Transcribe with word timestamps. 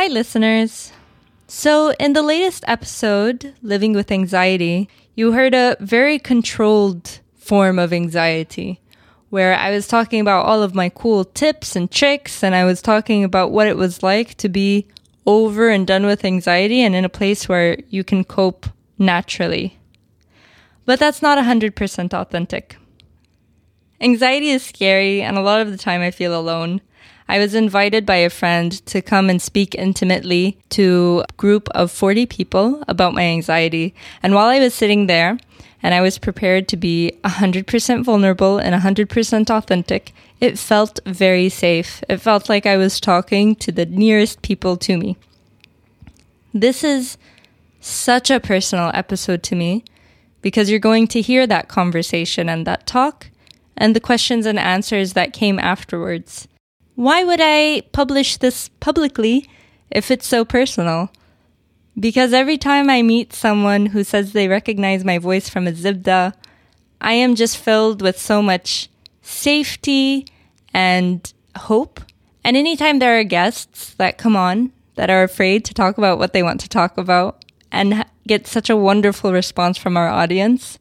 Hi, 0.00 0.06
listeners. 0.06 0.92
So, 1.48 1.90
in 1.98 2.12
the 2.12 2.22
latest 2.22 2.62
episode, 2.68 3.54
Living 3.62 3.94
with 3.94 4.12
Anxiety, 4.12 4.88
you 5.16 5.32
heard 5.32 5.54
a 5.54 5.76
very 5.80 6.20
controlled 6.20 7.18
form 7.34 7.80
of 7.80 7.92
anxiety 7.92 8.80
where 9.30 9.56
I 9.56 9.72
was 9.72 9.88
talking 9.88 10.20
about 10.20 10.46
all 10.46 10.62
of 10.62 10.72
my 10.72 10.88
cool 10.88 11.24
tips 11.24 11.74
and 11.74 11.90
tricks, 11.90 12.44
and 12.44 12.54
I 12.54 12.64
was 12.64 12.80
talking 12.80 13.24
about 13.24 13.50
what 13.50 13.66
it 13.66 13.76
was 13.76 14.00
like 14.00 14.36
to 14.36 14.48
be 14.48 14.86
over 15.26 15.68
and 15.68 15.84
done 15.84 16.06
with 16.06 16.24
anxiety 16.24 16.80
and 16.80 16.94
in 16.94 17.04
a 17.04 17.08
place 17.08 17.48
where 17.48 17.76
you 17.88 18.04
can 18.04 18.22
cope 18.22 18.66
naturally. 18.98 19.78
But 20.84 21.00
that's 21.00 21.22
not 21.22 21.44
100% 21.44 22.14
authentic. 22.14 22.76
Anxiety 24.00 24.50
is 24.50 24.64
scary, 24.64 25.22
and 25.22 25.36
a 25.36 25.42
lot 25.42 25.60
of 25.60 25.72
the 25.72 25.76
time 25.76 26.02
I 26.02 26.12
feel 26.12 26.38
alone. 26.38 26.82
I 27.28 27.38
was 27.38 27.54
invited 27.54 28.06
by 28.06 28.16
a 28.16 28.30
friend 28.30 28.72
to 28.86 29.02
come 29.02 29.28
and 29.28 29.40
speak 29.40 29.74
intimately 29.74 30.58
to 30.70 31.24
a 31.28 31.32
group 31.34 31.68
of 31.70 31.90
40 31.90 32.26
people 32.26 32.82
about 32.88 33.14
my 33.14 33.22
anxiety. 33.22 33.94
And 34.22 34.34
while 34.34 34.46
I 34.46 34.58
was 34.58 34.74
sitting 34.74 35.06
there, 35.06 35.38
and 35.82 35.94
I 35.94 36.00
was 36.00 36.18
prepared 36.18 36.68
to 36.68 36.76
be 36.76 37.12
100% 37.24 38.04
vulnerable 38.04 38.58
and 38.58 38.74
100% 38.74 39.50
authentic, 39.50 40.12
it 40.40 40.58
felt 40.58 41.00
very 41.06 41.48
safe. 41.48 42.02
It 42.08 42.18
felt 42.18 42.48
like 42.48 42.66
I 42.66 42.76
was 42.76 43.00
talking 43.00 43.54
to 43.56 43.70
the 43.70 43.86
nearest 43.86 44.42
people 44.42 44.76
to 44.78 44.96
me. 44.96 45.16
This 46.52 46.82
is 46.82 47.16
such 47.80 48.30
a 48.30 48.40
personal 48.40 48.90
episode 48.94 49.42
to 49.44 49.54
me 49.54 49.84
because 50.42 50.70
you're 50.70 50.80
going 50.80 51.06
to 51.08 51.20
hear 51.20 51.46
that 51.46 51.68
conversation 51.68 52.48
and 52.48 52.66
that 52.66 52.86
talk 52.86 53.30
and 53.76 53.94
the 53.94 54.00
questions 54.00 54.46
and 54.46 54.58
answers 54.58 55.12
that 55.12 55.32
came 55.32 55.58
afterwards. 55.58 56.48
Why 56.98 57.22
would 57.22 57.38
I 57.40 57.82
publish 57.92 58.38
this 58.38 58.70
publicly 58.80 59.48
if 59.88 60.10
it's 60.10 60.26
so 60.26 60.44
personal? 60.44 61.12
Because 61.96 62.32
every 62.32 62.58
time 62.58 62.90
I 62.90 63.02
meet 63.02 63.32
someone 63.32 63.86
who 63.86 64.02
says 64.02 64.32
they 64.32 64.48
recognize 64.48 65.04
my 65.04 65.18
voice 65.18 65.48
from 65.48 65.68
a 65.68 65.72
zibda, 65.72 66.32
I 67.00 67.12
am 67.12 67.36
just 67.36 67.56
filled 67.56 68.02
with 68.02 68.18
so 68.18 68.42
much 68.42 68.88
safety 69.22 70.26
and 70.74 71.32
hope. 71.56 72.00
And 72.42 72.56
anytime 72.56 72.98
there 72.98 73.16
are 73.20 73.22
guests 73.22 73.94
that 73.94 74.18
come 74.18 74.34
on 74.34 74.72
that 74.96 75.08
are 75.08 75.22
afraid 75.22 75.64
to 75.66 75.74
talk 75.74 75.98
about 75.98 76.18
what 76.18 76.32
they 76.32 76.42
want 76.42 76.60
to 76.62 76.68
talk 76.68 76.98
about 76.98 77.44
and 77.70 78.04
get 78.26 78.48
such 78.48 78.68
a 78.68 78.76
wonderful 78.76 79.32
response 79.32 79.78
from 79.78 79.96
our 79.96 80.08
audience, 80.08 80.80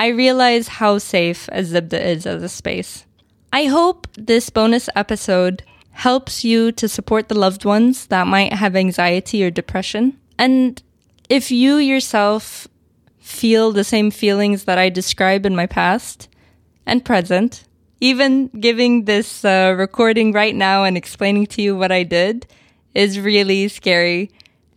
I 0.00 0.08
realize 0.08 0.66
how 0.66 0.98
safe 0.98 1.48
a 1.52 1.62
zibda 1.62 2.04
is 2.04 2.26
as 2.26 2.42
a 2.42 2.48
space. 2.48 3.04
I 3.52 3.64
hope 3.64 4.06
this 4.14 4.50
bonus 4.50 4.88
episode 4.94 5.62
helps 5.92 6.44
you 6.44 6.70
to 6.72 6.88
support 6.88 7.28
the 7.28 7.38
loved 7.38 7.64
ones 7.64 8.06
that 8.06 8.26
might 8.26 8.52
have 8.52 8.76
anxiety 8.76 9.42
or 9.42 9.50
depression. 9.50 10.18
And 10.38 10.80
if 11.28 11.50
you 11.50 11.76
yourself 11.76 12.68
feel 13.18 13.72
the 13.72 13.84
same 13.84 14.10
feelings 14.10 14.64
that 14.64 14.78
I 14.78 14.90
describe 14.90 15.46
in 15.46 15.56
my 15.56 15.66
past 15.66 16.28
and 16.86 17.04
present, 17.04 17.64
even 18.00 18.48
giving 18.48 19.06
this 19.06 19.44
uh, 19.44 19.74
recording 19.76 20.32
right 20.32 20.54
now 20.54 20.84
and 20.84 20.96
explaining 20.96 21.46
to 21.48 21.62
you 21.62 21.76
what 21.76 21.90
I 21.90 22.02
did 22.02 22.46
is 22.94 23.18
really 23.18 23.68
scary 23.68 24.30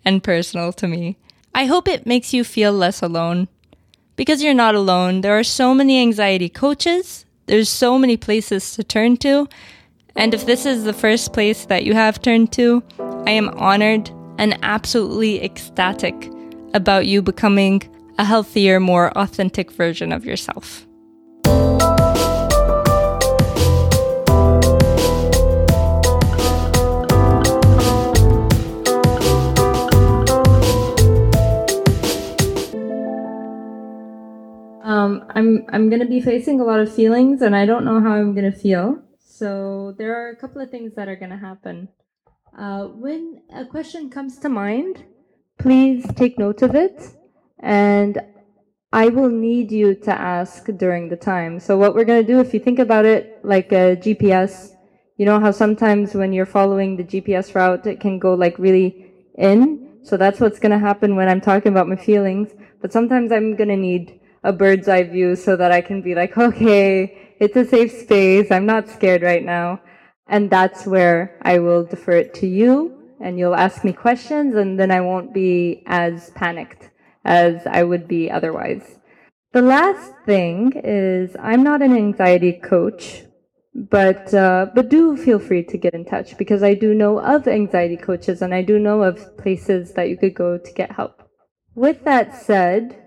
and 0.03 0.23
personal 0.23 0.73
to 0.73 0.87
me. 0.87 1.17
I 1.53 1.65
hope 1.65 1.87
it 1.87 2.07
makes 2.07 2.33
you 2.33 2.43
feel 2.43 2.71
less 2.71 3.01
alone. 3.01 3.47
Because 4.15 4.41
you're 4.41 4.53
not 4.53 4.75
alone, 4.75 5.21
there 5.21 5.37
are 5.37 5.43
so 5.43 5.73
many 5.73 5.99
anxiety 5.99 6.49
coaches 6.49 7.25
there's 7.45 7.69
so 7.69 7.97
many 7.97 8.17
places 8.17 8.75
to 8.75 8.83
turn 8.83 9.17
to. 9.17 9.47
And 10.15 10.33
if 10.33 10.45
this 10.45 10.65
is 10.65 10.83
the 10.83 10.93
first 10.93 11.33
place 11.33 11.65
that 11.65 11.83
you 11.83 11.93
have 11.93 12.21
turned 12.21 12.51
to, 12.53 12.83
I 13.25 13.31
am 13.31 13.49
honored 13.49 14.09
and 14.37 14.57
absolutely 14.63 15.43
ecstatic 15.43 16.31
about 16.73 17.07
you 17.07 17.21
becoming 17.21 17.81
a 18.17 18.25
healthier, 18.25 18.79
more 18.79 19.15
authentic 19.17 19.71
version 19.71 20.11
of 20.11 20.25
yourself. 20.25 20.85
Um, 35.01 35.25
I'm 35.35 35.65
I'm 35.73 35.89
gonna 35.89 36.05
be 36.05 36.21
facing 36.21 36.59
a 36.59 36.63
lot 36.63 36.79
of 36.79 36.93
feelings, 36.93 37.41
and 37.41 37.55
I 37.55 37.65
don't 37.65 37.85
know 37.85 37.99
how 37.99 38.11
I'm 38.11 38.35
gonna 38.35 38.51
feel. 38.51 39.01
So 39.19 39.95
there 39.97 40.13
are 40.15 40.29
a 40.29 40.35
couple 40.35 40.61
of 40.61 40.69
things 40.69 40.93
that 40.95 41.07
are 41.07 41.15
gonna 41.15 41.37
happen. 41.49 41.89
Uh, 42.57 42.85
when 43.05 43.41
a 43.53 43.65
question 43.65 44.09
comes 44.09 44.37
to 44.39 44.49
mind, 44.49 45.03
please 45.57 46.05
take 46.15 46.37
note 46.37 46.61
of 46.61 46.75
it, 46.75 47.15
and 47.59 48.21
I 48.93 49.07
will 49.09 49.29
need 49.29 49.71
you 49.71 49.95
to 50.07 50.11
ask 50.11 50.65
during 50.77 51.09
the 51.09 51.15
time. 51.15 51.59
So 51.59 51.77
what 51.77 51.95
we're 51.95 52.09
gonna 52.11 52.31
do, 52.33 52.39
if 52.39 52.53
you 52.53 52.59
think 52.59 52.77
about 52.77 53.05
it 53.05 53.39
like 53.43 53.71
a 53.71 53.95
GPS, 53.95 54.75
you 55.17 55.25
know 55.25 55.39
how 55.39 55.51
sometimes 55.51 56.13
when 56.13 56.31
you're 56.31 56.53
following 56.57 56.97
the 56.97 57.03
GPS 57.03 57.55
route, 57.55 57.87
it 57.87 57.99
can 57.99 58.19
go 58.19 58.35
like 58.35 58.59
really 58.59 59.11
in. 59.35 59.97
So 60.03 60.15
that's 60.15 60.39
what's 60.39 60.59
gonna 60.59 60.79
happen 60.79 61.15
when 61.15 61.27
I'm 61.27 61.41
talking 61.41 61.71
about 61.71 61.87
my 61.87 61.95
feelings. 61.95 62.53
But 62.81 62.93
sometimes 62.93 63.31
I'm 63.31 63.55
gonna 63.55 63.77
need 63.77 64.20
a 64.43 64.53
bird's 64.53 64.87
eye 64.87 65.03
view 65.03 65.35
so 65.35 65.55
that 65.55 65.71
I 65.71 65.81
can 65.81 66.01
be 66.01 66.15
like, 66.15 66.37
okay, 66.37 67.35
it's 67.39 67.55
a 67.55 67.65
safe 67.65 67.91
space. 67.91 68.51
I'm 68.51 68.65
not 68.65 68.89
scared 68.89 69.21
right 69.21 69.43
now. 69.43 69.81
And 70.27 70.49
that's 70.49 70.85
where 70.85 71.37
I 71.41 71.59
will 71.59 71.83
defer 71.83 72.13
it 72.13 72.33
to 72.35 72.47
you 72.47 73.01
and 73.21 73.37
you'll 73.37 73.55
ask 73.55 73.83
me 73.83 73.93
questions 73.93 74.55
and 74.55 74.79
then 74.79 74.91
I 74.91 75.01
won't 75.01 75.33
be 75.33 75.83
as 75.85 76.31
panicked 76.31 76.89
as 77.23 77.65
I 77.67 77.83
would 77.83 78.07
be 78.07 78.31
otherwise. 78.31 78.97
The 79.53 79.61
last 79.61 80.13
thing 80.25 80.73
is 80.83 81.35
I'm 81.39 81.63
not 81.63 81.81
an 81.81 81.95
anxiety 81.95 82.53
coach, 82.53 83.23
but 83.75 84.33
uh, 84.33 84.67
but 84.73 84.89
do 84.89 85.15
feel 85.17 85.39
free 85.39 85.63
to 85.63 85.77
get 85.77 85.93
in 85.93 86.05
touch 86.05 86.37
because 86.37 86.63
I 86.63 86.73
do 86.73 86.93
know 86.93 87.19
of 87.19 87.47
anxiety 87.47 87.97
coaches 87.97 88.41
and 88.41 88.53
I 88.53 88.61
do 88.63 88.79
know 88.79 89.03
of 89.03 89.37
places 89.37 89.93
that 89.93 90.09
you 90.09 90.17
could 90.17 90.35
go 90.35 90.57
to 90.57 90.71
get 90.73 90.91
help. 90.91 91.23
With 91.75 92.03
that 92.05 92.35
said, 92.35 93.00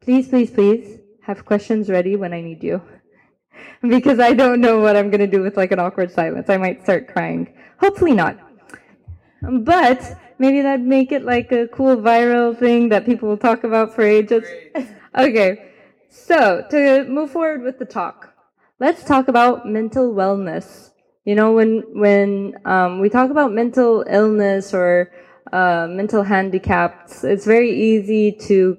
Please, 0.00 0.28
please, 0.28 0.50
please 0.50 0.98
have 1.22 1.44
questions 1.44 1.90
ready 1.90 2.16
when 2.16 2.32
I 2.32 2.40
need 2.40 2.64
you. 2.64 2.80
because 3.82 4.18
I 4.18 4.32
don't 4.32 4.60
know 4.60 4.78
what 4.78 4.96
I'm 4.96 5.10
going 5.10 5.20
to 5.20 5.26
do 5.26 5.42
with 5.42 5.56
like 5.58 5.72
an 5.72 5.78
awkward 5.78 6.10
silence. 6.10 6.48
I 6.48 6.56
might 6.56 6.82
start 6.82 7.08
crying. 7.08 7.52
Hopefully 7.78 8.14
not. 8.14 8.38
But 9.42 10.18
maybe 10.38 10.62
that'd 10.62 10.84
make 10.84 11.12
it 11.12 11.24
like 11.24 11.52
a 11.52 11.68
cool 11.68 11.96
viral 11.96 12.58
thing 12.58 12.88
that 12.88 13.04
people 13.04 13.28
will 13.28 13.36
talk 13.36 13.64
about 13.64 13.94
for 13.94 14.02
ages. 14.02 14.44
okay. 15.18 15.70
So, 16.08 16.64
to 16.70 17.04
move 17.04 17.30
forward 17.30 17.62
with 17.62 17.78
the 17.78 17.84
talk, 17.84 18.34
let's 18.78 19.04
talk 19.04 19.28
about 19.28 19.66
mental 19.66 20.14
wellness. 20.14 20.90
You 21.24 21.34
know, 21.34 21.52
when 21.52 21.84
when 21.92 22.54
um, 22.64 23.00
we 23.00 23.08
talk 23.08 23.30
about 23.30 23.52
mental 23.52 24.04
illness 24.08 24.74
or 24.74 25.12
uh, 25.52 25.86
mental 25.88 26.22
handicaps, 26.22 27.22
it's 27.22 27.44
very 27.44 27.70
easy 27.70 28.32
to 28.48 28.76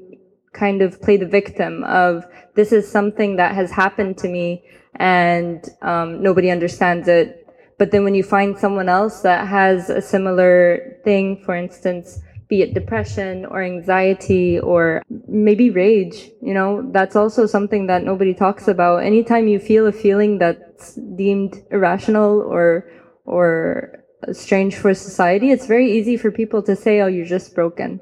kind 0.54 0.82
of 0.82 1.02
play 1.02 1.18
the 1.18 1.26
victim 1.26 1.84
of 1.86 2.26
this 2.56 2.72
is 2.72 2.90
something 2.90 3.38
that 3.38 3.56
has 3.56 3.72
happened 3.72 4.18
to 4.18 4.28
me 4.28 4.64
and 4.96 5.70
um, 5.82 6.22
nobody 6.22 6.52
understands 6.52 7.08
it. 7.08 7.48
But 7.78 7.92
then 7.92 8.04
when 8.04 8.14
you 8.14 8.24
find 8.24 8.58
someone 8.58 8.90
else 8.90 9.22
that 9.22 9.48
has 9.48 9.90
a 9.90 10.02
similar 10.02 10.98
thing, 11.04 11.42
for 11.44 11.56
instance, 11.56 12.20
be 12.48 12.62
it 12.62 12.74
depression 12.74 13.46
or 13.46 13.64
anxiety 13.64 14.60
or 14.60 15.02
maybe 15.28 15.70
rage, 15.70 16.30
you 16.42 16.54
know, 16.54 16.88
that's 16.92 17.16
also 17.16 17.46
something 17.46 17.88
that 17.88 18.04
nobody 18.04 18.34
talks 18.34 18.68
about. 18.68 18.98
Anytime 18.98 19.48
you 19.48 19.58
feel 19.58 19.88
a 19.88 19.92
feeling 19.92 20.38
that's 20.38 20.96
deemed 21.16 21.64
irrational 21.72 22.42
or, 22.42 22.92
or 23.26 24.04
strange 24.34 24.76
for 24.76 24.94
society, 24.94 25.50
it's 25.50 25.66
very 25.66 25.92
easy 25.92 26.18
for 26.18 26.30
people 26.30 26.62
to 26.64 26.76
say, 26.76 27.00
oh, 27.00 27.08
you're 27.08 27.26
just 27.26 27.56
broken 27.56 28.02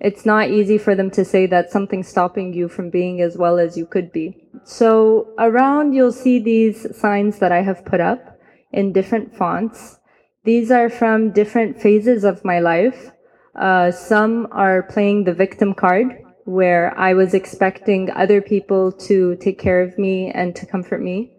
it's 0.00 0.24
not 0.24 0.50
easy 0.50 0.78
for 0.78 0.94
them 0.94 1.10
to 1.10 1.24
say 1.24 1.46
that 1.46 1.70
something's 1.70 2.08
stopping 2.08 2.54
you 2.54 2.68
from 2.68 2.88
being 2.88 3.20
as 3.20 3.36
well 3.36 3.58
as 3.58 3.76
you 3.76 3.84
could 3.84 4.10
be. 4.10 4.48
So 4.64 5.34
around 5.38 5.92
you'll 5.92 6.12
see 6.12 6.38
these 6.38 6.96
signs 6.96 7.38
that 7.38 7.52
I 7.52 7.60
have 7.60 7.84
put 7.84 8.00
up 8.00 8.38
in 8.72 8.92
different 8.92 9.36
fonts. 9.36 9.98
These 10.44 10.70
are 10.70 10.88
from 10.88 11.32
different 11.32 11.80
phases 11.80 12.24
of 12.24 12.44
my 12.44 12.60
life. 12.60 13.10
Uh, 13.54 13.90
some 13.90 14.48
are 14.52 14.84
playing 14.84 15.24
the 15.24 15.34
victim 15.34 15.74
card 15.74 16.06
where 16.46 16.98
I 16.98 17.12
was 17.12 17.34
expecting 17.34 18.10
other 18.10 18.40
people 18.40 18.92
to 18.92 19.36
take 19.36 19.58
care 19.58 19.82
of 19.82 19.98
me 19.98 20.30
and 20.30 20.56
to 20.56 20.64
comfort 20.64 21.02
me. 21.02 21.32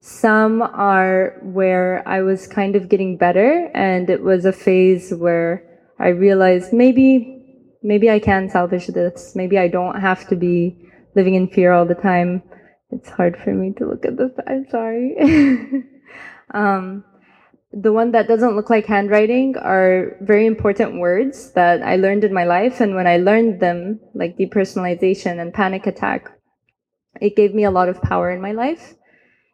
Some 0.00 0.60
are 0.60 1.38
where 1.42 2.06
I 2.06 2.20
was 2.22 2.46
kind 2.46 2.76
of 2.76 2.88
getting 2.90 3.16
better 3.16 3.70
and 3.74 4.10
it 4.10 4.22
was 4.22 4.44
a 4.44 4.52
phase 4.52 5.14
where 5.14 5.64
I 5.98 6.08
realized 6.08 6.72
maybe 6.72 7.41
maybe 7.82 8.10
I 8.10 8.18
can 8.18 8.48
salvage 8.48 8.86
this. 8.88 9.34
Maybe 9.34 9.58
I 9.58 9.68
don't 9.68 10.00
have 10.00 10.26
to 10.28 10.36
be 10.36 10.76
living 11.14 11.34
in 11.34 11.48
fear 11.48 11.72
all 11.72 11.86
the 11.86 11.94
time. 11.94 12.42
It's 12.90 13.08
hard 13.08 13.36
for 13.36 13.52
me 13.52 13.72
to 13.78 13.86
look 13.86 14.04
at 14.04 14.16
this. 14.16 14.32
I'm 14.46 14.66
sorry. 14.70 15.16
um, 16.54 17.04
the 17.72 17.92
one 17.92 18.12
that 18.12 18.28
doesn't 18.28 18.54
look 18.54 18.68
like 18.68 18.86
handwriting 18.86 19.56
are 19.56 20.16
very 20.20 20.46
important 20.46 21.00
words 21.00 21.52
that 21.52 21.82
I 21.82 21.96
learned 21.96 22.24
in 22.24 22.34
my 22.34 22.44
life. 22.44 22.80
And 22.80 22.94
when 22.94 23.06
I 23.06 23.16
learned 23.16 23.60
them, 23.60 24.00
like 24.14 24.36
depersonalization 24.36 25.40
and 25.40 25.54
panic 25.54 25.86
attack, 25.86 26.28
it 27.20 27.36
gave 27.36 27.54
me 27.54 27.64
a 27.64 27.70
lot 27.70 27.88
of 27.88 28.02
power 28.02 28.30
in 28.30 28.40
my 28.40 28.52
life. 28.52 28.94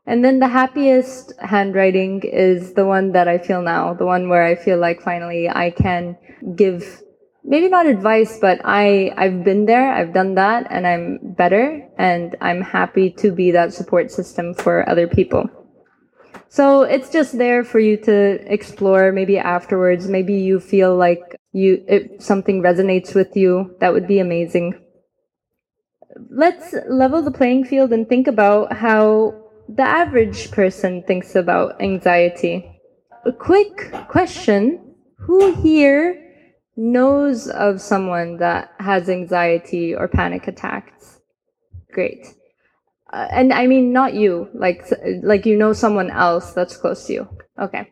And 0.05 0.25
then 0.25 0.41
the 0.41 0.49
happiest 0.49 1.35
handwriting 1.39 2.23
is 2.25 2.73
the 2.73 2.87
one 2.87 3.13
that 3.13 3.29
I 3.29 3.39
feel 3.39 3.63
now, 3.63 3.95
the 3.95 4.07
one 4.07 4.29
where 4.29 4.43
I 4.43 4.55
feel 4.57 4.79
like 4.79 5.03
finally 5.03 5.49
I 5.49 5.71
can 5.71 6.17
give 6.57 7.03
maybe 7.49 7.69
not 7.69 7.87
advice, 7.87 8.39
but 8.39 8.61
I, 8.63 9.11
I've 9.17 9.43
been 9.43 9.65
there, 9.65 9.91
I've 9.91 10.13
done 10.13 10.35
that, 10.35 10.67
and 10.71 10.87
I'm 10.87 11.19
better, 11.23 11.83
and 11.99 12.37
I'm 12.43 12.61
happy 12.61 13.11
to 13.23 13.33
be 13.33 13.51
that 13.53 13.73
support 13.73 14.11
system 14.11 14.55
for 14.55 14.89
other 14.89 15.09
people. 15.09 15.49
So 16.51 16.83
it's 16.83 17.11
just 17.11 17.39
there 17.39 17.65
for 17.65 17.79
you 17.79 17.97
to 18.05 18.53
explore 18.53 19.13
maybe 19.13 19.39
afterwards. 19.39 20.09
Maybe 20.09 20.35
you 20.35 20.61
feel 20.61 20.97
like 20.97 21.21
you 21.53 21.85
if 21.89 22.23
something 22.23 22.63
resonates 22.63 23.15
with 23.15 23.37
you. 23.37 23.77
That 23.81 23.93
would 23.93 24.07
be 24.07 24.19
amazing. 24.19 24.75
Let's 26.31 26.75
level 26.89 27.23
the 27.23 27.31
playing 27.31 27.65
field 27.65 27.93
and 27.93 28.09
think 28.09 28.27
about 28.27 28.73
how 28.73 29.35
the 29.69 29.83
average 29.83 30.51
person 30.51 31.03
thinks 31.03 31.37
about 31.37 31.81
anxiety. 31.83 32.81
A 33.27 33.33
quick 33.33 33.93
question. 34.09 34.95
Who 35.19 35.55
here 35.61 36.28
knows 36.79 37.49
of 37.49 37.81
someone 37.81 38.39
that 38.39 38.73
has 38.79 39.11
anxiety 39.11 39.95
or 39.95 40.09
panic 40.09 40.49
attacks? 40.49 41.21
Great 41.93 42.27
uh, 43.13 43.27
and 43.31 43.53
I 43.53 43.67
mean 43.67 43.93
not 43.93 44.15
you, 44.15 44.49
like 44.55 44.87
like 45.23 45.47
you 45.47 45.57
know 45.57 45.73
someone 45.73 46.11
else 46.11 46.53
that's 46.53 46.77
close 46.77 47.07
to 47.07 47.13
you. 47.13 47.29
Okay, 47.59 47.91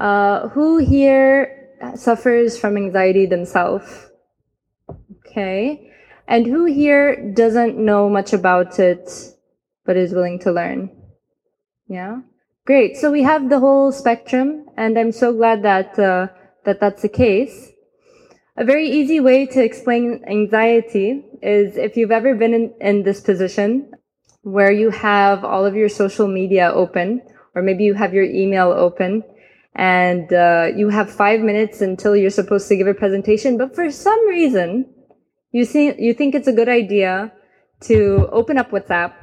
uh, 0.00 0.48
who 0.48 0.78
here 0.78 1.70
suffers 1.94 2.58
from 2.58 2.76
anxiety 2.76 3.26
themselves? 3.26 4.10
Okay, 5.18 5.90
and 6.26 6.46
who 6.46 6.64
here 6.64 7.32
doesn't 7.32 7.76
know 7.76 8.08
much 8.08 8.32
about 8.32 8.78
it 8.78 9.10
but 9.84 9.96
is 9.96 10.14
willing 10.14 10.38
to 10.38 10.52
learn? 10.52 10.90
Yeah, 11.86 12.20
great. 12.64 12.96
So 12.96 13.10
we 13.10 13.22
have 13.22 13.50
the 13.50 13.60
whole 13.60 13.92
spectrum, 13.92 14.66
and 14.78 14.98
I'm 14.98 15.12
so 15.12 15.34
glad 15.34 15.62
that 15.62 15.98
uh, 15.98 16.28
that 16.64 16.80
that's 16.80 17.02
the 17.02 17.10
case. 17.10 17.70
A 18.56 18.64
very 18.64 18.88
easy 18.88 19.18
way 19.18 19.46
to 19.46 19.64
explain 19.64 20.22
anxiety 20.28 21.24
is 21.42 21.76
if 21.76 21.96
you've 21.96 22.12
ever 22.12 22.36
been 22.36 22.54
in, 22.54 22.72
in 22.80 23.02
this 23.02 23.20
position 23.20 23.90
where 24.42 24.70
you 24.70 24.90
have 24.90 25.44
all 25.44 25.66
of 25.66 25.74
your 25.74 25.88
social 25.88 26.28
media 26.28 26.70
open, 26.72 27.20
or 27.56 27.62
maybe 27.62 27.82
you 27.82 27.94
have 27.94 28.14
your 28.14 28.22
email 28.22 28.70
open, 28.70 29.24
and 29.74 30.32
uh, 30.32 30.68
you 30.76 30.88
have 30.88 31.10
five 31.10 31.40
minutes 31.40 31.80
until 31.80 32.14
you're 32.14 32.30
supposed 32.30 32.68
to 32.68 32.76
give 32.76 32.86
a 32.86 32.94
presentation, 32.94 33.58
but 33.58 33.74
for 33.74 33.90
some 33.90 34.24
reason, 34.28 34.86
you 35.50 35.64
see, 35.64 35.92
you 35.98 36.14
think 36.14 36.36
it's 36.36 36.46
a 36.46 36.52
good 36.52 36.68
idea 36.68 37.32
to 37.80 38.28
open 38.30 38.56
up 38.56 38.70
WhatsApp 38.70 39.14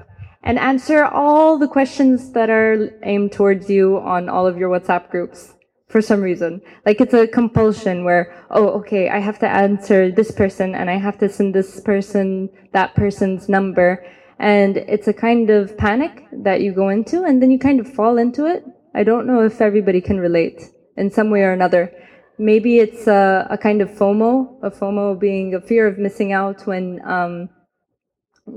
and 0.44 0.60
answer 0.60 1.06
all 1.06 1.58
the 1.58 1.70
questions 1.70 2.34
that 2.34 2.50
are 2.50 3.00
aimed 3.04 3.32
towards 3.32 3.70
you 3.70 3.98
on 3.98 4.28
all 4.28 4.46
of 4.46 4.58
your 4.58 4.70
WhatsApp 4.70 5.10
groups 5.10 5.54
for 5.92 6.02
some 6.02 6.22
reason. 6.22 6.62
Like 6.86 7.02
it's 7.02 7.14
a 7.14 7.28
compulsion 7.28 8.04
where, 8.04 8.34
oh, 8.50 8.70
okay, 8.80 9.10
I 9.10 9.20
have 9.20 9.40
to 9.40 9.48
answer 9.48 10.12
this 10.12 10.32
person 10.32 10.74
and 10.74 10.90
I 10.90 10.98
have 10.98 11.18
to 11.20 11.30
send 11.30 11.54
this 11.54 11.80
person 11.82 12.50
that 12.74 12.96
person's 12.96 13.50
number 13.50 14.06
and 14.40 14.78
it's 14.78 15.08
a 15.08 15.14
kind 15.14 15.50
of 15.50 15.78
panic 15.78 16.26
that 16.32 16.62
you 16.62 16.74
go 16.74 16.90
into 16.90 17.24
and 17.24 17.42
then 17.42 17.52
you 17.52 17.60
kind 17.60 17.80
of 17.80 17.94
fall 17.94 18.18
into 18.18 18.46
it. 18.46 18.66
I 18.96 19.04
don't 19.04 19.28
know 19.28 19.46
if 19.46 19.62
everybody 19.62 20.02
can 20.02 20.20
relate 20.20 20.64
in 20.98 21.12
some 21.12 21.30
way 21.30 21.42
or 21.44 21.52
another. 21.52 21.92
Maybe 22.40 22.80
it's 22.80 23.06
a, 23.08 23.48
a 23.52 23.58
kind 23.58 23.82
of 23.82 23.90
FOMO, 23.90 24.64
a 24.64 24.72
FOMO 24.72 25.20
being 25.20 25.54
a 25.54 25.62
fear 25.62 25.86
of 25.86 26.00
missing 26.00 26.32
out 26.32 26.66
when 26.66 27.00
um, 27.06 27.50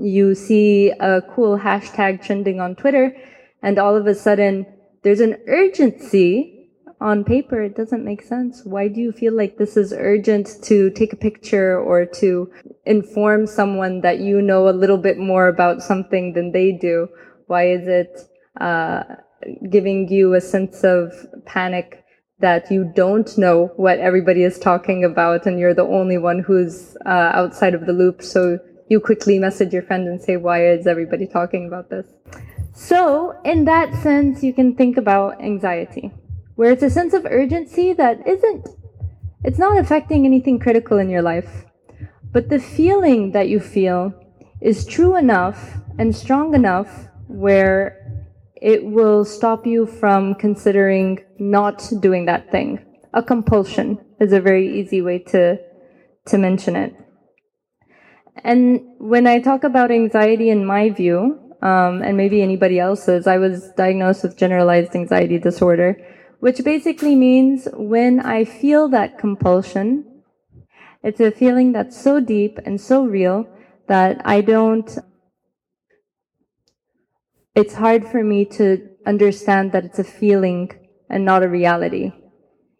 you 0.01 0.33
see 0.33 0.89
a 0.99 1.21
cool 1.35 1.59
hashtag 1.59 2.23
trending 2.25 2.59
on 2.59 2.75
Twitter 2.75 3.15
and 3.61 3.77
all 3.77 3.95
of 3.95 4.07
a 4.07 4.15
sudden 4.15 4.65
there's 5.03 5.19
an 5.19 5.37
urgency 5.47 6.54
on 7.01 7.23
paper 7.23 7.61
it 7.61 7.75
doesn't 7.75 8.05
make 8.05 8.21
sense. 8.21 8.63
Why 8.63 8.87
do 8.87 9.01
you 9.01 9.11
feel 9.11 9.33
like 9.33 9.57
this 9.57 9.75
is 9.77 9.93
urgent 9.93 10.57
to 10.63 10.89
take 10.91 11.13
a 11.13 11.17
picture 11.17 11.79
or 11.79 12.05
to 12.05 12.51
inform 12.85 13.47
someone 13.47 14.01
that 14.01 14.19
you 14.19 14.41
know 14.41 14.69
a 14.69 14.71
little 14.71 14.97
bit 14.97 15.17
more 15.17 15.47
about 15.47 15.81
something 15.81 16.33
than 16.33 16.51
they 16.51 16.71
do? 16.71 17.09
Why 17.47 17.69
is 17.69 17.87
it 17.87 18.21
uh, 18.61 19.03
giving 19.69 20.07
you 20.07 20.33
a 20.33 20.41
sense 20.41 20.83
of 20.83 21.13
panic 21.45 22.03
that 22.39 22.71
you 22.71 22.91
don't 22.95 23.37
know 23.37 23.71
what 23.75 23.99
everybody 23.99 24.43
is 24.43 24.59
talking 24.59 25.03
about 25.03 25.45
and 25.45 25.59
you're 25.59 25.73
the 25.73 25.83
only 25.83 26.17
one 26.17 26.39
who's 26.39 26.95
uh, 27.05 27.31
outside 27.33 27.73
of 27.73 27.85
the 27.85 27.93
loop? 27.93 28.21
So 28.21 28.57
you 28.89 28.99
quickly 28.99 29.37
message 29.39 29.73
your 29.73 29.83
friend 29.83 30.07
and 30.07 30.21
say, 30.21 30.37
why 30.37 30.65
is 30.65 30.87
everybody 30.87 31.27
talking 31.27 31.67
about 31.67 31.89
this? 31.89 32.05
So 32.73 33.33
in 33.43 33.65
that 33.65 33.93
sense, 34.01 34.43
you 34.43 34.53
can 34.53 34.75
think 34.75 34.97
about 34.97 35.41
anxiety 35.41 36.11
where 36.55 36.71
it's 36.71 36.83
a 36.83 36.89
sense 36.89 37.13
of 37.13 37.25
urgency 37.25 37.93
that 37.93 38.25
isn't, 38.27 38.67
it's 39.43 39.59
not 39.59 39.77
affecting 39.77 40.25
anything 40.25 40.59
critical 40.59 40.97
in 40.97 41.09
your 41.09 41.21
life. 41.21 41.65
But 42.31 42.49
the 42.49 42.59
feeling 42.59 43.31
that 43.31 43.49
you 43.49 43.59
feel 43.59 44.13
is 44.61 44.85
true 44.85 45.15
enough 45.15 45.75
and 45.97 46.15
strong 46.15 46.53
enough 46.55 47.07
where 47.27 48.01
it 48.61 48.83
will 48.85 49.25
stop 49.25 49.65
you 49.65 49.85
from 49.85 50.35
considering 50.35 51.19
not 51.39 51.89
doing 51.99 52.25
that 52.25 52.51
thing. 52.51 52.83
A 53.13 53.21
compulsion 53.21 53.99
is 54.19 54.33
a 54.33 54.41
very 54.41 54.79
easy 54.79 55.01
way 55.01 55.19
to, 55.19 55.57
to 56.25 56.37
mention 56.37 56.75
it. 56.75 56.95
And 58.43 58.81
when 58.97 59.27
I 59.27 59.39
talk 59.39 59.63
about 59.63 59.91
anxiety 59.91 60.49
in 60.49 60.65
my 60.65 60.89
view, 60.89 61.39
um, 61.61 62.01
and 62.01 62.17
maybe 62.17 62.41
anybody 62.41 62.79
else's, 62.79 63.27
I 63.27 63.37
was 63.37 63.71
diagnosed 63.77 64.23
with 64.23 64.37
generalized 64.37 64.95
anxiety 64.95 65.39
disorder 65.39 65.97
which 66.45 66.63
basically 66.63 67.15
means 67.15 67.67
when 67.73 68.19
I 68.19 68.45
feel 68.45 68.87
that 68.89 69.17
compulsion, 69.17 70.21
it's 71.01 71.19
a 71.19 71.31
feeling 71.31 71.71
that's 71.71 71.99
so 71.99 72.19
deep 72.19 72.59
and 72.67 72.79
so 72.79 73.03
real 73.03 73.47
that 73.87 74.21
I 74.23 74.41
don't, 74.41 74.95
it's 77.55 77.73
hard 77.73 78.05
for 78.07 78.23
me 78.23 78.45
to 78.57 78.87
understand 79.07 79.71
that 79.71 79.85
it's 79.85 79.97
a 79.97 80.03
feeling 80.03 80.69
and 81.09 81.25
not 81.25 81.41
a 81.41 81.49
reality. 81.49 82.11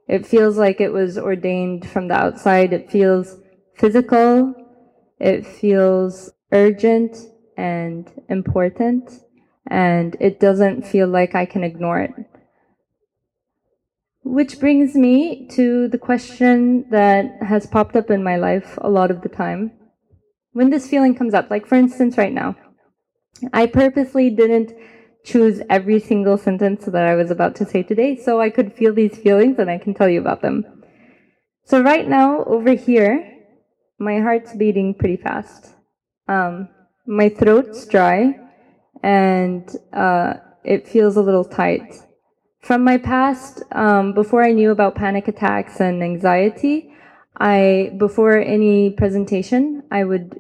It 0.07 0.27
feels 0.27 0.59
like 0.59 0.79
it 0.79 0.93
was 0.93 1.17
ordained 1.17 1.89
from 1.89 2.07
the 2.07 2.13
outside. 2.13 2.71
It 2.71 2.91
feels 2.91 3.35
physical. 3.73 4.53
It 5.19 5.43
feels 5.43 6.31
urgent 6.51 7.17
and 7.57 8.13
important. 8.29 9.21
And 9.65 10.15
it 10.19 10.39
doesn't 10.39 10.85
feel 10.85 11.07
like 11.07 11.33
I 11.33 11.47
can 11.47 11.63
ignore 11.63 12.01
it. 12.01 12.34
Which 14.25 14.59
brings 14.59 14.95
me 14.95 15.47
to 15.51 15.87
the 15.87 15.99
question 15.99 16.89
that 16.89 17.43
has 17.43 17.67
popped 17.67 17.95
up 17.95 18.09
in 18.09 18.23
my 18.23 18.37
life 18.37 18.75
a 18.81 18.89
lot 18.89 19.11
of 19.11 19.21
the 19.21 19.29
time. 19.29 19.71
When 20.51 20.71
this 20.71 20.89
feeling 20.89 21.13
comes 21.13 21.35
up, 21.35 21.51
like 21.51 21.67
for 21.67 21.75
instance, 21.75 22.17
right 22.17 22.33
now, 22.33 22.55
I 23.53 23.67
purposely 23.67 24.31
didn't 24.31 24.73
choose 25.23 25.61
every 25.69 25.99
single 25.99 26.39
sentence 26.39 26.85
that 26.85 27.05
I 27.05 27.13
was 27.13 27.29
about 27.29 27.55
to 27.57 27.65
say 27.65 27.83
today 27.83 28.15
so 28.15 28.41
I 28.41 28.49
could 28.49 28.73
feel 28.73 28.95
these 28.95 29.15
feelings 29.15 29.59
and 29.59 29.69
I 29.69 29.77
can 29.77 29.93
tell 29.93 30.09
you 30.09 30.21
about 30.21 30.41
them. 30.41 30.65
So, 31.65 31.81
right 31.81 32.07
now, 32.07 32.43
over 32.45 32.73
here, 32.73 33.31
my 33.99 34.21
heart's 34.21 34.55
beating 34.55 34.95
pretty 34.95 35.17
fast. 35.17 35.75
Um, 36.27 36.69
my 37.05 37.29
throat's 37.29 37.85
dry 37.85 38.39
and 39.03 39.69
uh, 39.93 40.33
it 40.63 40.87
feels 40.87 41.15
a 41.15 41.21
little 41.21 41.45
tight. 41.45 42.04
From 42.65 42.83
my 42.83 42.97
past, 42.97 43.61
um, 43.73 44.13
before 44.13 44.43
I 44.43 44.51
knew 44.51 44.71
about 44.71 44.95
panic 44.95 45.27
attacks 45.27 45.79
and 45.79 46.01
anxiety, 46.01 46.91
I, 47.37 47.93
before 47.95 48.39
any 48.39 48.89
presentation, 48.89 49.83
I 49.91 50.03
would 50.03 50.33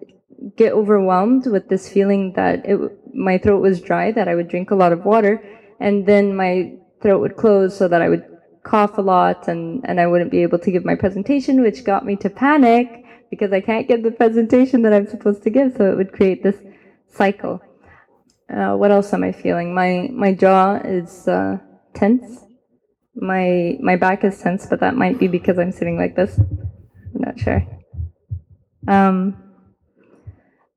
get 0.57 0.73
overwhelmed 0.73 1.45
with 1.45 1.69
this 1.69 1.87
feeling 1.87 2.33
that 2.33 2.65
it, 2.65 2.79
my 3.13 3.37
throat 3.37 3.61
was 3.61 3.79
dry, 3.79 4.11
that 4.11 4.27
I 4.27 4.33
would 4.33 4.47
drink 4.47 4.71
a 4.71 4.75
lot 4.75 4.91
of 4.91 5.05
water, 5.05 5.39
and 5.79 6.07
then 6.07 6.35
my 6.35 6.73
throat 6.99 7.19
would 7.19 7.35
close 7.35 7.77
so 7.77 7.87
that 7.87 8.01
I 8.01 8.09
would 8.09 8.25
cough 8.63 8.97
a 8.97 9.03
lot 9.03 9.47
and, 9.47 9.87
and 9.87 10.01
I 10.01 10.07
wouldn't 10.07 10.31
be 10.31 10.41
able 10.41 10.57
to 10.57 10.71
give 10.71 10.83
my 10.83 10.95
presentation, 10.95 11.61
which 11.61 11.83
got 11.83 12.07
me 12.07 12.15
to 12.15 12.29
panic 12.31 13.05
because 13.29 13.53
I 13.53 13.61
can't 13.61 13.87
give 13.87 14.01
the 14.01 14.09
presentation 14.09 14.81
that 14.81 14.93
I'm 14.93 15.05
supposed 15.05 15.43
to 15.43 15.51
give. 15.51 15.75
So 15.77 15.91
it 15.91 15.95
would 15.95 16.11
create 16.11 16.41
this 16.41 16.57
cycle. 17.07 17.61
Uh, 18.49 18.73
what 18.77 18.89
else 18.89 19.13
am 19.13 19.23
I 19.23 19.31
feeling? 19.31 19.75
My, 19.75 20.09
my 20.11 20.33
jaw 20.33 20.77
is, 20.77 21.27
uh, 21.27 21.59
tense. 21.95 22.43
My 23.15 23.77
my 23.81 23.95
back 23.95 24.23
is 24.23 24.39
tense, 24.39 24.67
but 24.69 24.81
that 24.81 24.95
might 24.95 25.19
be 25.19 25.27
because 25.27 25.57
I'm 25.57 25.71
sitting 25.71 25.97
like 25.97 26.15
this. 26.15 26.37
I'm 26.37 27.21
not 27.21 27.39
sure. 27.39 27.65
Um, 28.87 29.41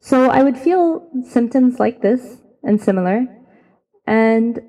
so 0.01 0.31
I 0.31 0.43
would 0.43 0.57
feel 0.57 1.11
symptoms 1.25 1.79
like 1.79 2.01
this 2.01 2.39
and 2.63 2.81
similar, 2.81 3.27
and 4.07 4.61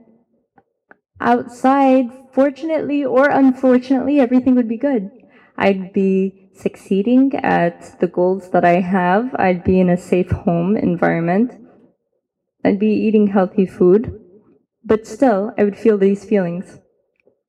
outside, 1.21 2.07
fortunately 2.33 3.05
or 3.05 3.29
unfortunately, 3.29 4.19
everything 4.19 4.55
would 4.55 4.67
be 4.67 4.77
good. 4.77 5.09
I'd 5.57 5.93
be 5.93 6.49
succeeding 6.53 7.33
at 7.35 7.99
the 7.99 8.07
goals 8.07 8.51
that 8.51 8.65
I 8.65 8.81
have. 8.81 9.35
I'd 9.35 9.63
be 9.63 9.79
in 9.79 9.89
a 9.89 9.97
safe 9.97 10.31
home 10.31 10.75
environment. 10.75 11.53
I'd 12.63 12.79
be 12.79 12.91
eating 12.91 13.27
healthy 13.27 13.65
food. 13.65 14.18
But 14.89 15.05
still, 15.05 15.53
I 15.55 15.63
would 15.63 15.77
feel 15.77 15.99
these 15.99 16.25
feelings, 16.25 16.79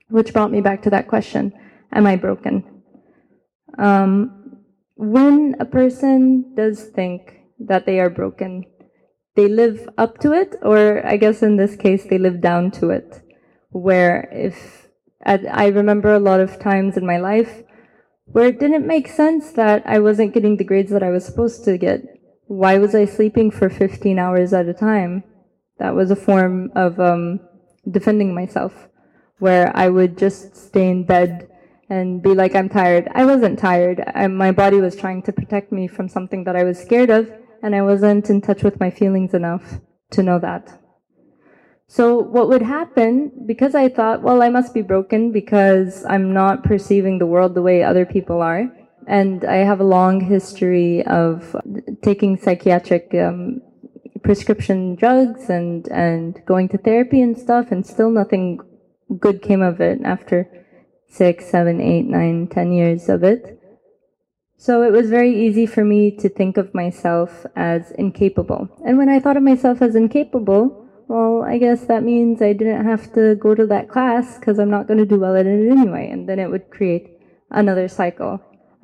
which 0.08 0.34
brought 0.34 0.52
me 0.52 0.60
back 0.60 0.82
to 0.82 0.90
that 0.90 1.08
question 1.08 1.52
Am 1.90 2.06
I 2.06 2.16
broken? 2.16 2.82
Um, 3.78 4.58
when 4.94 5.56
a 5.58 5.64
person 5.64 6.54
does 6.54 6.84
think 6.84 7.40
that 7.58 7.86
they 7.86 7.98
are 7.98 8.10
broken, 8.10 8.66
they 9.36 9.48
live 9.48 9.88
up 9.96 10.18
to 10.18 10.32
it, 10.32 10.54
or 10.60 11.04
I 11.04 11.16
guess 11.16 11.42
in 11.42 11.56
this 11.56 11.76
case, 11.76 12.04
they 12.04 12.18
live 12.18 12.42
down 12.42 12.70
to 12.72 12.90
it. 12.90 13.22
Where 13.70 14.28
if 14.30 14.88
I 15.24 15.68
remember 15.68 16.12
a 16.12 16.26
lot 16.30 16.40
of 16.40 16.58
times 16.58 16.98
in 16.98 17.06
my 17.06 17.16
life 17.16 17.62
where 18.26 18.48
it 18.48 18.60
didn't 18.60 18.86
make 18.86 19.08
sense 19.08 19.52
that 19.52 19.82
I 19.86 19.98
wasn't 19.98 20.34
getting 20.34 20.56
the 20.58 20.64
grades 20.64 20.92
that 20.92 21.02
I 21.02 21.10
was 21.10 21.24
supposed 21.24 21.64
to 21.64 21.78
get. 21.78 22.02
Why 22.46 22.78
was 22.78 22.94
I 22.94 23.06
sleeping 23.06 23.50
for 23.50 23.70
15 23.70 24.18
hours 24.18 24.52
at 24.52 24.68
a 24.68 24.74
time? 24.74 25.24
That 25.80 25.94
was 25.94 26.10
a 26.10 26.16
form 26.16 26.70
of 26.76 27.00
um, 27.00 27.40
defending 27.90 28.34
myself, 28.34 28.72
where 29.38 29.72
I 29.74 29.88
would 29.88 30.16
just 30.16 30.54
stay 30.54 30.88
in 30.88 31.04
bed 31.04 31.48
and 31.88 32.22
be 32.22 32.34
like, 32.34 32.54
I'm 32.54 32.68
tired. 32.68 33.08
I 33.12 33.24
wasn't 33.24 33.58
tired. 33.58 34.04
I, 34.14 34.26
my 34.28 34.52
body 34.52 34.80
was 34.80 34.94
trying 34.94 35.22
to 35.22 35.32
protect 35.32 35.72
me 35.72 35.88
from 35.88 36.08
something 36.08 36.44
that 36.44 36.54
I 36.54 36.64
was 36.64 36.78
scared 36.78 37.10
of, 37.10 37.32
and 37.62 37.74
I 37.74 37.82
wasn't 37.82 38.30
in 38.30 38.40
touch 38.40 38.62
with 38.62 38.78
my 38.78 38.90
feelings 38.90 39.34
enough 39.34 39.80
to 40.10 40.22
know 40.22 40.38
that. 40.38 40.78
So 41.88 42.18
what 42.18 42.48
would 42.48 42.62
happen, 42.62 43.32
because 43.46 43.74
I 43.74 43.88
thought, 43.88 44.22
well, 44.22 44.42
I 44.42 44.48
must 44.48 44.72
be 44.72 44.82
broken 44.82 45.32
because 45.32 46.04
I'm 46.04 46.32
not 46.32 46.62
perceiving 46.62 47.18
the 47.18 47.26
world 47.26 47.54
the 47.54 47.62
way 47.62 47.82
other 47.82 48.06
people 48.06 48.40
are. 48.42 48.70
And 49.08 49.44
I 49.44 49.64
have 49.70 49.80
a 49.80 49.84
long 49.98 50.20
history 50.20 51.04
of 51.06 51.56
taking 52.02 52.36
psychiatric 52.36 53.12
um, 53.14 53.62
prescription 54.22 54.94
drugs 54.94 55.48
and, 55.50 55.88
and 55.88 56.40
going 56.46 56.68
to 56.70 56.78
therapy 56.78 57.20
and 57.20 57.38
stuff, 57.38 57.70
and 57.70 57.86
still 57.86 58.10
nothing 58.10 58.60
good 59.18 59.42
came 59.42 59.62
of 59.62 59.80
it 59.80 60.00
after 60.04 60.48
six, 61.08 61.46
seven, 61.46 61.80
eight, 61.80 62.06
nine, 62.06 62.48
ten 62.48 62.72
years 62.72 63.08
of 63.08 63.24
it. 63.24 63.60
So 64.56 64.82
it 64.82 64.92
was 64.92 65.08
very 65.08 65.46
easy 65.46 65.64
for 65.64 65.84
me 65.84 66.10
to 66.18 66.28
think 66.28 66.58
of 66.58 66.74
myself 66.74 67.46
as 67.56 67.92
incapable. 67.92 68.68
And 68.84 68.98
when 68.98 69.08
I 69.08 69.18
thought 69.18 69.38
of 69.38 69.42
myself 69.42 69.80
as 69.80 69.96
incapable, 69.96 70.86
well, 71.08 71.42
I 71.42 71.58
guess 71.58 71.86
that 71.86 72.04
means 72.04 72.40
I 72.42 72.52
didn't 72.52 72.84
have 72.84 73.12
to 73.14 73.34
go 73.36 73.54
to 73.54 73.66
that 73.66 73.88
class 73.88 74.38
because 74.38 74.58
I'm 74.58 74.70
not 74.70 74.86
going 74.86 74.98
to 74.98 75.06
do 75.06 75.18
well 75.18 75.34
at 75.34 75.46
it 75.46 75.70
anyway. 75.70 76.10
And 76.10 76.28
then 76.28 76.38
it 76.38 76.50
would 76.50 76.70
create 76.70 77.08
another 77.50 77.88
cycle. 77.88 78.40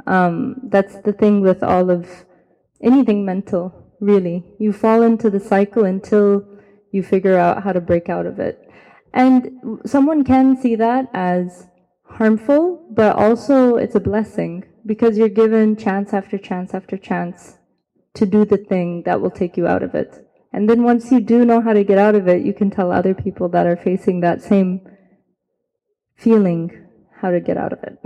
Um, 0.07 0.57
that's 0.65 0.97
the 1.03 1.13
thing 1.13 1.41
with 1.43 1.63
all 1.63 1.91
of 1.91 2.09
anything 2.81 3.25
mental, 3.25 3.86
really. 4.01 4.45
You 4.59 4.73
fall 4.73 5.03
into 5.03 5.31
the 5.31 5.41
cycle 5.41 5.85
until 5.85 6.47
you 6.93 7.03
figure 7.03 7.39
out 7.39 7.63
how 7.63 7.73
to 7.73 7.81
break 7.81 8.09
out 8.09 8.27
of 8.27 8.39
it. 8.39 8.69
And 9.13 9.81
someone 9.85 10.25
can 10.25 10.57
see 10.57 10.77
that 10.77 11.09
as 11.15 11.67
harmful, 12.05 12.87
but 12.91 13.17
also 13.17 13.77
it's 13.77 13.95
a 13.95 14.01
blessing 14.01 14.65
because 14.85 15.19
you're 15.19 15.29
given 15.29 15.77
chance 15.77 16.13
after 16.13 16.39
chance 16.39 16.75
after 16.75 16.97
chance 16.97 17.57
to 18.15 18.27
do 18.27 18.45
the 18.45 18.57
thing 18.57 19.03
that 19.05 19.21
will 19.21 19.31
take 19.31 19.57
you 19.57 19.67
out 19.67 19.83
of 19.83 19.95
it. 19.95 20.27
And 20.53 20.69
then 20.71 20.85
once 20.85 21.13
you 21.13 21.21
do 21.21 21.45
know 21.45 21.61
how 21.61 21.73
to 21.73 21.85
get 21.85 21.99
out 21.99 22.15
of 22.15 22.29
it, 22.29 22.45
you 22.45 22.55
can 22.55 22.71
tell 22.71 22.91
other 22.91 23.15
people 23.15 23.49
that 23.51 23.67
are 23.67 23.77
facing 23.77 24.21
that 24.21 24.43
same 24.43 24.81
feeling 26.17 26.87
how 27.21 27.31
to 27.31 27.41
get 27.41 27.57
out 27.57 27.73
of 27.73 27.83
it. 27.83 27.99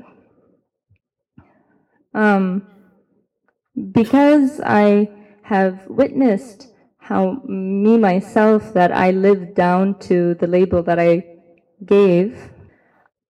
Um, 2.12 2.66
because 3.92 4.61
I 4.64 5.09
have 5.50 5.87
witnessed 5.88 6.69
how 6.99 7.23
me 7.47 7.99
myself 7.99 8.73
that 8.75 8.92
I 8.92 9.11
lived 9.11 9.54
down 9.54 9.99
to 10.11 10.35
the 10.35 10.47
label 10.47 10.83
that 10.85 10.99
I 10.99 11.12
gave, 11.85 12.50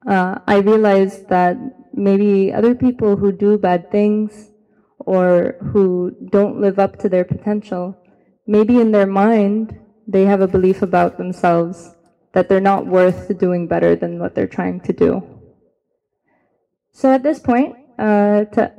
uh, 0.07 0.39
I 0.47 0.57
realized 0.59 1.29
that 1.29 1.57
maybe 1.95 2.53
other 2.53 2.75
people 2.75 3.17
who 3.17 3.33
do 3.33 3.59
bad 3.59 3.91
things 3.91 4.51
or 4.99 5.57
who 5.73 6.15
don't 6.37 6.61
live 6.61 6.79
up 6.79 6.99
to 6.99 7.09
their 7.09 7.25
potential 7.25 7.97
maybe 8.51 8.81
in 8.81 8.91
their 8.91 9.07
mind, 9.07 9.79
they 10.09 10.25
have 10.25 10.41
a 10.41 10.49
belief 10.49 10.83
about 10.83 11.17
themselves 11.17 11.95
that 12.33 12.49
they're 12.49 12.69
not 12.73 12.85
worth 12.85 13.39
doing 13.39 13.69
better 13.69 13.95
than 13.95 14.19
what 14.19 14.35
they're 14.35 14.55
trying 14.59 14.81
to 14.81 14.93
do. 14.93 15.23
So 16.93 17.13
at 17.13 17.23
this 17.23 17.39
point, 17.39 17.77
uh, 17.97 18.45
to 18.55 18.73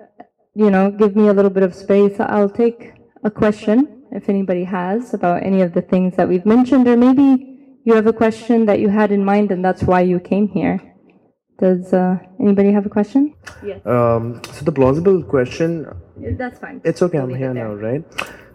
you 0.54 0.70
know, 0.70 0.92
give 0.92 1.16
me 1.16 1.30
a 1.30 1.34
little 1.34 1.50
bit 1.50 1.64
of 1.64 1.74
space, 1.74 2.20
I'll 2.20 2.50
take 2.50 3.01
a 3.24 3.32
question 3.32 4.04
if 4.12 4.30
anybody 4.30 4.64
has 4.64 5.14
about 5.14 5.44
any 5.44 5.62
of 5.62 5.74
the 5.74 5.82
things 5.82 6.16
that 6.18 6.28
we've 6.28 6.46
mentioned, 6.46 6.88
or 6.88 6.98
maybe 6.98 7.80
you 7.84 7.94
have 7.94 8.08
a 8.08 8.14
question 8.14 8.66
that 8.66 8.80
you 8.80 8.90
had 8.90 9.12
in 9.12 9.24
mind 9.24 9.52
and 9.52 9.64
that's 9.64 9.84
why 9.84 10.02
you 10.02 10.20
came 10.20 10.48
here. 10.48 10.80
Does 11.60 11.94
uh, 11.94 12.18
anybody 12.40 12.72
have 12.72 12.86
a 12.86 12.90
question? 12.90 13.36
Yes. 13.64 13.86
Um, 13.86 14.42
so 14.52 14.66
the 14.66 14.72
plausible 14.72 15.22
question. 15.24 15.86
That's 16.18 16.60
fine. 16.60 16.82
It's 16.84 17.02
okay. 17.04 17.20
I'm 17.20 17.34
here 17.36 17.54
now, 17.54 17.74
right? 17.74 18.04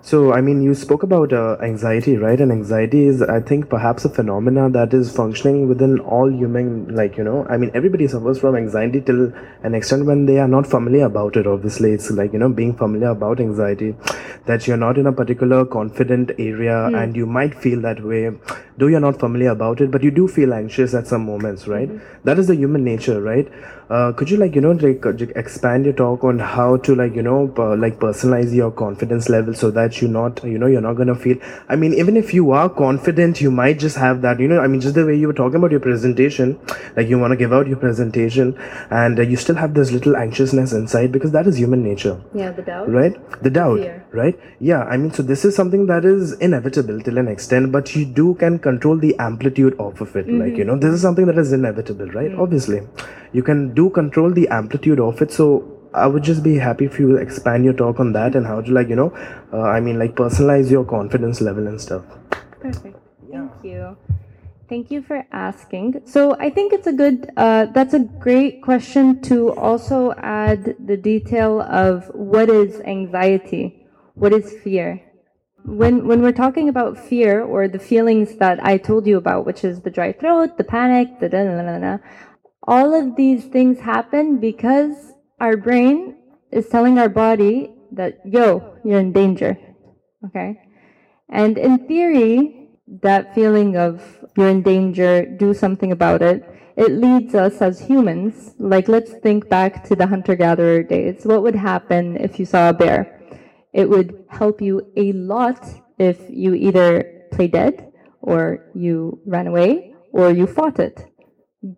So, 0.08 0.32
I 0.32 0.40
mean, 0.40 0.62
you 0.62 0.72
spoke 0.76 1.02
about 1.02 1.32
uh, 1.32 1.56
anxiety, 1.60 2.16
right? 2.16 2.40
And 2.40 2.52
anxiety 2.52 3.06
is, 3.06 3.22
I 3.22 3.40
think, 3.40 3.68
perhaps 3.68 4.04
a 4.04 4.08
phenomena 4.08 4.70
that 4.70 4.94
is 4.94 5.10
functioning 5.10 5.66
within 5.68 5.98
all 5.98 6.30
human, 6.30 6.94
like, 6.94 7.16
you 7.16 7.24
know, 7.24 7.44
I 7.50 7.56
mean, 7.56 7.72
everybody 7.74 8.06
suffers 8.06 8.38
from 8.38 8.54
anxiety 8.54 9.00
till 9.00 9.32
an 9.64 9.74
extent 9.74 10.06
when 10.06 10.26
they 10.26 10.38
are 10.38 10.46
not 10.46 10.64
familiar 10.64 11.06
about 11.06 11.36
it. 11.36 11.48
Obviously, 11.48 11.90
it's 11.90 12.08
like, 12.12 12.32
you 12.32 12.38
know, 12.38 12.48
being 12.48 12.76
familiar 12.76 13.08
about 13.08 13.40
anxiety, 13.40 13.96
that 14.44 14.68
you're 14.68 14.76
not 14.76 14.96
in 14.96 15.08
a 15.08 15.12
particular 15.12 15.64
confident 15.64 16.30
area 16.38 16.76
mm. 16.88 17.02
and 17.02 17.16
you 17.16 17.26
might 17.26 17.52
feel 17.56 17.80
that 17.80 18.04
way, 18.04 18.30
though 18.78 18.86
you're 18.86 19.00
not 19.00 19.18
familiar 19.18 19.50
about 19.50 19.80
it, 19.80 19.90
but 19.90 20.02
you 20.02 20.10
do 20.10 20.28
feel 20.28 20.52
anxious 20.52 20.94
at 20.94 21.06
some 21.06 21.24
moments, 21.24 21.66
right? 21.66 21.88
Mm-hmm. 21.88 22.20
That 22.24 22.38
is 22.38 22.46
the 22.46 22.56
human 22.56 22.84
nature, 22.84 23.20
right? 23.20 23.50
Uh, 23.88 24.12
could 24.12 24.28
you 24.28 24.36
like 24.36 24.56
you 24.56 24.60
know 24.60 24.72
like 24.72 25.06
uh, 25.06 25.12
expand 25.36 25.84
your 25.84 25.94
talk 25.94 26.24
on 26.24 26.40
how 26.40 26.76
to 26.76 26.96
like 26.96 27.14
you 27.14 27.22
know 27.22 27.54
uh, 27.56 27.76
like 27.76 28.00
personalize 28.00 28.52
your 28.52 28.72
confidence 28.72 29.28
level 29.28 29.54
so 29.54 29.70
that 29.70 30.02
you 30.02 30.08
not 30.08 30.42
you 30.42 30.58
know 30.58 30.66
you're 30.66 30.80
not 30.80 30.94
gonna 30.94 31.14
feel 31.14 31.36
i 31.68 31.76
mean 31.76 31.94
even 31.94 32.16
if 32.16 32.34
you 32.34 32.50
are 32.50 32.68
confident 32.68 33.40
you 33.40 33.48
might 33.48 33.78
just 33.78 33.96
have 33.96 34.22
that 34.22 34.40
you 34.40 34.48
know 34.48 34.58
i 34.58 34.66
mean 34.66 34.80
just 34.80 34.96
the 34.96 35.06
way 35.06 35.14
you 35.14 35.28
were 35.28 35.32
talking 35.32 35.54
about 35.54 35.70
your 35.70 35.78
presentation 35.78 36.58
like 36.96 37.06
you 37.06 37.16
want 37.16 37.30
to 37.30 37.36
give 37.36 37.52
out 37.52 37.68
your 37.68 37.76
presentation 37.76 38.58
and 38.90 39.20
uh, 39.20 39.22
you 39.22 39.36
still 39.36 39.54
have 39.54 39.72
this 39.74 39.92
little 39.92 40.16
anxiousness 40.16 40.72
inside 40.72 41.12
because 41.12 41.30
that 41.30 41.46
is 41.46 41.56
human 41.56 41.80
nature 41.80 42.20
yeah 42.34 42.50
the 42.50 42.62
doubt 42.62 42.90
right 42.90 43.14
the 43.44 43.50
doubt 43.50 43.78
the 43.78 43.86
right 44.12 44.38
yeah 44.60 44.84
i 44.84 44.96
mean 44.96 45.12
so 45.12 45.22
this 45.22 45.44
is 45.44 45.54
something 45.54 45.86
that 45.86 46.04
is 46.04 46.32
inevitable 46.34 47.00
till 47.00 47.18
an 47.18 47.28
extent 47.28 47.70
but 47.72 47.94
you 47.94 48.04
do 48.04 48.34
can 48.34 48.58
control 48.58 48.96
the 48.96 49.14
amplitude 49.18 49.74
of, 49.78 50.00
of 50.00 50.16
it 50.16 50.26
mm-hmm. 50.26 50.40
like 50.40 50.56
you 50.56 50.64
know 50.64 50.78
this 50.78 50.92
is 50.92 51.02
something 51.02 51.26
that 51.26 51.38
is 51.38 51.52
inevitable 51.52 52.06
right 52.08 52.30
mm-hmm. 52.30 52.40
obviously 52.40 52.80
you 53.32 53.42
can 53.42 53.74
do 53.74 53.90
control 53.90 54.30
the 54.30 54.48
amplitude 54.48 55.00
of 55.00 55.20
it 55.20 55.32
so 55.32 55.46
i 55.94 56.06
would 56.06 56.22
just 56.22 56.42
be 56.42 56.56
happy 56.56 56.84
if 56.84 56.98
you 56.98 57.16
expand 57.16 57.64
your 57.64 57.74
talk 57.74 57.98
on 57.98 58.12
that 58.12 58.34
and 58.34 58.46
how 58.46 58.60
to 58.60 58.70
like 58.72 58.88
you 58.88 58.96
know 58.96 59.12
uh, 59.52 59.62
i 59.62 59.80
mean 59.80 59.98
like 59.98 60.14
personalize 60.14 60.70
your 60.70 60.84
confidence 60.84 61.40
level 61.40 61.66
and 61.66 61.80
stuff 61.80 62.04
perfect 62.60 62.96
thank 63.30 63.52
you 63.62 63.96
Thank 64.68 64.90
you 64.90 65.00
for 65.00 65.24
asking. 65.30 66.02
So 66.06 66.36
I 66.40 66.50
think 66.50 66.72
it's 66.72 66.88
a 66.88 66.92
good, 66.92 67.30
uh, 67.36 67.66
that's 67.66 67.94
a 67.94 68.00
great 68.00 68.62
question 68.62 69.22
to 69.22 69.52
also 69.52 70.12
add 70.14 70.74
the 70.84 70.96
detail 70.96 71.60
of 71.60 72.10
what 72.12 72.50
is 72.50 72.80
anxiety? 72.80 73.85
What 74.16 74.32
is 74.32 74.50
fear? 74.64 75.02
When, 75.66 76.06
when 76.08 76.22
we're 76.22 76.32
talking 76.32 76.70
about 76.70 76.96
fear 76.96 77.42
or 77.42 77.68
the 77.68 77.78
feelings 77.78 78.36
that 78.36 78.64
I 78.64 78.78
told 78.78 79.06
you 79.06 79.18
about, 79.18 79.44
which 79.44 79.62
is 79.62 79.82
the 79.82 79.90
dry 79.90 80.12
throat, 80.12 80.56
the 80.56 80.64
panic, 80.64 81.20
the 81.20 81.28
da 81.28 81.44
da 81.44 81.62
da 81.62 81.78
da, 81.78 81.98
all 82.66 82.94
of 82.94 83.14
these 83.16 83.44
things 83.44 83.78
happen 83.80 84.38
because 84.40 85.12
our 85.38 85.58
brain 85.58 86.16
is 86.50 86.66
telling 86.70 86.98
our 86.98 87.10
body 87.10 87.74
that, 87.92 88.20
yo, 88.24 88.78
you're 88.84 89.00
in 89.00 89.12
danger. 89.12 89.58
Okay? 90.24 90.62
And 91.28 91.58
in 91.58 91.86
theory, 91.86 92.70
that 93.02 93.34
feeling 93.34 93.76
of 93.76 94.02
you're 94.34 94.48
in 94.48 94.62
danger, 94.62 95.26
do 95.26 95.52
something 95.52 95.92
about 95.92 96.22
it, 96.22 96.42
it 96.78 96.90
leads 96.90 97.34
us 97.34 97.60
as 97.60 97.80
humans. 97.80 98.54
Like, 98.58 98.88
let's 98.88 99.12
think 99.12 99.50
back 99.50 99.84
to 99.88 99.94
the 99.94 100.06
hunter 100.06 100.36
gatherer 100.36 100.82
days. 100.82 101.26
What 101.26 101.42
would 101.42 101.54
happen 101.54 102.16
if 102.16 102.38
you 102.40 102.46
saw 102.46 102.70
a 102.70 102.72
bear? 102.72 103.15
It 103.80 103.86
would 103.92 104.24
help 104.40 104.56
you 104.60 104.74
a 104.96 105.12
lot 105.12 105.60
if 105.98 106.18
you 106.28 106.54
either 106.54 107.28
play 107.30 107.48
dead, 107.60 107.92
or 108.22 108.40
you 108.74 109.20
ran 109.26 109.46
away, 109.46 109.94
or 110.12 110.30
you 110.30 110.46
fought 110.46 110.78
it 110.78 110.96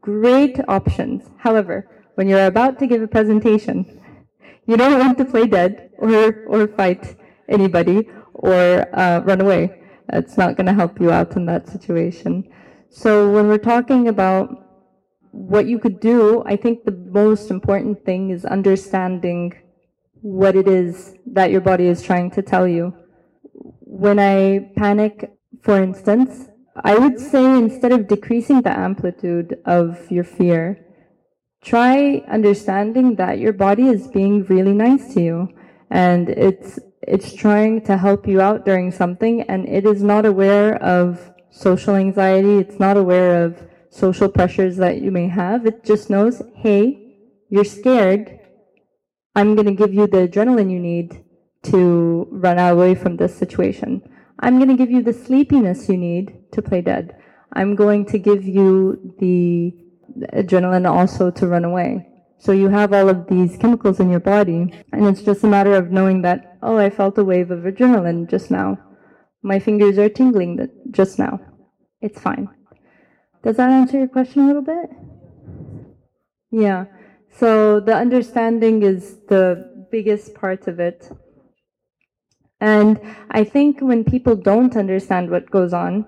great 0.00 0.56
options. 0.68 1.22
However, 1.38 1.76
when 2.14 2.28
you're 2.28 2.46
about 2.46 2.78
to 2.78 2.86
give 2.86 3.02
a 3.02 3.08
presentation, 3.08 3.76
you 4.66 4.76
don't 4.76 4.98
want 4.98 5.18
to 5.18 5.24
play 5.24 5.46
dead 5.46 5.90
or, 5.98 6.44
or 6.46 6.68
fight 6.68 7.16
anybody 7.48 8.08
or 8.34 8.86
uh, 8.96 9.20
run 9.20 9.40
away. 9.40 9.62
It's 10.12 10.36
not 10.36 10.56
going 10.56 10.66
to 10.66 10.74
help 10.74 11.00
you 11.00 11.10
out 11.10 11.36
in 11.36 11.46
that 11.46 11.68
situation. 11.68 12.50
So 12.90 13.30
when 13.30 13.48
we're 13.48 13.66
talking 13.74 14.08
about 14.08 14.46
what 15.32 15.66
you 15.66 15.78
could 15.78 16.00
do, 16.00 16.42
I 16.46 16.56
think 16.56 16.84
the 16.84 16.98
most 17.22 17.50
important 17.50 18.04
thing 18.04 18.30
is 18.30 18.44
understanding 18.44 19.54
what 20.22 20.56
it 20.56 20.68
is 20.68 21.14
that 21.26 21.50
your 21.50 21.60
body 21.60 21.86
is 21.86 22.02
trying 22.02 22.30
to 22.32 22.42
tell 22.42 22.66
you. 22.66 22.94
When 23.80 24.18
I 24.18 24.70
panic, 24.76 25.32
for 25.62 25.82
instance, 25.82 26.48
I 26.84 26.96
would 26.96 27.18
say 27.18 27.44
instead 27.44 27.92
of 27.92 28.08
decreasing 28.08 28.62
the 28.62 28.76
amplitude 28.76 29.56
of 29.64 30.10
your 30.10 30.24
fear, 30.24 30.84
try 31.62 32.22
understanding 32.28 33.16
that 33.16 33.38
your 33.38 33.52
body 33.52 33.88
is 33.88 34.06
being 34.08 34.44
really 34.44 34.72
nice 34.72 35.14
to 35.14 35.20
you 35.20 35.48
and 35.90 36.28
it's 36.28 36.78
it's 37.02 37.32
trying 37.34 37.80
to 37.80 37.96
help 37.96 38.28
you 38.28 38.40
out 38.40 38.64
during 38.64 38.90
something 38.90 39.42
and 39.42 39.68
it 39.68 39.86
is 39.86 40.02
not 40.02 40.26
aware 40.26 40.76
of 40.82 41.32
social 41.50 41.94
anxiety 41.94 42.58
it's 42.58 42.78
not 42.78 42.96
aware 42.96 43.42
of 43.42 43.60
social 43.90 44.28
pressures 44.28 44.76
that 44.76 45.00
you 45.00 45.10
may 45.10 45.26
have 45.26 45.66
it 45.66 45.82
just 45.84 46.10
knows 46.10 46.42
hey 46.56 47.16
you're 47.48 47.64
scared 47.64 48.37
i'm 49.38 49.54
going 49.54 49.70
to 49.72 49.78
give 49.80 49.94
you 49.98 50.06
the 50.06 50.22
adrenaline 50.28 50.70
you 50.76 50.80
need 50.80 51.16
to 51.70 51.80
run 52.46 52.58
away 52.58 52.94
from 52.94 53.16
this 53.16 53.36
situation 53.42 54.00
i'm 54.40 54.58
going 54.58 54.74
to 54.74 54.80
give 54.82 54.90
you 54.96 55.02
the 55.02 55.18
sleepiness 55.26 55.88
you 55.88 55.96
need 55.96 56.34
to 56.52 56.62
play 56.68 56.80
dead 56.80 57.16
i'm 57.54 57.74
going 57.82 58.04
to 58.12 58.18
give 58.18 58.44
you 58.58 58.68
the 59.18 59.36
adrenaline 60.42 60.88
also 60.98 61.30
to 61.30 61.46
run 61.54 61.64
away 61.72 61.90
so 62.40 62.52
you 62.52 62.68
have 62.68 62.92
all 62.92 63.08
of 63.08 63.26
these 63.26 63.56
chemicals 63.56 63.98
in 63.98 64.10
your 64.10 64.20
body, 64.20 64.72
and 64.92 65.06
it's 65.06 65.22
just 65.22 65.42
a 65.42 65.48
matter 65.48 65.74
of 65.74 65.90
knowing 65.90 66.22
that, 66.22 66.56
oh, 66.62 66.76
I 66.76 66.88
felt 66.88 67.18
a 67.18 67.24
wave 67.24 67.50
of 67.50 67.64
adrenaline 67.64 68.30
just 68.30 68.50
now. 68.50 68.78
My 69.42 69.58
fingers 69.58 69.98
are 69.98 70.08
tingling 70.08 70.68
just 70.90 71.18
now. 71.18 71.40
It's 72.00 72.20
fine. 72.20 72.48
Does 73.42 73.56
that 73.56 73.70
answer 73.70 73.98
your 73.98 74.08
question 74.08 74.42
a 74.42 74.46
little 74.46 74.62
bit? 74.62 74.90
Yeah. 76.52 76.84
So 77.30 77.80
the 77.80 77.94
understanding 77.94 78.82
is 78.82 79.18
the 79.28 79.86
biggest 79.90 80.34
part 80.34 80.66
of 80.66 80.80
it. 80.80 81.10
And 82.60 83.00
I 83.30 83.44
think 83.44 83.80
when 83.80 84.04
people 84.04 84.34
don't 84.34 84.76
understand 84.76 85.30
what 85.30 85.50
goes 85.50 85.72
on, 85.72 86.06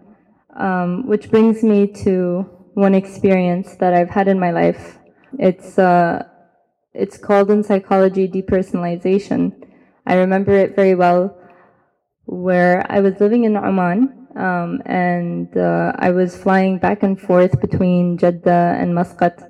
um, 0.56 1.06
which 1.06 1.30
brings 1.30 1.62
me 1.62 1.86
to 2.04 2.40
one 2.74 2.94
experience 2.94 3.76
that 3.76 3.94
I've 3.94 4.10
had 4.10 4.26
in 4.26 4.38
my 4.40 4.50
life 4.50 4.98
it's 5.38 5.78
uh, 5.78 6.24
it's 6.92 7.16
called 7.16 7.50
in 7.50 7.62
psychology 7.62 8.28
depersonalization. 8.28 9.52
I 10.06 10.14
remember 10.14 10.52
it 10.52 10.74
very 10.74 10.94
well, 10.94 11.36
where 12.24 12.84
I 12.90 13.00
was 13.00 13.20
living 13.20 13.44
in 13.44 13.56
Oman, 13.56 14.26
um, 14.36 14.82
and 14.86 15.56
uh, 15.56 15.92
I 15.96 16.10
was 16.10 16.36
flying 16.36 16.78
back 16.78 17.02
and 17.02 17.20
forth 17.20 17.60
between 17.60 18.18
Jeddah 18.18 18.76
and 18.78 18.94
Muscat. 18.94 19.49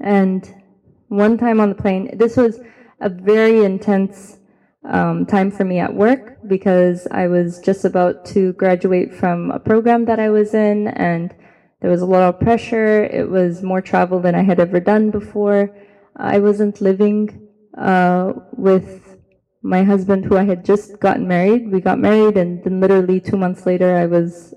And 0.00 0.62
one 1.08 1.36
time 1.38 1.60
on 1.60 1.68
the 1.68 1.74
plane, 1.74 2.16
this 2.16 2.36
was 2.36 2.60
a 3.00 3.08
very 3.08 3.64
intense 3.64 4.38
um, 4.84 5.26
time 5.26 5.50
for 5.50 5.64
me 5.64 5.78
at 5.78 5.94
work 5.94 6.38
because 6.46 7.06
I 7.10 7.26
was 7.26 7.60
just 7.60 7.84
about 7.84 8.24
to 8.26 8.52
graduate 8.54 9.12
from 9.14 9.50
a 9.50 9.58
program 9.58 10.06
that 10.06 10.18
I 10.18 10.30
was 10.30 10.54
in, 10.54 10.88
and 10.88 11.34
there 11.80 11.90
was 11.90 12.02
a 12.02 12.06
lot 12.06 12.22
of 12.22 12.40
pressure. 12.40 13.04
It 13.04 13.28
was 13.28 13.62
more 13.62 13.82
travel 13.82 14.20
than 14.20 14.34
I 14.34 14.42
had 14.42 14.60
ever 14.60 14.80
done 14.80 15.10
before. 15.10 15.76
I 16.16 16.38
wasn't 16.38 16.80
living 16.80 17.48
uh, 17.76 18.32
with 18.52 19.18
my 19.62 19.82
husband, 19.82 20.24
who 20.24 20.36
I 20.36 20.44
had 20.44 20.64
just 20.64 20.98
gotten 21.00 21.28
married. 21.28 21.70
We 21.70 21.80
got 21.80 21.98
married, 21.98 22.36
and 22.36 22.64
then 22.64 22.80
literally 22.80 23.20
two 23.20 23.36
months 23.36 23.66
later, 23.66 23.96
I 23.96 24.06
was 24.06 24.54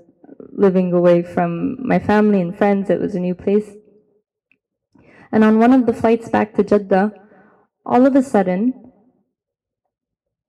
living 0.52 0.92
away 0.92 1.22
from 1.22 1.76
my 1.86 1.98
family 1.98 2.40
and 2.40 2.56
friends. 2.56 2.88
It 2.88 3.00
was 3.00 3.14
a 3.14 3.20
new 3.20 3.34
place. 3.34 3.70
And 5.34 5.42
on 5.42 5.58
one 5.58 5.72
of 5.72 5.84
the 5.84 5.92
flights 5.92 6.28
back 6.28 6.54
to 6.54 6.62
Jeddah, 6.62 7.12
all 7.84 8.06
of 8.06 8.14
a 8.14 8.22
sudden, 8.22 8.92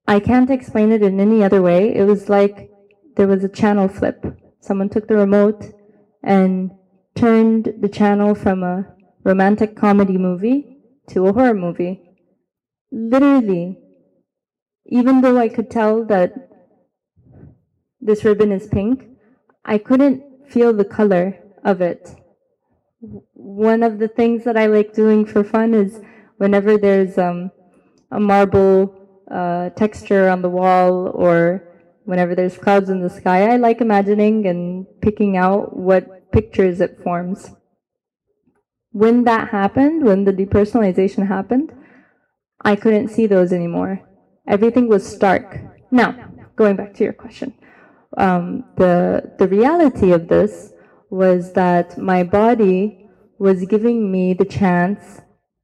I 0.08 0.20
can't 0.20 0.52
explain 0.52 0.92
it 0.92 1.02
in 1.02 1.20
any 1.20 1.44
other 1.44 1.60
way. 1.60 1.96
It 1.96 2.04
was 2.04 2.30
like 2.30 2.70
there 3.16 3.26
was 3.28 3.44
a 3.44 3.50
channel 3.50 3.88
flip. 3.88 4.24
Someone 4.60 4.90
took 4.90 5.08
the 5.08 5.18
remote 5.18 5.66
and 6.22 6.70
turned 7.16 7.74
the 7.82 7.90
channel 7.90 8.36
from 8.36 8.62
a 8.62 8.86
romantic 9.24 9.76
comedy 9.76 10.20
movie 10.20 10.78
to 11.08 11.26
a 11.26 11.34
horror 11.34 11.56
movie. 11.56 12.04
Literally, 12.92 13.80
even 14.86 15.22
though 15.22 15.40
I 15.40 15.50
could 15.50 15.72
tell 15.72 16.06
that 16.06 16.32
this 18.00 18.24
ribbon 18.24 18.52
is 18.52 18.68
pink, 18.68 19.08
I 19.66 19.80
couldn't 19.80 20.22
feel 20.48 20.74
the 20.74 20.86
color 20.86 21.40
of 21.64 21.82
it. 21.82 22.08
One 23.34 23.84
of 23.84 24.00
the 24.00 24.08
things 24.08 24.44
that 24.44 24.58
I 24.58 24.68
like 24.68 24.94
doing 24.94 25.26
for 25.26 25.44
fun 25.44 25.74
is 25.74 26.02
whenever 26.38 26.78
there's 26.78 27.18
um, 27.18 27.52
a 28.12 28.20
marble 28.20 28.96
uh, 29.30 29.70
texture 29.70 30.30
on 30.30 30.42
the 30.42 30.50
wall 30.50 31.12
or 31.14 31.64
whenever 32.06 32.36
there's 32.36 32.58
clouds 32.58 32.90
in 32.90 33.02
the 33.02 33.10
sky, 33.10 33.52
I 33.54 33.58
like 33.58 33.82
imagining 33.82 34.46
and 34.46 34.86
picking 35.02 35.38
out 35.38 35.76
what 35.76 36.32
pictures 36.32 36.82
it 36.82 37.00
forms. 37.04 37.52
When 38.92 39.24
that 39.26 39.50
happened, 39.50 40.06
when 40.06 40.24
the 40.24 40.32
depersonalization 40.32 41.28
happened, 41.28 41.72
I 42.62 42.76
couldn't 42.76 43.10
see 43.10 43.28
those 43.28 43.52
anymore. 43.52 44.02
Everything 44.48 44.88
was 44.88 45.06
stark. 45.06 45.60
Now, 45.92 46.30
going 46.56 46.76
back 46.76 46.94
to 46.96 47.04
your 47.04 47.14
question, 47.14 47.54
um, 48.18 48.64
the 48.78 49.34
the 49.38 49.48
reality 49.48 50.12
of 50.12 50.28
this 50.28 50.72
was 51.10 51.54
that 51.54 51.98
my 51.98 52.24
body 52.24 53.08
was 53.38 53.66
giving 53.66 54.12
me 54.12 54.34
the 54.34 54.46
chance 54.46 55.22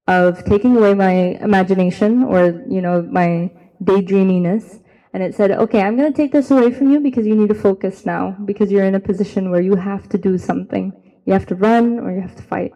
of 0.08 0.43
taking 0.45 0.75
away 0.77 0.93
my 0.93 1.13
imagination 1.41 2.23
or 2.23 2.63
you 2.69 2.82
know 2.82 3.01
my 3.04 3.51
daydreaminess 3.84 4.82
and 5.13 5.21
it 5.23 5.36
said, 5.36 5.51
okay, 5.51 5.82
I'm 5.82 5.97
going 5.97 6.12
to 6.12 6.15
take 6.15 6.32
this 6.32 6.51
away 6.51 6.71
from 6.71 6.89
you 6.89 6.99
because 6.99 7.27
you 7.27 7.36
need 7.36 7.49
to 7.49 7.56
focus 7.56 8.06
now 8.06 8.36
because 8.45 8.71
you're 8.71 8.86
in 8.86 8.95
a 8.95 8.99
position 8.99 9.51
where 9.51 9.62
you 9.62 9.75
have 9.75 10.08
to 10.10 10.17
do 10.17 10.38
something. 10.38 10.93
You 11.25 11.34
have 11.34 11.45
to 11.47 11.56
run 11.56 11.99
or 11.99 12.12
you 12.13 12.21
have 12.21 12.36
to 12.38 12.43
fight. 12.43 12.71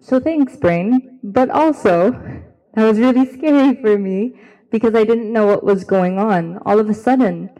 So 0.00 0.18
thanks, 0.18 0.56
brain. 0.56 1.20
But 1.22 1.50
also, 1.50 2.10
that 2.74 2.84
was 2.84 2.98
really 2.98 3.30
scary 3.30 3.80
for 3.82 3.98
me 3.98 4.40
because 4.70 4.94
I 4.94 5.04
didn't 5.04 5.32
know 5.32 5.46
what 5.46 5.62
was 5.62 5.84
going 5.84 6.18
on. 6.18 6.58
All 6.64 6.80
of 6.80 6.88
a 6.88 6.94
sudden, 6.94 7.50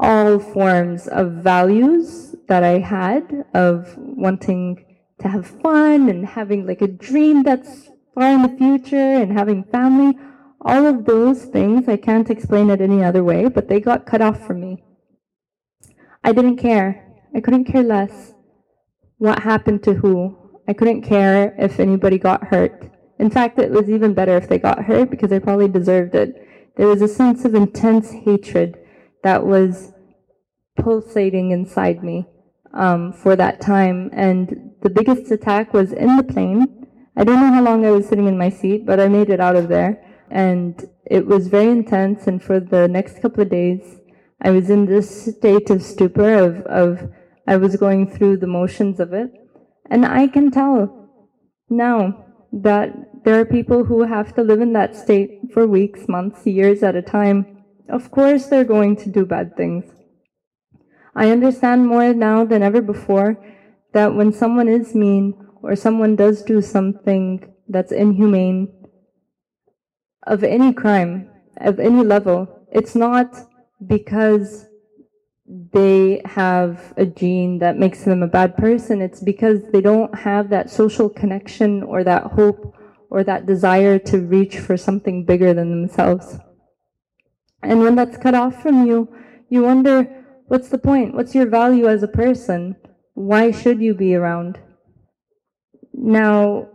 all 0.00 0.40
forms 0.40 1.06
of 1.06 1.34
values 1.34 2.31
that 2.48 2.62
I 2.62 2.78
had 2.78 3.44
of 3.54 3.96
wanting 3.98 4.84
to 5.20 5.28
have 5.28 5.46
fun 5.46 6.08
and 6.08 6.26
having 6.26 6.66
like 6.66 6.82
a 6.82 6.88
dream 6.88 7.42
that's 7.42 7.90
far 8.14 8.30
in 8.30 8.42
the 8.42 8.56
future 8.56 8.96
and 8.96 9.32
having 9.32 9.64
family, 9.64 10.18
all 10.60 10.86
of 10.86 11.04
those 11.04 11.44
things, 11.44 11.88
I 11.88 11.96
can't 11.96 12.30
explain 12.30 12.70
it 12.70 12.80
any 12.80 13.02
other 13.02 13.24
way, 13.24 13.48
but 13.48 13.68
they 13.68 13.80
got 13.80 14.06
cut 14.06 14.20
off 14.20 14.46
from 14.46 14.60
me. 14.60 14.84
I 16.24 16.32
didn't 16.32 16.58
care. 16.58 17.08
I 17.34 17.40
couldn't 17.40 17.64
care 17.64 17.82
less 17.82 18.34
what 19.18 19.40
happened 19.40 19.82
to 19.84 19.94
who. 19.94 20.36
I 20.68 20.72
couldn't 20.72 21.02
care 21.02 21.54
if 21.58 21.80
anybody 21.80 22.18
got 22.18 22.44
hurt. 22.44 22.90
In 23.18 23.30
fact, 23.30 23.58
it 23.58 23.70
was 23.70 23.88
even 23.88 24.14
better 24.14 24.36
if 24.36 24.48
they 24.48 24.58
got 24.58 24.84
hurt 24.84 25.10
because 25.10 25.30
they 25.30 25.40
probably 25.40 25.68
deserved 25.68 26.14
it. 26.14 26.34
There 26.76 26.86
was 26.86 27.02
a 27.02 27.08
sense 27.08 27.44
of 27.44 27.54
intense 27.54 28.10
hatred 28.10 28.78
that 29.22 29.44
was 29.44 29.91
pulsating 30.76 31.50
inside 31.50 32.02
me 32.02 32.26
um, 32.74 33.12
for 33.12 33.36
that 33.36 33.60
time. 33.60 34.10
And 34.12 34.72
the 34.82 34.90
biggest 34.90 35.30
attack 35.30 35.72
was 35.72 35.92
in 35.92 36.16
the 36.16 36.22
plane. 36.22 36.86
I 37.16 37.24
don't 37.24 37.40
know 37.40 37.52
how 37.52 37.62
long 37.62 37.84
I 37.84 37.90
was 37.90 38.08
sitting 38.08 38.26
in 38.26 38.38
my 38.38 38.48
seat, 38.48 38.86
but 38.86 38.98
I 38.98 39.08
made 39.08 39.30
it 39.30 39.40
out 39.40 39.56
of 39.56 39.68
there 39.68 40.02
and 40.30 40.88
it 41.04 41.26
was 41.26 41.48
very 41.48 41.70
intense. 41.70 42.26
And 42.26 42.42
for 42.42 42.58
the 42.58 42.88
next 42.88 43.20
couple 43.20 43.42
of 43.42 43.50
days, 43.50 44.00
I 44.40 44.50
was 44.50 44.70
in 44.70 44.86
this 44.86 45.36
state 45.36 45.70
of 45.70 45.82
stupor 45.82 46.34
of, 46.34 46.62
of 46.62 47.12
I 47.46 47.56
was 47.56 47.76
going 47.76 48.10
through 48.10 48.38
the 48.38 48.46
motions 48.46 48.98
of 48.98 49.12
it. 49.12 49.30
And 49.90 50.06
I 50.06 50.26
can 50.26 50.50
tell 50.50 51.08
now 51.68 52.24
that 52.52 53.24
there 53.24 53.38
are 53.38 53.44
people 53.44 53.84
who 53.84 54.04
have 54.04 54.34
to 54.34 54.42
live 54.42 54.60
in 54.60 54.72
that 54.72 54.96
state 54.96 55.40
for 55.52 55.66
weeks, 55.66 56.08
months, 56.08 56.46
years 56.46 56.82
at 56.82 56.96
a 56.96 57.02
time. 57.02 57.64
Of 57.88 58.10
course, 58.10 58.46
they're 58.46 58.64
going 58.64 58.96
to 58.96 59.10
do 59.10 59.26
bad 59.26 59.56
things. 59.56 59.84
I 61.14 61.30
understand 61.30 61.86
more 61.86 62.14
now 62.14 62.44
than 62.44 62.62
ever 62.62 62.80
before 62.80 63.36
that 63.92 64.14
when 64.14 64.32
someone 64.32 64.68
is 64.68 64.94
mean 64.94 65.34
or 65.62 65.76
someone 65.76 66.16
does 66.16 66.42
do 66.42 66.60
something 66.62 67.52
that's 67.68 67.92
inhumane, 67.92 68.68
of 70.26 70.44
any 70.44 70.72
crime, 70.72 71.28
of 71.58 71.80
any 71.80 72.02
level, 72.02 72.66
it's 72.70 72.94
not 72.94 73.34
because 73.86 74.66
they 75.72 76.22
have 76.24 76.94
a 76.96 77.04
gene 77.04 77.58
that 77.58 77.76
makes 77.76 78.04
them 78.04 78.22
a 78.22 78.28
bad 78.28 78.56
person. 78.56 79.02
It's 79.02 79.20
because 79.20 79.60
they 79.72 79.80
don't 79.80 80.14
have 80.14 80.48
that 80.50 80.70
social 80.70 81.08
connection 81.08 81.82
or 81.82 82.04
that 82.04 82.22
hope 82.22 82.74
or 83.10 83.24
that 83.24 83.46
desire 83.46 83.98
to 83.98 84.20
reach 84.20 84.58
for 84.58 84.76
something 84.76 85.24
bigger 85.24 85.52
than 85.52 85.70
themselves. 85.70 86.38
And 87.62 87.80
when 87.80 87.96
that's 87.96 88.16
cut 88.16 88.34
off 88.34 88.62
from 88.62 88.86
you, 88.86 89.14
you 89.48 89.62
wonder, 89.62 90.21
what's 90.52 90.68
the 90.68 90.76
point? 90.76 91.14
What's 91.14 91.34
your 91.34 91.46
value 91.46 91.88
as 91.88 92.02
a 92.02 92.08
person? 92.22 92.76
Why 93.14 93.52
should 93.52 93.80
you 93.80 93.94
be 93.94 94.14
around? 94.14 94.60
Now, 95.94 96.68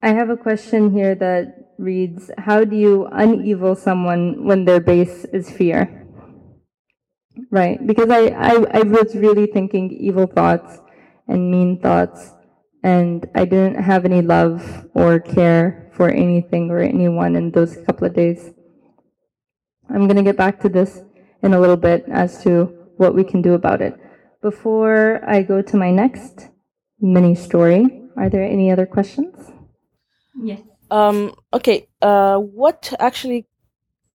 I 0.00 0.10
have 0.10 0.30
a 0.30 0.36
question 0.36 0.92
here 0.92 1.16
that 1.16 1.74
reads 1.76 2.30
How 2.38 2.62
do 2.62 2.76
you 2.76 3.08
unevil 3.10 3.76
someone 3.76 4.44
when 4.46 4.64
their 4.64 4.78
base 4.78 5.24
is 5.32 5.50
fear? 5.50 6.06
Right, 7.50 7.84
because 7.84 8.10
I, 8.10 8.28
I, 8.28 8.54
I 8.78 8.82
was 8.82 9.16
really 9.16 9.46
thinking 9.46 9.90
evil 9.90 10.28
thoughts 10.28 10.78
and 11.26 11.50
mean 11.50 11.80
thoughts, 11.80 12.30
and 12.84 13.26
I 13.34 13.44
didn't 13.44 13.82
have 13.82 14.04
any 14.04 14.22
love 14.22 14.86
or 14.94 15.18
care 15.18 15.90
for 15.94 16.10
anything 16.10 16.70
or 16.70 16.78
anyone 16.78 17.34
in 17.34 17.50
those 17.50 17.76
couple 17.86 18.06
of 18.06 18.14
days. 18.14 18.50
I'm 19.90 20.06
going 20.06 20.16
to 20.16 20.22
get 20.22 20.36
back 20.36 20.60
to 20.60 20.68
this 20.68 21.02
in 21.42 21.54
a 21.54 21.60
little 21.60 21.76
bit 21.76 22.04
as 22.10 22.42
to 22.44 22.64
what 22.96 23.14
we 23.14 23.24
can 23.24 23.42
do 23.42 23.54
about 23.54 23.80
it. 23.80 23.94
Before 24.40 25.20
I 25.26 25.42
go 25.42 25.62
to 25.62 25.76
my 25.76 25.90
next 25.90 26.48
mini 27.00 27.34
story, 27.34 28.02
are 28.16 28.28
there 28.28 28.42
any 28.42 28.70
other 28.70 28.86
questions? 28.86 29.34
Yes. 30.42 30.60
Um, 30.90 31.34
okay. 31.52 31.88
Uh, 32.00 32.38
what 32.38 32.92
actually 32.98 33.46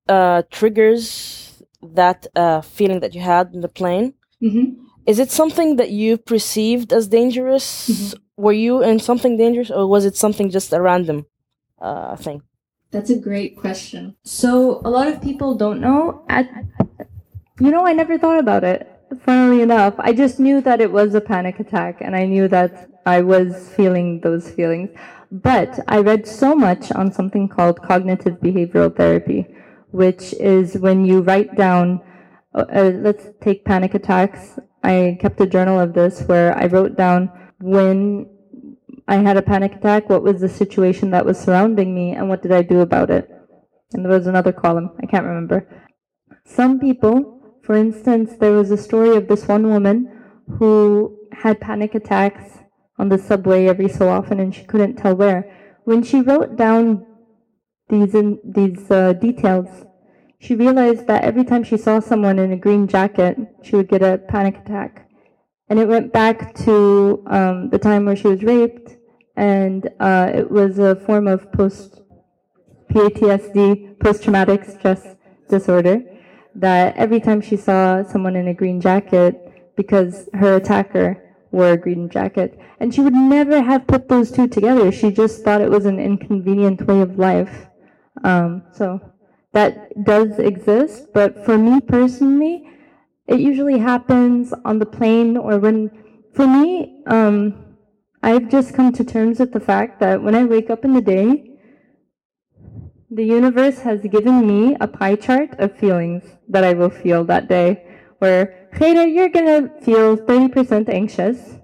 uh, 0.07 0.43
triggers 0.51 1.61
that 1.81 2.27
uh, 2.35 2.61
feeling 2.61 2.99
that 3.01 3.13
you 3.15 3.21
had 3.21 3.53
in 3.53 3.61
the 3.61 3.67
plane? 3.67 4.13
Mm-hmm. 4.41 4.83
Is 5.05 5.19
it 5.19 5.31
something 5.31 5.77
that 5.77 5.89
you 5.89 6.17
perceived 6.17 6.91
as 6.91 7.07
dangerous? 7.07 7.89
Mm-hmm. 7.89 8.43
Were 8.43 8.53
you 8.53 8.83
in 8.83 8.99
something 8.99 9.37
dangerous, 9.37 9.71
or 9.71 9.87
was 9.87 10.05
it 10.05 10.15
something 10.15 10.51
just 10.51 10.73
a 10.73 10.81
random 10.81 11.25
uh, 11.81 12.15
thing? 12.17 12.43
That's 12.91 13.09
a 13.09 13.17
great 13.17 13.57
question. 13.57 14.15
So 14.23 14.81
a 14.85 14.89
lot 14.89 15.07
of 15.07 15.21
people 15.21 15.55
don't 15.55 15.81
know. 15.81 16.23
At, 16.29 16.49
you 17.59 17.71
know, 17.71 17.85
I 17.85 17.93
never 17.93 18.17
thought 18.17 18.39
about 18.39 18.63
it. 18.63 18.91
Funnily 19.21 19.61
enough, 19.61 19.95
I 19.99 20.13
just 20.13 20.39
knew 20.39 20.61
that 20.61 20.81
it 20.81 20.91
was 20.91 21.15
a 21.15 21.21
panic 21.21 21.59
attack, 21.59 22.01
and 22.01 22.15
I 22.15 22.25
knew 22.25 22.47
that 22.49 22.89
I 23.05 23.21
was 23.21 23.69
feeling 23.69 24.19
those 24.21 24.49
feelings. 24.49 24.89
But 25.31 25.79
I 25.87 25.99
read 25.99 26.27
so 26.27 26.55
much 26.55 26.91
on 26.91 27.11
something 27.11 27.47
called 27.47 27.81
cognitive 27.81 28.35
behavioral 28.39 28.95
therapy, 28.95 29.47
which 29.91 30.33
is 30.33 30.77
when 30.77 31.05
you 31.05 31.21
write 31.21 31.55
down. 31.55 32.01
Uh, 32.53 32.65
uh 32.73 32.91
let's 32.95 33.27
take 33.41 33.65
panic 33.65 33.93
attacks. 33.93 34.59
I 34.83 35.17
kept 35.21 35.39
a 35.41 35.45
journal 35.45 35.79
of 35.79 35.93
this 35.93 36.21
where 36.23 36.57
I 36.57 36.65
wrote 36.67 36.95
down 36.95 37.31
when 37.59 38.27
I 39.07 39.15
had 39.15 39.37
a 39.37 39.41
panic 39.41 39.75
attack, 39.75 40.09
what 40.09 40.23
was 40.23 40.41
the 40.41 40.49
situation 40.49 41.11
that 41.11 41.25
was 41.25 41.39
surrounding 41.39 41.95
me, 41.95 42.11
and 42.11 42.27
what 42.27 42.41
did 42.41 42.51
I 42.51 42.61
do 42.61 42.81
about 42.81 43.09
it? 43.09 43.29
And 43.93 44.03
there 44.03 44.11
was 44.11 44.27
another 44.27 44.51
column, 44.51 44.91
I 45.01 45.05
can't 45.05 45.25
remember. 45.25 45.67
Some 46.43 46.79
people, 46.79 47.36
for 47.67 47.75
instance, 47.75 48.37
there 48.39 48.53
was 48.53 48.71
a 48.71 48.77
story 48.77 49.17
of 49.17 49.27
this 49.27 49.45
one 49.45 49.67
woman 49.67 50.09
who 50.57 51.19
had 51.33 51.59
panic 51.59 51.95
attacks 51.95 52.59
on 52.97 53.09
the 53.09 53.17
subway 53.17 53.65
every 53.65 53.89
so 53.89 54.07
often 54.07 54.39
and 54.39 54.55
she 54.55 54.63
couldn't 54.63 54.95
tell 54.95 55.13
where. 55.13 55.53
When 55.83 56.01
she 56.01 56.21
wrote 56.21 56.55
down 56.55 57.05
these, 57.89 58.15
in, 58.15 58.39
these 58.45 58.89
uh, 58.89 59.11
details, 59.11 59.67
she 60.39 60.55
realized 60.55 61.07
that 61.07 61.25
every 61.25 61.43
time 61.43 61.65
she 61.65 61.75
saw 61.75 61.99
someone 61.99 62.39
in 62.39 62.53
a 62.53 62.55
green 62.55 62.87
jacket, 62.87 63.35
she 63.63 63.75
would 63.75 63.89
get 63.89 64.01
a 64.01 64.17
panic 64.17 64.59
attack. 64.59 65.09
And 65.67 65.77
it 65.77 65.89
went 65.89 66.13
back 66.13 66.55
to 66.63 67.21
um, 67.27 67.69
the 67.69 67.79
time 67.79 68.05
where 68.05 68.15
she 68.15 68.29
was 68.29 68.43
raped 68.43 68.95
and 69.35 69.89
uh, 69.99 70.31
it 70.33 70.49
was 70.49 70.79
a 70.79 70.95
form 70.95 71.27
of 71.27 71.51
post 71.51 71.99
PTSD, 72.89 73.99
post 73.99 74.23
traumatic 74.23 74.63
stress 74.63 75.17
disorder, 75.49 76.01
that 76.57 76.95
every 76.97 77.19
time 77.19 77.41
she 77.41 77.55
saw 77.55 78.03
someone 78.03 78.35
in 78.35 78.47
a 78.47 78.53
green 78.53 78.81
jacket, 78.81 79.75
because 79.75 80.27
her 80.33 80.55
attacker 80.55 81.23
wore 81.51 81.71
a 81.71 81.77
green 81.77 82.09
jacket, 82.09 82.59
and 82.79 82.93
she 82.93 83.01
would 83.01 83.13
never 83.13 83.61
have 83.61 83.87
put 83.87 84.09
those 84.09 84.31
two 84.31 84.47
together. 84.47 84.91
She 84.91 85.11
just 85.11 85.43
thought 85.43 85.61
it 85.61 85.69
was 85.69 85.85
an 85.85 85.99
inconvenient 85.99 86.85
way 86.87 87.01
of 87.01 87.17
life. 87.17 87.67
Um, 88.23 88.63
so 88.73 88.99
that 89.53 90.03
does 90.03 90.39
exist, 90.39 91.07
but 91.13 91.45
for 91.45 91.57
me 91.57 91.79
personally, 91.79 92.67
it 93.27 93.39
usually 93.39 93.77
happens 93.77 94.53
on 94.65 94.79
the 94.79 94.85
plane 94.85 95.37
or 95.37 95.59
when, 95.59 95.91
for 96.33 96.47
me, 96.47 97.03
um, 97.07 97.65
I've 98.23 98.49
just 98.49 98.73
come 98.73 98.91
to 98.93 99.03
terms 99.03 99.39
with 99.39 99.51
the 99.53 99.59
fact 99.59 99.99
that 99.99 100.21
when 100.21 100.33
I 100.33 100.43
wake 100.43 100.69
up 100.69 100.83
in 100.83 100.93
the 100.93 101.01
day, 101.01 101.56
the 103.09 103.23
universe 103.23 103.79
has 103.79 104.01
given 104.01 104.45
me 104.45 104.75
a 104.81 104.87
pie 104.87 105.15
chart 105.15 105.51
of 105.59 105.77
feelings 105.77 106.23
that 106.49 106.63
I 106.63 106.73
will 106.73 106.89
feel 106.89 107.23
that 107.25 107.47
day. 107.47 107.85
Where, 108.19 108.69
Khaira, 108.73 109.11
you're 109.13 109.29
gonna 109.29 109.69
feel 109.81 110.17
30% 110.17 110.89
anxious, 110.89 111.55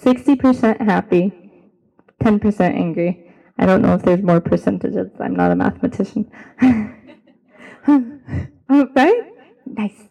60% 0.00 0.80
happy, 0.80 1.32
10% 2.22 2.60
angry. 2.60 3.32
I 3.58 3.66
don't 3.66 3.82
know 3.82 3.94
if 3.94 4.02
there's 4.02 4.22
more 4.22 4.40
percentages. 4.40 5.10
I'm 5.20 5.34
not 5.34 5.50
a 5.50 5.56
mathematician. 5.56 6.30
right? 7.88 9.22
Nice. 9.66 10.08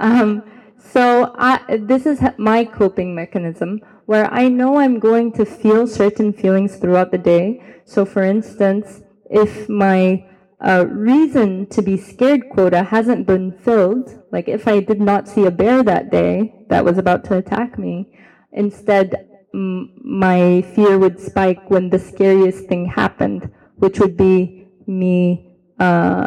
Um, 0.00 0.42
so 0.78 1.34
I, 1.36 1.78
this 1.82 2.06
is 2.06 2.20
my 2.38 2.64
coping 2.64 3.14
mechanism 3.14 3.80
where 4.06 4.32
I 4.32 4.48
know 4.48 4.78
I'm 4.78 4.98
going 4.98 5.32
to 5.32 5.44
feel 5.44 5.86
certain 5.86 6.32
feelings 6.32 6.76
throughout 6.76 7.10
the 7.10 7.18
day. 7.18 7.62
So, 7.84 8.04
for 8.04 8.22
instance, 8.22 9.00
if 9.30 9.68
my 9.68 10.26
uh, 10.60 10.86
reason 10.88 11.66
to 11.66 11.82
be 11.82 11.96
scared 11.96 12.48
quota 12.50 12.82
hasn't 12.82 13.26
been 13.26 13.52
filled, 13.52 14.22
like 14.32 14.48
if 14.48 14.66
I 14.66 14.80
did 14.80 15.00
not 15.00 15.28
see 15.28 15.44
a 15.44 15.50
bear 15.50 15.82
that 15.82 16.10
day 16.10 16.66
that 16.68 16.84
was 16.84 16.98
about 16.98 17.24
to 17.24 17.36
attack 17.36 17.78
me, 17.78 18.16
instead 18.52 19.28
m- 19.52 19.92
my 20.02 20.62
fear 20.74 20.98
would 20.98 21.20
spike 21.20 21.70
when 21.70 21.90
the 21.90 21.98
scariest 21.98 22.66
thing 22.66 22.86
happened, 22.86 23.50
which 23.76 23.98
would 24.00 24.16
be 24.16 24.68
me 24.86 25.56
uh, 25.78 26.26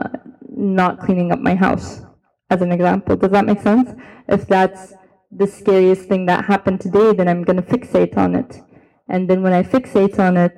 not 0.50 1.00
cleaning 1.00 1.32
up 1.32 1.40
my 1.40 1.56
house, 1.56 2.02
as 2.50 2.62
an 2.62 2.72
example. 2.72 3.16
Does 3.16 3.32
that 3.32 3.46
make 3.46 3.62
sense? 3.62 3.90
If 4.28 4.48
that's 4.48 4.94
the 5.32 5.48
scariest 5.48 6.08
thing 6.08 6.26
that 6.28 6.46
happened 6.46 6.82
today, 6.82 7.14
then 7.14 7.28
I'm 7.28 7.44
going 7.44 7.58
to 7.58 7.64
fixate 7.64 8.18
on 8.18 8.36
it. 8.36 8.62
And 9.10 9.30
then 9.30 9.42
when 9.42 9.54
I 9.54 9.64
fixate 9.64 10.20
on 10.20 10.38
it, 10.38 10.58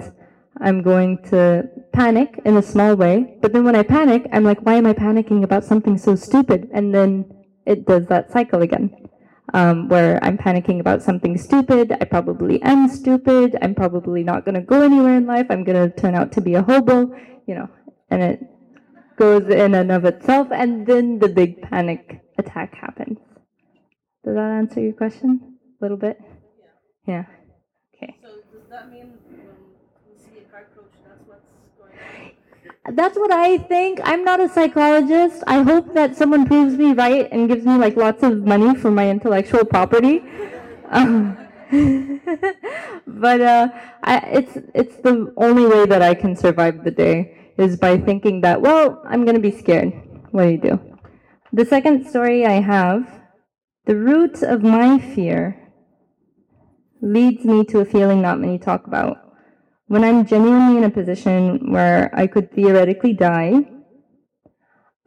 I'm 0.62 0.82
going 0.82 1.24
to 1.30 1.70
panic 1.94 2.40
in 2.46 2.58
a 2.58 2.62
small 2.62 2.96
way. 2.96 3.38
But 3.42 3.54
then 3.54 3.64
when 3.64 3.76
I 3.76 3.84
panic, 3.84 4.28
I'm 4.32 4.44
like, 4.44 4.60
why 4.62 4.76
am 4.76 4.86
I 4.86 4.94
panicking 4.94 5.44
about 5.44 5.64
something 5.64 5.98
so 5.98 6.16
stupid? 6.16 6.70
And 6.74 6.94
then 6.94 7.26
it 7.66 7.86
does 7.86 8.08
that 8.08 8.32
cycle 8.32 8.62
again. 8.62 8.96
Um, 9.52 9.90
where 9.90 10.24
I'm 10.24 10.38
panicking 10.38 10.80
about 10.80 11.02
something 11.02 11.36
stupid. 11.36 11.92
I 12.00 12.06
probably 12.06 12.62
am 12.62 12.88
stupid. 12.88 13.58
I'm 13.64 13.74
probably 13.74 14.24
not 14.24 14.46
going 14.46 14.54
to 14.54 14.62
go 14.62 14.84
anywhere 14.84 15.16
in 15.18 15.26
life. 15.26 15.48
I'm 15.50 15.64
going 15.64 15.90
to 15.90 15.96
turn 15.96 16.14
out 16.14 16.32
to 16.34 16.42
be 16.42 16.54
a 16.54 16.62
hobo, 16.62 17.12
you 17.48 17.56
know, 17.56 17.68
and 18.12 18.22
it 18.22 18.40
goes 19.18 19.50
in 19.50 19.74
and 19.74 19.92
of 19.92 20.06
itself. 20.06 20.50
And 20.52 20.86
then 20.86 21.18
the 21.18 21.30
big 21.30 21.64
panic 21.64 22.22
attack 22.38 22.76
happens. 22.76 23.18
Does 24.24 24.36
that 24.36 24.52
answer 24.52 24.82
your 24.82 24.94
question 24.94 25.58
a 25.82 25.84
little 25.84 25.98
bit? 25.98 26.20
Yeah. 27.08 27.14
Yeah. 27.14 27.24
Okay. 27.96 28.18
So 28.22 28.30
does 28.54 28.70
that 28.70 28.92
mean 28.92 29.18
when 29.26 29.48
you 30.08 30.18
see 30.18 30.40
a 30.40 30.52
cockroach, 30.52 30.79
that's 31.06 31.22
what's 31.28 31.44
going 31.78 31.98
on? 32.86 32.96
That's 32.96 33.18
what 33.18 33.32
I 33.32 33.58
think. 33.58 34.00
I'm 34.04 34.24
not 34.24 34.40
a 34.40 34.50
psychologist. 34.50 35.44
I 35.48 35.62
hope 35.62 35.94
that 35.94 36.16
someone 36.16 36.46
proves 36.46 36.76
me 36.76 36.94
right 36.94 37.28
and 37.32 37.48
gives 37.48 37.66
me 37.66 37.76
like 37.78 37.96
lots 37.96 38.24
of 38.24 38.46
money 38.46 38.76
for 38.76 38.92
my 38.92 39.10
intellectual 39.10 39.66
property. 39.66 40.24
Um, 40.92 41.38
but 43.06 43.42
uh, 43.42 43.68
I, 44.02 44.18
it's 44.34 44.58
it's 44.74 44.96
the 45.04 45.32
only 45.38 45.68
way 45.68 45.86
that 45.86 46.02
I 46.02 46.16
can 46.16 46.36
survive 46.36 46.84
the 46.84 46.90
day 46.90 47.54
is 47.60 47.78
by 47.78 47.96
thinking 48.00 48.42
that 48.42 48.60
well 48.60 49.04
I'm 49.06 49.24
gonna 49.24 49.40
be 49.40 49.52
scared. 49.52 49.94
What 50.32 50.46
do 50.46 50.50
you 50.50 50.58
do? 50.58 50.80
The 51.54 51.66
second 51.66 52.08
story 52.08 52.44
I 52.44 52.60
have 52.60 53.22
the 53.86 53.96
root 53.96 54.42
of 54.42 54.64
my 54.64 54.98
fear 54.98 55.72
leads 57.02 57.46
me 57.46 57.64
to 57.66 57.80
a 57.80 57.86
feeling 57.86 58.22
not 58.22 58.40
many 58.40 58.58
talk 58.58 58.88
about. 58.88 59.29
When 59.90 60.04
I'm 60.04 60.24
genuinely 60.24 60.78
in 60.78 60.84
a 60.84 60.92
position 60.92 61.72
where 61.72 62.12
I 62.14 62.28
could 62.28 62.52
theoretically 62.54 63.14
die, 63.14 63.66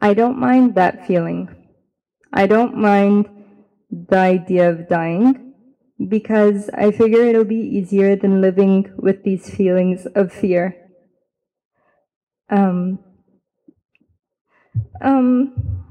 I 0.01 0.13
don't 0.13 0.37
mind 0.37 0.75
that 0.75 1.07
feeling. 1.07 1.47
I 2.33 2.47
don't 2.47 2.75
mind 2.75 3.29
the 3.89 4.17
idea 4.17 4.69
of 4.69 4.89
dying 4.89 5.53
because 6.05 6.69
I 6.73 6.91
figure 6.91 7.23
it'll 7.23 7.45
be 7.45 7.55
easier 7.55 8.17
than 8.17 8.41
living 8.41 8.91
with 8.97 9.23
these 9.23 9.49
feelings 9.49 10.05
of 10.05 10.33
fear. 10.33 10.75
Um, 12.49 12.99
um, 14.99 15.85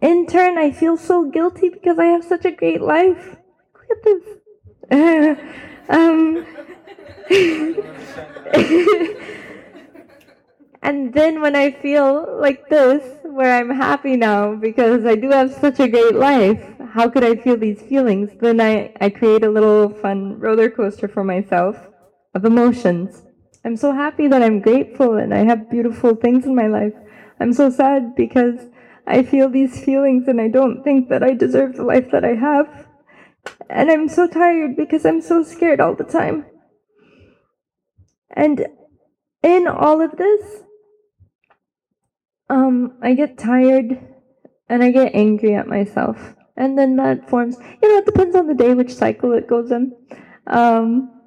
in 0.00 0.26
turn, 0.26 0.56
I 0.56 0.70
feel 0.70 0.96
so 0.96 1.28
guilty 1.30 1.68
because 1.68 1.98
I 1.98 2.06
have 2.06 2.24
such 2.24 2.46
a 2.46 2.50
great 2.50 2.80
life. 2.80 3.36
Look 3.74 3.90
at 3.90 4.02
this. 4.04 5.38
um, 5.90 6.46
and 10.82 11.12
then 11.12 11.40
when 11.40 11.54
I 11.54 11.70
feel 11.70 12.38
like 12.40 12.68
this, 12.68 13.18
where 13.38 13.56
I'm 13.56 13.70
happy 13.70 14.16
now 14.16 14.54
because 14.54 15.04
I 15.04 15.14
do 15.14 15.30
have 15.30 15.52
such 15.54 15.78
a 15.78 15.88
great 15.88 16.14
life. 16.14 16.60
How 16.92 17.08
could 17.08 17.22
I 17.22 17.36
feel 17.36 17.56
these 17.56 17.80
feelings? 17.82 18.30
Then 18.40 18.60
I, 18.60 18.92
I 19.00 19.10
create 19.10 19.44
a 19.44 19.50
little 19.50 19.90
fun 19.90 20.40
roller 20.40 20.70
coaster 20.70 21.06
for 21.06 21.22
myself 21.22 21.76
of 22.34 22.44
emotions. 22.44 23.22
I'm 23.64 23.76
so 23.76 23.92
happy 23.92 24.26
that 24.28 24.42
I'm 24.42 24.60
grateful 24.60 25.16
and 25.16 25.34
I 25.34 25.44
have 25.44 25.70
beautiful 25.70 26.16
things 26.16 26.46
in 26.46 26.54
my 26.54 26.66
life. 26.66 26.94
I'm 27.38 27.52
so 27.52 27.70
sad 27.70 28.16
because 28.16 28.66
I 29.06 29.22
feel 29.22 29.48
these 29.48 29.84
feelings 29.84 30.26
and 30.26 30.40
I 30.40 30.48
don't 30.48 30.82
think 30.82 31.08
that 31.08 31.22
I 31.22 31.34
deserve 31.34 31.76
the 31.76 31.84
life 31.84 32.10
that 32.10 32.24
I 32.24 32.34
have. 32.34 32.86
And 33.70 33.90
I'm 33.90 34.08
so 34.08 34.26
tired 34.26 34.76
because 34.76 35.06
I'm 35.06 35.20
so 35.20 35.42
scared 35.42 35.80
all 35.80 35.94
the 35.94 36.04
time. 36.04 36.46
And 38.38 38.66
in 39.42 39.66
all 39.66 40.00
of 40.00 40.16
this, 40.16 40.62
um, 42.48 42.96
I 43.02 43.12
get 43.14 43.36
tired 43.36 43.98
and 44.68 44.84
I 44.84 44.92
get 44.92 45.12
angry 45.12 45.56
at 45.56 45.66
myself. 45.66 46.36
And 46.56 46.78
then 46.78 46.94
that 46.96 47.28
forms, 47.28 47.56
you 47.82 47.88
know, 47.88 47.98
it 47.98 48.06
depends 48.06 48.36
on 48.36 48.46
the 48.46 48.54
day 48.54 48.74
which 48.74 48.94
cycle 48.94 49.32
it 49.32 49.48
goes 49.48 49.72
in. 49.72 49.92
Um, 50.46 51.20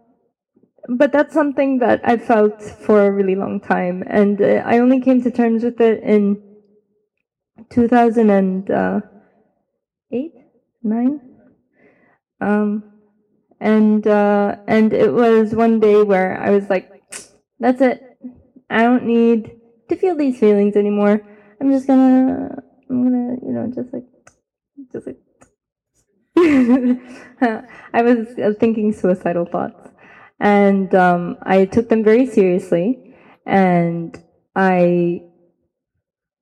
but 0.87 1.11
that's 1.11 1.33
something 1.33 1.79
that 1.79 1.99
I 2.05 2.15
felt 2.17 2.61
for 2.61 3.05
a 3.05 3.11
really 3.11 3.35
long 3.35 3.59
time. 3.59 4.05
And 4.07 4.41
uh, 4.41 4.63
I 4.65 4.79
only 4.79 5.01
came 5.01 5.21
to 5.23 5.31
terms 5.31 5.65
with 5.65 5.81
it 5.81 6.01
in 6.03 6.41
2008, 7.69 10.31
9. 10.83 11.21
Um, 12.39 12.83
and, 13.59 14.07
uh, 14.07 14.55
and 14.67 14.93
it 14.93 15.11
was 15.13 15.53
one 15.53 15.81
day 15.81 16.01
where 16.01 16.41
I 16.41 16.49
was 16.49 16.67
like, 16.69 16.90
that's 17.61 17.81
it. 17.81 18.01
I 18.69 18.83
don't 18.83 19.05
need 19.05 19.55
to 19.89 19.95
feel 19.95 20.15
these 20.15 20.39
feelings 20.39 20.75
anymore. 20.75 21.21
I'm 21.61 21.71
just 21.71 21.87
gonna, 21.87 22.57
I'm 22.89 23.03
gonna, 23.03 23.35
you 23.43 23.53
know, 23.53 23.71
just 23.73 23.93
like, 23.93 24.05
just 24.91 25.07
like. 25.07 25.17
I 27.93 28.01
was 28.01 28.29
thinking 28.59 28.91
suicidal 28.93 29.45
thoughts, 29.45 29.89
and 30.39 30.93
um, 30.95 31.37
I 31.43 31.65
took 31.65 31.89
them 31.89 32.03
very 32.03 32.25
seriously, 32.25 33.13
and 33.45 34.17
I 34.55 35.21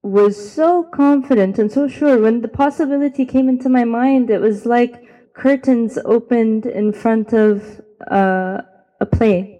was 0.03 0.38
so 0.38 0.84
confident 0.84 1.60
and 1.60 1.71
so 1.71 1.88
sure 1.88 2.19
when 2.21 2.41
the 2.41 2.47
possibility 2.47 3.25
came 3.25 3.49
into 3.49 3.69
my 3.69 3.84
mind. 3.84 4.29
It 4.29 4.39
was 4.39 4.65
like 4.65 5.03
curtains 5.36 5.99
opened 6.05 6.65
in 6.65 6.93
front 6.93 7.34
of 7.34 7.82
uh, 8.10 8.62
a 9.01 9.05
play. 9.05 9.60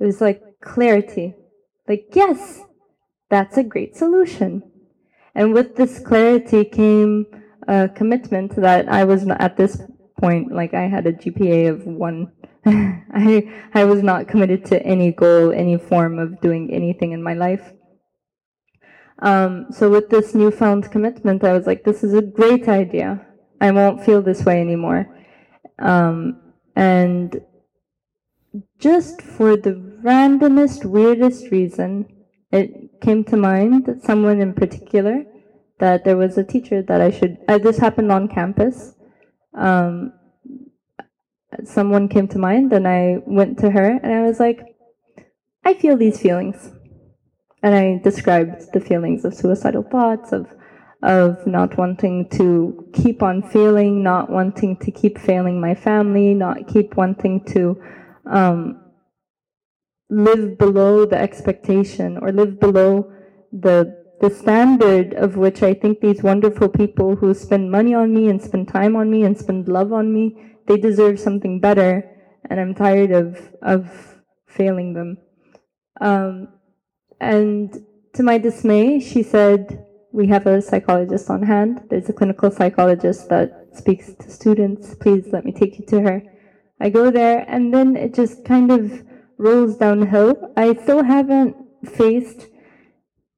It 0.00 0.04
was 0.04 0.20
like 0.20 0.45
clarity. 0.66 1.34
Like, 1.88 2.08
yes, 2.12 2.60
that's 3.30 3.56
a 3.56 3.64
great 3.64 3.96
solution. 3.96 4.62
And 5.34 5.54
with 5.54 5.76
this 5.76 5.98
clarity 5.98 6.64
came 6.64 7.26
a 7.68 7.88
commitment 7.88 8.56
that 8.56 8.88
I 8.88 9.04
was 9.04 9.24
not, 9.24 9.40
at 9.40 9.56
this 9.56 9.80
point, 10.20 10.52
like 10.52 10.74
I 10.74 10.82
had 10.82 11.06
a 11.06 11.12
GPA 11.12 11.70
of 11.70 11.86
one. 11.86 12.32
I, 12.66 13.68
I 13.74 13.84
was 13.84 14.02
not 14.02 14.28
committed 14.28 14.64
to 14.66 14.82
any 14.82 15.12
goal, 15.12 15.52
any 15.52 15.78
form 15.78 16.18
of 16.18 16.40
doing 16.40 16.72
anything 16.72 17.12
in 17.12 17.22
my 17.22 17.34
life. 17.34 17.72
Um, 19.20 19.66
so 19.70 19.90
with 19.90 20.10
this 20.10 20.34
newfound 20.34 20.90
commitment, 20.90 21.44
I 21.44 21.52
was 21.52 21.66
like, 21.66 21.84
this 21.84 22.04
is 22.04 22.14
a 22.14 22.22
great 22.22 22.68
idea. 22.68 23.24
I 23.60 23.70
won't 23.70 24.04
feel 24.04 24.20
this 24.20 24.44
way 24.44 24.60
anymore. 24.60 25.06
Um, 25.78 26.40
and 26.74 27.40
just 28.78 29.22
for 29.22 29.56
the 29.56 29.72
randomest, 30.02 30.84
weirdest 30.84 31.50
reason, 31.50 32.06
it 32.52 33.00
came 33.00 33.24
to 33.24 33.36
mind 33.36 33.86
that 33.86 34.02
someone 34.02 34.40
in 34.40 34.54
particular, 34.54 35.24
that 35.78 36.04
there 36.04 36.16
was 36.16 36.38
a 36.38 36.44
teacher 36.44 36.82
that 36.82 37.00
I 37.00 37.10
should, 37.10 37.38
uh, 37.48 37.58
this 37.58 37.78
happened 37.78 38.12
on 38.12 38.28
campus. 38.28 38.94
Um, 39.54 40.12
someone 41.64 42.08
came 42.08 42.28
to 42.28 42.38
mind 42.38 42.72
and 42.72 42.86
I 42.86 43.18
went 43.26 43.58
to 43.60 43.70
her 43.70 43.98
and 44.02 44.12
I 44.12 44.22
was 44.22 44.40
like, 44.40 44.60
I 45.64 45.74
feel 45.74 45.96
these 45.96 46.20
feelings. 46.20 46.70
And 47.62 47.74
I 47.74 48.00
described 48.02 48.72
the 48.72 48.80
feelings 48.80 49.24
of 49.24 49.34
suicidal 49.34 49.82
thoughts, 49.82 50.32
of 50.32 50.46
of 51.02 51.46
not 51.46 51.76
wanting 51.76 52.28
to 52.30 52.88
keep 52.92 53.22
on 53.22 53.42
failing, 53.42 54.02
not 54.02 54.30
wanting 54.30 54.76
to 54.78 54.90
keep 54.90 55.18
failing 55.18 55.60
my 55.60 55.74
family, 55.74 56.34
not 56.34 56.66
keep 56.66 56.96
wanting 56.96 57.44
to 57.44 57.80
um, 58.30 58.80
live 60.10 60.58
below 60.58 61.04
the 61.04 61.18
expectation 61.18 62.18
or 62.18 62.32
live 62.32 62.60
below 62.60 63.12
the 63.52 64.06
the 64.20 64.30
standard 64.30 65.12
of 65.12 65.36
which 65.36 65.62
I 65.62 65.74
think 65.74 66.00
these 66.00 66.22
wonderful 66.22 66.70
people 66.70 67.16
who 67.16 67.34
spend 67.34 67.70
money 67.70 67.92
on 67.94 68.14
me 68.14 68.28
and 68.30 68.40
spend 68.40 68.68
time 68.68 68.96
on 68.96 69.10
me 69.10 69.24
and 69.24 69.36
spend 69.36 69.68
love 69.68 69.92
on 69.92 70.10
me, 70.10 70.54
they 70.66 70.78
deserve 70.78 71.20
something 71.20 71.60
better, 71.60 72.02
and 72.48 72.58
I'm 72.58 72.74
tired 72.74 73.10
of 73.10 73.38
of 73.62 73.90
failing 74.46 74.94
them. 74.94 75.18
Um, 76.00 76.48
and 77.20 77.74
to 78.14 78.22
my 78.22 78.38
dismay, 78.38 79.00
she 79.00 79.22
said, 79.22 79.84
"We 80.12 80.28
have 80.28 80.46
a 80.46 80.62
psychologist 80.62 81.28
on 81.28 81.42
hand. 81.42 81.82
There's 81.90 82.08
a 82.08 82.14
clinical 82.14 82.50
psychologist 82.50 83.28
that 83.28 83.68
speaks 83.74 84.14
to 84.14 84.30
students. 84.30 84.94
Please 84.94 85.26
let 85.30 85.44
me 85.44 85.52
take 85.52 85.78
you 85.78 85.84
to 85.86 86.00
her." 86.00 86.22
I 86.80 86.90
go 86.90 87.10
there, 87.10 87.44
and 87.48 87.72
then 87.72 87.96
it 87.96 88.14
just 88.14 88.44
kind 88.44 88.70
of 88.70 89.02
rolls 89.38 89.76
downhill. 89.76 90.52
I 90.56 90.74
still 90.74 91.02
haven't 91.02 91.56
faced 91.84 92.48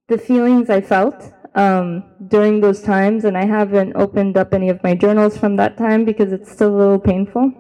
the 0.09 0.19
feelings 0.19 0.71
I 0.71 0.81
felt 0.81 1.33
um, 1.55 2.05
during 2.29 2.61
those 2.61 2.83
times, 2.83 3.25
and 3.25 3.37
I 3.37 3.45
haven't 3.45 3.95
opened 3.97 4.37
up 4.37 4.55
any 4.55 4.69
of 4.69 4.83
my 4.83 4.95
journals 4.95 5.37
from 5.37 5.57
that 5.57 5.77
time 5.77 6.05
because 6.05 6.33
it's 6.33 6.51
still 6.51 6.75
a 6.75 6.79
little 6.79 6.99
painful. 6.99 7.53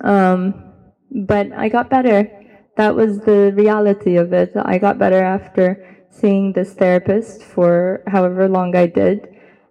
Um, 0.00 0.72
but 1.10 1.52
I 1.52 1.68
got 1.68 1.88
better. 1.90 2.30
That 2.76 2.94
was 2.94 3.20
the 3.20 3.52
reality 3.56 4.16
of 4.16 4.32
it. 4.32 4.52
I 4.54 4.78
got 4.78 4.98
better 4.98 5.22
after 5.22 6.06
seeing 6.10 6.52
this 6.52 6.74
therapist 6.74 7.42
for 7.42 8.02
however 8.06 8.48
long 8.48 8.74
I 8.76 8.86
did. 8.86 9.28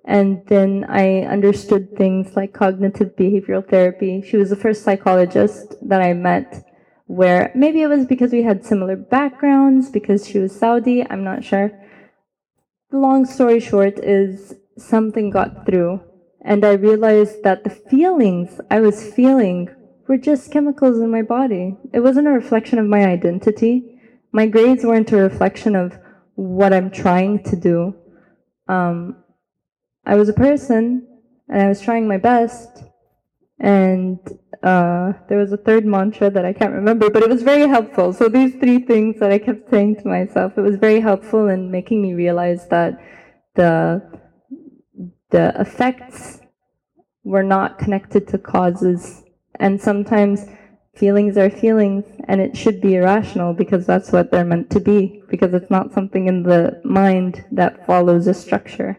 And 0.08 0.42
then 0.48 0.86
I 0.88 1.24
understood 1.24 1.98
things 1.98 2.36
like 2.36 2.54
cognitive 2.54 3.18
behavioral 3.18 3.70
therapy. 3.70 4.24
She 4.26 4.38
was 4.38 4.50
the 4.50 4.56
first 4.56 4.84
psychologist 4.84 5.76
that 5.82 6.02
I 6.02 6.14
met 6.14 6.66
where 7.08 7.52
maybe 7.54 7.82
it 7.82 7.88
was 7.88 8.06
because 8.06 8.32
we 8.32 8.44
had 8.44 8.66
similar 8.66 8.96
backgrounds, 8.96 9.90
because 9.90 10.28
she 10.28 10.40
was 10.40 10.58
Saudi, 10.58 11.06
I'm 11.10 11.24
not 11.24 11.44
sure. 11.44 11.72
The 12.92 12.98
long 12.98 13.26
story 13.26 13.60
short 13.60 14.00
is 14.00 14.56
something 14.78 15.30
got 15.30 15.66
through, 15.66 16.02
and 16.42 16.66
I 16.66 16.74
realized 16.74 17.44
that 17.44 17.64
the 17.64 17.70
feelings 17.70 18.62
I 18.70 18.80
was 18.80 19.12
feeling 19.14 19.70
were 20.08 20.18
just 20.18 20.52
chemicals 20.52 21.00
in 21.00 21.12
my 21.12 21.22
body. 21.22 21.78
It 21.94 22.02
wasn't 22.02 22.28
a 22.28 22.32
reflection 22.32 22.80
of 22.80 22.86
my 22.86 23.06
identity. 23.06 24.00
My 24.32 24.46
grades 24.46 24.86
weren't 24.86 25.12
a 25.12 25.18
reflection 25.18 25.76
of 25.76 25.98
what 26.36 26.72
I'm 26.72 26.92
trying 26.92 27.44
to 27.44 27.56
do. 27.56 27.96
Um, 28.68 29.18
I 30.08 30.16
was 30.16 30.30
a 30.30 30.34
person, 30.34 31.06
and 31.50 31.62
I 31.62 31.68
was 31.68 31.82
trying 31.82 32.08
my 32.08 32.18
best, 32.18 32.84
and 33.60 34.18
uh, 34.64 35.12
there 35.28 35.38
was 35.38 35.52
a 35.52 35.58
third 35.58 35.86
mantra 35.86 36.30
that 36.30 36.46
I 36.46 36.54
can't 36.54 36.74
remember, 36.74 37.10
but 37.10 37.24
it 37.24 37.30
was 37.30 37.44
very 37.44 37.68
helpful. 37.68 38.14
So 38.14 38.30
these 38.30 38.54
three 38.56 38.80
things 38.80 39.20
that 39.20 39.32
I 39.34 39.38
kept 39.38 39.70
saying 39.70 39.98
to 39.98 40.08
myself, 40.08 40.58
it 40.58 40.62
was 40.62 40.78
very 40.78 41.02
helpful 41.02 41.50
in 41.50 41.70
making 41.70 42.02
me 42.02 42.14
realize 42.14 42.70
that 42.70 42.92
the 43.56 44.02
the 45.30 45.54
effects 45.60 46.40
were 47.26 47.44
not 47.44 47.78
connected 47.78 48.30
to 48.30 48.38
causes, 48.38 49.24
and 49.60 49.82
sometimes 49.82 50.46
feelings 50.96 51.38
are 51.38 51.50
feelings, 51.50 52.06
and 52.30 52.40
it 52.40 52.56
should 52.56 52.80
be 52.80 52.96
irrational 52.96 53.54
because 53.54 53.86
that's 53.86 54.14
what 54.14 54.32
they're 54.32 54.46
meant 54.46 54.70
to 54.70 54.80
be, 54.80 55.22
because 55.30 55.54
it's 55.54 55.70
not 55.70 55.94
something 55.94 56.28
in 56.30 56.44
the 56.44 56.80
mind 56.86 57.44
that 57.52 57.86
follows 57.86 58.26
a 58.28 58.34
structure. 58.34 58.98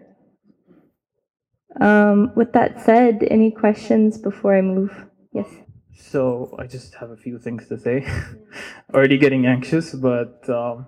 Um, 1.80 2.32
with 2.34 2.52
that 2.52 2.84
said, 2.84 3.26
any 3.30 3.50
questions 3.50 4.18
before 4.18 4.56
I 4.56 4.62
move? 4.62 5.06
Yes. 5.32 5.48
So 5.96 6.56
I 6.58 6.66
just 6.66 6.94
have 6.96 7.10
a 7.10 7.16
few 7.16 7.38
things 7.38 7.68
to 7.68 7.78
say. 7.78 8.06
Already 8.94 9.18
getting 9.18 9.46
anxious, 9.46 9.94
but 9.94 10.48
um, 10.48 10.86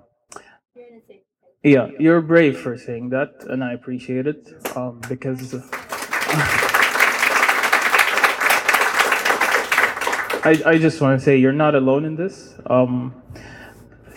yeah, 1.63 1.89
you're 1.99 2.23
brave 2.23 2.59
for 2.59 2.79
saying 2.79 3.11
that, 3.11 3.45
and 3.49 3.63
I 3.63 3.75
appreciate 3.75 4.27
it 4.27 4.49
um, 4.77 5.01
because. 5.09 5.55
Uh, 5.55 5.63
I, 10.43 10.63
I 10.65 10.79
just 10.79 11.03
want 11.03 11.19
to 11.19 11.25
say 11.25 11.37
you're 11.37 11.53
not 11.53 11.75
alone 11.75 12.07
in 12.07 12.17
this. 12.17 12.55
Um, 12.65 13.15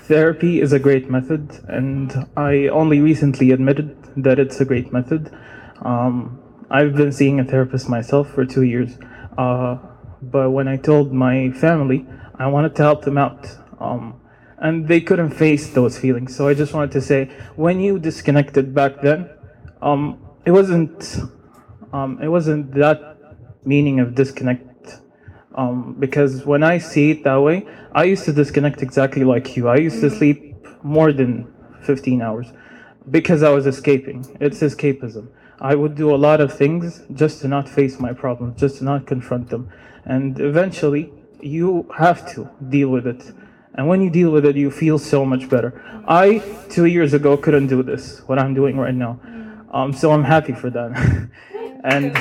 therapy 0.08 0.62
is 0.62 0.72
a 0.72 0.80
great 0.80 1.10
method, 1.10 1.52
and 1.68 2.28
I 2.38 2.70
only 2.70 3.02
recently 3.02 3.52
admitted 3.52 3.98
that 4.16 4.40
it's 4.40 4.62
a 4.62 4.66
great 4.66 4.94
method. 4.94 5.36
Um, 5.82 6.40
I've 6.70 6.96
been 6.96 7.12
seeing 7.12 7.40
a 7.40 7.44
therapist 7.44 7.90
myself 7.90 8.30
for 8.30 8.46
two 8.46 8.64
years. 8.64 8.98
Uh, 9.38 9.78
but 10.22 10.52
when 10.52 10.68
I 10.68 10.78
told 10.78 11.14
my 11.14 11.52
family, 11.52 12.06
I 12.36 12.48
wanted 12.48 12.76
to 12.76 12.82
help 12.84 13.04
them 13.04 13.18
out. 13.18 13.48
Um, 13.80 14.20
and 14.58 14.88
they 14.88 15.02
couldn't 15.02 15.32
face 15.32 15.74
those 15.74 15.98
feelings. 15.98 16.36
So 16.36 16.48
I 16.48 16.54
just 16.54 16.74
wanted 16.74 16.92
to 16.92 17.02
say, 17.02 17.26
when 17.56 17.80
you 17.80 18.00
disconnected 18.00 18.74
back 18.74 19.02
then, 19.02 19.30
Um, 19.84 20.18
it 20.46 20.52
wasn't. 20.52 21.20
Um, 21.92 22.18
it 22.22 22.30
wasn't 22.30 22.74
that 22.76 23.00
meaning 23.66 24.00
of 24.00 24.16
disconnect. 24.16 25.00
Um, 25.56 25.96
because 26.00 26.46
when 26.46 26.64
I 26.64 26.80
see 26.80 27.12
it 27.12 27.24
that 27.26 27.42
way, 27.42 27.68
I 27.92 28.06
used 28.06 28.26
to 28.26 28.34
disconnect 28.34 28.82
exactly 28.82 29.24
like 29.24 29.56
you. 29.56 29.68
I 29.68 29.76
used 29.76 30.00
to 30.02 30.10
sleep 30.10 30.40
more 30.84 31.12
than 31.12 31.54
15 31.82 32.22
hours 32.22 32.48
because 33.12 33.44
I 33.44 33.50
was 33.50 33.68
escaping. 33.68 34.26
It's 34.40 34.62
escapism. 34.62 35.28
I 35.60 35.76
would 35.76 35.96
do 35.96 36.14
a 36.14 36.18
lot 36.18 36.42
of 36.42 36.54
things 36.54 37.02
just 37.14 37.42
to 37.42 37.48
not 37.48 37.70
face 37.70 38.00
my 38.00 38.14
problems, 38.14 38.60
just 38.60 38.78
to 38.78 38.84
not 38.84 39.08
confront 39.08 39.50
them. 39.50 39.70
And 40.06 40.40
eventually, 40.40 41.12
you 41.42 41.90
have 41.98 42.32
to 42.34 42.50
deal 42.70 42.90
with 42.90 43.08
it. 43.08 43.32
And 43.76 43.88
when 43.88 44.02
you 44.02 44.10
deal 44.10 44.32
with 44.32 44.46
it, 44.46 44.56
you 44.56 44.70
feel 44.70 45.00
so 45.00 45.26
much 45.26 45.50
better. 45.50 45.82
I, 46.08 46.44
two 46.70 46.86
years 46.86 47.14
ago, 47.14 47.38
couldn't 47.38 47.68
do 47.68 47.82
this, 47.82 48.20
what 48.28 48.38
I'm 48.40 48.54
doing 48.54 48.78
right 48.78 48.94
now. 48.94 49.20
Um, 49.72 49.94
so 49.94 50.12
I'm 50.12 50.24
happy 50.24 50.54
for 50.54 50.70
that. 50.70 50.92
and 51.84 52.14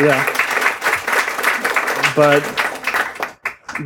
yeah. 0.00 0.36
But 2.16 2.40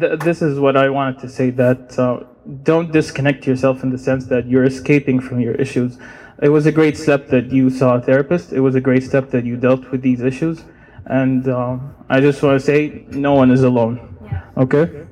th- 0.01 0.21
this 0.21 0.41
is 0.41 0.59
what 0.59 0.77
I 0.77 0.89
wanted 0.89 1.19
to 1.21 1.29
say 1.29 1.51
that 1.51 1.99
uh, 1.99 2.21
don't 2.63 2.91
disconnect 2.93 3.47
yourself 3.47 3.83
in 3.83 3.91
the 3.91 3.99
sense 3.99 4.27
that 4.27 4.47
you're 4.47 4.65
escaping 4.65 5.21
from 5.21 5.41
your 5.41 5.55
issues. 5.55 5.99
It 6.43 6.49
was 6.49 6.65
a 6.65 6.73
great 6.73 6.97
step 6.97 7.29
that 7.29 7.53
you 7.53 7.69
saw 7.69 7.97
a 7.97 8.01
therapist. 8.01 8.55
It 8.55 8.61
was 8.61 8.75
a 8.75 8.81
great 8.81 9.03
step 9.03 9.29
that 9.31 9.45
you 9.45 9.59
dealt 9.59 9.91
with 9.91 10.01
these 10.01 10.23
issues. 10.23 10.65
And 11.05 11.47
um, 11.49 11.95
I 12.09 12.21
just 12.23 12.43
want 12.43 12.59
to 12.59 12.65
say 12.65 13.05
no 13.11 13.35
one 13.35 13.51
is 13.51 13.63
alone. 13.63 14.17
Yeah. 14.25 14.45
Okay? 14.57 15.07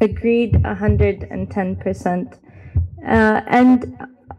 Agreed 0.00 0.54
110%. 0.54 2.38
Uh, 3.06 3.40
and 3.46 3.96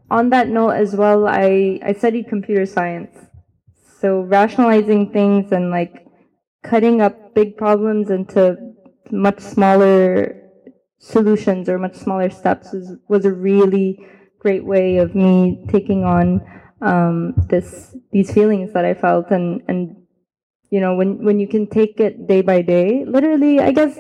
on 0.10 0.32
that 0.32 0.48
note 0.48 0.72
as 0.72 0.96
well, 0.96 1.28
I, 1.28 1.80
I 1.84 1.94
studied 1.94 2.28
computer 2.28 2.66
science. 2.66 3.16
So 4.02 4.22
rationalizing 4.22 5.12
things 5.12 5.52
and 5.52 5.70
like 5.70 6.08
cutting 6.64 7.02
up 7.02 7.36
big 7.36 7.56
problems 7.56 8.10
into 8.10 8.58
much 9.12 9.40
smaller 9.40 10.47
solutions 11.00 11.70
or 11.70 11.78
much 11.78 11.96
smaller 11.96 12.30
steps 12.30 12.74
was, 12.74 12.98
was 13.08 13.26
a 13.26 13.32
really 13.32 14.06
great 14.40 14.66
way 14.66 14.98
of 14.98 15.16
me 15.16 15.64
taking 15.70 16.04
on 16.04 16.42
um, 16.82 17.34
this 17.50 17.96
these 18.12 18.32
feelings 18.32 18.74
that 18.74 18.86
I 18.86 18.94
felt. 18.94 19.32
And 19.32 19.62
and 19.68 19.96
you 20.70 20.80
know 20.80 20.96
when 20.96 21.24
when 21.24 21.40
you 21.40 21.48
can 21.48 21.68
take 21.68 22.00
it 22.00 22.28
day 22.28 22.42
by 22.42 22.62
day 22.62 23.06
literally 23.06 23.60
I 23.60 23.72
guess 23.72 23.98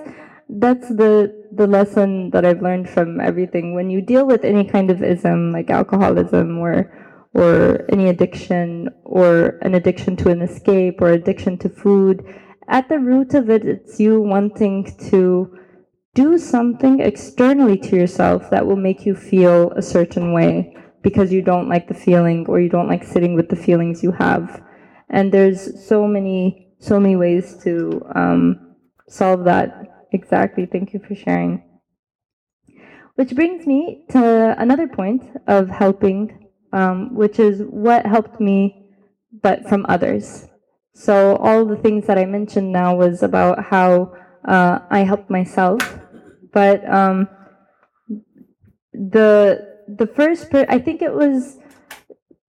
that's 0.49 0.89
the 0.89 1.33
the 1.51 1.67
lesson 1.67 2.29
that 2.31 2.45
I've 2.45 2.61
learned 2.61 2.89
from 2.89 3.19
everything. 3.19 3.73
When 3.73 3.89
you 3.89 4.01
deal 4.01 4.25
with 4.25 4.43
any 4.43 4.65
kind 4.65 4.91
of 4.91 5.03
ism 5.03 5.51
like 5.51 5.69
alcoholism 5.69 6.57
or 6.57 6.91
or 7.33 7.85
any 7.91 8.09
addiction 8.09 8.89
or 9.03 9.59
an 9.61 9.75
addiction 9.75 10.15
to 10.17 10.29
an 10.29 10.41
escape 10.41 11.01
or 11.01 11.09
addiction 11.09 11.57
to 11.59 11.69
food 11.69 12.23
at 12.67 12.89
the 12.89 12.99
root 12.99 13.33
of 13.33 13.49
it 13.49 13.65
it's 13.65 13.99
you 13.99 14.19
wanting 14.19 14.83
to 15.09 15.57
do 16.17 16.35
something 16.39 16.99
externally 16.99 17.77
to 17.77 17.95
yourself 17.95 18.49
that 18.49 18.65
will 18.65 18.75
make 18.75 19.05
you 19.05 19.13
feel 19.13 19.71
a 19.73 19.83
certain 19.83 20.33
way 20.33 20.75
because 21.03 21.31
you 21.31 21.43
don't 21.43 21.69
like 21.69 21.87
the 21.87 21.93
feeling 21.93 22.43
or 22.47 22.59
you 22.59 22.69
don't 22.69 22.87
like 22.87 23.03
sitting 23.03 23.35
with 23.35 23.49
the 23.49 23.55
feelings 23.55 24.01
you 24.01 24.11
have. 24.11 24.63
And 25.11 25.31
there's 25.31 25.61
so 25.87 26.07
many, 26.07 26.73
so 26.79 26.99
many 26.99 27.15
ways 27.15 27.55
to 27.63 28.01
um, 28.15 28.75
solve 29.07 29.43
that. 29.45 30.07
Exactly. 30.11 30.65
Thank 30.65 30.91
you 30.91 30.99
for 31.07 31.13
sharing. 31.13 31.61
Which 33.13 33.35
brings 33.35 33.67
me 33.67 34.05
to 34.09 34.55
another 34.57 34.87
point 34.87 35.21
of 35.45 35.69
helping, 35.69 36.49
um, 36.73 37.13
which 37.13 37.37
is 37.37 37.61
what 37.69 38.07
helped 38.07 38.41
me, 38.41 38.87
but 39.43 39.69
from 39.69 39.85
others. 39.87 40.47
So 40.95 41.35
all 41.35 41.63
the 41.63 41.77
things 41.77 42.07
that 42.07 42.17
I 42.17 42.25
mentioned 42.25 42.71
now 42.71 42.95
was 42.95 43.21
about 43.21 43.65
how 43.65 44.15
uh, 44.45 44.79
I 44.89 44.99
helped 44.99 45.29
myself 45.29 45.79
but 46.57 46.77
um, 46.91 47.27
the 48.93 49.35
the 49.99 50.07
first 50.07 50.49
per- 50.49 50.65
I 50.67 50.79
think 50.79 51.03
it 51.03 51.13
was 51.13 51.59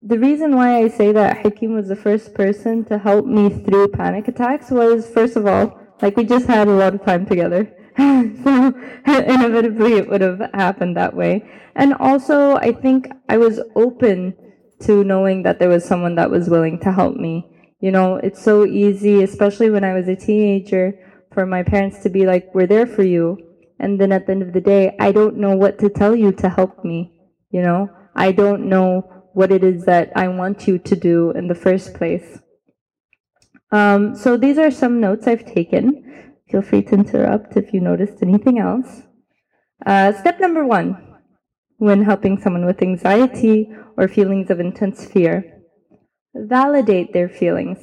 the 0.00 0.18
reason 0.18 0.56
why 0.56 0.78
I 0.78 0.88
say 0.88 1.12
that 1.12 1.36
Hakim 1.42 1.74
was 1.74 1.88
the 1.88 2.00
first 2.06 2.32
person 2.32 2.86
to 2.86 2.96
help 2.96 3.26
me 3.26 3.50
through 3.50 3.88
panic 3.88 4.26
attacks 4.28 4.70
was 4.70 5.10
first 5.10 5.36
of 5.36 5.46
all 5.46 5.78
like 6.00 6.16
we 6.16 6.24
just 6.24 6.46
had 6.46 6.68
a 6.68 6.78
lot 6.82 6.94
of 6.94 7.04
time 7.04 7.26
together. 7.26 7.62
so 7.98 8.72
inevitably 9.06 9.92
it 10.00 10.08
would 10.08 10.22
have 10.22 10.40
happened 10.54 10.96
that 10.96 11.14
way. 11.14 11.46
And 11.74 11.92
also 12.00 12.56
I 12.56 12.72
think 12.72 13.10
I 13.28 13.36
was 13.36 13.60
open 13.76 14.34
to 14.86 15.04
knowing 15.04 15.42
that 15.42 15.58
there 15.58 15.68
was 15.68 15.84
someone 15.84 16.14
that 16.14 16.30
was 16.30 16.48
willing 16.48 16.78
to 16.80 16.92
help 16.92 17.16
me. 17.16 17.34
You 17.80 17.90
know, 17.90 18.16
it's 18.16 18.42
so 18.42 18.64
easy, 18.64 19.22
especially 19.22 19.68
when 19.68 19.84
I 19.84 19.92
was 19.92 20.08
a 20.08 20.16
teenager, 20.16 20.98
for 21.34 21.44
my 21.44 21.62
parents 21.62 21.98
to 22.04 22.08
be 22.08 22.24
like, 22.24 22.54
we're 22.54 22.66
there 22.66 22.86
for 22.86 23.02
you. 23.02 23.47
And 23.78 24.00
then 24.00 24.12
at 24.12 24.26
the 24.26 24.32
end 24.32 24.42
of 24.42 24.52
the 24.52 24.60
day, 24.60 24.96
I 24.98 25.12
don't 25.12 25.36
know 25.36 25.56
what 25.56 25.78
to 25.78 25.88
tell 25.88 26.14
you 26.16 26.32
to 26.32 26.48
help 26.48 26.84
me. 26.84 27.20
You 27.50 27.62
know, 27.62 27.90
I 28.14 28.32
don't 28.32 28.68
know 28.68 29.28
what 29.34 29.52
it 29.52 29.62
is 29.62 29.84
that 29.84 30.12
I 30.16 30.28
want 30.28 30.66
you 30.66 30.78
to 30.78 30.96
do 30.96 31.30
in 31.30 31.48
the 31.48 31.54
first 31.54 31.94
place. 31.94 32.38
Um, 33.70 34.16
so 34.16 34.36
these 34.36 34.58
are 34.58 34.70
some 34.70 35.00
notes 35.00 35.26
I've 35.26 35.46
taken. 35.46 36.34
Feel 36.50 36.62
free 36.62 36.82
to 36.82 36.94
interrupt 36.94 37.56
if 37.56 37.72
you 37.72 37.80
noticed 37.80 38.22
anything 38.22 38.58
else. 38.58 39.02
Uh, 39.84 40.12
step 40.12 40.40
number 40.40 40.66
one 40.66 41.16
when 41.76 42.02
helping 42.02 42.40
someone 42.40 42.66
with 42.66 42.82
anxiety 42.82 43.70
or 43.96 44.08
feelings 44.08 44.50
of 44.50 44.58
intense 44.58 45.04
fear 45.04 45.58
validate 46.34 47.12
their 47.12 47.28
feelings. 47.28 47.78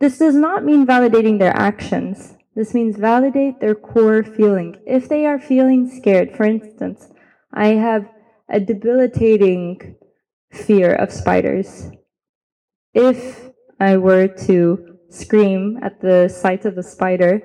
This 0.00 0.18
does 0.18 0.34
not 0.34 0.64
mean 0.64 0.86
validating 0.86 1.38
their 1.38 1.56
actions. 1.56 2.33
This 2.54 2.72
means 2.72 2.96
validate 2.96 3.60
their 3.60 3.74
core 3.74 4.22
feeling. 4.22 4.76
If 4.86 5.08
they 5.08 5.26
are 5.26 5.40
feeling 5.40 5.90
scared, 5.90 6.36
for 6.36 6.44
instance, 6.44 7.08
I 7.52 7.68
have 7.68 8.08
a 8.48 8.60
debilitating 8.60 9.96
fear 10.52 10.94
of 10.94 11.12
spiders. 11.12 11.90
If 12.92 13.50
I 13.80 13.96
were 13.96 14.28
to 14.46 14.98
scream 15.10 15.80
at 15.82 16.00
the 16.00 16.28
sight 16.28 16.64
of 16.64 16.78
a 16.78 16.82
spider, 16.82 17.42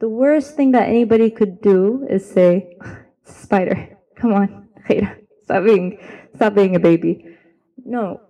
the 0.00 0.08
worst 0.08 0.56
thing 0.56 0.72
that 0.72 0.88
anybody 0.88 1.30
could 1.30 1.60
do 1.60 2.06
is 2.08 2.28
say, 2.28 2.76
Spider, 3.24 3.98
come 4.16 4.32
on, 4.32 4.68
stop 5.44 5.64
being, 5.64 5.98
stop 6.34 6.54
being 6.54 6.76
a 6.76 6.80
baby. 6.80 7.36
No, 7.84 8.20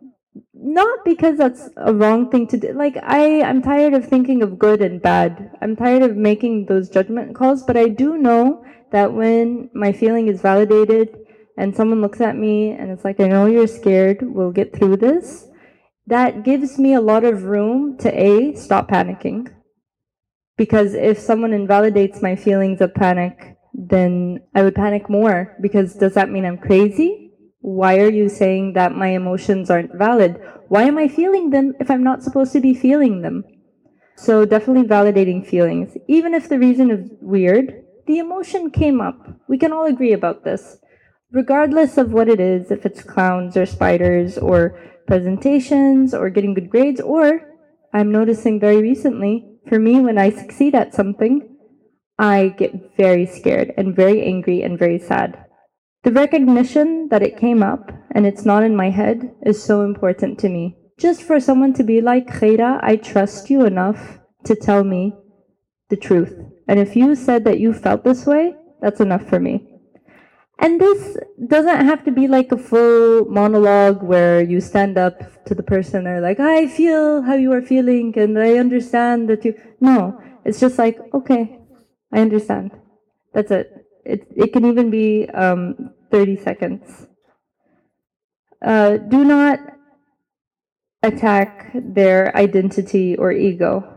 not 0.63 1.05
because 1.05 1.39
that's 1.39 1.69
a 1.77 1.93
wrong 1.95 2.31
thing 2.31 2.47
to 2.49 2.59
do. 2.59 2.73
Like 2.73 2.97
I, 3.03 3.43
I'm 3.43 3.63
tired 3.63 3.95
of 3.95 4.07
thinking 4.07 4.43
of 4.43 4.59
good 4.59 4.83
and 4.83 5.01
bad. 5.01 5.51
I'm 5.63 5.75
tired 5.75 6.03
of 6.03 6.17
making 6.17 6.67
those 6.67 6.91
judgment 6.91 7.35
calls. 7.35 7.63
But 7.63 7.77
I 7.77 7.89
do 7.89 8.19
know 8.19 8.65
that 8.93 9.13
when 9.13 9.71
my 9.75 9.93
feeling 9.93 10.29
is 10.29 10.43
validated 10.43 11.17
and 11.57 11.75
someone 11.75 12.01
looks 12.01 12.21
at 12.21 12.37
me 12.37 12.71
and 12.71 12.91
it's 12.91 13.05
like, 13.05 13.21
I 13.21 13.29
know 13.29 13.47
you're 13.47 13.67
scared. 13.67 14.19
We'll 14.23 14.53
get 14.53 14.77
through 14.77 14.99
this. 14.99 15.47
That 16.07 16.45
gives 16.45 16.79
me 16.79 16.95
a 16.95 17.01
lot 17.01 17.25
of 17.25 17.45
room 17.45 17.97
to 17.99 18.13
a 18.13 18.55
stop 18.55 18.89
panicking. 18.89 19.53
Because 20.57 20.93
if 20.95 21.19
someone 21.19 21.55
invalidates 21.55 22.21
my 22.21 22.37
feelings 22.37 22.83
of 22.83 22.95
panic, 22.95 23.57
then 23.73 24.41
I 24.55 24.63
would 24.63 24.75
panic 24.75 25.09
more. 25.09 25.57
Because 25.63 25.95
does 25.95 26.15
that 26.15 26.31
mean 26.31 26.45
I'm 26.45 26.59
crazy? 26.59 27.30
Why 27.61 27.99
are 27.99 28.11
you 28.11 28.29
saying 28.29 28.73
that 28.75 28.95
my 28.95 29.09
emotions 29.09 29.71
aren't 29.71 29.95
valid? 29.95 30.41
Why 30.69 30.85
am 30.85 30.97
I 30.97 31.09
feeling 31.09 31.51
them 31.51 31.75
if 31.79 31.91
I'm 31.91 32.03
not 32.03 32.23
supposed 32.23 32.53
to 32.55 32.61
be 32.61 32.75
feeling 32.75 33.23
them? 33.23 33.45
So 34.17 34.45
definitely 34.45 34.89
validating 34.89 35.47
feelings. 35.47 35.97
Even 36.09 36.35
if 36.35 36.49
the 36.49 36.59
reason 36.59 36.91
is 36.91 37.11
weird, 37.21 37.85
the 38.07 38.19
emotion 38.19 38.71
came 38.71 39.01
up. 39.01 39.17
We 39.49 39.59
can 39.59 39.73
all 39.73 39.87
agree 39.87 40.13
about 40.13 40.45
this. 40.45 40.79
Regardless 41.33 41.97
of 41.97 42.13
what 42.13 42.29
it 42.29 42.41
is, 42.41 42.71
if 42.71 42.85
it's 42.85 43.03
clowns 43.03 43.57
or 43.57 43.67
spiders 43.67 44.37
or 44.37 44.79
presentations 45.07 46.13
or 46.13 46.31
getting 46.31 46.55
good 46.55 46.71
grades, 46.71 47.01
or 47.01 47.41
I'm 47.93 48.11
noticing 48.11 48.59
very 48.59 48.83
recently, 48.83 49.59
for 49.69 49.79
me, 49.79 50.01
when 50.01 50.19
I 50.19 50.31
succeed 50.31 50.75
at 50.75 50.95
something, 50.95 51.57
I 52.19 52.55
get 52.57 52.97
very 52.97 53.27
scared 53.27 53.73
and 53.77 53.95
very 53.95 54.25
angry 54.25 54.63
and 54.63 54.79
very 54.79 54.99
sad. 54.99 55.45
The 56.03 56.13
recognition 56.13 57.09
that 57.11 57.23
it 57.23 57.37
came 57.37 57.63
up 57.63 57.93
and 58.13 58.27
it's 58.27 58.47
not 58.47 58.63
in 58.63 58.75
my 58.75 58.89
head 58.89 59.35
is 59.45 59.63
so 59.63 59.83
important 59.83 60.39
to 60.39 60.49
me. 60.49 60.79
Just 60.99 61.23
for 61.23 61.39
someone 61.39 61.75
to 61.75 61.85
be 61.85 62.01
like, 62.01 62.27
Khaira, 62.27 62.81
I 62.83 62.97
trust 62.97 63.51
you 63.51 63.67
enough 63.67 64.19
to 64.45 64.55
tell 64.55 64.83
me 64.83 65.15
the 65.91 65.97
truth. 65.97 66.33
And 66.69 66.81
if 66.81 66.97
you 66.97 67.15
said 67.15 67.45
that 67.45 67.61
you 67.61 67.75
felt 67.75 68.03
this 68.03 68.25
way, 68.25 68.55
that's 68.81 69.01
enough 69.01 69.29
for 69.29 69.39
me. 69.41 69.67
And 70.59 70.81
this 70.81 71.19
doesn't 71.47 71.85
have 71.85 72.03
to 72.05 72.11
be 72.11 72.29
like 72.29 72.51
a 72.51 72.57
full 72.57 73.27
monologue 73.27 74.03
where 74.03 74.41
you 74.41 74.63
stand 74.63 74.97
up 74.97 75.45
to 75.45 75.55
the 75.55 75.63
person 75.63 76.07
or 76.07 76.21
like, 76.23 76.41
I 76.41 76.67
feel 76.69 77.21
how 77.23 77.35
you 77.35 77.53
are 77.53 77.63
feeling 77.63 78.15
and 78.17 78.39
I 78.39 78.55
understand 78.55 79.29
that 79.29 79.45
you. 79.45 79.55
No, 79.81 80.19
it's 80.47 80.61
just 80.61 80.79
like, 80.79 80.99
okay, 81.13 81.59
I 82.11 82.21
understand. 82.21 82.73
That's 83.35 83.51
it 83.51 83.80
it, 84.11 84.27
it 84.37 84.53
can 84.53 84.65
even 84.65 84.91
be 84.91 85.29
um, 85.31 85.91
30 86.11 86.37
seconds. 86.37 87.07
Uh, 88.65 88.97
do 88.99 89.25
not 89.25 89.59
attack 91.03 91.71
their 91.75 92.37
identity 92.37 93.17
or 93.17 93.33
ego. 93.33 93.97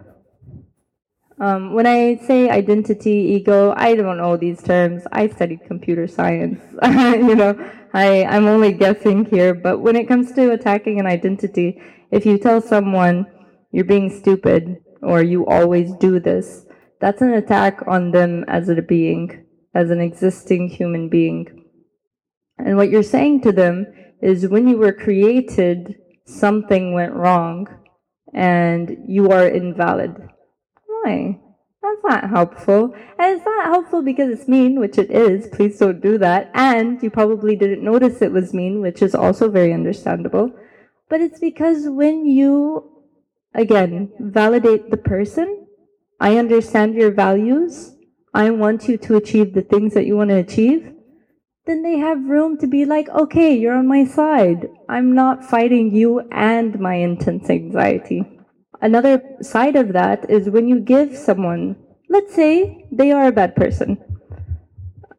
Um, 1.40 1.74
when 1.74 1.88
I 1.88 2.16
say 2.18 2.50
identity, 2.50 3.36
ego, 3.36 3.74
I 3.76 3.96
don't 3.96 4.18
know 4.18 4.38
these 4.38 4.62
terms. 4.62 5.04
I 5.12 5.28
studied 5.28 5.66
computer 5.66 6.08
science. 6.08 6.62
you 6.84 7.36
know, 7.36 7.58
I, 7.94 8.24
I'm 8.26 8.48
only 8.48 8.72
guessing 8.72 9.26
here. 9.26 9.54
But 9.54 9.80
when 9.80 9.96
it 9.96 10.08
comes 10.08 10.32
to 10.34 10.52
attacking 10.52 11.00
an 11.00 11.08
identity, 11.08 11.82
if 12.12 12.26
you 12.26 12.38
tell 12.38 12.62
someone 12.62 13.26
you're 13.72 13.84
being 13.84 14.10
stupid 14.10 14.78
or 15.02 15.22
you 15.22 15.46
always 15.48 15.92
do 15.96 16.20
this, 16.20 16.66
that's 17.02 17.22
an 17.22 17.34
attack 17.34 17.82
on 17.88 18.12
them 18.12 18.46
as 18.48 18.70
a 18.70 18.82
being, 18.82 19.43
as 19.74 19.90
an 19.90 20.00
existing 20.00 20.70
human 20.70 21.10
being. 21.10 21.66
And 22.58 22.78
what 22.78 22.90
you're 22.90 23.04
saying 23.04 23.42
to 23.42 23.52
them 23.52 23.88
is 24.22 24.48
when 24.48 24.68
you 24.68 24.78
were 24.78 24.94
created, 24.94 25.96
something 26.26 26.94
went 26.94 27.14
wrong 27.14 27.68
and 28.34 28.98
you 29.08 29.32
are 29.32 29.48
invalid. 29.48 30.16
Why? 30.86 31.40
That's 31.82 32.04
not 32.04 32.30
helpful. 32.30 32.96
And 33.20 33.36
it's 33.36 33.46
not 33.46 33.66
helpful 33.66 34.02
because 34.02 34.30
it's 34.30 34.48
mean, 34.48 34.80
which 34.80 34.98
it 34.98 35.12
is. 35.12 35.48
Please 35.48 35.78
don't 35.78 36.02
do 36.02 36.18
that. 36.20 36.50
And 36.54 37.02
you 37.04 37.10
probably 37.10 37.56
didn't 37.56 37.84
notice 37.84 38.22
it 38.22 38.32
was 38.32 38.54
mean, 38.54 38.80
which 38.80 39.02
is 39.02 39.14
also 39.14 39.50
very 39.50 39.74
understandable. 39.74 40.52
But 41.10 41.20
it's 41.20 41.40
because 41.40 41.88
when 41.88 42.26
you, 42.26 42.90
again, 43.54 44.12
validate 44.20 44.90
the 44.90 44.98
person, 44.98 45.68
I 46.20 46.38
understand 46.38 46.96
your 46.96 47.12
values, 47.12 47.93
I 48.34 48.50
want 48.50 48.88
you 48.88 48.98
to 48.98 49.16
achieve 49.18 49.54
the 49.54 49.62
things 49.62 49.94
that 49.94 50.06
you 50.06 50.18
want 50.18 50.32
to 50.32 50.38
achieve, 50.38 50.92
then 51.66 51.84
they 51.84 51.98
have 51.98 52.26
room 52.26 52.58
to 52.58 52.68
be 52.68 52.84
like, 52.84 53.08
okay, 53.10 53.56
you're 53.56 53.78
on 53.78 53.88
my 53.88 54.06
side. 54.06 54.70
I'm 54.90 55.14
not 55.14 55.46
fighting 55.46 55.94
you 55.96 56.20
and 56.32 56.80
my 56.80 56.96
intense 56.96 57.50
anxiety. 57.50 58.24
Another 58.82 59.22
side 59.42 59.78
of 59.78 59.94
that 59.94 60.30
is 60.30 60.50
when 60.50 60.68
you 60.68 60.80
give 60.80 61.16
someone, 61.16 61.78
let's 62.10 62.36
say 62.36 62.86
they 62.92 63.12
are 63.12 63.28
a 63.28 63.32
bad 63.32 63.56
person. 63.56 63.98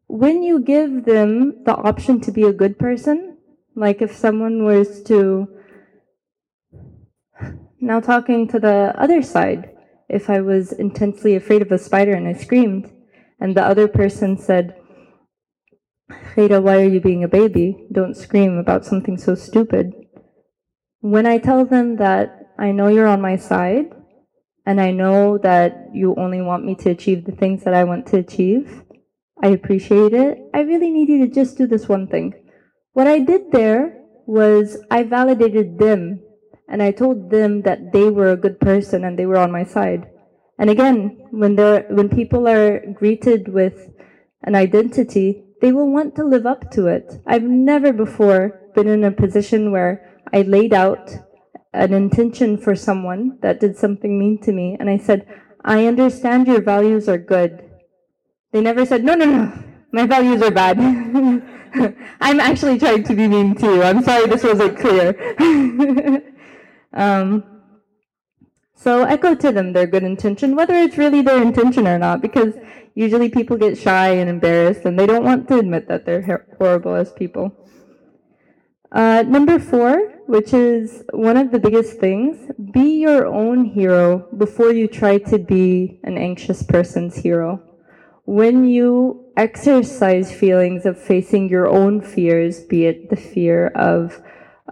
When 0.06 0.42
you 0.42 0.60
give 0.60 1.06
them 1.06 1.64
the 1.64 1.74
option 1.74 2.20
to 2.20 2.32
be 2.32 2.42
a 2.42 2.52
good 2.52 2.78
person, 2.78 3.38
like 3.74 4.02
if 4.02 4.14
someone 4.14 4.64
was 4.64 5.02
to, 5.04 5.48
now 7.80 8.00
talking 8.00 8.46
to 8.48 8.60
the 8.60 8.92
other 8.98 9.22
side, 9.22 9.70
if 10.08 10.28
I 10.28 10.40
was 10.40 10.72
intensely 10.72 11.34
afraid 11.34 11.62
of 11.62 11.72
a 11.72 11.78
spider 11.78 12.12
and 12.12 12.28
I 12.28 12.34
screamed, 12.34 12.90
and 13.40 13.56
the 13.56 13.64
other 13.64 13.88
person 13.88 14.38
said, 14.38 14.76
Kheda, 16.10 16.62
why 16.62 16.80
are 16.80 16.88
you 16.88 17.00
being 17.00 17.24
a 17.24 17.28
baby? 17.28 17.86
Don't 17.92 18.16
scream 18.16 18.58
about 18.58 18.84
something 18.84 19.16
so 19.16 19.34
stupid. 19.34 19.92
When 21.00 21.26
I 21.26 21.38
tell 21.38 21.64
them 21.64 21.96
that 21.96 22.52
I 22.58 22.72
know 22.72 22.88
you're 22.88 23.06
on 23.06 23.20
my 23.20 23.36
side, 23.36 23.90
and 24.66 24.80
I 24.80 24.90
know 24.90 25.38
that 25.38 25.90
you 25.92 26.14
only 26.16 26.40
want 26.40 26.64
me 26.64 26.74
to 26.76 26.90
achieve 26.90 27.24
the 27.24 27.32
things 27.32 27.64
that 27.64 27.74
I 27.74 27.84
want 27.84 28.06
to 28.08 28.18
achieve, 28.18 28.82
I 29.42 29.48
appreciate 29.48 30.14
it. 30.14 30.38
I 30.54 30.60
really 30.60 30.90
need 30.90 31.08
you 31.08 31.26
to 31.26 31.32
just 31.32 31.58
do 31.58 31.66
this 31.66 31.88
one 31.88 32.06
thing. 32.06 32.34
What 32.92 33.06
I 33.06 33.18
did 33.18 33.52
there 33.52 34.00
was 34.26 34.82
I 34.90 35.02
validated 35.02 35.78
them 35.78 36.22
and 36.68 36.82
I 36.82 36.92
told 36.92 37.30
them 37.30 37.62
that 37.62 37.92
they 37.92 38.08
were 38.08 38.30
a 38.30 38.38
good 38.38 38.58
person 38.58 39.04
and 39.04 39.18
they 39.18 39.26
were 39.26 39.36
on 39.36 39.52
my 39.52 39.64
side. 39.64 40.06
And 40.58 40.70
again, 40.70 41.26
when 41.30 41.56
they 41.56 41.84
when 41.90 42.08
people 42.08 42.48
are 42.48 42.80
greeted 42.92 43.48
with 43.48 43.90
an 44.42 44.54
identity, 44.54 45.44
they 45.60 45.72
will 45.72 45.90
want 45.90 46.14
to 46.16 46.24
live 46.24 46.46
up 46.46 46.70
to 46.72 46.86
it. 46.86 47.20
I've 47.26 47.42
never 47.42 47.92
before 47.92 48.60
been 48.74 48.88
in 48.88 49.04
a 49.04 49.10
position 49.10 49.72
where 49.72 50.22
I 50.32 50.42
laid 50.42 50.72
out 50.72 51.10
an 51.72 51.92
intention 51.92 52.56
for 52.56 52.76
someone 52.76 53.38
that 53.42 53.60
did 53.60 53.76
something 53.76 54.18
mean 54.18 54.38
to 54.42 54.52
me, 54.52 54.76
and 54.78 54.88
I 54.88 54.98
said, 54.98 55.26
I 55.64 55.86
understand 55.86 56.46
your 56.46 56.60
values 56.60 57.08
are 57.08 57.18
good. 57.18 57.70
They 58.52 58.60
never 58.60 58.86
said, 58.86 59.02
no, 59.02 59.14
no, 59.14 59.24
no, 59.24 59.64
my 59.90 60.06
values 60.06 60.42
are 60.42 60.50
bad. 60.50 60.78
I'm 62.20 62.38
actually 62.38 62.78
trying 62.78 63.02
to 63.04 63.14
be 63.14 63.26
mean 63.26 63.54
to 63.56 63.66
you. 63.66 63.82
I'm 63.82 64.02
sorry 64.02 64.26
this 64.26 64.44
wasn't 64.44 64.78
clear. 64.78 65.16
um, 66.92 67.53
so 68.84 69.04
echo 69.04 69.34
to 69.34 69.50
them 69.50 69.72
their 69.72 69.86
good 69.86 70.02
intention, 70.02 70.54
whether 70.54 70.74
it's 70.74 70.98
really 70.98 71.22
their 71.22 71.40
intention 71.40 71.88
or 71.88 71.98
not, 71.98 72.20
because 72.20 72.52
usually 72.94 73.30
people 73.30 73.56
get 73.56 73.78
shy 73.78 74.10
and 74.10 74.28
embarrassed 74.28 74.84
and 74.84 74.98
they 74.98 75.06
don't 75.06 75.24
want 75.24 75.48
to 75.48 75.58
admit 75.58 75.88
that 75.88 76.04
they're 76.04 76.46
horrible 76.58 76.94
as 76.94 77.10
people. 77.12 77.50
Uh, 78.92 79.24
number 79.26 79.58
four, 79.58 80.12
which 80.26 80.52
is 80.52 81.02
one 81.14 81.38
of 81.38 81.50
the 81.50 81.58
biggest 81.58 81.98
things, 81.98 82.50
be 82.72 83.00
your 83.00 83.26
own 83.26 83.64
hero 83.64 84.28
before 84.36 84.70
you 84.70 84.86
try 84.86 85.16
to 85.16 85.38
be 85.38 85.98
an 86.04 86.18
anxious 86.18 86.62
person's 86.62 87.16
hero. 87.16 87.62
When 88.26 88.66
you 88.66 89.32
exercise 89.36 90.30
feelings 90.30 90.84
of 90.84 91.00
facing 91.00 91.48
your 91.48 91.68
own 91.68 92.02
fears, 92.02 92.60
be 92.60 92.84
it 92.84 93.08
the 93.08 93.16
fear 93.16 93.68
of, 93.68 94.22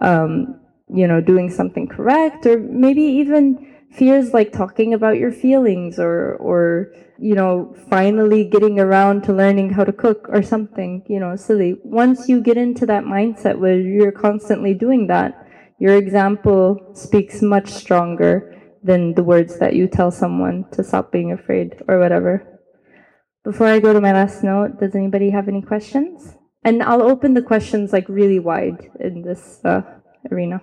um, 0.01 0.59
you 0.87 1.07
know, 1.07 1.19
doing 1.19 1.49
something 1.49 1.87
correct, 1.87 2.45
or 2.45 2.59
maybe 2.59 3.01
even 3.01 3.72
fears 3.93 4.33
like 4.33 4.51
talking 4.51 4.93
about 4.93 5.17
your 5.17 5.31
feelings 5.31 5.99
or 5.99 6.35
or 6.35 6.91
you 7.19 7.35
know 7.35 7.75
finally 7.89 8.43
getting 8.43 8.79
around 8.79 9.23
to 9.23 9.31
learning 9.31 9.69
how 9.69 9.83
to 9.83 9.93
cook 9.93 10.27
or 10.29 10.41
something 10.41 11.03
you 11.07 11.19
know 11.19 11.35
silly. 11.35 11.75
Once 11.83 12.27
you 12.27 12.41
get 12.41 12.57
into 12.57 12.85
that 12.85 13.03
mindset 13.03 13.57
where 13.59 13.79
you're 13.79 14.11
constantly 14.11 14.73
doing 14.73 15.07
that 15.07 15.47
your 15.79 15.95
example 15.95 16.79
speaks 16.93 17.41
much 17.41 17.69
stronger 17.69 18.49
than 18.83 19.13
the 19.13 19.23
words 19.23 19.59
that 19.59 19.75
you 19.75 19.87
tell 19.87 20.11
someone 20.11 20.65
to 20.71 20.83
stop 20.83 21.11
being 21.11 21.31
afraid 21.31 21.75
or 21.87 21.99
whatever. 21.99 22.59
Before 23.43 23.67
i 23.67 23.79
go 23.79 23.93
to 23.93 24.01
my 24.01 24.13
last 24.13 24.43
note 24.43 24.79
does 24.79 24.95
anybody 24.95 25.29
have 25.29 25.47
any 25.47 25.61
questions? 25.61 26.35
And 26.63 26.81
i'll 26.81 27.03
open 27.03 27.33
the 27.35 27.41
questions 27.41 27.93
like 27.93 28.07
really 28.09 28.39
wide 28.39 28.89
in 28.99 29.21
this 29.21 29.59
uh, 29.63 29.81
arena 30.31 30.61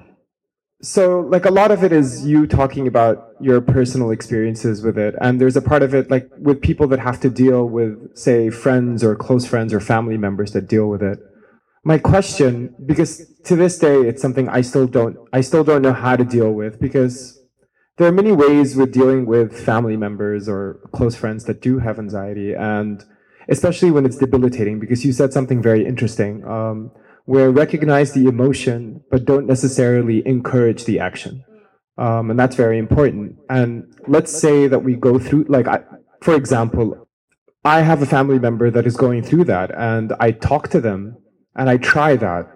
so 0.82 1.20
like 1.20 1.44
a 1.44 1.50
lot 1.50 1.70
of 1.70 1.84
it 1.84 1.92
is 1.92 2.26
you 2.26 2.46
talking 2.46 2.86
about 2.86 3.34
your 3.40 3.60
personal 3.60 4.10
experiences 4.10 4.82
with 4.82 4.96
it 4.96 5.14
and 5.20 5.40
there's 5.40 5.56
a 5.56 5.62
part 5.62 5.82
of 5.82 5.94
it 5.94 6.10
like 6.10 6.28
with 6.38 6.60
people 6.62 6.86
that 6.86 6.98
have 6.98 7.20
to 7.20 7.28
deal 7.28 7.66
with 7.66 8.16
say 8.16 8.48
friends 8.48 9.04
or 9.04 9.14
close 9.14 9.46
friends 9.46 9.74
or 9.74 9.80
family 9.80 10.16
members 10.16 10.52
that 10.52 10.66
deal 10.68 10.88
with 10.88 11.02
it. 11.02 11.18
My 11.84 11.98
question 11.98 12.74
because 12.86 13.26
to 13.44 13.56
this 13.56 13.78
day 13.78 13.96
it's 14.00 14.20
something 14.20 14.48
i 14.48 14.60
still 14.60 14.86
don't 14.86 15.16
i 15.32 15.40
still 15.40 15.64
don't 15.64 15.82
know 15.82 15.92
how 15.92 16.16
to 16.16 16.24
deal 16.24 16.52
with 16.52 16.80
because 16.80 17.38
there 17.96 18.06
are 18.06 18.12
many 18.12 18.32
ways 18.32 18.76
with 18.76 18.92
dealing 18.92 19.26
with 19.26 19.58
family 19.58 19.96
members 19.96 20.48
or 20.48 20.80
close 20.92 21.16
friends 21.16 21.44
that 21.44 21.60
do 21.60 21.78
have 21.78 21.98
anxiety 21.98 22.54
and 22.54 23.04
especially 23.50 23.90
when 23.90 24.06
it's 24.06 24.16
debilitating 24.16 24.78
because 24.78 25.04
you 25.04 25.12
said 25.12 25.32
something 25.32 25.60
very 25.60 25.84
interesting. 25.84 26.44
Um, 26.44 26.92
where 27.30 27.48
recognize 27.52 28.10
the 28.10 28.26
emotion 28.26 29.00
but 29.08 29.24
don't 29.24 29.46
necessarily 29.46 30.20
encourage 30.26 30.84
the 30.84 30.98
action. 30.98 31.44
Um, 31.96 32.28
and 32.28 32.36
that's 32.40 32.56
very 32.56 32.76
important. 32.76 33.36
And 33.48 33.84
let's 34.08 34.32
say 34.44 34.66
that 34.66 34.80
we 34.80 34.94
go 34.96 35.16
through, 35.20 35.44
like, 35.48 35.68
I, 35.68 35.78
for 36.22 36.34
example, 36.34 37.06
I 37.64 37.82
have 37.82 38.02
a 38.02 38.12
family 38.16 38.40
member 38.40 38.68
that 38.72 38.84
is 38.84 38.96
going 38.96 39.22
through 39.22 39.44
that, 39.44 39.70
and 39.76 40.12
I 40.18 40.32
talk 40.32 40.70
to 40.70 40.80
them 40.80 41.18
and 41.54 41.70
I 41.70 41.76
try 41.76 42.16
that, 42.16 42.48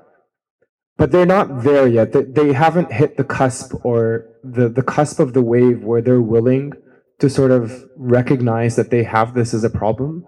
but 0.96 1.12
they're 1.12 1.24
not 1.24 1.62
there 1.62 1.86
yet. 1.86 2.12
They, 2.12 2.24
they 2.24 2.52
haven't 2.52 2.90
hit 2.90 3.16
the 3.16 3.22
cusp 3.22 3.74
or 3.84 4.26
the, 4.42 4.68
the 4.68 4.82
cusp 4.82 5.20
of 5.20 5.34
the 5.34 5.42
wave 5.42 5.84
where 5.84 6.02
they're 6.02 6.20
willing 6.36 6.72
to 7.20 7.30
sort 7.30 7.52
of 7.52 7.84
recognize 7.96 8.74
that 8.74 8.90
they 8.90 9.04
have 9.04 9.34
this 9.34 9.54
as 9.54 9.62
a 9.62 9.70
problem 9.70 10.24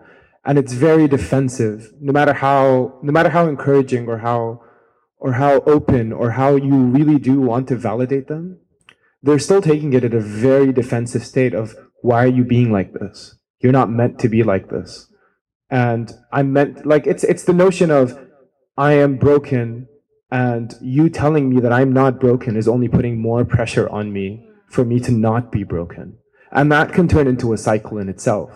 and 0.47 0.59
it's 0.59 0.73
very 0.73 1.09
defensive 1.09 1.93
no 2.01 2.13
matter 2.13 2.33
how 2.33 2.99
no 3.03 3.13
matter 3.13 3.31
how 3.31 3.49
encouraging 3.49 4.09
or 4.09 4.19
how 4.19 4.61
or 5.19 5.33
how 5.33 5.61
open 5.61 6.13
or 6.13 6.33
how 6.33 6.57
you 6.57 6.77
really 6.77 7.19
do 7.19 7.41
want 7.41 7.69
to 7.69 7.77
validate 7.77 8.29
them 8.29 8.59
they're 9.23 9.39
still 9.39 9.61
taking 9.61 9.93
it 9.93 10.05
at 10.05 10.15
a 10.15 10.21
very 10.21 10.73
defensive 10.73 11.25
state 11.25 11.53
of 11.53 11.75
why 12.01 12.25
are 12.25 12.29
you 12.29 12.45
being 12.45 12.71
like 12.71 12.93
this? 12.93 13.37
You're 13.61 13.73
not 13.73 13.91
meant 13.91 14.19
to 14.21 14.29
be 14.29 14.43
like 14.43 14.71
this. 14.71 15.13
And 15.69 16.13
i'm 16.33 16.53
meant 16.53 16.87
like 16.87 17.09
it's 17.09 17.25
it's 17.25 17.43
the 17.43 17.53
notion 17.53 17.91
of 17.91 18.17
i 18.79 18.93
am 18.93 19.17
broken 19.17 19.89
and 20.31 20.73
you 20.81 21.09
telling 21.09 21.51
me 21.51 21.61
that 21.61 21.73
i'm 21.73 21.93
not 21.93 22.21
broken 22.21 22.57
is 22.57 22.69
only 22.69 22.87
putting 22.87 23.21
more 23.21 23.45
pressure 23.45 23.89
on 23.89 24.13
me 24.13 24.47
for 24.69 24.85
me 24.85 25.01
to 25.01 25.11
not 25.11 25.51
be 25.51 25.65
broken. 25.65 26.19
And 26.53 26.71
that 26.71 26.93
can 26.93 27.09
turn 27.09 27.27
into 27.27 27.53
a 27.53 27.59
cycle 27.59 27.99
in 27.99 28.09
itself 28.09 28.51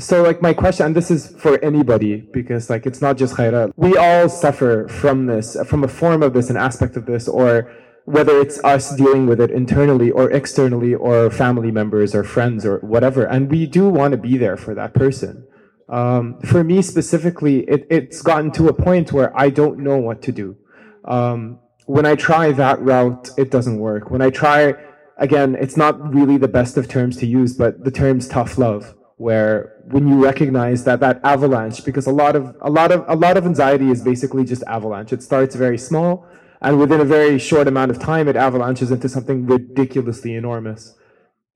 so 0.00 0.22
like 0.22 0.42
my 0.42 0.52
question, 0.52 0.86
and 0.86 0.96
this 0.96 1.10
is 1.10 1.34
for 1.38 1.62
anybody, 1.64 2.16
because 2.32 2.70
like 2.70 2.86
it's 2.86 3.00
not 3.00 3.16
just 3.16 3.34
Khaira. 3.34 3.72
We 3.76 3.96
all 3.96 4.28
suffer 4.28 4.88
from 4.88 5.26
this, 5.26 5.56
from 5.66 5.84
a 5.84 5.88
form 5.88 6.22
of 6.22 6.32
this, 6.32 6.50
an 6.50 6.56
aspect 6.56 6.96
of 6.96 7.06
this, 7.06 7.28
or 7.28 7.72
whether 8.04 8.40
it's 8.40 8.62
us 8.64 8.96
dealing 8.96 9.26
with 9.26 9.40
it 9.40 9.50
internally 9.50 10.10
or 10.10 10.30
externally 10.30 10.94
or 10.94 11.30
family 11.30 11.70
members 11.70 12.14
or 12.14 12.24
friends 12.24 12.66
or 12.66 12.78
whatever. 12.78 13.24
And 13.24 13.50
we 13.50 13.66
do 13.66 13.88
want 13.88 14.12
to 14.12 14.18
be 14.18 14.36
there 14.36 14.56
for 14.56 14.74
that 14.74 14.94
person. 14.94 15.46
Um, 15.88 16.40
for 16.40 16.64
me 16.64 16.82
specifically, 16.82 17.60
it, 17.68 17.86
it's 17.90 18.22
gotten 18.22 18.50
to 18.52 18.68
a 18.68 18.72
point 18.72 19.12
where 19.12 19.36
I 19.38 19.50
don't 19.50 19.78
know 19.80 19.98
what 19.98 20.22
to 20.22 20.32
do. 20.32 20.56
Um, 21.04 21.58
when 21.86 22.06
I 22.06 22.14
try 22.14 22.52
that 22.52 22.80
route, 22.80 23.30
it 23.36 23.50
doesn't 23.50 23.78
work. 23.78 24.10
When 24.10 24.22
I 24.22 24.30
try, 24.30 24.74
again, 25.18 25.56
it's 25.60 25.76
not 25.76 26.14
really 26.14 26.36
the 26.36 26.48
best 26.48 26.76
of 26.76 26.88
terms 26.88 27.16
to 27.18 27.26
use, 27.26 27.56
but 27.56 27.84
the 27.84 27.90
term's 27.90 28.28
tough 28.28 28.56
love, 28.56 28.94
where 29.20 29.74
when 29.84 30.08
you 30.08 30.24
recognize 30.24 30.84
that 30.84 30.98
that 31.00 31.20
avalanche, 31.22 31.84
because 31.84 32.06
a 32.06 32.10
lot 32.10 32.34
of 32.34 32.56
a 32.62 32.70
lot 32.70 32.90
of 32.90 33.04
a 33.06 33.14
lot 33.14 33.36
of 33.36 33.44
anxiety 33.44 33.90
is 33.90 34.00
basically 34.00 34.44
just 34.46 34.62
avalanche. 34.66 35.12
It 35.12 35.22
starts 35.22 35.54
very 35.54 35.76
small, 35.76 36.26
and 36.62 36.78
within 36.78 37.00
a 37.02 37.04
very 37.04 37.38
short 37.38 37.68
amount 37.68 37.90
of 37.90 37.98
time, 37.98 38.28
it 38.28 38.36
avalanches 38.36 38.90
into 38.90 39.10
something 39.10 39.44
ridiculously 39.44 40.34
enormous. 40.34 40.94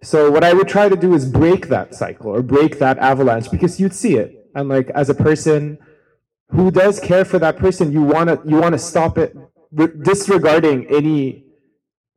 So 0.02 0.30
what 0.30 0.44
I 0.44 0.52
would 0.52 0.68
try 0.68 0.90
to 0.90 0.96
do 1.06 1.14
is 1.14 1.24
break 1.24 1.68
that 1.68 1.94
cycle 1.94 2.30
or 2.32 2.42
break 2.42 2.78
that 2.80 2.98
avalanche 2.98 3.50
because 3.50 3.80
you'd 3.80 3.94
see 3.94 4.16
it. 4.16 4.50
And 4.54 4.68
like 4.68 4.90
as 4.90 5.08
a 5.08 5.14
person 5.14 5.78
who 6.50 6.70
does 6.70 7.00
care 7.00 7.24
for 7.24 7.38
that 7.38 7.56
person, 7.56 7.92
you 7.92 8.02
wanna 8.02 8.42
you 8.44 8.56
wanna 8.56 8.78
stop 8.78 9.16
it 9.16 9.34
disregarding 10.02 10.86
any. 10.88 11.43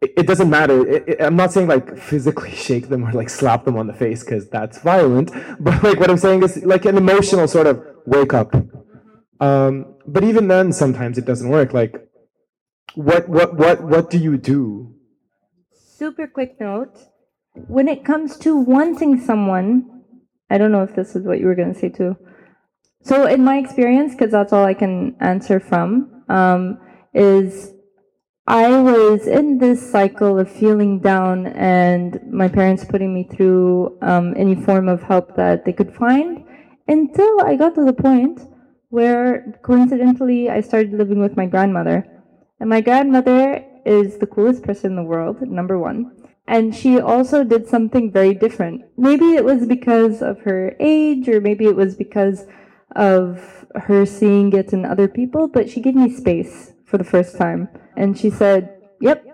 It, 0.01 0.27
doesn't 0.27 0.49
matter. 0.49 0.87
It, 0.87 1.09
it, 1.09 1.21
I'm 1.21 1.35
not 1.35 1.51
saying 1.51 1.67
like 1.67 1.97
physically 1.97 2.51
shake 2.67 2.89
them 2.89 3.03
or 3.03 3.11
like 3.13 3.29
slap 3.29 3.65
them 3.65 3.77
on 3.77 3.87
the 3.87 3.93
face 3.93 4.23
because 4.23 4.49
that's 4.49 4.79
violent. 4.79 5.31
But 5.59 5.83
like 5.83 5.99
what 5.99 6.09
I'm 6.09 6.17
saying 6.17 6.43
is 6.43 6.63
like 6.63 6.85
an 6.85 6.97
emotional 6.97 7.47
sort 7.47 7.67
of 7.67 7.83
wake 8.05 8.33
up. 8.33 8.53
Um, 9.39 9.95
but 10.05 10.23
even 10.23 10.47
then, 10.47 10.71
sometimes 10.71 11.17
it 11.17 11.25
doesn't 11.25 11.49
work. 11.49 11.73
Like, 11.73 12.07
what 12.95 13.27
what 13.27 13.55
what 13.55 13.83
what 13.83 14.09
do 14.09 14.17
you 14.17 14.37
do? 14.37 14.95
Super 15.73 16.27
quick 16.27 16.59
note 16.59 16.97
when 17.67 17.87
it 17.87 18.05
comes 18.05 18.37
to 18.37 18.55
wanting 18.55 19.19
someone, 19.19 20.03
I 20.49 20.57
don't 20.57 20.71
know 20.71 20.83
if 20.83 20.95
this 20.95 21.15
is 21.15 21.25
what 21.25 21.39
you 21.39 21.47
were 21.47 21.55
going 21.55 21.73
to 21.73 21.79
say 21.79 21.89
too. 21.89 22.15
So, 23.01 23.25
in 23.25 23.43
my 23.43 23.57
experience, 23.57 24.13
because 24.13 24.31
that's 24.31 24.53
all 24.53 24.65
I 24.65 24.73
can 24.73 25.15
answer 25.19 25.59
from, 25.59 26.23
um, 26.29 26.79
is 27.13 27.73
I 28.49 28.79
was 28.79 29.27
in 29.27 29.57
this 29.57 29.91
cycle 29.91 30.39
of 30.39 30.49
feeling 30.49 30.99
down 30.99 31.47
and 31.47 32.17
my 32.31 32.47
parents 32.47 32.85
putting 32.85 33.13
me 33.13 33.27
through 33.29 33.97
um, 34.01 34.33
any 34.37 34.55
form 34.55 34.87
of 34.87 35.03
help 35.03 35.35
that 35.35 35.65
they 35.65 35.73
could 35.73 35.93
find 35.93 36.45
until 36.87 37.41
I 37.41 37.57
got 37.57 37.75
to 37.75 37.83
the 37.83 37.91
point 37.91 38.39
where 38.87 39.59
coincidentally 39.63 40.49
I 40.49 40.61
started 40.61 40.93
living 40.93 41.19
with 41.19 41.35
my 41.35 41.45
grandmother. 41.45 42.07
And 42.61 42.69
my 42.69 42.79
grandmother 42.79 43.65
is 43.85 44.17
the 44.17 44.27
coolest 44.27 44.63
person 44.63 44.91
in 44.91 44.95
the 44.95 45.03
world, 45.03 45.41
number 45.41 45.77
one. 45.77 46.15
And 46.47 46.73
she 46.73 47.01
also 47.01 47.43
did 47.43 47.67
something 47.67 48.13
very 48.13 48.33
different. 48.33 48.83
Maybe 48.95 49.35
it 49.35 49.43
was 49.43 49.65
because 49.65 50.21
of 50.21 50.39
her 50.43 50.73
age, 50.79 51.27
or 51.27 51.41
maybe 51.41 51.65
it 51.65 51.75
was 51.75 51.95
because 51.95 52.45
of 52.95 53.65
her 53.75 54.05
seeing 54.05 54.53
it 54.53 54.71
in 54.71 54.85
other 54.85 55.09
people, 55.09 55.49
but 55.49 55.69
she 55.69 55.81
gave 55.81 55.95
me 55.95 56.09
space 56.09 56.71
for 56.85 56.97
the 56.97 57.03
first 57.03 57.37
time. 57.37 57.67
And 57.97 58.17
she 58.17 58.29
said, 58.29 58.81
Yep, 59.01 59.25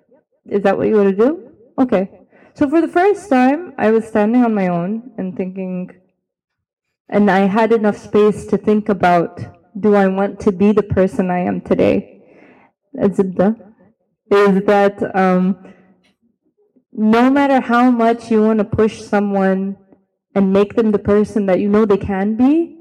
is 0.45 0.63
that 0.63 0.77
what 0.77 0.87
you 0.87 0.95
want 0.95 1.09
to 1.09 1.15
do? 1.15 1.51
Okay. 1.77 2.09
So 2.55 2.69
for 2.69 2.81
the 2.81 2.87
first 2.87 3.29
time, 3.29 3.73
I 3.77 3.91
was 3.91 4.07
standing 4.07 4.43
on 4.43 4.53
my 4.53 4.67
own 4.69 5.11
and 5.17 5.35
thinking, 5.35 5.91
and 7.09 7.29
I 7.29 7.41
had 7.41 7.71
enough 7.71 7.97
space 7.97 8.45
to 8.47 8.57
think 8.57 8.89
about 8.89 9.39
do 9.79 9.95
I 9.95 10.07
want 10.07 10.39
to 10.41 10.51
be 10.51 10.71
the 10.71 10.83
person 10.83 11.29
I 11.29 11.39
am 11.39 11.61
today? 11.61 12.21
Azibda. 12.97 13.71
Is 14.31 14.63
that 14.65 15.15
um, 15.15 15.73
no 16.91 17.29
matter 17.29 17.59
how 17.59 17.89
much 17.91 18.31
you 18.31 18.41
want 18.43 18.59
to 18.59 18.65
push 18.65 19.01
someone 19.01 19.75
and 20.35 20.53
make 20.53 20.75
them 20.75 20.91
the 20.91 20.99
person 20.99 21.47
that 21.47 21.59
you 21.59 21.69
know 21.69 21.85
they 21.85 21.97
can 21.97 22.35
be 22.35 22.73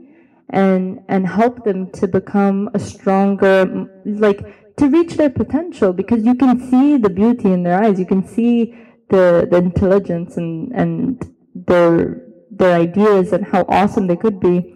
and 0.50 1.00
and 1.08 1.26
help 1.26 1.64
them 1.64 1.90
to 1.92 2.06
become 2.06 2.70
a 2.74 2.78
stronger 2.78 3.88
like 4.04 4.61
to 4.76 4.88
reach 4.88 5.14
their 5.14 5.30
potential 5.30 5.92
because 5.92 6.24
you 6.24 6.34
can 6.34 6.58
see 6.70 6.96
the 6.96 7.10
beauty 7.10 7.52
in 7.52 7.62
their 7.62 7.82
eyes. 7.82 7.98
You 7.98 8.06
can 8.06 8.26
see 8.26 8.74
the 9.10 9.46
the 9.50 9.58
intelligence 9.58 10.36
and 10.36 10.72
and 10.72 11.22
their 11.54 12.22
their 12.50 12.78
ideas 12.78 13.32
and 13.32 13.44
how 13.44 13.64
awesome 13.68 14.06
they 14.06 14.16
could 14.16 14.40
be. 14.40 14.74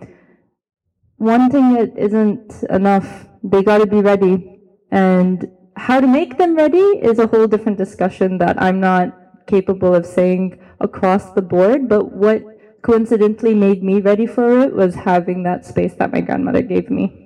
Wanting 1.18 1.76
it 1.76 1.92
isn't 1.96 2.62
enough 2.70 3.26
they 3.42 3.62
got 3.62 3.78
to 3.78 3.86
be 3.86 4.00
ready. 4.00 4.60
And 4.90 5.50
how 5.76 6.00
to 6.00 6.06
make 6.06 6.38
them 6.38 6.56
ready 6.56 6.78
is 6.78 7.18
a 7.18 7.26
whole 7.26 7.46
different 7.46 7.76
discussion 7.76 8.38
that 8.38 8.60
i'm 8.62 8.80
not 8.80 9.12
capable 9.46 9.94
of 9.94 10.06
saying 10.06 10.58
across 10.80 11.32
the 11.32 11.42
board, 11.42 11.88
but 11.88 12.12
what 12.12 12.42
coincidentally 12.82 13.54
made 13.54 13.82
me 13.82 14.00
ready 14.00 14.26
for 14.26 14.60
it 14.60 14.74
was 14.74 14.94
having 14.94 15.42
that 15.42 15.64
space 15.64 15.94
that 15.94 16.12
my 16.12 16.20
grandmother 16.20 16.62
gave 16.62 16.90
me. 16.90 17.25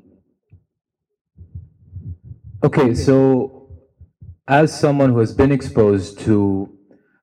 Okay, 2.63 2.95
so 2.95 3.71
as 4.47 4.79
someone 4.79 5.13
who 5.13 5.19
has 5.21 5.33
been 5.33 5.51
exposed 5.51 6.19
to 6.21 6.69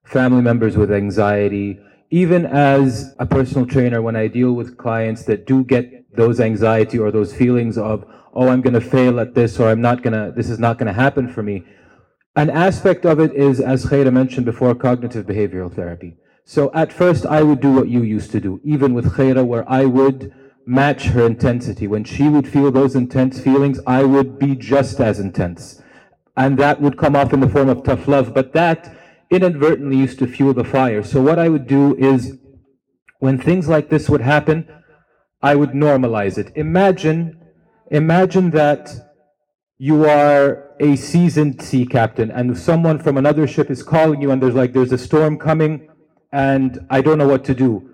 family 0.04 0.42
members 0.42 0.76
with 0.76 0.92
anxiety, 0.92 1.80
even 2.10 2.44
as 2.48 3.14
a 3.20 3.26
personal 3.28 3.68
trainer, 3.68 4.02
when 4.02 4.16
I 4.16 4.30
deal 4.30 4.54
with 4.54 4.78
clients 4.78 5.26
that 5.26 5.46
do 5.46 5.64
get 5.64 6.16
those 6.16 6.40
anxiety 6.40 6.98
or 6.98 7.12
those 7.12 7.36
feelings 7.36 7.78
of, 7.78 8.04
oh, 8.34 8.48
I'm 8.48 8.62
going 8.62 8.74
to 8.74 8.82
fail 8.82 9.20
at 9.20 9.36
this 9.36 9.60
or 9.60 9.70
I'm 9.70 9.82
not 9.82 10.02
going 10.02 10.14
to, 10.14 10.34
this 10.36 10.50
is 10.50 10.58
not 10.58 10.80
going 10.80 10.88
to 10.88 10.94
happen 10.94 11.32
for 11.32 11.44
me, 11.44 11.64
an 12.36 12.50
aspect 12.50 13.06
of 13.06 13.20
it 13.20 13.32
is, 13.34 13.60
as 13.60 13.86
Khaira 13.86 14.12
mentioned 14.12 14.48
before, 14.48 14.74
cognitive 14.74 15.28
behavioral 15.28 15.72
therapy. 15.72 16.16
So 16.46 16.72
at 16.74 16.92
first, 16.92 17.28
I 17.28 17.44
would 17.44 17.62
do 17.62 17.74
what 17.74 17.90
you 17.90 18.02
used 18.02 18.32
to 18.32 18.40
do, 18.40 18.60
even 18.64 18.96
with 18.96 19.14
Khaira, 19.14 19.46
where 19.46 19.70
I 19.70 19.86
would 19.86 20.34
match 20.68 21.06
her 21.06 21.26
intensity. 21.26 21.88
When 21.88 22.04
she 22.04 22.28
would 22.28 22.48
feel 22.48 22.72
those 22.72 22.96
intense 22.96 23.40
feelings, 23.40 23.80
I 23.88 24.04
would 24.04 24.38
be 24.38 24.56
just 24.56 25.00
as 25.00 25.20
intense. 25.20 25.82
And 26.36 26.60
that 26.60 26.82
would 26.82 26.98
come 26.98 27.16
off 27.16 27.34
in 27.34 27.40
the 27.40 27.50
form 27.50 27.70
of 27.70 27.84
tough 27.84 28.08
love, 28.08 28.34
but 28.34 28.54
that 28.54 28.96
inadvertently 29.32 29.98
used 29.98 30.20
to 30.20 30.28
fuel 30.28 30.54
the 30.54 30.64
fire. 30.64 31.04
So 31.04 31.22
what 31.22 31.40
I 31.40 31.50
would 31.50 31.68
do 31.68 31.96
is, 31.96 32.38
when 33.20 33.40
things 33.40 33.68
like 33.68 33.90
this 33.90 34.10
would 34.10 34.22
happen, 34.22 34.68
I 35.42 35.56
would 35.56 35.72
normalize 35.72 36.38
it. 36.38 36.52
Imagine, 36.56 37.40
imagine 37.90 38.52
that 38.52 38.92
you 39.78 40.06
are 40.06 40.76
a 40.80 40.96
seasoned 40.96 41.62
sea 41.62 41.86
captain 41.86 42.30
and 42.30 42.58
someone 42.58 43.00
from 43.00 43.18
another 43.18 43.48
ship 43.48 43.72
is 43.72 43.84
calling 43.84 44.22
you 44.22 44.32
and 44.32 44.42
there's 44.42 44.56
like 44.56 44.74
there's 44.74 44.92
a 44.92 44.98
storm 44.98 45.38
coming 45.38 45.88
and 46.32 46.86
I 46.90 47.02
don't 47.02 47.18
know 47.18 47.28
what 47.28 47.44
to 47.46 47.56
do. 47.56 47.92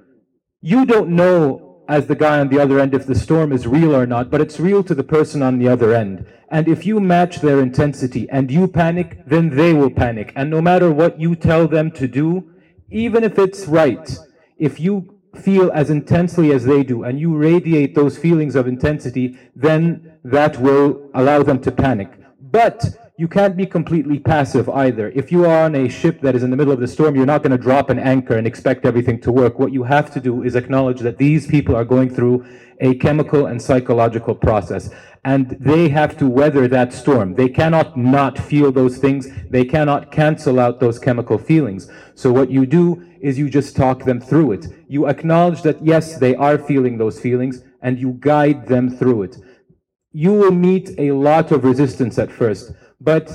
You 0.61 0.85
don't 0.85 1.09
know 1.09 1.72
as 1.93 2.07
the 2.07 2.15
guy 2.15 2.39
on 2.39 2.47
the 2.47 2.59
other 2.59 2.79
end 2.79 2.95
if 2.95 3.05
the 3.05 3.13
storm 3.13 3.51
is 3.51 3.67
real 3.67 3.95
or 3.95 4.07
not, 4.07 4.31
but 4.31 4.41
it's 4.41 4.59
real 4.59 4.83
to 4.83 4.95
the 4.95 5.03
person 5.03 5.43
on 5.43 5.59
the 5.59 5.67
other 5.67 5.93
end. 5.93 6.25
And 6.49 6.67
if 6.67 6.87
you 6.87 6.99
match 6.99 7.39
their 7.41 7.59
intensity 7.61 8.27
and 8.31 8.49
you 8.49 8.67
panic, 8.67 9.23
then 9.27 9.51
they 9.55 9.73
will 9.73 9.91
panic. 9.91 10.33
And 10.35 10.49
no 10.49 10.59
matter 10.59 10.89
what 10.91 11.19
you 11.19 11.35
tell 11.35 11.67
them 11.67 11.91
to 11.91 12.07
do, 12.07 12.49
even 12.89 13.23
if 13.23 13.37
it's 13.37 13.67
right, 13.67 14.17
if 14.57 14.79
you 14.79 15.19
feel 15.35 15.71
as 15.71 15.91
intensely 15.91 16.51
as 16.51 16.65
they 16.65 16.81
do 16.83 17.03
and 17.03 17.19
you 17.19 17.35
radiate 17.35 17.93
those 17.93 18.17
feelings 18.17 18.55
of 18.55 18.67
intensity, 18.67 19.37
then 19.55 20.13
that 20.23 20.59
will 20.59 21.11
allow 21.13 21.43
them 21.43 21.59
to 21.61 21.71
panic. 21.71 22.09
But 22.41 23.02
you 23.15 23.27
can't 23.27 23.55
be 23.55 23.65
completely 23.67 24.17
passive 24.17 24.67
either. 24.69 25.09
If 25.11 25.31
you 25.31 25.45
are 25.45 25.65
on 25.65 25.75
a 25.75 25.87
ship 25.87 26.21
that 26.21 26.33
is 26.35 26.41
in 26.41 26.49
the 26.49 26.57
middle 26.57 26.73
of 26.73 26.79
the 26.79 26.87
storm, 26.87 27.15
you're 27.15 27.27
not 27.27 27.43
going 27.43 27.51
to 27.51 27.59
drop 27.59 27.91
an 27.91 27.99
anchor 27.99 28.35
and 28.35 28.47
expect 28.47 28.85
everything 28.85 29.21
to 29.21 29.31
work. 29.31 29.59
What 29.59 29.71
you 29.71 29.83
have 29.83 30.11
to 30.15 30.19
do 30.19 30.41
is 30.41 30.55
acknowledge 30.55 30.99
that 31.01 31.19
these 31.19 31.45
people 31.45 31.75
are 31.75 31.85
going 31.85 32.09
through 32.09 32.43
a 32.79 32.95
chemical 32.95 33.45
and 33.45 33.61
psychological 33.61 34.33
process. 34.33 34.89
And 35.23 35.51
they 35.59 35.89
have 35.89 36.17
to 36.17 36.27
weather 36.27 36.67
that 36.69 36.91
storm. 36.91 37.35
They 37.35 37.49
cannot 37.49 37.95
not 37.95 38.39
feel 38.39 38.71
those 38.71 38.97
things. 38.97 39.27
They 39.47 39.63
cannot 39.63 40.11
cancel 40.11 40.59
out 40.59 40.79
those 40.79 40.97
chemical 40.97 41.37
feelings. 41.37 41.87
So 42.15 42.33
what 42.33 42.49
you 42.49 42.65
do 42.65 43.05
is 43.21 43.37
you 43.37 43.47
just 43.47 43.75
talk 43.75 44.05
them 44.05 44.19
through 44.21 44.53
it. 44.53 44.65
You 44.87 45.07
acknowledge 45.07 45.61
that 45.61 45.85
yes, 45.85 46.17
they 46.17 46.35
are 46.35 46.57
feeling 46.57 46.97
those 46.97 47.19
feelings 47.19 47.61
and 47.83 47.99
you 47.99 48.17
guide 48.19 48.67
them 48.67 48.89
through 48.89 49.23
it. 49.23 49.37
You 50.11 50.33
will 50.33 50.51
meet 50.51 50.89
a 50.97 51.11
lot 51.11 51.51
of 51.51 51.63
resistance 51.63 52.17
at 52.19 52.31
first, 52.31 52.73
but 53.03 53.31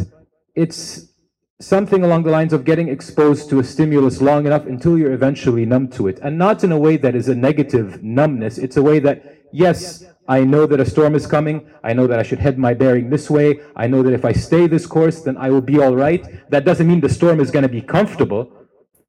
it's 0.54 1.12
something 1.60 2.02
along 2.04 2.22
the 2.22 2.30
lines 2.30 2.52
of 2.52 2.64
getting 2.64 2.88
exposed 2.88 3.50
to 3.50 3.58
a 3.58 3.64
stimulus 3.64 4.22
long 4.22 4.46
enough 4.46 4.64
until 4.66 4.96
you're 4.96 5.12
eventually 5.12 5.66
numb 5.66 5.88
to 5.88 6.08
it. 6.08 6.18
And 6.22 6.38
not 6.38 6.64
in 6.64 6.72
a 6.72 6.78
way 6.78 6.96
that 6.96 7.14
is 7.14 7.28
a 7.28 7.34
negative 7.34 8.02
numbness. 8.02 8.58
It's 8.58 8.76
a 8.76 8.82
way 8.82 8.98
that, 9.00 9.38
yes, 9.52 10.04
I 10.28 10.44
know 10.44 10.66
that 10.66 10.78
a 10.78 10.86
storm 10.86 11.14
is 11.14 11.26
coming. 11.26 11.68
I 11.82 11.92
know 11.92 12.06
that 12.06 12.18
I 12.18 12.22
should 12.22 12.38
head 12.38 12.58
my 12.58 12.74
bearing 12.74 13.10
this 13.10 13.28
way. 13.28 13.60
I 13.74 13.86
know 13.86 14.02
that 14.02 14.12
if 14.12 14.24
I 14.24 14.32
stay 14.32 14.66
this 14.66 14.86
course, 14.86 15.22
then 15.22 15.36
I 15.36 15.50
will 15.50 15.60
be 15.60 15.80
all 15.80 15.96
right. 15.96 16.50
That 16.50 16.64
doesn't 16.64 16.86
mean 16.86 17.00
the 17.00 17.08
storm 17.08 17.40
is 17.40 17.50
going 17.50 17.64
to 17.64 17.68
be 17.68 17.82
comfortable, 17.82 18.52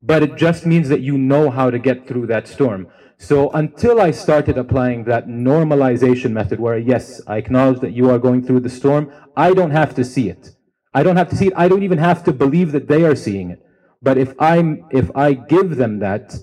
but 0.02 0.24
it 0.24 0.36
just 0.36 0.66
means 0.66 0.90
that 0.90 1.02
you 1.02 1.18
know 1.18 1.50
how 1.50 1.70
to 1.70 1.78
get 1.78 2.08
through 2.08 2.28
that 2.28 2.48
storm. 2.48 2.88
So 3.22 3.50
until 3.52 4.00
I 4.00 4.12
started 4.12 4.58
applying 4.58 5.04
that 5.04 5.28
normalization 5.28 6.32
method 6.32 6.60
where, 6.60 6.78
yes, 6.78 7.22
I 7.28 7.36
acknowledge 7.38 7.82
that 7.82 7.92
you 7.92 8.10
are 8.10 8.18
going 8.18 8.42
through 8.42 8.62
the 8.62 8.70
storm, 8.70 9.12
I 9.36 9.54
don't 9.54 9.72
have 9.72 9.94
to 9.96 10.06
see 10.06 10.30
it. 10.30 10.56
I 10.94 11.04
don't 11.04 11.18
have 11.18 11.30
to 11.30 11.36
see 11.36 11.48
it. 11.48 11.54
I 11.56 11.68
don't 11.68 11.84
even 11.84 11.98
have 11.98 12.24
to 12.24 12.32
believe 12.32 12.72
that 12.72 12.88
they 12.88 13.04
are 13.04 13.16
seeing 13.16 13.52
it. 13.52 13.62
But 14.02 14.18
if 14.18 14.34
I'm, 14.40 14.86
if 14.92 15.12
I 15.16 15.34
give 15.34 15.76
them 15.76 16.00
that, 16.00 16.34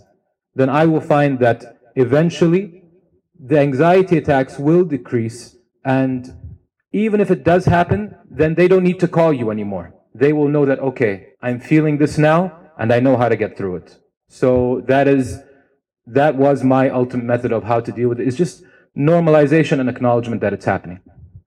then 0.54 0.68
I 0.68 0.84
will 0.84 1.00
find 1.00 1.38
that 1.40 1.78
eventually 1.94 2.82
the 3.40 3.58
anxiety 3.58 4.18
attacks 4.18 4.58
will 4.58 4.84
decrease. 4.84 5.56
And 5.82 6.58
even 6.92 7.22
if 7.22 7.30
it 7.30 7.42
does 7.42 7.64
happen, 7.64 8.16
then 8.30 8.54
they 8.54 8.68
don't 8.68 8.84
need 8.84 9.00
to 9.00 9.08
call 9.08 9.32
you 9.32 9.50
anymore. 9.50 9.94
They 10.14 10.34
will 10.34 10.48
know 10.48 10.66
that, 10.66 10.78
okay, 10.80 11.28
I'm 11.40 11.58
feeling 11.58 11.96
this 11.96 12.18
now 12.18 12.60
and 12.78 12.92
I 12.92 13.00
know 13.00 13.16
how 13.16 13.30
to 13.30 13.36
get 13.36 13.56
through 13.56 13.76
it. 13.76 13.98
So 14.28 14.82
that 14.88 15.08
is, 15.08 15.40
that 16.06 16.36
was 16.36 16.62
my 16.62 16.88
ultimate 16.88 17.24
method 17.24 17.52
of 17.52 17.64
how 17.64 17.80
to 17.80 17.92
deal 17.92 18.08
with 18.08 18.20
it. 18.20 18.28
It's 18.28 18.36
just 18.36 18.62
normalization 18.96 19.80
and 19.80 19.88
acknowledgement 19.88 20.40
that 20.40 20.52
it's 20.52 20.64
happening. 20.64 21.00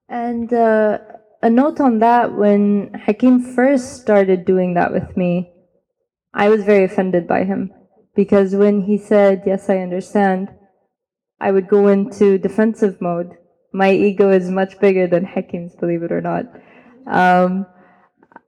And 0.08 0.52
uh, 0.52 0.98
a 1.42 1.50
note 1.50 1.80
on 1.80 2.00
that 2.00 2.34
when 2.34 2.92
Hakim 2.94 3.54
first 3.54 4.00
started 4.00 4.44
doing 4.44 4.74
that 4.74 4.92
with 4.92 5.16
me, 5.16 5.52
I 6.34 6.48
was 6.48 6.64
very 6.64 6.84
offended 6.84 7.26
by 7.26 7.44
him 7.44 7.72
because 8.14 8.54
when 8.54 8.82
he 8.82 8.98
said, 8.98 9.42
Yes, 9.46 9.70
I 9.70 9.78
understand, 9.78 10.50
I 11.40 11.50
would 11.50 11.68
go 11.68 11.88
into 11.88 12.38
defensive 12.38 13.00
mode. 13.00 13.36
My 13.72 13.92
ego 13.92 14.30
is 14.30 14.50
much 14.50 14.78
bigger 14.78 15.06
than 15.06 15.24
Hakim's, 15.24 15.74
believe 15.76 16.02
it 16.02 16.12
or 16.12 16.20
not. 16.20 16.44
Um, 17.06 17.66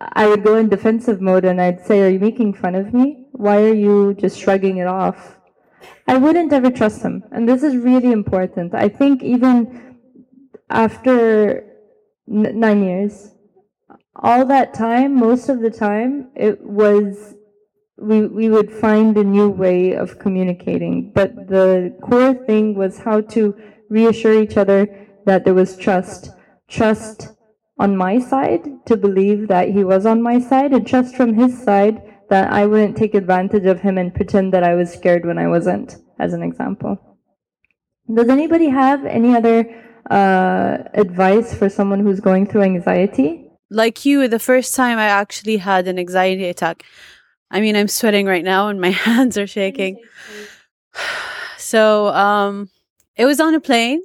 I 0.00 0.26
would 0.26 0.44
go 0.44 0.56
in 0.56 0.68
defensive 0.68 1.20
mode 1.20 1.44
and 1.44 1.60
I'd 1.60 1.84
say, 1.86 2.02
Are 2.02 2.10
you 2.10 2.18
making 2.18 2.54
fun 2.54 2.74
of 2.74 2.92
me? 2.92 3.26
Why 3.32 3.62
are 3.62 3.74
you 3.74 4.14
just 4.14 4.38
shrugging 4.38 4.76
it 4.76 4.86
off? 4.86 5.38
I 6.06 6.16
wouldn't 6.16 6.52
ever 6.52 6.70
trust 6.70 7.02
him. 7.02 7.24
And 7.32 7.48
this 7.48 7.62
is 7.62 7.76
really 7.76 8.12
important. 8.12 8.74
I 8.74 8.88
think 8.88 9.22
even 9.22 9.98
after 10.70 11.64
nine 12.26 12.82
years, 12.82 13.34
all 14.16 14.44
that 14.46 14.74
time, 14.74 15.14
most 15.16 15.48
of 15.48 15.60
the 15.60 15.70
time, 15.70 16.30
it 16.34 16.60
was 16.62 17.34
we 17.98 18.26
we 18.26 18.48
would 18.48 18.70
find 18.70 19.16
a 19.16 19.24
new 19.24 19.48
way 19.48 19.92
of 19.92 20.18
communicating. 20.18 21.12
But 21.12 21.48
the 21.48 21.96
core 22.02 22.34
thing 22.34 22.74
was 22.74 22.98
how 22.98 23.20
to 23.20 23.54
reassure 23.88 24.40
each 24.42 24.56
other 24.56 24.88
that 25.26 25.44
there 25.44 25.54
was 25.54 25.76
trust. 25.76 26.30
Trust 26.68 27.28
on 27.78 27.96
my 27.96 28.18
side 28.18 28.86
to 28.86 28.96
believe 28.96 29.48
that 29.48 29.68
he 29.70 29.84
was 29.84 30.06
on 30.06 30.22
my 30.22 30.40
side 30.40 30.72
and 30.72 30.86
trust 30.86 31.16
from 31.16 31.34
his 31.34 31.62
side 31.62 32.11
that 32.30 32.52
I 32.52 32.66
wouldn't 32.66 32.96
take 32.96 33.14
advantage 33.14 33.64
of 33.66 33.80
him 33.80 33.98
and 33.98 34.14
pretend 34.14 34.52
that 34.52 34.62
I 34.62 34.74
was 34.74 34.92
scared 34.92 35.24
when 35.24 35.38
I 35.38 35.48
wasn't, 35.48 35.96
as 36.18 36.32
an 36.32 36.42
example. 36.42 36.98
Does 38.12 38.28
anybody 38.28 38.68
have 38.68 39.04
any 39.04 39.34
other 39.34 39.64
uh, 40.10 40.78
advice 40.94 41.54
for 41.54 41.68
someone 41.68 42.00
who's 42.00 42.20
going 42.20 42.46
through 42.46 42.62
anxiety? 42.62 43.48
Like 43.70 44.04
you, 44.04 44.28
the 44.28 44.38
first 44.38 44.74
time 44.74 44.98
I 44.98 45.06
actually 45.06 45.56
had 45.56 45.88
an 45.88 45.98
anxiety 45.98 46.44
attack, 46.44 46.84
I 47.50 47.60
mean, 47.60 47.76
I'm 47.76 47.88
sweating 47.88 48.26
right 48.26 48.44
now 48.44 48.68
and 48.68 48.80
my 48.80 48.90
hands 49.06 49.38
are 49.38 49.46
shaking. 49.46 49.98
So, 51.56 52.08
um, 52.08 52.70
it 53.16 53.24
was 53.24 53.40
on 53.40 53.54
a 53.54 53.60
plane 53.60 54.02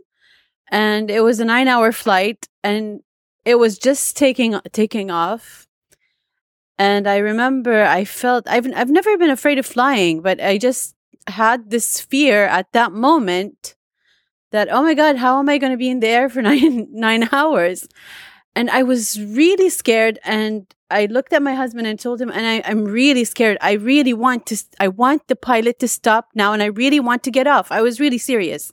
and 0.72 1.10
it 1.10 1.22
was 1.22 1.40
a 1.40 1.46
nine 1.46 1.68
hour 1.68 1.92
flight 1.92 2.48
and 2.64 3.02
it 3.46 3.56
was 3.56 3.78
just 3.78 4.16
taking, 4.16 4.60
taking 4.72 5.12
off 5.12 5.67
and 6.80 7.08
I 7.08 7.18
remember 7.18 7.84
I 7.84 8.06
felt 8.06 8.48
I've 8.48 8.68
I've 8.76 8.90
never 8.90 9.18
been 9.18 9.30
afraid 9.30 9.60
of 9.60 9.66
flying, 9.66 10.22
but 10.22 10.42
I 10.42 10.58
just 10.58 10.96
had 11.28 11.70
this 11.70 12.00
fear 12.00 12.46
at 12.46 12.72
that 12.74 12.92
moment 12.92 13.76
that 14.52 14.70
oh 14.72 14.84
my 14.84 14.94
god, 14.94 15.18
how 15.18 15.40
am 15.40 15.50
I 15.50 15.58
going 15.58 15.72
to 15.74 15.78
be 15.78 15.90
in 15.90 16.00
the 16.00 16.08
air 16.08 16.30
for 16.30 16.42
9 16.44 16.88
9 16.92 17.30
hours? 17.32 17.88
And 18.56 18.70
I 18.70 18.84
was 18.84 19.22
really 19.22 19.70
scared 19.70 20.20
and 20.24 20.66
I 20.90 21.06
looked 21.06 21.34
at 21.34 21.44
my 21.44 21.54
husband 21.54 21.86
and 21.86 22.00
told 22.00 22.22
him 22.22 22.32
and 22.32 22.46
I, 22.46 22.62
I'm 22.70 22.86
really 22.86 23.24
scared. 23.24 23.58
I 23.62 23.74
really 23.74 24.14
want 24.14 24.46
to 24.48 24.58
I 24.80 24.88
want 24.88 25.28
the 25.28 25.36
pilot 25.36 25.80
to 25.80 25.88
stop 25.88 26.30
now 26.36 26.54
and 26.54 26.64
I 26.64 26.68
really 26.68 27.00
want 27.00 27.24
to 27.24 27.32
get 27.32 27.48
off. 27.48 27.72
I 27.72 27.82
was 27.82 28.00
really 28.00 28.18
serious. 28.18 28.72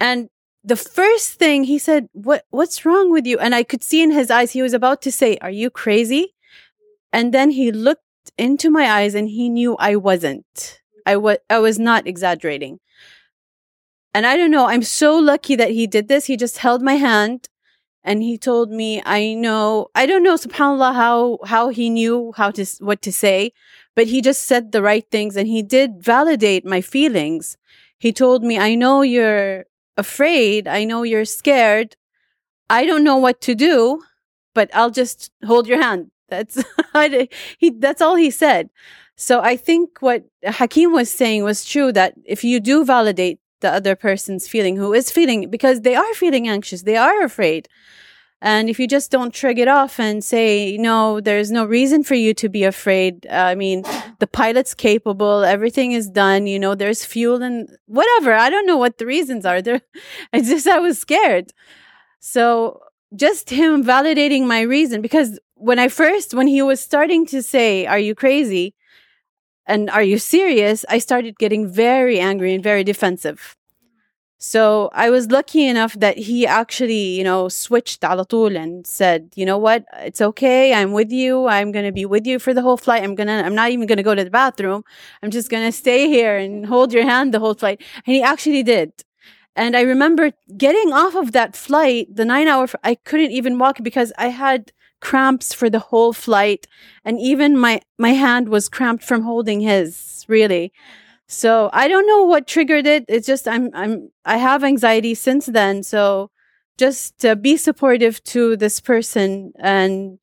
And 0.00 0.28
the 0.64 0.76
first 0.76 1.34
thing 1.34 1.64
he 1.64 1.78
said, 1.78 2.08
"What 2.12 2.44
what's 2.50 2.84
wrong 2.84 3.10
with 3.12 3.26
you?" 3.26 3.38
And 3.38 3.54
I 3.54 3.62
could 3.62 3.82
see 3.82 4.02
in 4.02 4.10
his 4.10 4.30
eyes 4.30 4.52
he 4.52 4.62
was 4.62 4.74
about 4.74 5.02
to 5.02 5.12
say, 5.12 5.38
"Are 5.40 5.50
you 5.50 5.70
crazy?" 5.70 6.33
And 7.14 7.32
then 7.32 7.50
he 7.50 7.70
looked 7.70 8.02
into 8.36 8.70
my 8.70 8.90
eyes 8.90 9.14
and 9.14 9.28
he 9.28 9.48
knew 9.48 9.76
I 9.76 9.94
wasn't. 9.94 10.80
I 11.06 11.16
was 11.16 11.38
I 11.48 11.60
was 11.60 11.78
not 11.78 12.08
exaggerating. 12.08 12.80
And 14.12 14.26
I 14.26 14.36
don't 14.36 14.50
know, 14.50 14.66
I'm 14.66 14.82
so 14.82 15.16
lucky 15.16 15.54
that 15.56 15.70
he 15.70 15.86
did 15.86 16.08
this. 16.08 16.26
He 16.26 16.36
just 16.36 16.58
held 16.58 16.82
my 16.82 16.94
hand 16.94 17.48
and 18.02 18.22
he 18.22 18.36
told 18.36 18.70
me, 18.70 19.00
I 19.06 19.34
know, 19.34 19.88
I 19.94 20.06
don't 20.06 20.24
know, 20.24 20.34
subhanAllah, 20.36 20.94
how, 20.94 21.38
how 21.44 21.68
he 21.68 21.88
knew 21.88 22.32
how 22.36 22.50
to, 22.52 22.64
what 22.80 23.00
to 23.02 23.12
say, 23.12 23.52
but 23.96 24.06
he 24.08 24.20
just 24.20 24.42
said 24.42 24.72
the 24.72 24.82
right 24.82 25.04
things 25.10 25.36
and 25.36 25.48
he 25.48 25.62
did 25.62 26.02
validate 26.02 26.64
my 26.64 26.80
feelings. 26.80 27.56
He 27.98 28.12
told 28.12 28.42
me, 28.44 28.58
I 28.58 28.74
know 28.74 29.02
you're 29.02 29.66
afraid. 29.96 30.68
I 30.68 30.84
know 30.84 31.02
you're 31.02 31.24
scared. 31.24 31.96
I 32.70 32.86
don't 32.86 33.04
know 33.04 33.16
what 33.16 33.40
to 33.42 33.54
do, 33.54 34.02
but 34.54 34.70
I'll 34.74 34.90
just 34.90 35.30
hold 35.44 35.66
your 35.66 35.80
hand. 35.82 36.10
That's 36.34 36.64
he. 37.58 37.70
That's 37.70 38.02
all 38.02 38.16
he 38.16 38.30
said. 38.30 38.70
So 39.16 39.40
I 39.40 39.56
think 39.56 39.98
what 40.00 40.24
Hakim 40.44 40.92
was 40.92 41.10
saying 41.10 41.44
was 41.44 41.64
true. 41.64 41.92
That 41.92 42.14
if 42.24 42.44
you 42.44 42.60
do 42.60 42.84
validate 42.84 43.38
the 43.60 43.70
other 43.72 43.94
person's 43.94 44.48
feeling, 44.48 44.76
who 44.76 44.92
is 44.92 45.10
feeling 45.10 45.50
because 45.50 45.82
they 45.82 45.94
are 45.94 46.14
feeling 46.14 46.48
anxious, 46.48 46.82
they 46.82 46.96
are 46.96 47.22
afraid, 47.22 47.68
and 48.44 48.68
if 48.68 48.78
you 48.78 48.86
just 48.86 49.10
don't 49.10 49.34
shrug 49.34 49.58
it 49.58 49.68
off 49.68 49.98
and 49.98 50.22
say 50.22 50.76
no, 50.76 51.18
there's 51.18 51.50
no 51.50 51.64
reason 51.64 52.04
for 52.04 52.14
you 52.14 52.34
to 52.34 52.50
be 52.50 52.62
afraid. 52.64 53.26
Uh, 53.26 53.36
I 53.36 53.54
mean, 53.54 53.84
the 54.18 54.26
pilot's 54.26 54.74
capable. 54.74 55.42
Everything 55.44 55.92
is 55.92 56.10
done. 56.10 56.46
You 56.46 56.58
know, 56.58 56.74
there's 56.74 57.06
fuel 57.06 57.42
and 57.42 57.70
whatever. 57.86 58.34
I 58.34 58.50
don't 58.50 58.66
know 58.66 58.76
what 58.76 58.98
the 58.98 59.06
reasons 59.06 59.46
are. 59.46 59.62
There, 59.62 59.80
I 60.34 60.42
just 60.42 60.68
I 60.68 60.78
was 60.78 60.98
scared. 60.98 61.52
So 62.20 62.80
just 63.16 63.48
him 63.48 63.82
validating 63.82 64.46
my 64.46 64.60
reason 64.60 65.00
because 65.00 65.38
when 65.64 65.78
I 65.78 65.88
first, 65.88 66.34
when 66.34 66.46
he 66.46 66.60
was 66.60 66.78
starting 66.80 67.24
to 67.26 67.42
say, 67.42 67.86
Are 67.86 67.98
you 67.98 68.14
crazy? 68.14 68.74
And 69.66 69.88
are 69.88 70.02
you 70.02 70.18
serious? 70.18 70.84
I 70.90 70.98
started 70.98 71.38
getting 71.38 71.66
very 71.66 72.20
angry 72.20 72.52
and 72.54 72.62
very 72.62 72.84
defensive. 72.84 73.56
So 74.36 74.90
I 74.92 75.08
was 75.08 75.30
lucky 75.30 75.66
enough 75.66 75.94
that 75.94 76.18
he 76.18 76.46
actually, 76.46 77.16
you 77.18 77.24
know, 77.24 77.48
switched 77.48 78.02
alatul 78.02 78.60
and 78.62 78.86
said, 78.86 79.32
you 79.36 79.46
know 79.46 79.56
what, 79.56 79.86
it's 80.00 80.20
okay. 80.20 80.74
I'm 80.74 80.92
with 80.92 81.10
you. 81.10 81.46
I'm 81.46 81.72
gonna 81.72 81.92
be 81.92 82.04
with 82.04 82.26
you 82.26 82.38
for 82.38 82.52
the 82.52 82.60
whole 82.60 82.76
flight. 82.76 83.02
I'm 83.02 83.14
gonna. 83.14 83.42
I'm 83.46 83.54
not 83.54 83.70
even 83.70 83.86
gonna 83.86 84.02
go 84.02 84.14
to 84.14 84.22
the 84.22 84.36
bathroom. 84.42 84.84
I'm 85.22 85.30
just 85.30 85.48
gonna 85.50 85.72
stay 85.72 86.08
here 86.08 86.36
and 86.36 86.66
hold 86.66 86.92
your 86.92 87.04
hand 87.04 87.32
the 87.32 87.40
whole 87.40 87.54
flight. 87.54 87.80
And 88.06 88.14
he 88.14 88.22
actually 88.22 88.62
did. 88.62 88.92
And 89.56 89.74
I 89.74 89.80
remember 89.80 90.32
getting 90.58 90.92
off 90.92 91.14
of 91.14 91.32
that 91.32 91.56
flight, 91.56 92.14
the 92.14 92.26
nine 92.26 92.48
hour. 92.48 92.68
I 92.82 92.96
couldn't 92.96 93.30
even 93.30 93.58
walk 93.58 93.78
because 93.82 94.12
I 94.18 94.28
had 94.28 94.72
cramps 95.04 95.52
for 95.52 95.68
the 95.70 95.78
whole 95.90 96.12
flight. 96.12 96.66
And 97.04 97.20
even 97.20 97.58
my 97.58 97.80
my 97.98 98.14
hand 98.24 98.48
was 98.48 98.68
cramped 98.68 99.04
from 99.04 99.22
holding 99.22 99.60
his 99.60 100.24
really. 100.28 100.72
So 101.26 101.70
i 101.72 101.88
don't 101.88 102.06
know 102.06 102.24
what 102.24 102.46
triggered 102.46 102.86
it. 102.86 103.04
It's 103.08 103.26
just 103.26 103.46
i'm 103.46 103.70
i'm 103.74 104.10
i 104.24 104.36
have 104.38 104.64
anxiety 104.64 105.14
since 105.14 105.46
then. 105.46 105.82
So 105.82 106.30
just 106.78 107.24
uh, 107.24 107.34
be 107.36 107.56
supportive 107.56 108.22
to 108.34 108.56
this 108.56 108.80
person 108.80 109.52
and 109.58 110.18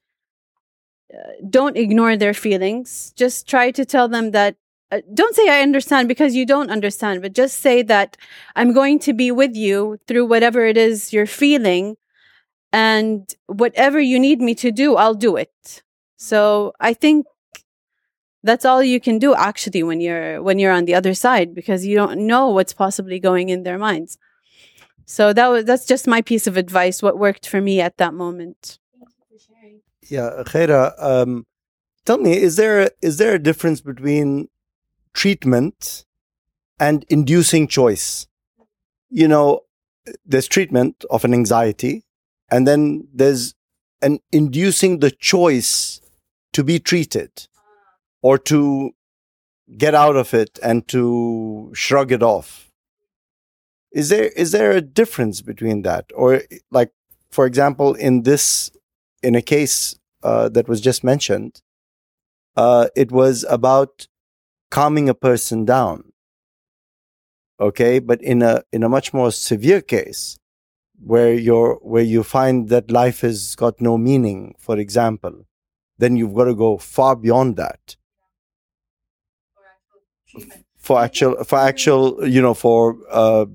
uh, 1.13 1.31
don't 1.49 1.77
ignore 1.77 2.17
their 2.17 2.33
feelings. 2.33 3.13
Just 3.15 3.47
try 3.47 3.71
to 3.71 3.85
tell 3.85 4.07
them 4.07 4.31
that 4.31 4.55
uh, 4.91 5.01
don't 5.13 5.35
say 5.35 5.47
I 5.47 5.61
understand 5.61 6.07
because 6.07 6.35
you 6.35 6.45
don't 6.45 6.69
understand, 6.69 7.21
but 7.21 7.33
just 7.33 7.59
say 7.59 7.81
that 7.83 8.17
I'm 8.55 8.73
going 8.73 8.99
to 9.07 9.13
be 9.13 9.31
with 9.31 9.55
you 9.55 9.99
through 10.07 10.25
whatever 10.25 10.65
it 10.65 10.77
is 10.77 11.13
you're 11.13 11.25
feeling 11.43 11.95
and 12.73 13.33
whatever 13.47 13.99
you 13.99 14.19
need 14.19 14.41
me 14.41 14.55
to 14.55 14.71
do 14.71 14.95
i'll 14.95 15.13
do 15.13 15.35
it. 15.35 15.83
So 16.17 16.73
i 16.79 16.93
think 16.93 17.25
that's 18.43 18.65
all 18.65 18.81
you 18.83 18.99
can 18.99 19.19
do 19.19 19.33
actually 19.35 19.83
when 19.83 20.01
you're 20.01 20.41
when 20.41 20.59
you're 20.59 20.71
on 20.71 20.85
the 20.85 20.95
other 20.95 21.13
side 21.13 21.53
because 21.53 21.85
you 21.85 21.95
don't 21.95 22.25
know 22.25 22.49
what's 22.49 22.73
possibly 22.73 23.19
going 23.19 23.49
in 23.49 23.63
their 23.63 23.77
minds. 23.77 24.17
So 25.05 25.33
that 25.33 25.47
was 25.47 25.65
that's 25.65 25.85
just 25.85 26.07
my 26.07 26.21
piece 26.21 26.47
of 26.47 26.57
advice 26.57 27.01
what 27.01 27.17
worked 27.17 27.47
for 27.47 27.61
me 27.61 27.81
at 27.81 27.97
that 27.97 28.13
moment. 28.13 28.79
Yeah 30.09 30.43
Khaira, 30.45 30.93
um, 31.03 31.45
tell 32.05 32.17
me 32.17 32.37
is 32.37 32.55
there 32.55 32.91
is 33.01 33.17
there 33.17 33.35
a 33.35 33.39
difference 33.39 33.81
between 33.81 34.47
treatment 35.13 36.05
and 36.79 37.05
inducing 37.09 37.67
choice? 37.67 38.27
You 39.09 39.27
know 39.27 39.61
there's 40.25 40.47
treatment 40.47 41.05
of 41.11 41.23
an 41.25 41.33
anxiety 41.33 42.03
and 42.51 42.67
then 42.67 43.07
there's 43.13 43.55
an 44.01 44.19
inducing 44.31 44.99
the 44.99 45.09
choice 45.09 46.01
to 46.53 46.63
be 46.63 46.79
treated 46.79 47.47
or 48.21 48.37
to 48.37 48.91
get 49.77 49.95
out 49.95 50.17
of 50.17 50.33
it 50.33 50.59
and 50.61 50.87
to 50.89 51.71
shrug 51.73 52.11
it 52.11 52.21
off. 52.21 52.69
Is 53.91 54.09
there 54.09 54.25
is 54.25 54.51
there 54.51 54.71
a 54.71 54.81
difference 54.81 55.41
between 55.41 55.81
that? 55.83 56.05
Or 56.13 56.41
like 56.71 56.91
for 57.31 57.45
example 57.45 57.93
in 57.93 58.23
this 58.23 58.69
in 59.23 59.35
a 59.35 59.41
case 59.41 59.97
uh, 60.23 60.49
that 60.49 60.67
was 60.67 60.81
just 60.81 61.03
mentioned 61.03 61.61
uh, 62.57 62.87
it 62.95 63.11
was 63.11 63.45
about 63.49 64.07
calming 64.69 65.09
a 65.09 65.13
person 65.13 65.65
down. 65.65 66.11
Okay. 67.59 67.99
But 67.99 68.21
in 68.21 68.41
a, 68.41 68.63
in 68.71 68.83
a 68.83 68.89
much 68.89 69.13
more 69.13 69.31
severe 69.31 69.81
case 69.81 70.37
where 71.03 71.33
you're, 71.33 71.75
where 71.81 72.03
you 72.03 72.23
find 72.23 72.69
that 72.69 72.91
life 72.91 73.21
has 73.21 73.55
got 73.55 73.81
no 73.81 73.97
meaning, 73.97 74.55
for 74.59 74.77
example, 74.77 75.45
then 75.97 76.15
you've 76.15 76.33
got 76.33 76.45
to 76.45 76.55
go 76.55 76.77
far 76.77 77.15
beyond 77.15 77.57
that. 77.57 77.95
For 80.77 80.99
actual 80.99 81.43
for 81.43 81.59
actual 81.59 82.27
you 82.27 82.41
know 82.41 82.53
for 82.53 82.97
uh, 83.11 83.45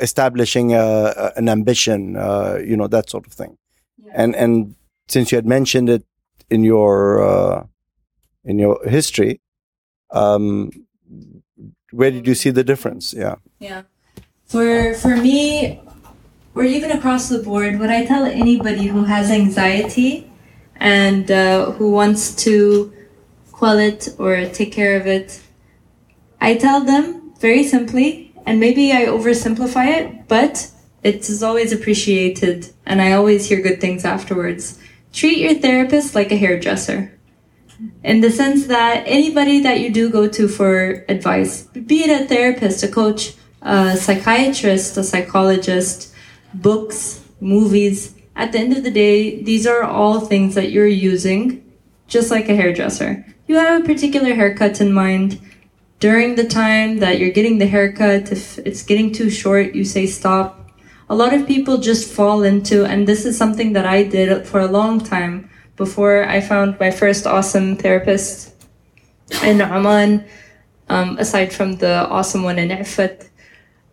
establishing 0.00 0.74
a, 0.74 1.32
an 1.36 1.48
ambition 1.48 2.16
uh, 2.16 2.58
you 2.64 2.76
know 2.76 2.88
that 2.88 3.10
sort 3.10 3.26
of 3.26 3.32
thing. 3.32 3.58
Yeah. 3.98 4.12
and 4.14 4.34
and 4.34 4.74
since 5.06 5.30
you 5.30 5.36
had 5.36 5.46
mentioned 5.46 5.88
it 5.88 6.04
in 6.50 6.64
your 6.64 7.22
uh, 7.22 7.66
in 8.44 8.58
your 8.58 8.80
history 8.88 9.40
um, 10.10 10.70
where 11.90 12.10
did 12.10 12.26
you 12.26 12.34
see 12.34 12.50
the 12.50 12.64
difference? 12.64 13.14
Yeah. 13.14 13.36
Yeah. 13.58 13.82
For 14.46 14.94
for 14.94 15.16
me 15.16 15.80
or 16.58 16.64
even 16.64 16.90
across 16.98 17.28
the 17.28 17.40
board 17.48 17.78
what 17.80 17.90
i 17.98 18.04
tell 18.12 18.24
anybody 18.44 18.86
who 18.94 19.02
has 19.04 19.30
anxiety 19.30 20.10
and 20.76 21.30
uh, 21.30 21.70
who 21.76 21.86
wants 22.00 22.22
to 22.44 22.92
quell 23.58 23.78
it 23.78 24.00
or 24.18 24.32
take 24.58 24.72
care 24.72 24.94
of 25.00 25.06
it 25.06 25.40
I 26.40 26.54
tell 26.54 26.84
them 26.84 27.32
very 27.40 27.64
simply, 27.64 28.32
and 28.46 28.60
maybe 28.60 28.92
I 28.92 29.06
oversimplify 29.06 29.88
it, 29.88 30.28
but 30.28 30.70
it 31.02 31.28
is 31.28 31.42
always 31.42 31.72
appreciated, 31.72 32.72
and 32.86 33.00
I 33.00 33.12
always 33.12 33.48
hear 33.48 33.60
good 33.60 33.80
things 33.80 34.04
afterwards. 34.04 34.78
Treat 35.12 35.38
your 35.38 35.54
therapist 35.54 36.14
like 36.14 36.30
a 36.30 36.36
hairdresser. 36.36 37.12
In 38.02 38.20
the 38.20 38.30
sense 38.30 38.66
that 38.66 39.04
anybody 39.06 39.60
that 39.60 39.80
you 39.80 39.90
do 39.90 40.10
go 40.10 40.28
to 40.28 40.48
for 40.48 41.04
advice, 41.08 41.64
be 41.64 42.04
it 42.04 42.22
a 42.22 42.26
therapist, 42.26 42.82
a 42.82 42.88
coach, 42.88 43.34
a 43.62 43.96
psychiatrist, 43.96 44.96
a 44.96 45.04
psychologist, 45.04 46.07
books, 46.54 47.20
movies, 47.40 48.14
at 48.38 48.52
the 48.52 48.58
end 48.58 48.76
of 48.76 48.84
the 48.84 48.90
day, 48.90 49.42
these 49.42 49.66
are 49.66 49.82
all 49.82 50.20
things 50.20 50.54
that 50.54 50.70
you're 50.70 50.86
using 50.86 51.64
just 52.06 52.30
like 52.30 52.48
a 52.48 52.54
hairdresser. 52.54 53.26
You 53.46 53.56
have 53.56 53.82
a 53.82 53.84
particular 53.84 54.32
haircut 54.34 54.80
in 54.80 54.92
mind 54.92 55.40
during 55.98 56.36
the 56.36 56.46
time 56.46 56.98
that 56.98 57.18
you're 57.18 57.30
getting 57.32 57.58
the 57.58 57.66
haircut, 57.66 58.30
if 58.30 58.58
it's 58.58 58.82
getting 58.82 59.12
too 59.12 59.28
short, 59.30 59.74
you 59.74 59.84
say 59.84 60.06
stop. 60.06 60.70
A 61.10 61.14
lot 61.16 61.34
of 61.34 61.46
people 61.46 61.78
just 61.78 62.12
fall 62.12 62.44
into, 62.44 62.84
and 62.84 63.08
this 63.08 63.26
is 63.26 63.36
something 63.36 63.72
that 63.72 63.86
I 63.86 64.04
did 64.04 64.46
for 64.46 64.60
a 64.60 64.68
long 64.68 65.00
time 65.00 65.50
before 65.76 66.24
I 66.24 66.40
found 66.40 66.78
my 66.78 66.90
first 66.90 67.26
awesome 67.26 67.76
therapist 67.76 68.54
in 69.42 69.60
Oman, 69.60 70.24
um, 70.88 71.18
aside 71.18 71.52
from 71.52 71.76
the 71.76 72.06
awesome 72.08 72.44
one 72.44 72.58
in 72.58 72.68
Ifat. 72.68 73.28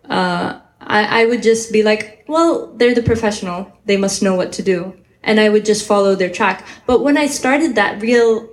Uh, 0.07 0.59
I, 0.85 1.23
I 1.23 1.25
would 1.25 1.43
just 1.43 1.71
be 1.71 1.83
like, 1.83 2.23
well, 2.27 2.73
they're 2.75 2.95
the 2.95 3.03
professional. 3.03 3.71
They 3.85 3.97
must 3.97 4.23
know 4.23 4.35
what 4.35 4.51
to 4.53 4.63
do. 4.63 4.97
And 5.23 5.39
I 5.39 5.49
would 5.49 5.65
just 5.65 5.87
follow 5.87 6.15
their 6.15 6.29
track. 6.29 6.65
But 6.85 7.01
when 7.03 7.17
I 7.17 7.27
started 7.27 7.75
that 7.75 8.01
real 8.01 8.49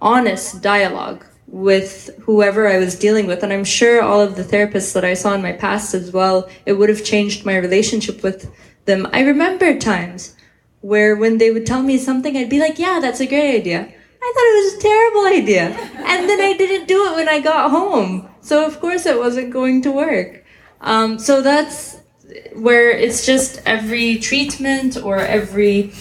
honest 0.00 0.62
dialogue 0.62 1.24
with 1.46 2.10
whoever 2.22 2.68
I 2.68 2.78
was 2.78 2.98
dealing 2.98 3.26
with. 3.26 3.42
And 3.42 3.52
I'm 3.52 3.64
sure 3.64 4.02
all 4.02 4.20
of 4.20 4.36
the 4.36 4.42
therapists 4.42 4.92
that 4.94 5.04
I 5.04 5.14
saw 5.14 5.34
in 5.34 5.42
my 5.42 5.52
past 5.52 5.94
as 5.94 6.12
well, 6.12 6.48
it 6.66 6.74
would 6.74 6.88
have 6.88 7.04
changed 7.04 7.46
my 7.46 7.56
relationship 7.56 8.22
with 8.22 8.52
them. 8.86 9.08
I 9.12 9.22
remember 9.22 9.78
times 9.78 10.34
where 10.80 11.16
when 11.16 11.38
they 11.38 11.50
would 11.50 11.64
tell 11.64 11.82
me 11.82 11.96
something, 11.96 12.36
I'd 12.36 12.50
be 12.50 12.60
like, 12.60 12.78
yeah, 12.78 12.98
that's 13.00 13.20
a 13.20 13.26
great 13.26 13.56
idea. 13.56 13.80
I 13.80 14.32
thought 14.34 14.52
it 14.52 14.64
was 14.64 14.74
a 14.74 14.80
terrible 14.80 15.26
idea. 15.26 15.64
And 16.06 16.28
then 16.28 16.40
I 16.40 16.54
didn't 16.56 16.88
do 16.88 17.06
it 17.06 17.16
when 17.16 17.28
I 17.28 17.40
got 17.40 17.70
home. 17.70 18.28
So 18.40 18.66
of 18.66 18.80
course 18.80 19.06
it 19.06 19.18
wasn't 19.18 19.52
going 19.52 19.82
to 19.82 19.92
work. 19.92 20.43
Um, 20.84 21.18
so 21.18 21.40
that's 21.40 21.98
where 22.52 22.90
it's 22.90 23.24
just 23.24 23.60
every 23.64 24.18
treatment 24.18 25.02
or 25.02 25.18
every 25.18 25.92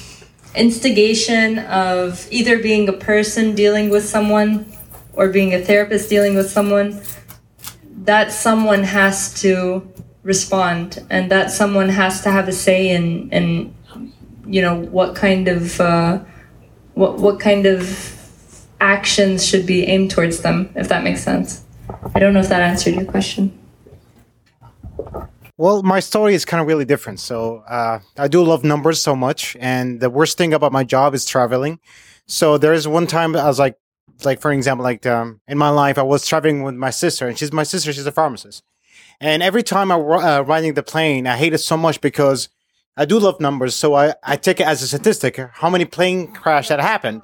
instigation 0.55 1.59
of 1.59 2.27
either 2.29 2.59
being 2.59 2.88
a 2.89 2.93
person 2.93 3.55
dealing 3.55 3.89
with 3.89 4.05
someone 4.05 4.65
or 5.13 5.29
being 5.29 5.53
a 5.53 5.59
therapist 5.59 6.09
dealing 6.09 6.36
with 6.36 6.49
someone, 6.49 7.01
that 8.03 8.31
someone 8.31 8.84
has 8.84 9.34
to 9.41 9.89
respond 10.21 11.05
and 11.09 11.31
that 11.31 11.49
someone 11.49 11.89
has 11.89 12.21
to 12.21 12.31
have 12.31 12.47
a 12.47 12.51
say 12.51 12.89
in 12.89 13.29
in 13.31 13.73
you 14.45 14.61
know 14.61 14.75
what 14.75 15.15
kind 15.15 15.47
of 15.47 15.79
uh, 15.79 16.19
what 16.93 17.19
what 17.19 17.39
kind 17.39 17.65
of 17.65 18.19
actions 18.81 19.45
should 19.45 19.65
be 19.65 19.86
aimed 19.86 20.11
towards 20.11 20.41
them 20.41 20.69
if 20.75 20.89
that 20.89 21.03
makes 21.03 21.23
sense. 21.23 21.63
I 22.13 22.19
don't 22.19 22.34
know 22.34 22.41
if 22.41 22.49
that 22.49 22.61
answered 22.61 22.95
your 22.95 23.05
question 23.05 23.62
well 25.57 25.83
my 25.83 25.99
story 25.99 26.33
is 26.33 26.45
kind 26.45 26.61
of 26.61 26.67
really 26.67 26.85
different 26.85 27.19
so 27.19 27.63
uh, 27.67 27.99
i 28.17 28.27
do 28.27 28.43
love 28.43 28.63
numbers 28.63 29.01
so 29.01 29.15
much 29.15 29.55
and 29.59 29.99
the 29.99 30.09
worst 30.09 30.37
thing 30.37 30.53
about 30.53 30.71
my 30.71 30.83
job 30.83 31.13
is 31.13 31.25
traveling 31.25 31.79
so 32.27 32.57
there 32.57 32.73
is 32.73 32.87
one 32.87 33.07
time 33.07 33.35
i 33.35 33.45
was 33.45 33.59
like 33.59 33.77
like 34.25 34.39
for 34.39 34.51
example, 34.51 34.83
like 34.83 35.05
um, 35.05 35.41
in 35.47 35.57
my 35.57 35.69
life, 35.69 35.97
I 35.97 36.03
was 36.03 36.25
traveling 36.25 36.63
with 36.63 36.75
my 36.75 36.89
sister, 36.89 37.27
and 37.27 37.37
she's 37.37 37.51
my 37.51 37.63
sister. 37.63 37.91
She's 37.93 38.05
a 38.05 38.11
pharmacist, 38.11 38.63
and 39.19 39.43
every 39.43 39.63
time 39.63 39.91
I 39.91 39.95
uh, 39.95 40.41
riding 40.41 40.73
the 40.73 40.83
plane, 40.83 41.27
I 41.27 41.37
hate 41.37 41.53
it 41.53 41.59
so 41.59 41.77
much 41.77 42.01
because 42.01 42.49
I 42.95 43.05
do 43.05 43.19
love 43.19 43.39
numbers, 43.39 43.75
so 43.75 43.95
I 43.95 44.13
I 44.23 44.35
take 44.35 44.59
it 44.59 44.67
as 44.67 44.81
a 44.81 44.87
statistic 44.87 45.37
how 45.37 45.69
many 45.69 45.85
plane 45.85 46.31
crash 46.31 46.69
that 46.69 46.79
happened. 46.79 47.23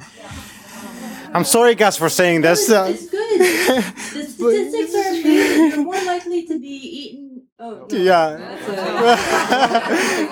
I'm 1.31 1.45
sorry, 1.45 1.75
guys, 1.75 1.95
for 1.95 2.09
saying 2.09 2.41
this. 2.41 2.71
Uh, 2.71 2.87
it's 2.89 3.07
good. 3.09 3.39
the 3.39 4.25
statistics 4.25 4.95
are 4.95 5.09
amazing. 5.09 5.69
You're 5.69 5.83
more 5.83 6.03
likely 6.03 6.45
to 6.47 6.59
be 6.59 6.67
eaten 6.67 7.28
Oh, 7.61 7.85
no. 7.91 7.97
Yeah. 7.97 8.37
but 8.67 8.73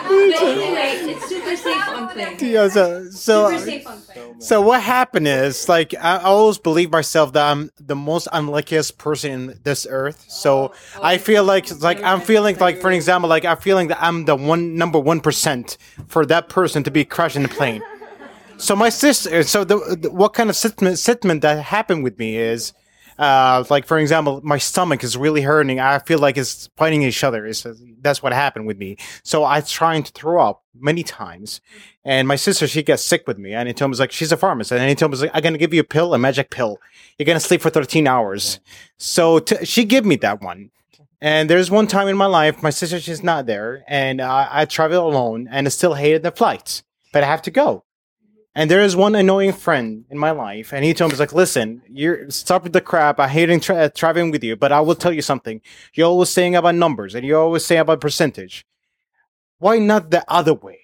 anyway, 0.42 1.12
it's 1.12 1.28
super 1.28 1.58
safe 1.58 1.90
on 1.90 2.08
plane. 2.08 2.38
Yeah, 2.40 2.70
so 2.70 3.10
so, 3.10 3.50
super 3.50 3.66
safe 3.66 3.88
on 3.88 4.02
plane. 4.02 4.40
so 4.40 4.62
what 4.62 4.82
happened 4.82 5.28
is 5.28 5.68
like 5.68 5.94
I 5.94 6.20
always 6.20 6.58
believe 6.58 6.90
myself 6.90 7.34
that 7.34 7.52
I'm 7.52 7.70
the 7.82 7.98
most 7.98 8.30
unluckiest 8.32 8.98
person 8.98 9.32
in 9.32 9.60
this 9.64 9.86
earth. 9.90 10.24
So 10.30 10.58
oh, 10.58 10.74
oh 10.96 11.04
I 11.04 11.18
feel 11.18 11.44
like 11.44 11.70
like 11.82 12.02
I'm 12.02 12.22
feeling 12.22 12.58
like 12.60 12.80
for 12.80 12.92
example 12.92 13.30
like 13.30 13.44
I'm 13.44 13.58
feeling 13.58 13.90
that 13.90 14.02
I'm 14.02 14.24
the 14.24 14.38
one 14.38 14.78
number 14.78 14.98
one 14.98 15.20
percent 15.20 15.78
for 16.08 16.26
that 16.28 16.48
person 16.48 16.82
to 16.84 16.92
be 16.92 17.04
crashing 17.04 17.44
the 17.44 17.50
plane. 17.50 17.84
so 18.58 18.74
my 18.74 18.88
sister, 18.88 19.44
so 19.44 19.66
the, 19.66 19.98
the 20.00 20.10
what 20.10 20.34
kind 20.34 20.50
of 20.50 20.56
sentiment, 20.56 20.98
sentiment 20.98 21.42
that 21.42 21.62
happened 21.62 22.06
with 22.06 22.18
me 22.18 22.38
is 22.38 22.72
uh, 23.18 23.64
like 23.70 23.86
for 23.86 23.98
example, 23.98 24.42
my 24.44 24.58
stomach 24.58 25.04
is 25.04 25.18
really 25.18 25.42
hurting. 25.42 25.80
I 25.80 26.00
feel 26.00 26.20
like 26.20 26.38
it's 26.38 26.70
fighting 26.78 27.04
each 27.04 27.24
other. 27.24 27.46
It's, 27.46 27.66
that's 28.02 28.22
what 28.22 28.34
happened 28.34 28.68
with 28.68 28.78
me. 28.78 28.98
So 29.24 29.44
I 29.44 29.62
trying 29.62 30.04
to 30.04 30.12
throw 30.12 30.42
up 30.42 30.64
many 30.80 31.04
times, 31.04 31.62
and 32.06 32.28
my 32.28 32.36
sister 32.36 32.68
she 32.68 32.84
gets 32.84 33.04
sick 33.04 33.28
with 33.28 33.38
me. 33.38 33.54
And 33.54 33.68
he 33.68 33.74
told 33.74 33.92
me 33.92 33.98
like 33.98 34.12
she's 34.12 34.32
a 34.32 34.38
pharmacist, 34.38 34.80
and 34.80 34.90
he 34.90 34.96
told 34.96 35.12
me 35.12 35.18
like 35.18 35.32
I'm 35.34 35.42
gonna 35.42 35.58
give 35.58 35.74
you 35.74 35.82
a 35.82 35.86
pill, 35.86 36.14
a 36.14 36.18
magic 36.18 36.50
pill. 36.52 36.78
You're 37.18 37.26
gonna 37.26 37.40
sleep 37.40 37.62
for 37.62 37.70
13 37.70 38.08
hours. 38.08 38.60
So 38.98 39.40
t- 39.40 39.66
she 39.66 39.86
gave 39.86 40.06
me 40.06 40.16
that 40.18 40.42
one. 40.42 40.72
And 41.20 41.50
there's 41.50 41.72
one 41.72 41.88
time 41.88 42.08
in 42.08 42.16
my 42.16 42.28
life, 42.28 42.62
my 42.62 42.70
sister 42.70 43.00
she's 43.00 43.24
not 43.24 43.48
there, 43.48 43.84
and 43.88 44.22
I, 44.22 44.48
I 44.52 44.66
travel 44.66 45.08
alone, 45.08 45.48
and 45.50 45.66
I 45.66 45.70
still 45.70 45.96
hated 45.96 46.22
the 46.22 46.32
flights, 46.32 46.84
but 47.12 47.24
I 47.24 47.28
have 47.28 47.42
to 47.44 47.52
go. 47.52 47.84
And 48.58 48.72
there 48.72 48.82
is 48.82 48.96
one 48.96 49.14
annoying 49.14 49.54
friend 49.54 50.06
in 50.10 50.18
my 50.18 50.32
life, 50.32 50.74
and 50.74 50.84
he 50.84 50.96
told 50.96 51.12
me, 51.12 51.14
"He's 51.14 51.20
like, 51.20 51.32
listen, 51.32 51.84
you're 51.88 52.28
stop 52.32 52.64
with 52.64 52.74
the 52.74 52.82
crap. 52.82 53.20
I 53.20 53.28
hate 53.28 53.62
tra- 53.62 53.84
uh, 53.84 53.90
traveling 53.90 54.32
with 54.32 54.44
you, 54.44 54.56
but 54.56 54.72
I 54.72 54.80
will 54.82 54.96
tell 54.96 55.14
you 55.14 55.22
something. 55.22 55.62
You're 55.94 56.08
always 56.08 56.32
saying 56.32 56.56
about 56.56 56.74
numbers, 56.74 57.14
and 57.14 57.24
you're 57.24 57.40
always 57.40 57.64
saying 57.64 57.82
about 57.82 58.02
percentage. 58.02 58.66
Why 59.60 59.78
not 59.78 60.10
the 60.10 60.26
other 60.28 60.56
way?" 60.56 60.80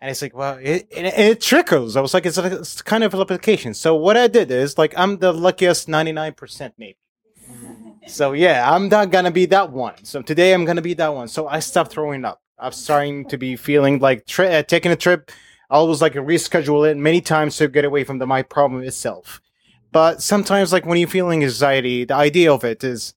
And 0.00 0.10
it's 0.10 0.20
like, 0.20 0.34
well, 0.34 0.58
it, 0.60 0.88
it, 0.90 1.04
it 1.16 1.40
trickles. 1.40 1.94
I 1.94 2.00
was 2.00 2.12
like, 2.12 2.26
it's, 2.26 2.36
a, 2.36 2.58
it's 2.58 2.82
kind 2.82 3.04
of 3.04 3.14
an 3.14 3.20
application. 3.20 3.72
So 3.72 3.94
what 3.94 4.16
I 4.16 4.26
did 4.26 4.50
is 4.50 4.76
like, 4.76 4.92
I'm 4.96 5.18
the 5.18 5.32
luckiest 5.32 5.86
99% 5.86 6.72
maybe. 6.76 6.98
so 8.08 8.32
yeah, 8.32 8.68
I'm 8.68 8.88
not 8.88 9.12
gonna 9.12 9.30
be 9.30 9.46
that 9.46 9.70
one. 9.70 10.04
So 10.04 10.20
today 10.20 10.54
I'm 10.54 10.64
gonna 10.64 10.82
be 10.82 10.94
that 10.94 11.14
one. 11.14 11.28
So 11.28 11.46
I 11.46 11.60
stopped 11.60 11.92
throwing 11.92 12.24
up. 12.24 12.40
I'm 12.58 12.72
starting 12.72 13.28
to 13.28 13.38
be 13.38 13.54
feeling 13.54 14.00
like 14.00 14.26
tri- 14.26 14.56
uh, 14.56 14.62
taking 14.64 14.90
a 14.90 14.96
trip 14.96 15.30
always 15.72 16.02
like 16.02 16.14
reschedule 16.14 16.88
it 16.88 16.96
many 16.96 17.20
times 17.20 17.56
to 17.56 17.68
get 17.68 17.84
away 17.84 18.04
from 18.04 18.18
the 18.18 18.26
my 18.26 18.42
problem 18.42 18.82
itself. 18.82 19.40
But 19.90 20.22
sometimes, 20.22 20.72
like 20.72 20.86
when 20.86 20.98
you're 20.98 21.08
feeling 21.08 21.42
anxiety, 21.42 22.04
the 22.04 22.14
idea 22.14 22.52
of 22.52 22.64
it 22.64 22.84
is, 22.84 23.14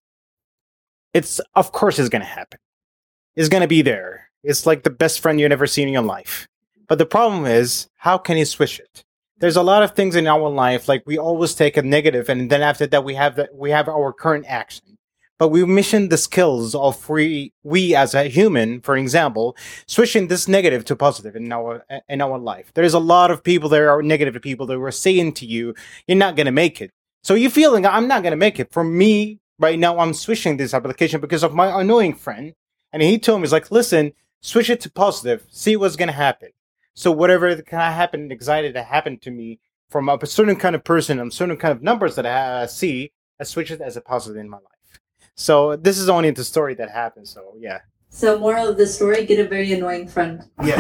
it's 1.14 1.40
of 1.54 1.72
course 1.72 2.00
it's 2.00 2.10
gonna 2.10 2.26
happen. 2.26 2.60
It's 3.36 3.50
gonna 3.50 3.68
be 3.68 3.82
there. 3.82 4.30
It's 4.44 4.66
like 4.66 4.84
the 4.84 4.90
best 4.90 5.20
friend 5.20 5.40
you've 5.40 5.52
ever 5.52 5.68
seen 5.68 5.88
in 5.88 5.94
your 5.94 6.04
life. 6.04 6.48
But 6.88 6.98
the 6.98 7.06
problem 7.06 7.46
is, 7.46 7.88
how 7.98 8.18
can 8.18 8.38
you 8.38 8.46
switch 8.46 8.80
it? 8.80 9.04
There's 9.38 9.56
a 9.56 9.64
lot 9.64 9.84
of 9.84 9.92
things 9.92 10.16
in 10.16 10.28
our 10.28 10.50
life, 10.50 10.88
like 10.88 11.04
we 11.06 11.18
always 11.18 11.56
take 11.56 11.78
a 11.78 11.82
negative, 11.82 12.30
and 12.30 12.50
then 12.50 12.62
after 12.62 12.88
that 12.88 13.04
we 13.04 13.16
have 13.16 13.36
that 13.36 13.54
we 13.54 13.72
have 13.72 13.90
our 13.90 14.14
current 14.14 14.46
action 14.48 14.95
but 15.38 15.50
we 15.50 15.66
mission 15.66 16.10
the 16.10 16.18
skills 16.18 16.76
of 16.76 16.98
free, 16.98 17.54
we 17.64 17.96
as 17.96 18.14
a 18.14 18.24
human, 18.24 18.82
for 18.82 18.96
example, 18.98 19.56
switching 19.88 20.28
this 20.28 20.48
negative 20.48 20.86
to 20.86 20.96
positive 20.96 21.36
in 21.36 21.52
our 21.52 21.86
in 22.10 22.22
our 22.22 22.38
life. 22.38 22.72
There's 22.74 22.94
a 22.94 23.00
lot 23.00 23.32
of 23.32 23.44
people 23.44 23.70
there 23.70 23.90
are 23.90 24.02
negative 24.02 24.42
people 24.42 24.66
that 24.68 24.80
were 24.80 24.92
saying 24.92 25.34
to 25.34 25.46
you, 25.46 25.74
"You're 26.08 26.18
not 26.18 26.36
gonna 26.36 26.52
make 26.52 26.82
it." 26.82 26.92
So 27.24 27.34
you're 27.34 27.50
feeling, 27.50 27.86
"I'm 27.86 28.08
not 28.08 28.24
gonna 28.24 28.36
make 28.36 28.60
it." 28.60 28.72
For 28.72 28.84
me, 28.84 29.40
right 29.60 29.80
now 29.80 30.00
I'm 30.00 30.14
switching 30.14 30.58
this 30.58 30.74
application 30.74 31.22
because 31.22 31.44
of 31.44 31.54
my 31.54 31.82
annoying 31.82 32.16
friend. 32.16 32.54
And 32.94 33.02
he 33.04 33.20
told 33.20 33.42
me, 33.42 33.46
he's 33.46 33.52
like, 33.52 33.72
listen, 33.72 34.14
switch 34.42 34.70
it 34.70 34.80
to 34.82 34.92
positive, 34.92 35.46
see 35.50 35.76
what's 35.76 35.98
going 35.98 36.08
to 36.08 36.14
happen. 36.14 36.50
So 36.94 37.12
whatever 37.12 37.54
kind 37.62 37.90
of 37.90 37.94
happened, 37.94 38.32
anxiety 38.32 38.72
that 38.72 38.86
happened 38.86 39.22
to 39.24 39.32
me 39.32 39.60
from 39.90 40.08
a 40.08 40.26
certain 40.26 40.56
kind 40.56 40.76
of 40.76 40.84
person 40.86 41.20
and 41.20 41.34
certain 41.34 41.58
kind 41.58 41.74
of 41.74 41.84
numbers 41.84 42.16
that 42.16 42.26
I 42.26 42.66
see, 42.68 43.12
I 43.40 43.44
switch 43.44 43.70
it 43.70 43.82
as 43.82 43.98
a 43.98 44.02
positive 44.02 44.40
in 44.40 44.50
my 44.50 44.58
life. 44.58 44.75
So 45.36 45.76
this 45.76 45.98
is 45.98 46.10
only 46.10 46.32
the 46.32 46.44
story 46.44 46.74
that 46.76 46.90
happened. 46.90 47.28
So 47.28 47.54
yeah. 47.60 47.80
So 48.10 48.40
moral 48.40 48.70
of 48.70 48.78
the 48.78 48.88
story: 48.88 49.26
get 49.26 49.40
a 49.40 49.48
very 49.48 49.72
annoying 49.74 50.08
friend. 50.08 50.44
Yes. 50.64 50.80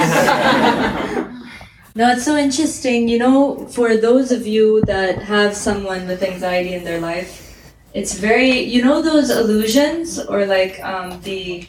no, 1.95 2.11
it's 2.11 2.23
so 2.23 2.37
interesting. 2.37 3.07
You 3.09 3.19
know, 3.19 3.67
for 3.67 3.97
those 3.97 4.31
of 4.31 4.47
you 4.47 4.81
that 4.87 5.21
have 5.23 5.55
someone 5.55 6.07
with 6.07 6.23
anxiety 6.23 6.73
in 6.73 6.85
their 6.85 7.01
life, 7.01 7.75
it's 7.93 8.17
very 8.17 8.59
you 8.59 8.83
know 8.83 9.01
those 9.01 9.29
illusions 9.29 10.19
or 10.19 10.45
like 10.45 10.81
um, 10.83 11.19
the 11.21 11.67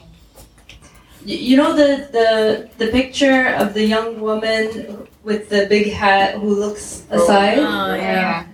you 1.24 1.56
know 1.56 1.74
the 1.74 2.08
the 2.12 2.70
the 2.78 2.92
picture 2.92 3.48
of 3.58 3.74
the 3.74 3.84
young 3.84 4.20
woman 4.20 5.08
with 5.24 5.48
the 5.48 5.66
big 5.66 5.92
hat 5.92 6.38
who 6.38 6.54
looks 6.54 7.02
aside. 7.10 7.58
Oh 7.58 7.94
yeah. 7.94 8.46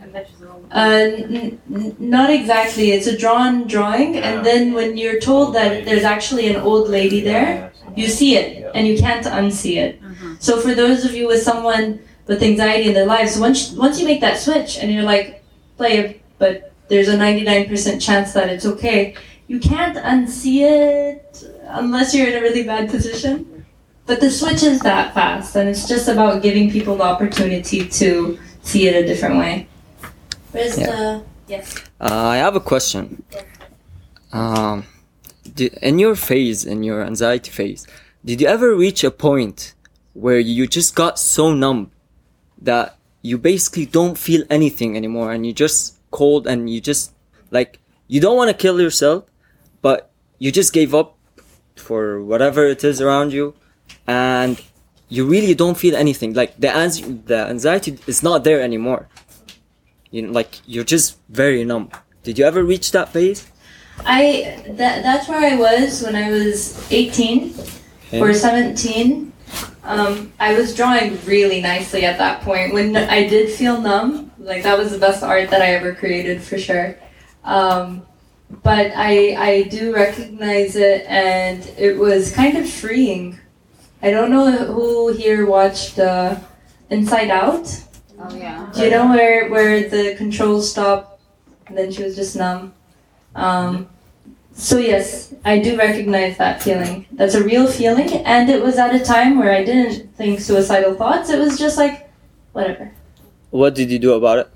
Uh, 0.75 1.11
n- 1.19 1.61
n- 1.75 1.97
not 1.99 2.31
exactly. 2.31 2.93
It's 2.93 3.07
a 3.07 3.17
drawn 3.17 3.67
drawing, 3.67 4.17
and 4.17 4.45
then 4.45 4.73
when 4.73 4.97
you're 4.97 5.21
told 5.21 5.55
that 5.55 5.85
there's 5.85 6.05
actually 6.05 6.49
an 6.49 6.57
old 6.57 6.89
lady 6.89 7.21
there, 7.21 7.73
you 7.95 8.09
see 8.09 8.37
it, 8.37 8.71
and 8.75 8.87
you 8.89 8.97
can't 8.97 9.27
unsee 9.27 9.77
it. 9.77 10.01
So 10.39 10.61
for 10.61 10.75
those 10.75 11.05
of 11.05 11.13
you 11.15 11.27
with 11.27 11.43
someone 11.43 12.01
with 12.27 12.43
anxiety 12.43 12.89
in 12.89 12.95
their 12.95 13.05
lives, 13.07 13.39
once 13.39 13.73
once 13.73 14.01
you 14.01 14.07
make 14.07 14.21
that 14.23 14.39
switch, 14.39 14.79
and 14.79 14.91
you're 14.91 15.03
like, 15.03 15.45
play 15.77 15.99
it, 15.99 16.23
but 16.39 16.73
there's 16.89 17.09
a 17.09 17.17
99% 17.17 18.01
chance 18.01 18.33
that 18.33 18.49
it's 18.49 18.65
okay. 18.65 19.15
You 19.49 19.61
can't 19.61 19.97
unsee 19.97 20.63
it 20.63 21.45
unless 21.69 22.15
you're 22.15 22.29
in 22.29 22.39
a 22.39 22.41
really 22.41 22.65
bad 22.65 22.89
position. 22.89 23.67
But 24.07 24.21
the 24.21 24.31
switch 24.31 24.63
is 24.63 24.81
that 24.81 25.13
fast, 25.15 25.55
and 25.55 25.69
it's 25.69 25.87
just 25.87 26.09
about 26.09 26.43
giving 26.43 26.71
people 26.71 26.97
the 26.97 27.05
opportunity 27.05 27.87
to 27.89 28.39
see 28.63 28.89
it 28.89 28.97
a 28.97 29.07
different 29.07 29.37
way. 29.37 29.69
Where's 30.53 30.79
Yeah. 30.79 30.87
the 30.87 31.23
yes? 31.49 31.75
Uh, 32.01 32.27
I 32.35 32.37
have 32.37 32.57
a 32.57 32.61
question. 32.61 33.23
Um, 34.33 34.85
di- 35.55 35.71
in 35.83 35.99
your 35.99 36.15
phase, 36.17 36.65
in 36.65 36.83
your 36.83 37.03
anxiety 37.03 37.51
phase, 37.51 37.87
did 38.25 38.41
you 38.41 38.47
ever 38.47 38.75
reach 38.75 39.05
a 39.05 39.11
point 39.11 39.75
where 40.15 40.39
you 40.39 40.67
just 40.67 40.95
got 40.95 41.19
so 41.19 41.53
numb 41.53 41.91
that 42.61 42.97
you 43.23 43.39
basically 43.39 43.87
don't 43.87 44.17
feel 44.19 44.43
anything 44.51 44.97
anymore 44.97 45.33
and 45.33 45.47
you 45.47 45.53
just 45.53 45.97
cold 46.11 46.47
and 46.47 46.69
you 46.69 46.81
just 46.81 47.13
like 47.51 47.79
you 48.09 48.21
don't 48.21 48.37
want 48.37 48.49
to 48.51 48.55
kill 48.57 48.81
yourself, 48.81 49.25
but 49.81 50.11
you 50.39 50.51
just 50.53 50.73
gave 50.73 50.95
up 50.95 51.17
for 51.77 52.23
whatever 52.23 52.67
it 52.67 52.85
is 52.85 53.01
around 53.01 53.33
you, 53.33 53.55
and 54.07 54.61
you 55.09 55.25
really 55.27 55.55
don't 55.55 55.77
feel 55.79 55.97
anything. 55.97 56.35
Like 56.35 56.53
the 56.59 56.69
ans- 56.75 57.01
the 57.27 57.47
anxiety 57.49 57.99
is 58.07 58.23
not 58.23 58.45
there 58.45 58.61
anymore. 58.61 59.09
You 60.13 60.23
know, 60.23 60.33
like 60.33 60.61
you're 60.67 60.85
just 60.85 61.19
very 61.29 61.65
numb. 61.65 61.91
Did 62.23 62.39
you 62.39 62.45
ever 62.45 62.63
reach 62.63 62.93
that 62.93 63.13
phase? 63.13 63.51
I 64.05 64.63
that 64.69 65.03
that's 65.03 65.29
where 65.29 65.41
I 65.41 65.57
was 65.57 66.03
when 66.03 66.15
I 66.15 66.31
was 66.31 66.91
18 66.93 67.55
or 68.13 68.33
17. 68.33 69.33
Um, 69.85 70.33
I 70.39 70.55
was 70.55 70.75
drawing 70.75 71.19
really 71.25 71.61
nicely 71.61 72.05
at 72.05 72.19
that 72.19 72.43
point. 72.43 72.73
When 72.73 72.97
I 72.97 73.29
did 73.29 73.51
feel 73.51 73.81
numb, 73.81 74.31
like 74.39 74.63
that 74.63 74.79
was 74.79 74.93
the 74.93 74.99
best 74.99 75.23
art 75.23 75.51
that 75.51 75.63
I 75.63 75.75
ever 75.75 75.95
created 75.95 76.43
for 76.43 76.59
sure. 76.59 76.97
Um, 77.43 78.07
but 78.63 78.93
I 78.95 79.35
I 79.37 79.63
do 79.65 79.95
recognize 79.95 80.77
it, 80.77 81.07
and 81.09 81.67
it 81.79 81.99
was 81.99 82.33
kind 82.33 82.57
of 82.59 82.69
freeing. 82.69 83.39
I 84.03 84.11
don't 84.11 84.31
know 84.31 84.51
who 84.51 85.13
here 85.13 85.47
watched 85.47 85.99
uh, 85.99 86.39
Inside 86.91 87.31
Out. 87.31 87.83
Oh 88.25 88.37
yeah. 88.37 88.71
Do 88.73 88.85
you 88.85 88.91
know 88.91 89.09
where 89.09 89.51
where 89.51 89.89
the 89.89 90.15
controls 90.17 90.71
stop, 90.71 91.21
and 91.67 91.77
then 91.77 91.91
she 91.91 92.05
was 92.05 92.15
just 92.15 92.37
numb? 92.37 92.73
Um, 93.35 93.89
so 94.53 94.79
yes, 94.79 95.35
I 95.45 95.59
do 95.59 95.77
recognize 95.77 96.39
that 96.39 96.63
feeling. 96.63 97.07
That's 97.11 97.35
a 97.35 97.43
real 97.43 97.67
feeling, 97.67 98.11
and 98.25 98.49
it 98.49 98.63
was 98.63 98.77
at 98.77 98.95
a 98.95 99.05
time 99.05 99.39
where 99.39 99.53
I 99.53 99.65
didn't 99.65 100.15
think 100.15 100.41
suicidal 100.41 100.95
thoughts. 100.95 101.31
It 101.31 101.41
was 101.41 101.59
just 101.59 101.77
like, 101.77 102.09
whatever. 102.53 102.93
What 103.51 103.75
did 103.75 103.91
you 103.91 103.99
do 103.99 104.13
about 104.13 104.39
it? 104.39 104.51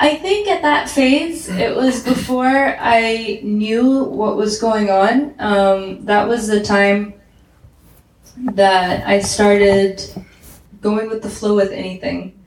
I 0.00 0.14
think 0.14 0.48
at 0.48 0.62
that 0.62 0.88
phase, 0.88 1.48
it 1.48 1.74
was 1.76 2.02
before 2.04 2.76
I 2.78 3.40
knew 3.42 4.04
what 4.04 4.36
was 4.36 4.58
going 4.58 4.90
on. 4.90 5.34
Um, 5.38 6.04
that 6.06 6.28
was 6.28 6.46
the 6.46 6.62
time 6.62 7.14
that 8.36 9.06
I 9.06 9.20
started 9.20 10.02
going 10.80 11.08
with 11.08 11.22
the 11.22 11.28
flow 11.28 11.56
with 11.56 11.72
anything. 11.72 12.37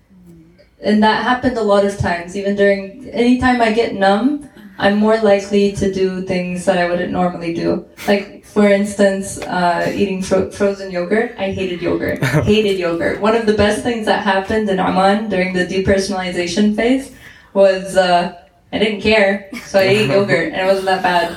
And 0.84 1.04
that 1.04 1.24
happened 1.24 1.58
a 1.58 1.62
lot 1.62 1.86
of 1.86 1.98
times, 1.98 2.36
even 2.36 2.56
during, 2.56 3.08
anytime 3.10 3.62
I 3.62 3.72
get 3.72 3.94
numb, 3.94 4.50
I'm 4.80 4.98
more 4.98 5.20
likely 5.20 5.74
to 5.74 5.94
do 5.94 6.24
things 6.24 6.66
that 6.66 6.80
I 6.80 6.90
wouldn't 6.90 7.12
normally 7.12 7.54
do. 7.54 7.86
Like, 8.08 8.44
for 8.46 8.68
instance, 8.68 9.40
uh, 9.42 9.92
eating 9.94 10.24
fro- 10.24 10.50
frozen 10.50 10.90
yogurt. 10.90 11.36
I 11.38 11.52
hated 11.52 11.84
yogurt. 11.84 12.24
hated 12.24 12.80
yogurt. 12.80 13.22
One 13.22 13.36
of 13.36 13.46
the 13.46 13.54
best 13.54 13.84
things 13.84 14.08
that 14.08 14.24
happened 14.24 14.70
in 14.70 14.80
Oman 14.80 15.30
during 15.30 15.54
the 15.54 15.68
depersonalization 15.68 16.76
phase 16.76 17.14
was 17.54 17.96
uh, 17.96 18.42
I 18.74 18.80
didn't 18.80 19.02
care, 19.02 19.50
so 19.66 19.80
I 19.80 19.84
ate 19.84 20.10
yogurt, 20.10 20.54
and 20.54 20.62
it 20.62 20.66
wasn't 20.66 20.86
that 20.86 21.04
bad. 21.04 21.30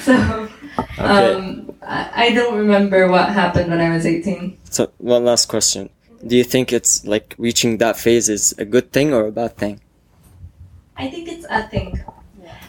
so 0.00 0.48
um, 0.98 1.74
I, 1.82 2.26
I 2.26 2.30
don't 2.32 2.56
remember 2.56 3.08
what 3.08 3.28
happened 3.28 3.70
when 3.70 3.80
I 3.80 3.90
was 3.90 4.06
18. 4.06 4.56
So 4.70 4.90
one 4.98 5.24
last 5.24 5.46
question. 5.46 5.90
Do 6.24 6.36
you 6.36 6.44
think 6.44 6.72
it's 6.72 7.04
like 7.04 7.34
reaching 7.36 7.78
that 7.78 7.96
phase 7.96 8.28
is 8.28 8.54
a 8.56 8.64
good 8.64 8.92
thing 8.92 9.12
or 9.12 9.26
a 9.26 9.32
bad 9.32 9.56
thing? 9.56 9.80
I 10.96 11.08
think 11.08 11.28
it's 11.28 11.46
a 11.50 11.66
thing. 11.66 12.04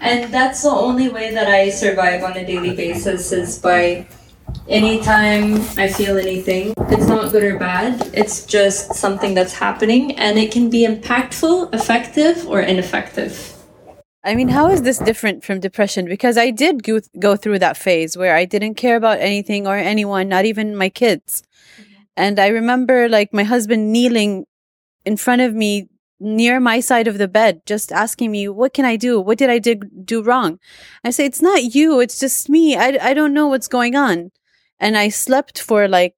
And 0.02 0.34
that's 0.34 0.64
the 0.64 0.70
only 0.70 1.10
way 1.10 1.34
that 1.34 1.48
I 1.48 1.70
survive 1.70 2.24
on 2.24 2.36
a 2.36 2.46
daily 2.46 2.76
basis 2.76 3.32
is 3.32 3.60
by 3.60 4.08
anytime 4.68 5.56
I 5.78 5.88
feel 5.88 6.18
anything. 6.18 6.74
It's 6.90 7.08
not 7.08 7.32
good 7.32 7.44
or 7.44 7.60
bad, 7.60 8.10
it's 8.14 8.46
just 8.46 8.96
something 8.96 9.34
that's 9.36 9.54
happening 9.54 10.18
and 10.18 10.40
it 10.40 10.52
can 10.52 10.70
be 10.70 10.86
impactful, 10.86 11.74
effective, 11.74 12.48
or 12.48 12.60
ineffective. 12.62 13.54
I 14.24 14.36
mean, 14.36 14.48
how 14.48 14.70
is 14.70 14.82
this 14.82 15.00
different 15.00 15.44
from 15.44 15.60
depression? 15.60 16.06
Because 16.06 16.38
I 16.38 16.50
did 16.50 16.82
go, 16.84 17.02
go 17.20 17.36
through 17.36 17.60
that 17.60 17.78
phase 17.78 18.18
where 18.18 18.36
I 18.36 18.46
didn't 18.46 18.76
care 18.76 18.96
about 18.96 19.20
anything 19.20 19.68
or 19.68 19.76
anyone, 19.76 20.28
not 20.28 20.46
even 20.46 20.76
my 20.76 20.90
kids. 20.90 21.44
And 22.16 22.40
I 22.40 22.48
remember 22.48 23.10
like 23.10 23.34
my 23.34 23.44
husband 23.44 23.92
kneeling 23.92 24.46
in 25.06 25.18
front 25.18 25.42
of 25.42 25.54
me 25.54 25.90
near 26.20 26.60
my 26.60 26.80
side 26.80 27.08
of 27.08 27.18
the 27.18 27.28
bed, 27.28 27.62
just 27.66 27.92
asking 27.92 28.32
me, 28.32 28.48
what 28.48 28.74
can 28.74 28.86
I 28.86 28.96
do? 28.96 29.20
What 29.20 29.38
did 29.38 29.50
I 29.50 29.60
do, 29.60 29.76
do 29.76 30.24
wrong? 30.24 30.60
I 31.04 31.10
say, 31.10 31.26
it's 31.26 31.42
not 31.42 31.76
you. 31.76 32.00
It's 32.00 32.20
just 32.20 32.50
me. 32.50 32.76
I, 32.76 32.98
I 33.02 33.14
don't 33.14 33.34
know 33.34 33.48
what's 33.48 33.68
going 33.68 33.96
on. 33.96 34.32
And 34.80 34.98
I 34.98 35.10
slept 35.10 35.60
for 35.60 35.88
like 35.88 36.16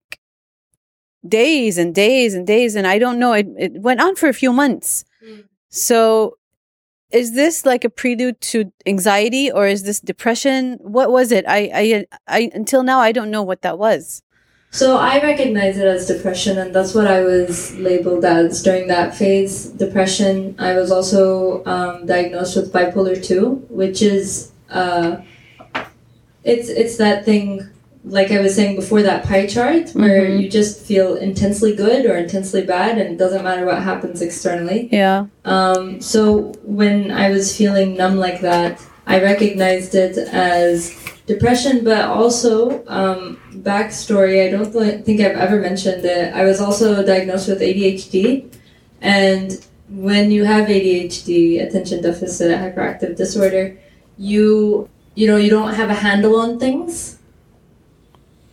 days 1.28 1.78
and 1.78 1.96
days 1.96 2.36
and 2.36 2.46
days. 2.46 2.76
And 2.76 2.86
I 2.86 3.00
don't 3.00 3.20
know. 3.20 3.34
It, 3.34 3.48
it 3.58 3.82
went 3.82 4.02
on 4.02 4.16
for 4.16 4.30
a 4.30 4.34
few 4.34 4.54
months. 4.54 5.06
Mm. 5.26 5.46
So 5.70 6.38
is 7.12 7.34
this 7.34 7.66
like 7.66 7.84
a 7.84 7.90
prelude 7.90 8.42
to 8.42 8.72
anxiety 8.86 9.52
or 9.52 9.68
is 9.68 9.84
this 9.84 10.00
depression? 10.00 10.78
What 10.82 11.12
was 11.12 11.32
it? 11.32 11.46
I, 11.48 11.72
I, 11.74 12.06
I, 12.28 12.52
until 12.54 12.84
now, 12.84 13.00
I 13.00 13.12
don't 13.12 13.32
know 13.32 13.44
what 13.44 13.62
that 13.62 13.80
was. 13.80 14.22
So 14.76 14.98
I 14.98 15.22
recognize 15.22 15.78
it 15.78 15.88
as 15.88 16.06
depression, 16.06 16.58
and 16.58 16.76
that's 16.76 16.94
what 16.94 17.08
I 17.08 17.22
was 17.22 17.74
labeled 17.78 18.26
as 18.26 18.62
during 18.62 18.90
that 18.90 19.16
phase. 19.16 19.68
Depression. 19.68 20.54
I 20.60 20.74
was 20.74 20.92
also 20.92 21.64
um, 21.66 22.06
diagnosed 22.06 22.58
with 22.58 22.74
bipolar 22.74 23.16
two, 23.24 23.66
which 23.70 24.02
is 24.02 24.52
uh, 24.70 25.18
it's 26.44 26.68
it's 26.68 26.98
that 26.98 27.24
thing 27.24 27.62
like 28.04 28.32
I 28.32 28.42
was 28.42 28.54
saying 28.54 28.76
before 28.76 29.02
that 29.02 29.24
pie 29.24 29.48
chart 29.48 29.92
where 29.92 30.26
Mhm. 30.28 30.42
you 30.42 30.50
just 30.50 30.82
feel 30.82 31.16
intensely 31.16 31.74
good 31.74 32.06
or 32.06 32.18
intensely 32.18 32.62
bad, 32.62 32.98
and 32.98 33.08
it 33.14 33.18
doesn't 33.18 33.46
matter 33.46 33.66
what 33.66 33.82
happens 33.82 34.22
externally. 34.22 34.90
Yeah. 34.92 35.28
Um, 35.46 36.02
so 36.02 36.52
when 36.66 37.12
I 37.12 37.30
was 37.30 37.56
feeling 37.56 37.96
numb 37.96 38.18
like 38.18 38.42
that, 38.42 38.82
I 39.08 39.22
recognized 39.22 39.96
it 39.96 40.18
as 40.18 40.94
depression, 41.26 41.84
but 41.84 42.06
also 42.06 42.86
um, 42.88 43.40
backstory. 43.52 44.48
I 44.48 44.52
don't 44.52 44.72
think 45.04 45.22
I've 45.22 45.38
ever 45.38 45.60
mentioned 45.60 46.06
it. 46.06 46.34
I 46.34 46.46
was 46.46 46.62
also 46.62 47.06
diagnosed 47.06 47.48
with 47.48 47.62
ADHD, 47.62 48.52
and 49.02 49.66
when 49.90 50.32
you 50.32 50.46
have 50.46 50.68
ADHD, 50.68 51.66
attention 51.66 52.02
deficit 52.02 52.52
hyperactive 52.60 53.16
disorder, 53.16 53.78
you 54.18 54.90
you 55.16 55.28
know 55.28 55.38
you 55.38 55.50
don't 55.50 55.74
have 55.74 55.90
a 55.90 55.96
handle 55.96 56.36
on 56.38 56.60
things. 56.60 57.20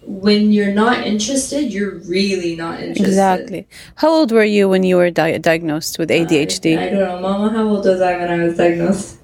When 0.05 0.51
you're 0.51 0.75
not 0.75 1.07
interested, 1.07 1.73
you're 1.73 1.95
really 2.01 2.57
not 2.57 2.81
interested. 2.81 3.07
Exactly. 3.07 3.69
How 3.95 4.09
old 4.09 4.33
were 4.33 4.43
you 4.45 4.69
when 4.69 4.83
you 4.83 4.97
were 4.97 5.11
di- 5.13 5.39
diagnosed 5.39 5.97
with 5.97 6.11
ADHD? 6.11 6.77
I, 6.77 6.87
I 6.87 6.91
don't 6.91 6.99
know, 6.99 7.21
Mama. 7.21 7.51
How 7.51 7.69
old 7.69 7.85
was 7.85 8.01
I 8.01 8.17
when 8.19 8.29
I 8.29 8.45
was 8.45 8.57
diagnosed? 8.57 9.19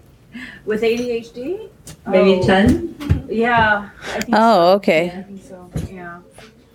With 0.64 0.82
ADHD? 0.82 1.67
Maybe 2.06 2.40
Oh. 2.40 2.46
10? 2.46 3.26
Yeah. 3.30 3.88
I 4.14 4.20
think 4.20 4.34
Oh, 4.36 4.54
so. 4.72 4.76
okay. 4.76 5.06
Yeah, 5.06 5.18
I 5.18 5.22
think 5.22 5.42
so. 5.42 5.70
Yeah. 5.92 6.18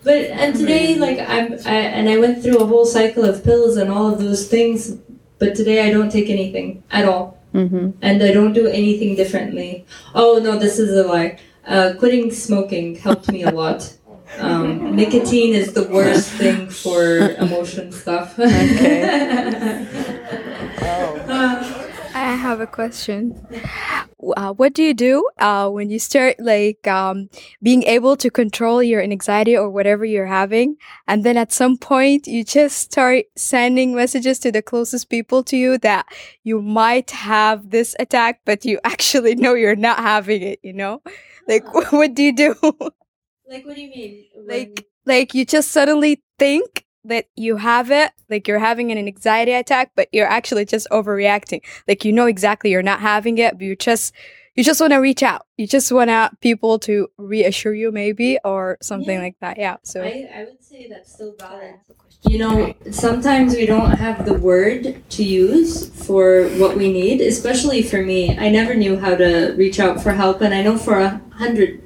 But 0.02 0.16
and 0.42 0.54
today, 0.54 0.96
like 0.96 1.18
I'm, 1.18 1.54
I, 1.66 1.76
and 1.98 2.08
I 2.08 2.18
went 2.18 2.42
through 2.42 2.58
a 2.58 2.66
whole 2.66 2.84
cycle 2.86 3.24
of 3.24 3.42
pills 3.42 3.76
and 3.76 3.90
all 3.90 4.06
of 4.12 4.18
those 4.18 4.48
things. 4.48 4.96
But 5.38 5.54
today, 5.54 5.86
I 5.86 5.90
don't 5.90 6.10
take 6.12 6.28
anything 6.30 6.82
at 6.90 7.04
all, 7.08 7.38
Mm-hmm. 7.54 7.90
and 8.02 8.22
I 8.22 8.30
don't 8.32 8.52
do 8.52 8.66
anything 8.66 9.14
differently. 9.16 9.84
Oh 10.14 10.38
no, 10.42 10.58
this 10.58 10.78
is 10.78 10.90
a 10.96 11.04
lie. 11.08 11.38
Uh, 11.66 11.92
quitting 11.98 12.30
smoking 12.30 12.96
helped 12.96 13.30
me 13.32 13.42
a 13.44 13.50
lot. 13.50 13.92
Um, 14.38 14.94
nicotine 14.96 15.54
is 15.54 15.72
the 15.72 15.84
worst 15.88 16.28
thing 16.32 16.68
for 16.68 17.30
emotion 17.46 17.90
stuff. 17.92 18.34
I 22.34 22.36
have 22.36 22.60
a 22.60 22.66
question. 22.66 23.46
Uh, 24.36 24.52
what 24.54 24.74
do 24.74 24.82
you 24.82 24.92
do 24.92 25.28
uh, 25.38 25.70
when 25.70 25.88
you 25.88 26.00
start 26.00 26.34
like 26.40 26.84
um, 26.88 27.30
being 27.62 27.84
able 27.84 28.16
to 28.16 28.28
control 28.28 28.82
your 28.82 29.00
anxiety 29.00 29.56
or 29.56 29.70
whatever 29.70 30.04
you're 30.04 30.26
having, 30.26 30.76
and 31.06 31.22
then 31.22 31.36
at 31.36 31.52
some 31.52 31.78
point 31.78 32.26
you 32.26 32.42
just 32.42 32.78
start 32.78 33.26
sending 33.36 33.94
messages 33.94 34.40
to 34.40 34.50
the 34.50 34.62
closest 34.62 35.10
people 35.10 35.44
to 35.44 35.56
you 35.56 35.78
that 35.78 36.06
you 36.42 36.60
might 36.60 37.12
have 37.12 37.70
this 37.70 37.94
attack, 38.00 38.40
but 38.44 38.64
you 38.64 38.80
actually 38.84 39.36
know 39.36 39.54
you're 39.54 39.76
not 39.76 39.98
having 39.98 40.42
it. 40.42 40.58
You 40.64 40.72
know, 40.72 41.02
like 41.46 41.72
what 41.92 42.14
do 42.14 42.24
you 42.24 42.34
do? 42.34 42.56
like, 43.48 43.64
what 43.64 43.76
do 43.76 43.80
you 43.80 43.90
mean? 43.90 44.24
like 44.48 44.86
like 45.06 45.34
you 45.34 45.44
just 45.44 45.70
suddenly 45.70 46.20
think 46.38 46.83
that 47.04 47.26
you 47.36 47.56
have 47.56 47.90
it 47.90 48.12
like 48.30 48.48
you're 48.48 48.58
having 48.58 48.90
an 48.90 48.98
anxiety 48.98 49.52
attack 49.52 49.92
but 49.94 50.08
you're 50.12 50.26
actually 50.26 50.64
just 50.64 50.86
overreacting 50.90 51.60
like 51.86 52.04
you 52.04 52.12
know 52.12 52.26
exactly 52.26 52.70
you're 52.70 52.82
not 52.82 53.00
having 53.00 53.38
it 53.38 53.52
but 53.58 53.62
you 53.62 53.76
just 53.76 54.12
you 54.54 54.62
just 54.64 54.80
want 54.80 54.92
to 54.92 54.98
reach 54.98 55.22
out 55.22 55.46
you 55.56 55.66
just 55.66 55.90
want 55.92 56.40
people 56.40 56.78
to 56.78 57.08
reassure 57.18 57.74
you 57.74 57.90
maybe 57.92 58.38
or 58.44 58.78
something 58.80 59.16
Yeah. 59.16 59.22
like 59.22 59.36
that 59.40 59.58
yeah 59.58 59.76
so 59.82 60.02
I, 60.02 60.28
I 60.34 60.44
would 60.44 60.62
say 60.62 60.88
that's 60.88 61.12
still 61.12 61.34
valid. 61.38 61.74
You 62.26 62.38
know, 62.38 62.74
sometimes 62.90 63.54
we 63.54 63.66
don't 63.66 63.90
have 63.90 64.24
the 64.24 64.32
word 64.32 65.02
to 65.10 65.22
use 65.22 65.90
for 66.06 66.48
what 66.56 66.74
we 66.74 66.90
need, 66.90 67.20
especially 67.20 67.82
for 67.82 68.02
me. 68.02 68.34
I 68.38 68.48
never 68.48 68.74
knew 68.74 68.98
how 68.98 69.14
to 69.14 69.52
reach 69.58 69.78
out 69.78 70.02
for 70.02 70.12
help, 70.12 70.40
and 70.40 70.54
I 70.54 70.62
know 70.62 70.78
for 70.78 70.98
a 71.00 71.20
hundred 71.34 71.83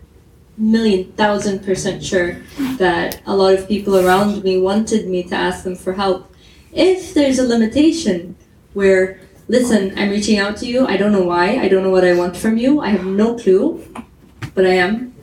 million 0.59 1.12
thousand 1.12 1.64
percent 1.64 2.02
sure 2.02 2.36
that 2.76 3.22
a 3.26 3.34
lot 3.34 3.54
of 3.54 3.68
people 3.68 3.96
around 3.96 4.42
me 4.42 4.61
wanted 4.61 5.09
me 5.09 5.22
to 5.22 5.34
ask 5.34 5.64
them 5.64 5.76
for 5.76 5.92
help. 5.92 6.34
If 6.72 7.14
there's 7.14 7.38
a 7.38 7.46
limitation 7.46 8.36
where, 8.74 9.20
listen, 9.48 9.96
I'm 9.96 10.11
reaching 10.11 10.38
out 10.38 10.56
to 10.59 10.66
you, 10.66 10.86
I 10.86 10.96
don't 10.96 11.12
know 11.12 11.22
why, 11.22 11.59
I 11.59 11.68
don't 11.68 11.82
know 11.82 11.90
what 11.90 12.04
I 12.04 12.14
want 12.14 12.36
from 12.36 12.59
you, 12.59 12.80
I 12.80 12.88
have 12.88 13.06
no 13.06 13.38
clue, 13.38 13.82
but 14.54 14.66
I 14.66 14.74
am 14.74 15.14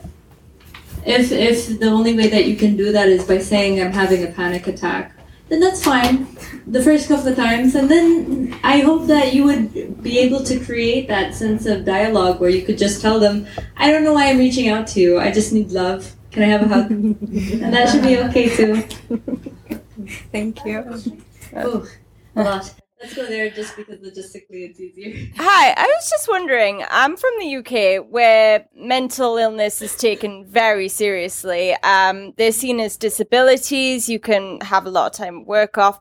if 1.05 1.31
if 1.31 1.79
the 1.79 1.87
only 1.87 2.15
way 2.15 2.27
that 2.29 2.45
you 2.45 2.55
can 2.55 2.75
do 2.75 2.91
that 2.91 3.07
is 3.07 3.23
by 3.25 3.37
saying 3.37 3.79
I'm 3.79 3.93
having 3.93 4.23
a 4.23 4.31
panic 4.31 4.65
attack, 4.67 5.14
then 5.55 5.61
that's 5.61 5.83
fine. 5.83 6.27
The 6.67 6.83
first 6.83 7.07
couple 7.07 7.29
of 7.29 7.35
times, 7.35 7.75
and 7.75 7.89
then 7.89 8.59
I 8.61 8.79
hope 8.79 9.07
that 9.07 9.33
you 9.33 9.45
would 9.45 10.03
be 10.03 10.19
able 10.19 10.43
to 10.43 10.59
create 10.59 11.07
that 11.07 11.33
sense 11.33 11.65
of 11.65 11.85
dialogue 11.85 12.41
where 12.41 12.49
you 12.49 12.63
could 12.63 12.77
just 12.77 13.01
tell 13.01 13.19
them, 13.19 13.47
I 13.77 13.89
don't 13.89 14.03
know 14.03 14.13
why 14.13 14.29
I'm 14.29 14.37
reaching 14.37 14.67
out 14.67 14.87
to 14.87 14.99
you. 14.99 15.19
I 15.19 15.31
just 15.31 15.53
need 15.53 15.71
love. 15.71 16.13
Can 16.31 16.43
I 16.43 16.47
have 16.47 16.63
a 16.63 16.67
hug? 16.67 16.91
and 16.91 17.73
that 17.73 17.89
should 17.89 18.03
be 18.03 18.17
okay 18.19 18.49
too. 18.49 18.81
thank 20.33 20.65
you 20.65 20.83
Ooh, 21.55 21.87
a 22.35 22.43
lot. 22.43 22.73
Let's 23.05 23.17
go 23.17 23.27
there 23.27 23.51
just 23.51 23.75
because 23.75 23.99
logistically 23.99 24.67
it's 24.67 24.79
easier. 24.79 25.31
Hi, 25.37 25.75
I 25.77 25.85
was 25.85 26.09
just 26.09 26.27
wondering. 26.27 26.83
I'm 26.89 27.15
from 27.15 27.33
the 27.39 27.57
UK, 27.57 28.03
where 28.09 28.65
mental 28.75 29.37
illness 29.37 29.79
is 29.83 29.95
taken 29.95 30.43
very 30.47 30.87
seriously. 30.87 31.75
Um, 31.83 32.33
they're 32.37 32.51
seen 32.51 32.79
as 32.79 32.97
disabilities. 32.97 34.09
You 34.09 34.19
can 34.19 34.59
have 34.61 34.87
a 34.87 34.89
lot 34.89 35.05
of 35.05 35.11
time 35.11 35.41
at 35.41 35.45
work 35.45 35.77
off, 35.77 35.99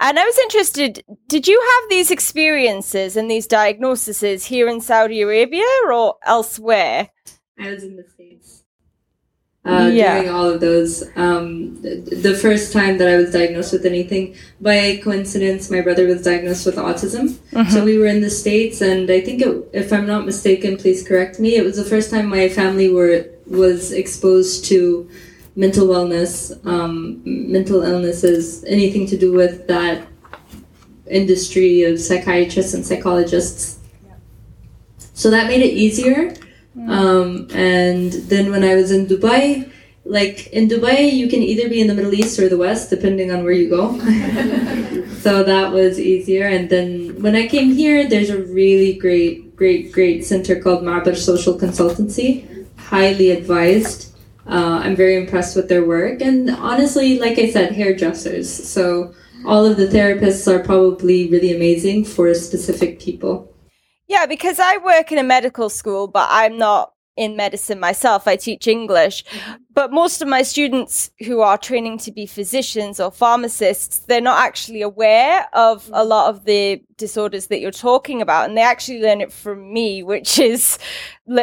and 0.00 0.18
I 0.18 0.24
was 0.24 0.38
interested. 0.38 1.04
Did 1.28 1.46
you 1.46 1.60
have 1.60 1.90
these 1.90 2.10
experiences 2.10 3.18
and 3.18 3.30
these 3.30 3.46
diagnoses 3.46 4.46
here 4.46 4.66
in 4.66 4.80
Saudi 4.80 5.20
Arabia 5.20 5.66
or 5.86 6.14
elsewhere? 6.24 7.10
I 7.60 7.70
was 7.70 7.84
in 7.84 7.96
the 7.96 8.04
States. 8.08 8.55
Uh, 9.66 9.90
Yeah. 9.92 10.14
During 10.14 10.30
all 10.36 10.48
of 10.54 10.60
those, 10.60 11.02
um, 11.16 11.76
the 11.82 12.34
first 12.44 12.72
time 12.72 12.98
that 12.98 13.08
I 13.08 13.16
was 13.16 13.30
diagnosed 13.32 13.72
with 13.72 13.84
anything, 13.84 14.34
by 14.60 15.00
coincidence, 15.02 15.70
my 15.70 15.80
brother 15.80 16.06
was 16.06 16.22
diagnosed 16.22 16.64
with 16.66 16.76
autism. 16.76 17.24
So 17.72 17.84
we 17.84 17.98
were 17.98 18.06
in 18.06 18.20
the 18.20 18.30
States, 18.30 18.80
and 18.80 19.10
I 19.10 19.20
think, 19.20 19.42
it, 19.42 19.50
if 19.72 19.92
I'm 19.92 20.06
not 20.06 20.24
mistaken, 20.24 20.76
please 20.76 21.02
correct 21.06 21.40
me. 21.40 21.56
It 21.56 21.64
was 21.64 21.76
the 21.76 21.84
first 21.84 22.10
time 22.10 22.26
my 22.26 22.48
family 22.48 22.88
were 22.90 23.26
was 23.46 23.92
exposed 23.92 24.64
to 24.66 25.08
mental 25.56 25.86
wellness, 25.86 26.32
um, 26.66 27.20
mental 27.24 27.82
illnesses, 27.82 28.64
anything 28.66 29.06
to 29.06 29.16
do 29.16 29.32
with 29.32 29.66
that 29.68 30.06
industry 31.08 31.82
of 31.84 32.00
psychiatrists 32.00 32.74
and 32.74 32.84
psychologists. 32.84 33.78
So 35.14 35.30
that 35.30 35.46
made 35.48 35.62
it 35.62 35.72
easier. 35.72 36.34
Um, 36.76 37.48
and 37.52 38.12
then 38.12 38.50
when 38.50 38.62
I 38.62 38.74
was 38.74 38.90
in 38.92 39.06
Dubai, 39.06 39.70
like 40.04 40.48
in 40.48 40.68
Dubai, 40.68 41.12
you 41.12 41.28
can 41.28 41.42
either 41.42 41.68
be 41.68 41.80
in 41.80 41.88
the 41.88 41.94
Middle 41.94 42.14
East 42.14 42.38
or 42.38 42.48
the 42.48 42.56
West, 42.56 42.90
depending 42.90 43.32
on 43.32 43.42
where 43.42 43.52
you 43.52 43.68
go. 43.68 43.98
so 45.20 45.42
that 45.42 45.72
was 45.72 45.98
easier. 45.98 46.46
And 46.46 46.70
then 46.70 47.20
when 47.22 47.34
I 47.34 47.48
came 47.48 47.72
here, 47.72 48.08
there's 48.08 48.30
a 48.30 48.42
really 48.44 48.94
great, 48.94 49.56
great, 49.56 49.92
great 49.92 50.24
center 50.24 50.60
called 50.60 50.84
Ma'bar 50.84 51.16
Social 51.16 51.58
Consultancy. 51.58 52.66
Highly 52.76 53.30
advised. 53.32 54.14
Uh, 54.46 54.80
I'm 54.84 54.94
very 54.94 55.16
impressed 55.16 55.56
with 55.56 55.68
their 55.68 55.84
work. 55.84 56.20
And 56.20 56.50
honestly, 56.50 57.18
like 57.18 57.38
I 57.38 57.50
said, 57.50 57.72
hairdressers. 57.72 58.48
So 58.48 59.12
all 59.44 59.64
of 59.64 59.76
the 59.76 59.88
therapists 59.88 60.46
are 60.46 60.62
probably 60.62 61.28
really 61.28 61.54
amazing 61.54 62.04
for 62.04 62.32
specific 62.34 63.00
people. 63.00 63.52
Yeah, 64.08 64.26
because 64.26 64.58
I 64.60 64.76
work 64.78 65.10
in 65.12 65.18
a 65.18 65.24
medical 65.24 65.68
school, 65.68 66.06
but 66.06 66.28
I'm 66.30 66.58
not 66.58 66.92
in 67.16 67.34
medicine 67.34 67.80
myself. 67.80 68.28
I 68.28 68.36
teach 68.36 68.66
English. 68.66 69.24
Mm-hmm. 69.24 69.54
But 69.72 69.90
most 69.90 70.22
of 70.22 70.28
my 70.28 70.42
students 70.42 71.10
who 71.24 71.40
are 71.40 71.58
training 71.58 71.98
to 71.98 72.12
be 72.12 72.26
physicians 72.26 73.00
or 73.00 73.10
pharmacists, 73.10 74.00
they're 74.00 74.20
not 74.20 74.44
actually 74.44 74.82
aware 74.82 75.48
of 75.54 75.88
a 75.88 75.90
mm-hmm. 75.90 76.08
lot 76.08 76.28
of 76.28 76.44
the 76.44 76.82
disorders 76.96 77.46
that 77.46 77.60
you're 77.60 77.70
talking 77.70 78.20
about. 78.20 78.48
And 78.48 78.56
they 78.56 78.62
actually 78.62 79.00
learn 79.00 79.20
it 79.20 79.32
from 79.32 79.72
me, 79.72 80.02
which 80.02 80.38
is, 80.38 80.78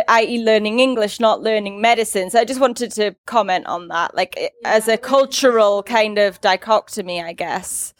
i.e., 0.07 0.43
learning 0.43 0.80
English, 0.80 1.20
not 1.20 1.41
learning 1.41 1.82
medicine. 1.82 2.30
So 2.30 2.39
I 2.39 2.45
just 2.45 2.61
wanted 2.61 2.91
to 2.93 3.16
comment 3.26 3.66
on 3.66 3.88
that, 3.88 4.16
like 4.16 4.36
i- 4.38 4.51
as 4.64 4.88
a 4.88 4.97
cultural 4.97 5.82
kind 5.84 6.20
of 6.20 6.39
dichotomy, 6.39 7.22
I 7.22 7.34
guess. 7.34 7.93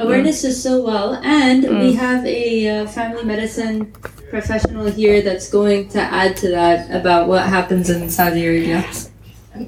Awareness 0.00 0.44
is 0.44 0.56
so 0.62 0.80
well, 0.82 1.14
and 1.22 1.62
we 1.62 1.92
Mm. 1.92 1.96
have 2.06 2.24
a 2.24 2.68
uh, 2.68 2.86
family 2.86 3.24
medicine 3.24 3.92
professional 4.30 4.86
here 4.90 5.20
that's 5.20 5.48
going 5.50 5.88
to 5.90 6.00
add 6.00 6.36
to 6.42 6.48
that 6.48 6.78
about 6.90 7.28
what 7.28 7.42
happens 7.56 7.90
in 7.90 8.08
Saudi 8.08 8.46
Arabia 8.46 8.80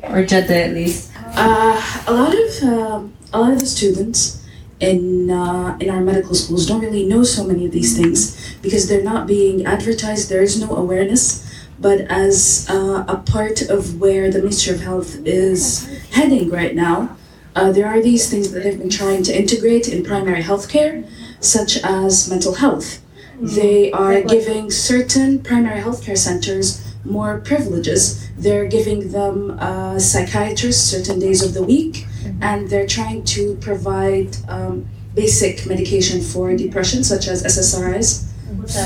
or 0.09 0.25
Jeddah 0.25 0.65
at 0.67 0.73
least. 0.73 1.11
Uh, 1.37 1.77
a 2.07 2.13
lot 2.13 2.35
of 2.45 2.51
um, 2.63 3.13
a 3.33 3.39
lot 3.43 3.53
of 3.53 3.61
the 3.61 3.67
students 3.67 4.41
in 4.81 5.31
uh, 5.31 5.77
in 5.81 5.89
our 5.91 6.01
medical 6.01 6.35
schools 6.35 6.65
don't 6.67 6.81
really 6.81 7.05
know 7.13 7.23
so 7.25 7.45
many 7.45 7.67
of 7.67 7.73
these 7.73 7.93
things 7.99 8.21
because 8.63 8.89
they're 8.89 9.05
not 9.13 9.27
being 9.27 9.67
advertised. 9.67 10.29
There 10.33 10.43
is 10.43 10.55
no 10.61 10.71
awareness. 10.77 11.45
But 11.81 12.03
as 12.09 12.65
uh, 12.71 13.03
a 13.09 13.17
part 13.35 13.59
of 13.77 13.81
where 14.01 14.31
the 14.31 14.39
Ministry 14.39 14.73
of 14.73 14.81
Health 14.81 15.11
is 15.27 15.85
heading 16.13 16.49
right 16.49 16.77
now, 16.77 17.17
uh, 17.55 17.73
there 17.73 17.87
are 17.87 18.01
these 18.01 18.31
things 18.31 18.53
that 18.53 18.63
they've 18.63 18.79
been 18.79 18.91
trying 18.91 19.23
to 19.25 19.37
integrate 19.37 19.89
in 19.89 20.05
primary 20.05 20.43
healthcare, 20.43 21.07
such 21.41 21.77
as 21.85 22.29
mental 22.29 22.55
health. 22.55 23.01
They 23.41 23.91
are 23.93 24.23
giving 24.23 24.71
certain 24.71 25.43
primary 25.43 25.81
healthcare 25.81 26.17
centers 26.17 26.95
more 27.05 27.41
privileges. 27.41 28.31
They're 28.37 28.67
giving 28.67 29.11
them 29.11 29.57
uh, 29.59 29.99
psychiatrists 29.99 30.83
certain 30.89 31.19
days 31.19 31.43
of 31.43 31.53
the 31.55 31.63
week, 31.63 32.07
and 32.41 32.71
they're 32.71 32.87
trying 32.87 33.25
to 33.25 33.57
provide 33.57 34.37
um, 34.49 34.87
basic 35.15 35.67
medication 35.67 36.21
for 36.23 36.55
depression, 36.57 37.03
such 37.05 37.27
as 37.29 37.43
SSRIs. 37.43 38.29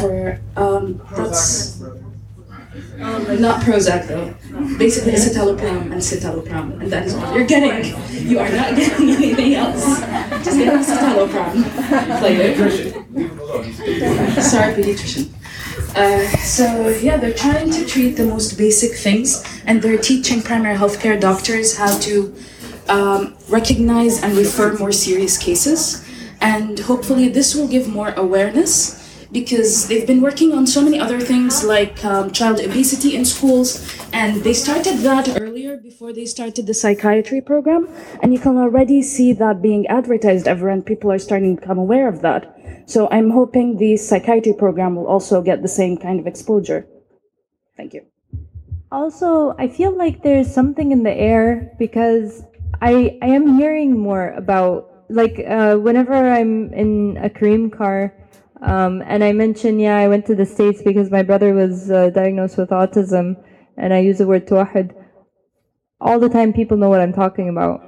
For 0.01 0.41
um, 0.57 1.01
that's 1.15 1.83
not 2.97 3.63
Prozac 3.63 4.09
though. 4.09 4.35
Basically, 4.79 5.13
citalopram 5.13 5.83
and 5.83 5.95
escitalopram, 5.95 6.81
and 6.81 6.91
that 6.91 7.07
is 7.07 7.15
all 7.15 7.35
you're 7.35 7.47
getting. 7.47 7.95
You 8.29 8.39
are 8.39 8.51
not 8.51 8.75
getting 8.77 9.11
anything 9.11 9.55
else. 9.55 10.01
Just 10.45 10.59
getting 10.59 10.81
citalopram. 10.81 11.63
Sorry, 14.41 14.75
pediatrician. 14.75 15.33
Uh, 15.95 16.27
so 16.39 16.89
yeah, 16.89 17.17
they're 17.17 17.35
trying 17.35 17.71
to 17.71 17.85
treat 17.87 18.17
the 18.17 18.25
most 18.25 18.57
basic 18.59 18.97
things, 18.97 19.45
and 19.67 19.83
they're 19.83 19.99
teaching 19.99 20.43
primary 20.43 20.77
healthcare 20.77 21.21
doctors 21.21 21.77
how 21.77 21.99
to 21.99 22.35
um, 22.89 23.37
recognize 23.49 24.23
and 24.23 24.37
refer 24.37 24.77
more 24.79 24.93
serious 24.93 25.37
cases. 25.39 26.05
And 26.41 26.79
hopefully, 26.79 27.29
this 27.29 27.55
will 27.55 27.69
give 27.69 27.89
more 27.89 28.11
awareness 28.11 29.06
because 29.33 29.89
they've 29.89 30.07
been 30.07 30.21
working 30.21 30.53
on 30.53 30.67
so 30.67 30.83
many 30.83 30.99
other 30.99 31.21
things 31.21 31.65
like 31.65 32.05
um, 32.05 32.31
child 32.31 32.61
obesity 32.61 33.17
in 33.17 33.25
schools, 33.25 33.85
and 34.13 34.43
they 34.43 34.53
started 34.53 34.99
that 34.99 35.41
earlier 35.41 35.77
before 35.77 36.13
they 36.13 36.25
started 36.25 36.67
the 36.67 36.75
psychiatry 36.75 37.41
program. 37.41 37.89
And 38.23 38.33
you 38.33 38.39
can 38.39 38.57
already 38.57 39.03
see 39.03 39.33
that 39.35 39.63
being 39.63 39.87
advertised 39.89 40.47
ever, 40.47 40.69
and 40.69 40.85
people 40.85 41.11
are 41.13 41.19
starting 41.19 41.57
to 41.57 41.61
become 41.61 41.79
aware 41.79 42.09
of 42.09 42.23
that. 42.23 42.57
So 42.87 43.09
I'm 43.11 43.31
hoping 43.31 43.77
the 43.77 43.97
psychiatry 43.97 44.53
program 44.53 44.95
will 44.97 45.07
also 45.07 45.43
get 45.43 45.63
the 45.63 45.69
same 45.69 45.97
kind 45.97 46.21
of 46.21 46.27
exposure. 46.27 46.87
Thank 47.77 47.95
you. 47.95 48.03
Also, 48.93 49.55
I 49.59 49.69
feel 49.69 49.97
like 49.97 50.23
there's 50.23 50.53
something 50.53 50.93
in 50.93 51.03
the 51.03 51.13
air 51.13 51.73
because 51.79 52.45
I 52.81 53.19
I 53.21 53.27
am 53.27 53.59
hearing 53.59 53.99
more 53.99 54.31
about 54.31 54.93
like 55.09 55.41
uh, 55.47 55.77
whenever 55.77 56.15
I'm 56.15 56.73
in 56.73 57.19
a 57.19 57.29
Careem 57.29 57.71
car, 57.77 58.15
um, 58.63 59.03
and 59.07 59.23
I 59.23 59.33
mentioned, 59.33 59.81
yeah 59.81 59.97
I 59.97 60.09
went 60.09 60.27
to 60.27 60.35
the 60.35 60.47
states 60.47 60.83
because 60.83 61.11
my 61.11 61.23
brother 61.23 61.55
was 61.55 61.91
uh, 61.91 62.11
diagnosed 62.11 62.59
with 62.59 62.71
autism, 62.71 63.37
and 63.77 63.93
I 63.93 64.01
use 64.01 64.19
the 64.19 64.27
word 64.27 64.47
tuwahid. 64.47 64.95
All 66.01 66.19
the 66.19 66.29
time, 66.29 66.53
people 66.53 66.77
know 66.77 66.89
what 66.89 67.01
I'm 67.01 67.13
talking 67.13 67.49
about, 67.49 67.81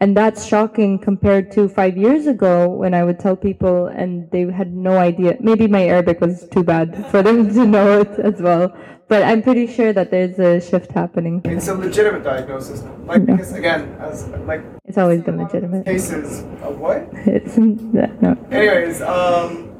and 0.00 0.16
that's 0.16 0.44
shocking 0.44 0.98
compared 0.98 1.50
to 1.52 1.68
five 1.68 1.96
years 1.96 2.26
ago 2.26 2.68
when 2.68 2.94
I 2.94 3.04
would 3.04 3.18
tell 3.18 3.36
people 3.36 3.86
and 3.86 4.30
they 4.30 4.50
had 4.50 4.74
no 4.74 4.98
idea. 4.98 5.36
Maybe 5.40 5.66
my 5.66 5.86
Arabic 5.86 6.20
was 6.20 6.46
too 6.48 6.62
bad 6.62 7.06
for 7.10 7.22
them 7.22 7.52
to 7.54 7.64
know 7.64 8.00
it 8.00 8.18
as 8.18 8.40
well 8.40 8.74
but 9.08 9.22
I'm 9.22 9.42
pretty 9.42 9.66
sure 9.66 9.92
that 9.92 10.10
there's 10.10 10.38
a 10.38 10.60
shift 10.60 10.92
happening. 10.92 11.42
It's 11.44 11.68
a 11.68 11.74
legitimate 11.74 12.24
diagnosis, 12.24 12.82
like 13.04 13.22
Yeah. 13.26 13.36
because 13.36 13.52
again, 13.52 13.94
as 14.00 14.26
like 14.46 14.62
It's 14.84 14.98
always 14.98 15.22
been 15.22 15.36
legitimate. 15.36 15.84
cases 15.84 16.42
of 16.62 16.78
what? 16.80 17.08
It's 17.26 17.56
no. 17.58 18.36
Anyways, 18.50 19.02
um, 19.02 19.73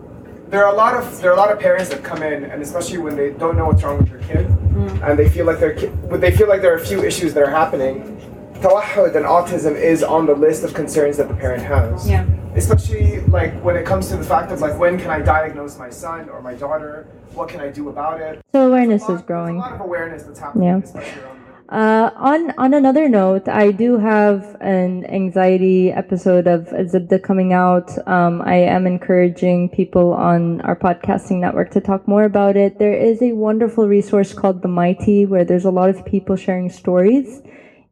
there 0.55 0.65
are 0.65 0.73
a 0.73 0.77
lot 0.77 0.95
of 0.95 1.21
there 1.21 1.31
are 1.33 1.35
a 1.35 1.37
lot 1.37 1.51
of 1.51 1.59
parents 1.59 1.91
that 1.91 2.05
come 2.05 2.23
in, 2.23 2.45
and 2.45 2.63
especially 2.63 2.99
when 2.99 3.17
they 3.17 3.31
don't 3.31 3.57
know 3.57 3.67
what's 3.67 3.83
wrong 3.83 3.99
with 3.99 4.09
their 4.09 4.21
kid, 4.21 4.47
mm. 4.47 5.09
and 5.09 5.19
they 5.19 5.29
feel 5.29 5.47
like 5.47 5.59
their 5.59 5.75
ki- 5.75 5.89
when 6.13 6.21
they 6.21 6.31
feel 6.31 6.49
like 6.49 6.63
there 6.63 6.73
are 6.73 6.79
a 6.79 6.87
few 6.87 7.03
issues 7.03 7.35
that 7.35 7.43
are 7.43 7.51
happening. 7.51 8.21
Tawahud 8.63 9.17
and 9.17 9.27
autism 9.27 9.75
is 9.75 10.03
on 10.05 10.27
the 10.27 10.35
list 10.35 10.63
of 10.63 10.73
concerns 10.73 11.17
that 11.17 11.29
the 11.29 11.35
parent 11.35 11.63
has. 11.63 12.09
Yeah. 12.09 12.25
Especially 12.55 13.21
like 13.23 13.53
when 13.65 13.77
it 13.77 13.85
comes 13.85 14.09
to 14.09 14.17
the 14.17 14.23
fact 14.23 14.53
of 14.53 14.61
like 14.61 14.79
when 14.79 14.97
can 14.97 15.11
I 15.11 15.21
diagnose 15.21 15.77
my 15.77 15.91
son 15.91 16.29
or 16.29 16.41
my 16.41 16.55
daughter? 16.55 17.09
What 17.33 17.49
can 17.49 17.61
I 17.61 17.69
do 17.71 17.89
about 17.89 18.21
it? 18.21 18.41
So 18.53 18.69
awareness 18.69 19.09
is 19.09 19.23
growing. 19.23 19.57
A 19.57 19.59
lot 19.59 19.73
of 19.73 19.81
awareness 19.81 20.23
that's 20.23 20.39
happening. 20.39 20.69
Yeah. 20.69 21.35
Uh, 21.69 22.11
on 22.17 22.53
on 22.59 22.75
another 22.75 23.09
note, 23.09 23.49
I 23.49 23.71
do 23.71 23.97
have 23.97 24.55
an 24.61 25.07
anxiety 25.07 25.91
episode 25.91 26.47
of 26.47 26.67
Zibda 26.67 27.23
coming 27.23 27.55
out. 27.55 27.91
Um, 28.07 28.43
I 28.43 28.57
am 28.57 28.87
encouraging 28.87 29.71
people 29.71 30.12
on 30.12 30.61
our 30.61 30.77
podcasting 30.77 31.41
network 31.41 31.71
to 31.71 31.81
talk 31.81 32.07
more 32.07 32.25
about 32.25 32.59
it. 32.59 32.79
There 32.79 32.93
is 32.93 33.23
a 33.23 33.33
wonderful 33.33 33.89
resource 33.89 34.35
called 34.35 34.61
The 34.61 34.69
Mighty 34.69 35.25
where 35.25 35.45
there's 35.45 35.65
a 35.65 35.71
lot 35.71 35.89
of 35.89 36.05
people 36.05 36.37
sharing 36.37 36.69
stories. 36.69 37.41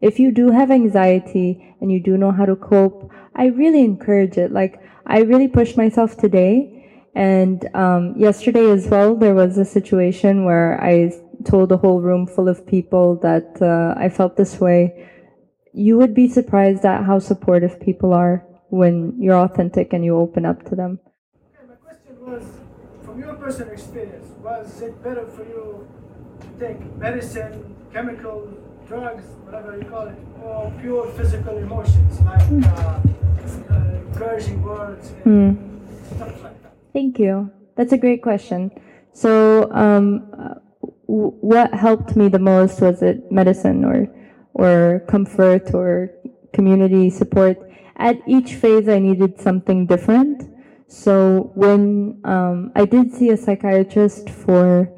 If 0.03 0.19
you 0.19 0.33
do 0.33 0.51
have 0.51 0.71
anxiety 0.71 1.75
and 1.81 1.91
you 1.91 1.99
do 1.99 2.19
know 2.19 2.31
how 2.31 2.45
to 2.45 2.57
cope, 2.57 3.11
I 3.35 3.47
really 3.47 3.81
encourage 3.85 4.37
it. 4.37 4.53
Like 4.53 4.83
I 5.07 5.21
really 5.21 5.49
pushed 5.49 5.79
myself 5.79 6.19
today. 6.19 6.79
And 7.15 7.69
um, 7.75 8.15
yesterday 8.17 8.71
as 8.71 8.87
well, 8.89 9.17
there 9.17 9.35
was 9.35 9.57
a 9.57 9.65
situation 9.65 10.45
where 10.45 10.79
I 10.83 11.11
told 11.43 11.73
a 11.73 11.77
whole 11.77 12.01
room 12.01 12.27
full 12.27 12.49
of 12.49 12.67
people 12.67 13.17
that 13.17 13.61
uh, 13.61 13.95
I 13.99 14.09
felt 14.09 14.37
this 14.37 14.61
way. 14.61 15.09
You 15.73 15.97
would 15.99 16.15
be 16.15 16.29
surprised 16.29 16.85
at 16.85 17.05
how 17.05 17.19
supportive 17.19 17.81
people 17.81 18.13
are 18.13 18.45
when 18.69 19.15
you're 19.21 19.39
authentic 19.39 19.93
and 19.93 20.05
you 20.05 20.17
open 20.17 20.45
up 20.45 20.65
to 20.69 20.75
them. 20.75 21.01
Yeah, 21.53 21.69
my 21.69 21.75
question 21.75 22.15
was 22.21 22.43
from 23.05 23.19
your 23.21 23.35
personal 23.35 23.73
experience, 23.73 24.29
was 24.43 24.81
it 24.81 25.03
better 25.03 25.27
for 25.27 25.45
you 25.45 25.89
to 26.41 26.47
take 26.59 26.97
medicine, 26.97 27.77
chemical, 27.93 28.49
drugs, 28.87 29.25
whatever 29.45 29.77
you 29.77 29.85
call 29.85 30.07
it, 30.09 30.17
or 30.43 30.73
pure 30.81 31.07
physical 31.13 31.57
emotions 31.59 32.21
like 32.21 32.41
uh, 32.67 33.01
uh, 33.71 33.75
encouraging 34.07 34.63
words 34.63 35.13
and 35.25 35.89
stuff 36.07 36.43
like 36.43 36.63
that? 36.63 36.73
Thank 36.93 37.19
you. 37.19 37.51
That's 37.77 37.93
a 37.93 37.99
great 37.99 38.23
question. 38.23 38.71
So, 39.13 39.71
um, 39.73 40.31
uh, 40.39 40.55
what 41.13 41.75
helped 41.75 42.17
me 42.17 42.29
the 42.29 42.39
most 42.39 42.81
was 42.81 43.03
it 43.03 43.31
medicine 43.31 43.85
or 43.85 44.09
or 44.55 45.05
comfort 45.09 45.75
or 45.75 46.11
community 46.55 47.11
support. 47.11 47.59
At 47.97 48.17
each 48.27 48.55
phase, 48.55 48.89
I 48.89 48.99
needed 48.99 49.41
something 49.41 49.87
different. 49.87 50.43
So 50.89 51.53
when 51.55 52.21
um, 52.25 52.73
I 52.75 52.85
did 52.85 53.13
see 53.13 53.31
a 53.31 53.37
psychiatrist 53.37 54.29
for 54.29 54.89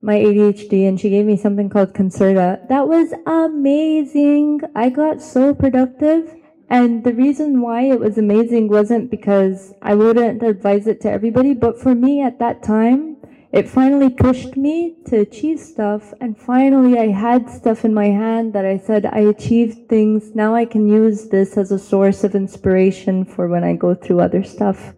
my 0.00 0.14
ADHD 0.14 0.88
and 0.88 1.00
she 1.00 1.10
gave 1.10 1.26
me 1.26 1.36
something 1.36 1.68
called 1.68 1.92
Concerta. 1.92 2.68
That 2.68 2.86
was 2.86 3.12
amazing. 3.26 4.60
I 4.74 4.90
got 4.90 5.20
so 5.20 5.54
productive. 5.54 6.34
And 6.70 7.02
the 7.02 7.14
reason 7.14 7.60
why 7.60 7.82
it 7.84 7.98
was 7.98 8.18
amazing 8.18 8.68
wasn't 8.68 9.10
because 9.10 9.72
I 9.82 9.94
wouldn't 9.94 10.42
advise 10.42 10.86
it 10.86 11.00
to 11.02 11.10
everybody, 11.10 11.54
but 11.54 11.80
for 11.80 11.94
me 11.94 12.22
at 12.22 12.38
that 12.40 12.62
time, 12.62 13.17
it 13.50 13.68
finally 13.68 14.10
pushed 14.10 14.56
me 14.56 14.96
to 15.06 15.20
achieve 15.20 15.58
stuff. 15.58 16.12
And 16.20 16.36
finally, 16.36 16.98
I 16.98 17.08
had 17.08 17.48
stuff 17.48 17.84
in 17.84 17.94
my 17.94 18.06
hand 18.06 18.52
that 18.52 18.66
I 18.66 18.76
said, 18.76 19.06
I 19.06 19.20
achieved 19.20 19.88
things. 19.88 20.34
Now 20.34 20.54
I 20.54 20.66
can 20.66 20.86
use 20.86 21.28
this 21.28 21.56
as 21.56 21.72
a 21.72 21.78
source 21.78 22.24
of 22.24 22.34
inspiration 22.34 23.24
for 23.24 23.48
when 23.48 23.64
I 23.64 23.74
go 23.74 23.94
through 23.94 24.20
other 24.20 24.44
stuff. 24.44 24.92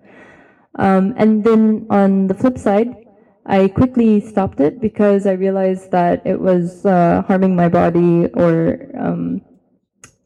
Um, 0.77 1.15
and 1.17 1.45
then 1.45 1.87
on 1.91 2.27
the 2.27 2.35
flip 2.35 2.59
side, 2.59 2.95
I 3.47 3.69
quickly 3.69 4.21
stopped 4.21 4.61
it 4.61 4.81
because 4.81 5.27
I 5.27 5.33
realized 5.33 5.91
that 5.93 6.27
it 6.27 6.41
was 6.41 6.85
uh, 6.85 7.23
harming 7.27 7.57
my 7.57 7.69
body 7.69 8.27
or 8.35 8.91
um, 8.99 9.43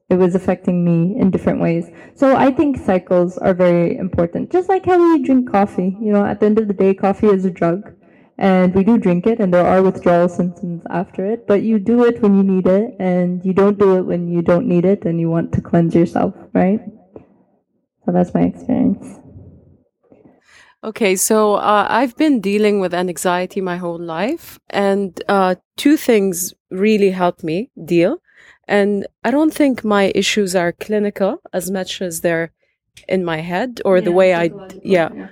it 0.08 0.16
was 0.16 0.34
affecting 0.34 0.84
me 0.84 1.18
in 1.18 1.30
different 1.30 1.60
ways. 1.60 1.90
So 2.14 2.36
I 2.36 2.50
think 2.50 2.78
cycles 2.78 3.38
are 3.38 3.54
very 3.54 3.96
important. 3.96 4.50
Just 4.50 4.68
like 4.68 4.84
how 4.86 4.98
we 4.98 5.22
drink 5.22 5.50
coffee. 5.50 5.96
You 6.00 6.12
know, 6.12 6.24
at 6.24 6.40
the 6.40 6.46
end 6.46 6.58
of 6.58 6.68
the 6.68 6.74
day, 6.74 6.94
coffee 6.94 7.28
is 7.28 7.44
a 7.44 7.50
drug. 7.50 7.92
And 8.36 8.74
we 8.74 8.82
do 8.82 8.98
drink 8.98 9.26
it, 9.26 9.38
and 9.38 9.54
there 9.54 9.66
are 9.66 9.82
withdrawal 9.82 10.28
symptoms 10.28 10.82
after 10.90 11.24
it, 11.24 11.46
but 11.46 11.62
you 11.62 11.78
do 11.78 12.04
it 12.04 12.20
when 12.20 12.36
you 12.36 12.42
need 12.42 12.66
it, 12.66 12.96
and 12.98 13.44
you 13.44 13.52
don't 13.52 13.78
do 13.78 13.96
it 13.98 14.02
when 14.02 14.28
you 14.28 14.42
don't 14.42 14.66
need 14.66 14.84
it 14.84 15.04
and 15.04 15.20
you 15.20 15.30
want 15.30 15.52
to 15.52 15.60
cleanse 15.60 15.94
yourself, 15.94 16.34
right? 16.52 16.80
So 18.04 18.12
that's 18.12 18.34
my 18.34 18.42
experience. 18.42 19.20
Okay, 20.82 21.16
so 21.16 21.54
uh, 21.54 21.86
I've 21.88 22.16
been 22.16 22.40
dealing 22.40 22.78
with 22.78 22.92
anxiety 22.92 23.60
my 23.60 23.76
whole 23.76 23.98
life, 23.98 24.58
and 24.68 25.18
uh, 25.28 25.54
two 25.76 25.96
things 25.96 26.52
really 26.70 27.10
helped 27.10 27.42
me 27.42 27.70
deal. 27.84 28.18
And 28.66 29.06
I 29.22 29.30
don't 29.30 29.54
think 29.54 29.84
my 29.84 30.12
issues 30.14 30.54
are 30.54 30.72
clinical 30.72 31.40
as 31.52 31.70
much 31.70 32.02
as 32.02 32.20
they're 32.20 32.52
in 33.08 33.24
my 33.24 33.38
head 33.38 33.80
or 33.84 34.00
the 34.00 34.12
way 34.12 34.34
I, 34.34 34.50
yeah. 34.82 35.10
yeah. 35.14 35.28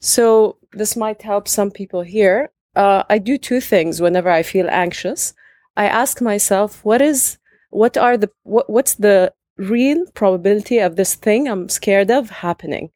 So 0.00 0.58
this 0.72 0.96
might 0.96 1.22
help 1.22 1.48
some 1.48 1.70
people 1.70 2.02
here. 2.02 2.50
Uh, 2.74 3.02
I 3.08 3.18
do 3.18 3.36
two 3.38 3.60
things 3.60 4.00
whenever 4.00 4.30
I 4.30 4.42
feel 4.42 4.68
anxious. 4.70 5.34
I 5.76 5.86
ask 5.86 6.20
myself, 6.20 6.84
what 6.84 7.02
is, 7.02 7.38
what 7.70 7.96
are 7.96 8.16
the, 8.16 8.30
what, 8.42 8.68
what's 8.68 8.94
the 8.94 9.32
real 9.56 10.06
probability 10.14 10.78
of 10.78 10.96
this 10.96 11.14
thing 11.14 11.48
I'm 11.48 11.68
scared 11.68 12.10
of 12.10 12.30
happening? 12.30 12.90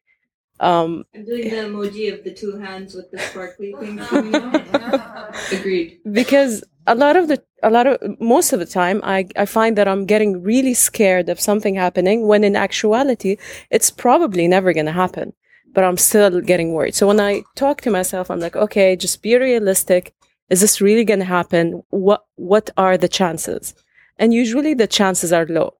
Um, 0.59 1.05
I'm 1.13 1.25
doing 1.25 1.49
the 1.49 1.55
emoji 1.55 2.11
of 2.11 2.23
the 2.23 2.33
two 2.33 2.57
hands 2.57 2.95
with 2.95 3.11
the 3.11 3.19
sparkly 3.19 3.75
things 3.79 4.07
coming 4.07 4.35
out. 4.35 5.35
Agreed. 5.51 5.99
because 6.11 6.63
a 6.87 6.95
lot 6.95 7.15
of 7.15 7.27
the 7.27 7.43
a 7.63 7.69
lot 7.69 7.85
of 7.85 7.97
most 8.19 8.53
of 8.53 8.59
the 8.59 8.65
time 8.65 9.01
I, 9.03 9.27
I 9.35 9.45
find 9.45 9.77
that 9.77 9.87
i'm 9.87 10.05
getting 10.05 10.41
really 10.41 10.73
scared 10.73 11.29
of 11.29 11.39
something 11.39 11.75
happening 11.75 12.27
when 12.27 12.43
in 12.43 12.55
actuality 12.55 13.37
it's 13.69 13.91
probably 13.91 14.47
never 14.47 14.73
going 14.73 14.85
to 14.85 14.91
happen 14.91 15.33
but 15.73 15.83
i'm 15.83 15.97
still 15.97 16.41
getting 16.41 16.73
worried. 16.73 16.95
So 16.95 17.07
when 17.07 17.19
i 17.19 17.43
talk 17.55 17.81
to 17.81 17.91
myself 17.91 18.29
i'm 18.29 18.39
like 18.39 18.55
okay 18.55 18.95
just 18.95 19.21
be 19.21 19.35
realistic. 19.37 20.13
Is 20.49 20.61
this 20.61 20.79
really 20.79 21.03
going 21.03 21.19
to 21.19 21.25
happen? 21.25 21.83
What 21.89 22.25
what 22.35 22.69
are 22.77 22.97
the 22.97 23.09
chances? 23.09 23.75
And 24.17 24.33
usually 24.33 24.73
the 24.73 24.87
chances 24.87 25.33
are 25.33 25.45
low. 25.45 25.73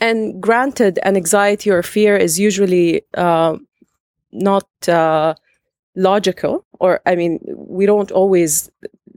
And 0.00 0.40
granted 0.40 0.98
an 1.02 1.16
anxiety 1.16 1.70
or 1.70 1.82
fear 1.82 2.16
is 2.16 2.38
usually 2.38 3.02
uh, 3.14 3.58
not 4.32 4.68
uh, 4.88 5.34
logical 5.98 6.64
or 6.78 7.00
i 7.06 7.16
mean 7.16 7.40
we 7.56 7.84
don't 7.84 8.12
always 8.12 8.70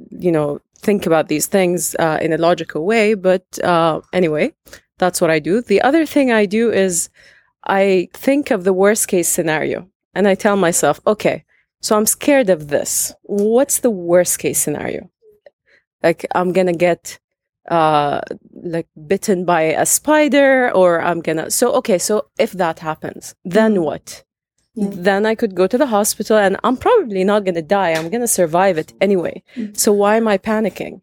you 0.09 0.31
know 0.31 0.59
think 0.79 1.05
about 1.05 1.27
these 1.27 1.45
things 1.45 1.95
uh, 1.99 2.17
in 2.21 2.33
a 2.33 2.37
logical 2.37 2.85
way 2.85 3.13
but 3.13 3.45
uh, 3.63 4.01
anyway 4.13 4.51
that's 4.97 5.19
what 5.19 5.31
i 5.31 5.39
do. 5.39 5.61
The 5.61 5.81
other 5.81 6.05
thing 6.05 6.31
i 6.31 6.45
do 6.45 6.71
is 6.71 7.09
i 7.65 8.07
think 8.13 8.51
of 8.51 8.63
the 8.63 8.73
worst 8.73 9.07
case 9.07 9.29
scenario 9.29 9.87
and 10.13 10.27
i 10.27 10.35
tell 10.35 10.55
myself 10.55 10.99
okay 11.05 11.43
so 11.81 11.97
i'm 11.97 12.05
scared 12.05 12.49
of 12.49 12.67
this 12.67 13.13
what's 13.23 13.79
the 13.79 13.89
worst 13.89 14.39
case 14.39 14.59
scenario 14.59 15.09
like 16.03 16.25
i'm 16.35 16.51
gonna 16.51 16.73
get 16.73 17.19
uh 17.69 18.21
like 18.63 18.87
bitten 19.07 19.45
by 19.45 19.61
a 19.61 19.85
spider 19.85 20.71
or 20.71 21.01
i'm 21.01 21.21
gonna 21.21 21.49
so 21.51 21.71
okay 21.73 21.97
so 21.97 22.25
if 22.39 22.51
that 22.51 22.79
happens 22.79 23.35
then 23.45 23.81
what 23.81 24.23
then 24.75 25.25
I 25.25 25.35
could 25.35 25.55
go 25.55 25.67
to 25.67 25.77
the 25.77 25.87
hospital 25.87 26.37
and 26.37 26.57
I'm 26.63 26.77
probably 26.77 27.23
not 27.23 27.43
going 27.43 27.55
to 27.55 27.61
die. 27.61 27.91
I'm 27.91 28.09
going 28.09 28.21
to 28.21 28.27
survive 28.27 28.77
it 28.77 28.93
anyway. 29.01 29.43
So 29.73 29.91
why 29.91 30.15
am 30.15 30.27
I 30.27 30.37
panicking? 30.37 31.01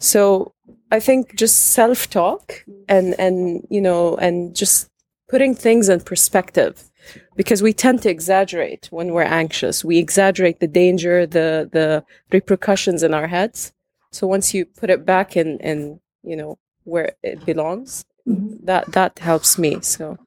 So 0.00 0.54
I 0.90 1.00
think 1.00 1.36
just 1.36 1.72
self 1.72 2.08
talk 2.08 2.64
and, 2.88 3.14
and, 3.18 3.66
you 3.70 3.80
know, 3.80 4.16
and 4.16 4.54
just 4.56 4.88
putting 5.32 5.54
things 5.54 5.88
in 5.88 5.98
perspective 5.98 6.90
because 7.36 7.62
we 7.62 7.72
tend 7.72 8.02
to 8.02 8.10
exaggerate 8.10 8.86
when 8.90 9.14
we're 9.14 9.22
anxious. 9.22 9.82
We 9.82 9.96
exaggerate 9.96 10.60
the 10.60 10.66
danger, 10.66 11.26
the, 11.26 11.70
the 11.72 12.04
repercussions 12.30 13.02
in 13.02 13.14
our 13.14 13.28
heads. 13.28 13.72
So 14.10 14.26
once 14.26 14.52
you 14.52 14.66
put 14.66 14.90
it 14.90 15.06
back 15.06 15.34
in, 15.34 15.58
in, 15.60 16.00
you 16.22 16.36
know, 16.36 16.58
where 16.84 17.12
it 17.22 17.46
belongs, 17.46 18.04
that, 18.26 18.92
that 18.92 19.18
helps 19.20 19.56
me. 19.56 19.80
So. 19.80 20.18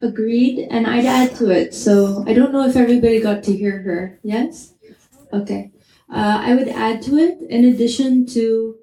Agreed, 0.00 0.66
and 0.70 0.86
I'd 0.86 1.04
add 1.04 1.36
to 1.36 1.50
it. 1.50 1.74
So 1.74 2.24
I 2.26 2.32
don't 2.32 2.52
know 2.54 2.66
if 2.66 2.74
everybody 2.74 3.20
got 3.20 3.42
to 3.44 3.54
hear 3.54 3.82
her. 3.82 4.18
Yes? 4.22 4.72
Okay. 5.30 5.72
Uh, 6.08 6.38
I 6.40 6.54
would 6.54 6.68
add 6.68 7.02
to 7.02 7.18
it, 7.18 7.36
in 7.50 7.66
addition 7.66 8.24
to 8.28 8.76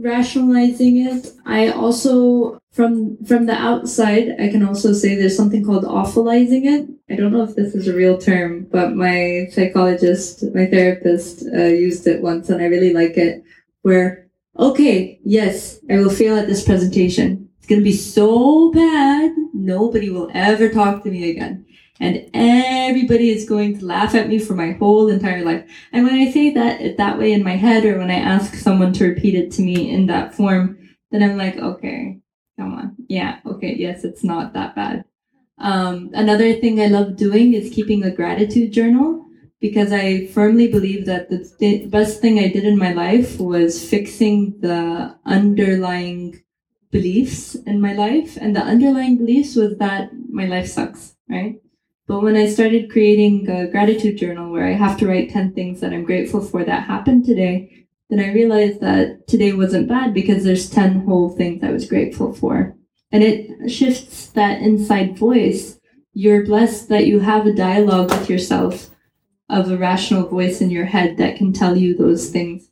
rationalizing 0.00 1.06
it, 1.06 1.32
I 1.46 1.68
also 1.68 2.58
from 2.72 3.22
from 3.24 3.46
the 3.46 3.54
outside, 3.54 4.36
I 4.40 4.48
can 4.48 4.66
also 4.66 4.92
say 4.92 5.14
there's 5.14 5.36
something 5.36 5.64
called 5.64 5.84
awfulizing 5.84 6.64
it. 6.64 6.88
I 7.10 7.16
don't 7.16 7.32
know 7.32 7.44
if 7.44 7.54
this 7.54 7.74
is 7.74 7.86
a 7.86 7.94
real 7.94 8.18
term, 8.18 8.66
but 8.70 8.94
my 8.94 9.46
psychologist, 9.52 10.42
my 10.54 10.66
therapist, 10.66 11.44
uh, 11.54 11.64
used 11.64 12.06
it 12.06 12.22
once, 12.22 12.48
and 12.48 12.62
I 12.62 12.66
really 12.66 12.94
like 12.94 13.16
it. 13.16 13.44
Where 13.82 14.28
okay, 14.58 15.20
yes, 15.22 15.80
I 15.90 15.98
will 15.98 16.10
fail 16.10 16.36
at 16.36 16.46
this 16.46 16.64
presentation. 16.64 17.48
It's 17.58 17.66
gonna 17.66 17.82
be 17.82 17.92
so 17.92 18.72
bad, 18.72 19.32
nobody 19.52 20.10
will 20.10 20.30
ever 20.34 20.68
talk 20.68 21.04
to 21.04 21.10
me 21.10 21.30
again. 21.30 21.66
And 22.02 22.28
everybody 22.34 23.30
is 23.30 23.48
going 23.48 23.78
to 23.78 23.86
laugh 23.86 24.16
at 24.16 24.28
me 24.28 24.40
for 24.40 24.56
my 24.56 24.72
whole 24.72 25.08
entire 25.08 25.44
life. 25.44 25.64
And 25.92 26.04
when 26.04 26.14
I 26.14 26.32
say 26.32 26.50
that 26.50 26.96
that 26.96 27.16
way 27.16 27.32
in 27.32 27.44
my 27.44 27.54
head, 27.54 27.84
or 27.84 27.96
when 27.98 28.10
I 28.10 28.16
ask 28.16 28.56
someone 28.56 28.92
to 28.94 29.06
repeat 29.06 29.36
it 29.36 29.52
to 29.52 29.62
me 29.62 29.88
in 29.88 30.06
that 30.06 30.34
form, 30.34 30.76
then 31.12 31.22
I'm 31.22 31.36
like, 31.36 31.58
okay, 31.58 32.18
come 32.58 32.74
on. 32.74 32.96
Yeah, 33.06 33.38
okay, 33.46 33.76
yes, 33.78 34.02
it's 34.02 34.24
not 34.24 34.52
that 34.54 34.74
bad. 34.74 35.04
Um, 35.58 36.10
another 36.12 36.54
thing 36.54 36.80
I 36.80 36.88
love 36.88 37.14
doing 37.14 37.54
is 37.54 37.72
keeping 37.72 38.02
a 38.02 38.10
gratitude 38.10 38.72
journal 38.72 39.24
because 39.60 39.92
I 39.92 40.26
firmly 40.26 40.66
believe 40.66 41.06
that 41.06 41.30
the 41.30 41.48
th- 41.60 41.88
best 41.88 42.20
thing 42.20 42.40
I 42.40 42.48
did 42.48 42.64
in 42.64 42.76
my 42.76 42.92
life 42.92 43.38
was 43.38 43.88
fixing 43.88 44.58
the 44.58 45.16
underlying 45.24 46.42
beliefs 46.90 47.54
in 47.54 47.80
my 47.80 47.92
life. 47.92 48.36
And 48.40 48.56
the 48.56 48.60
underlying 48.60 49.18
beliefs 49.18 49.54
was 49.54 49.78
that 49.78 50.10
my 50.28 50.46
life 50.46 50.66
sucks, 50.66 51.14
right? 51.30 51.60
But 52.06 52.22
when 52.22 52.36
I 52.36 52.46
started 52.48 52.90
creating 52.90 53.48
a 53.48 53.68
gratitude 53.68 54.18
journal 54.18 54.50
where 54.50 54.66
I 54.66 54.72
have 54.72 54.98
to 54.98 55.06
write 55.06 55.30
10 55.30 55.54
things 55.54 55.80
that 55.80 55.92
I'm 55.92 56.04
grateful 56.04 56.40
for 56.42 56.64
that 56.64 56.84
happened 56.84 57.24
today, 57.24 57.86
then 58.10 58.20
I 58.20 58.34
realized 58.34 58.80
that 58.80 59.26
today 59.26 59.52
wasn't 59.52 59.88
bad 59.88 60.12
because 60.12 60.44
there's 60.44 60.68
10 60.68 61.06
whole 61.06 61.30
things 61.30 61.62
I 61.62 61.70
was 61.70 61.88
grateful 61.88 62.34
for. 62.34 62.76
And 63.10 63.22
it 63.22 63.70
shifts 63.70 64.26
that 64.30 64.60
inside 64.60 65.16
voice. 65.16 65.78
You're 66.12 66.44
blessed 66.44 66.88
that 66.90 67.06
you 67.06 67.20
have 67.20 67.46
a 67.46 67.54
dialogue 67.54 68.10
with 68.10 68.28
yourself 68.28 68.90
of 69.48 69.70
a 69.70 69.78
rational 69.78 70.28
voice 70.28 70.60
in 70.60 70.70
your 70.70 70.84
head 70.84 71.16
that 71.16 71.36
can 71.36 71.52
tell 71.52 71.76
you 71.76 71.96
those 71.96 72.28
things. 72.28 72.70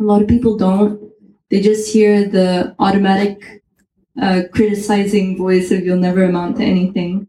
A 0.00 0.02
lot 0.02 0.22
of 0.22 0.28
people 0.28 0.56
don't. 0.56 1.12
They 1.50 1.60
just 1.60 1.92
hear 1.92 2.28
the 2.28 2.74
automatic 2.78 3.62
uh, 4.20 4.42
criticizing 4.52 5.36
voice 5.36 5.70
of 5.70 5.84
you'll 5.84 5.98
never 5.98 6.24
amount 6.24 6.56
to 6.56 6.64
anything. 6.64 7.27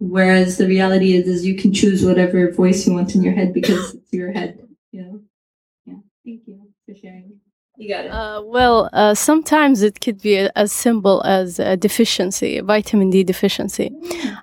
Whereas 0.00 0.58
the 0.58 0.66
reality 0.66 1.14
is, 1.14 1.26
is 1.26 1.44
you 1.46 1.56
can 1.56 1.72
choose 1.72 2.04
whatever 2.04 2.50
voice 2.52 2.86
you 2.86 2.92
want 2.94 3.14
in 3.14 3.22
your 3.22 3.32
head 3.34 3.52
because 3.52 3.94
it's 3.94 4.12
your 4.12 4.32
head. 4.32 4.60
You 4.92 5.02
know. 5.02 5.20
Yeah. 5.86 5.94
Thank 6.24 6.42
you 6.46 6.60
for 6.86 6.94
sharing. 6.94 7.40
You 7.76 7.88
got 7.88 8.04
it. 8.06 8.10
Uh, 8.10 8.42
well, 8.44 8.90
uh, 8.92 9.14
sometimes 9.14 9.82
it 9.82 10.00
could 10.00 10.20
be 10.22 10.36
a- 10.36 10.52
as 10.56 10.72
simple 10.72 11.22
as 11.24 11.58
a 11.58 11.76
deficiency, 11.76 12.60
vitamin 12.60 13.10
D 13.10 13.24
deficiency. 13.24 13.90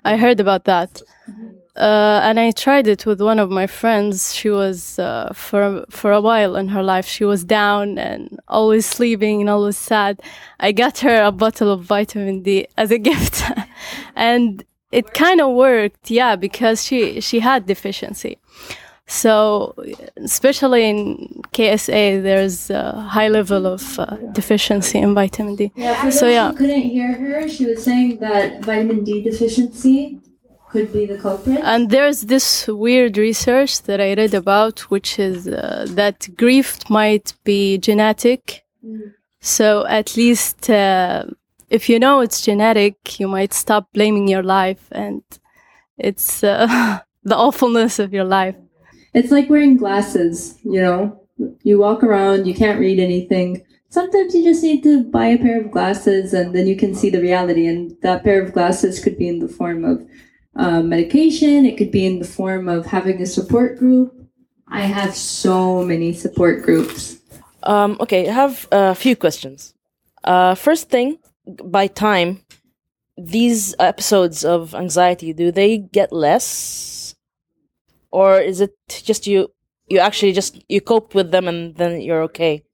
I 0.04 0.16
heard 0.16 0.40
about 0.40 0.64
that. 0.64 1.02
Uh, 1.76 2.20
and 2.22 2.40
I 2.40 2.52
tried 2.52 2.86
it 2.86 3.04
with 3.04 3.20
one 3.20 3.38
of 3.38 3.50
my 3.50 3.66
friends. 3.66 4.34
She 4.34 4.48
was 4.48 4.98
uh, 4.98 5.30
for 5.34 5.84
for 5.90 6.10
a 6.12 6.22
while 6.22 6.56
in 6.56 6.68
her 6.68 6.82
life. 6.82 7.06
She 7.06 7.24
was 7.24 7.44
down 7.44 7.98
and 7.98 8.40
always 8.48 8.86
sleeping 8.86 9.42
and 9.42 9.50
always 9.50 9.76
sad. 9.76 10.20
I 10.58 10.72
got 10.72 11.00
her 11.00 11.22
a 11.22 11.30
bottle 11.32 11.70
of 11.70 11.82
vitamin 11.82 12.42
D 12.42 12.66
as 12.78 12.90
a 12.90 12.98
gift, 12.98 13.42
and 14.16 14.64
it 14.92 15.14
kind 15.14 15.40
of 15.40 15.54
worked. 15.54 16.10
Yeah, 16.10 16.36
because 16.36 16.84
she 16.84 17.20
she 17.20 17.40
had 17.40 17.66
deficiency. 17.66 18.38
So, 19.08 19.74
especially 20.16 20.88
in 20.90 21.42
KSA, 21.52 22.24
there's 22.24 22.70
a 22.70 22.92
high 23.00 23.28
level 23.28 23.64
of 23.66 24.00
uh, 24.00 24.16
deficiency 24.32 24.98
in 24.98 25.14
vitamin 25.14 25.54
D. 25.54 25.70
Yeah, 25.76 26.10
so 26.10 26.26
yeah. 26.26 26.52
couldn't 26.56 26.82
hear 26.82 27.12
her, 27.12 27.48
she 27.48 27.66
was 27.66 27.84
saying 27.84 28.18
that 28.18 28.64
vitamin 28.64 29.04
D 29.04 29.22
deficiency 29.22 30.18
could 30.70 30.92
be 30.92 31.06
the 31.06 31.18
culprit. 31.18 31.60
And 31.62 31.90
there's 31.90 32.22
this 32.22 32.66
weird 32.66 33.16
research 33.16 33.82
that 33.82 34.00
I 34.00 34.14
read 34.14 34.34
about, 34.34 34.80
which 34.90 35.20
is 35.20 35.46
uh, 35.46 35.86
that 35.90 36.28
grief 36.36 36.78
might 36.90 37.34
be 37.44 37.78
genetic. 37.78 38.64
Mm. 38.84 39.14
So 39.40 39.86
at 39.86 40.16
least 40.16 40.68
uh, 40.68 41.26
if 41.70 41.88
you 41.88 41.98
know 41.98 42.20
it's 42.20 42.40
genetic, 42.40 43.18
you 43.18 43.28
might 43.28 43.52
stop 43.52 43.92
blaming 43.92 44.28
your 44.28 44.42
life 44.42 44.88
and 44.92 45.22
it's 45.98 46.44
uh, 46.44 47.00
the 47.24 47.36
awfulness 47.36 47.98
of 47.98 48.12
your 48.12 48.24
life. 48.24 48.56
It's 49.14 49.30
like 49.30 49.48
wearing 49.48 49.76
glasses, 49.76 50.58
you 50.62 50.80
know? 50.80 51.22
You 51.62 51.78
walk 51.78 52.02
around, 52.02 52.46
you 52.46 52.54
can't 52.54 52.78
read 52.78 52.98
anything. 52.98 53.62
Sometimes 53.88 54.34
you 54.34 54.44
just 54.44 54.62
need 54.62 54.82
to 54.82 55.04
buy 55.04 55.26
a 55.26 55.38
pair 55.38 55.60
of 55.60 55.70
glasses 55.70 56.34
and 56.34 56.54
then 56.54 56.66
you 56.66 56.76
can 56.76 56.94
see 56.94 57.10
the 57.10 57.20
reality. 57.20 57.66
And 57.66 57.96
that 58.02 58.24
pair 58.24 58.42
of 58.42 58.52
glasses 58.52 59.02
could 59.02 59.18
be 59.18 59.28
in 59.28 59.38
the 59.38 59.48
form 59.48 59.84
of 59.84 60.06
uh, 60.56 60.82
medication, 60.82 61.66
it 61.66 61.76
could 61.76 61.90
be 61.90 62.06
in 62.06 62.18
the 62.18 62.26
form 62.26 62.68
of 62.68 62.86
having 62.86 63.20
a 63.20 63.26
support 63.26 63.78
group. 63.78 64.14
I 64.68 64.82
have 64.82 65.14
so 65.14 65.84
many 65.84 66.12
support 66.12 66.62
groups. 66.62 67.18
Um, 67.62 67.96
okay, 68.00 68.28
I 68.28 68.32
have 68.32 68.66
a 68.72 68.94
few 68.94 69.16
questions. 69.16 69.74
Uh, 70.24 70.54
first 70.54 70.88
thing, 70.88 71.18
by 71.46 71.86
time, 71.86 72.42
these 73.16 73.74
episodes 73.78 74.44
of 74.44 74.74
anxiety 74.74 75.32
do 75.32 75.50
they 75.50 75.78
get 75.78 76.12
less, 76.12 77.14
or 78.10 78.38
is 78.40 78.60
it 78.60 78.74
just 78.88 79.26
you? 79.26 79.52
You 79.88 80.00
actually 80.00 80.32
just 80.32 80.62
you 80.68 80.80
cope 80.80 81.14
with 81.14 81.30
them 81.30 81.46
and 81.48 81.76
then 81.76 82.00
you're 82.00 82.22
okay. 82.22 82.64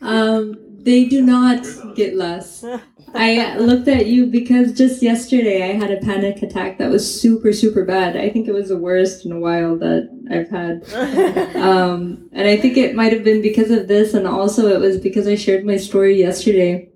Um, 0.00 0.58
they 0.86 1.06
do 1.06 1.22
not 1.22 1.66
get 1.94 2.16
less. 2.16 2.64
I 3.14 3.56
looked 3.56 3.88
at 3.88 4.06
you 4.06 4.26
because 4.26 4.72
just 4.72 5.02
yesterday 5.02 5.70
I 5.70 5.72
had 5.72 5.90
a 5.90 6.00
panic 6.04 6.42
attack 6.42 6.78
that 6.78 6.90
was 6.90 7.20
super, 7.20 7.52
super 7.52 7.84
bad. 7.84 8.16
I 8.16 8.28
think 8.28 8.46
it 8.46 8.52
was 8.52 8.68
the 8.68 8.76
worst 8.76 9.24
in 9.24 9.32
a 9.32 9.40
while 9.40 9.76
that 9.78 10.08
I've 10.30 10.50
had. 10.50 10.84
um, 11.56 12.28
and 12.32 12.46
I 12.46 12.56
think 12.56 12.76
it 12.76 12.94
might 12.94 13.12
have 13.12 13.24
been 13.24 13.40
because 13.40 13.70
of 13.70 13.88
this, 13.88 14.14
and 14.14 14.26
also 14.26 14.68
it 14.68 14.80
was 14.80 14.98
because 14.98 15.26
I 15.26 15.34
shared 15.34 15.64
my 15.64 15.76
story 15.76 16.18
yesterday. 16.18 16.90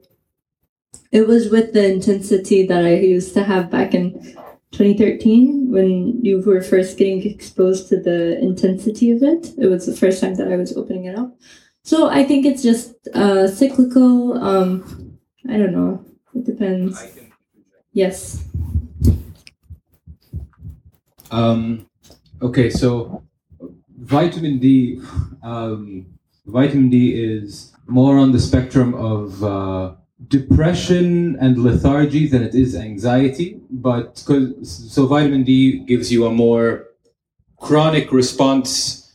It 1.12 1.27
was 1.27 1.51
with 1.51 1.73
the 1.73 1.93
intensity 1.93 2.66
that 2.66 2.85
I 2.85 2.95
used 2.95 3.35
to 3.35 3.43
have 3.43 3.70
back 3.70 3.95
in 3.95 4.12
2013 4.73 5.73
when 5.73 6.24
you 6.24 6.41
were 6.41 6.62
first 6.62 6.97
getting 6.97 7.23
exposed 7.23 7.89
to 7.89 8.01
the 8.01 8.39
intensity 8.39 9.11
of 9.11 9.23
it. 9.23 9.53
It 9.59 9.66
was 9.66 9.87
the 9.87 9.97
first 9.97 10.20
time 10.20 10.37
that 10.37 10.53
I 10.53 10.57
was 10.57 10.77
opening 10.77 11.07
it 11.07 11.19
up. 11.19 11.37
So 11.82 12.09
I 12.09 12.24
think 12.24 12.47
it's 12.47 12.62
just 12.62 12.95
uh, 13.15 13.49
cyclical. 13.49 14.35
Um, 14.39 15.19
I 15.49 15.57
don't 15.57 15.73
know. 15.73 16.05
It 16.35 16.45
depends. 16.45 17.19
Yes. 17.93 18.45
Um, 21.32 21.87
okay, 22.41 22.70
so 22.70 23.24
vitamin 23.99 24.59
D, 24.59 25.01
um, 25.43 26.07
vitamin 26.47 26.91
D 26.91 27.15
is 27.15 27.73
more 27.87 28.19
on 28.19 28.32
the 28.32 28.39
spectrum 28.39 28.95
of 28.95 29.43
uh, 29.43 29.95
depression 30.31 31.36
and 31.40 31.59
lethargy 31.59 32.27
than 32.27 32.43
it 32.43 32.55
is 32.55 32.74
anxiety. 32.74 33.61
But 33.69 34.16
so 34.19 35.07
vitamin 35.07 35.43
D 35.43 35.81
gives 35.81 36.11
you 36.11 36.24
a 36.24 36.32
more 36.32 36.86
chronic 37.59 38.12
response 38.12 39.12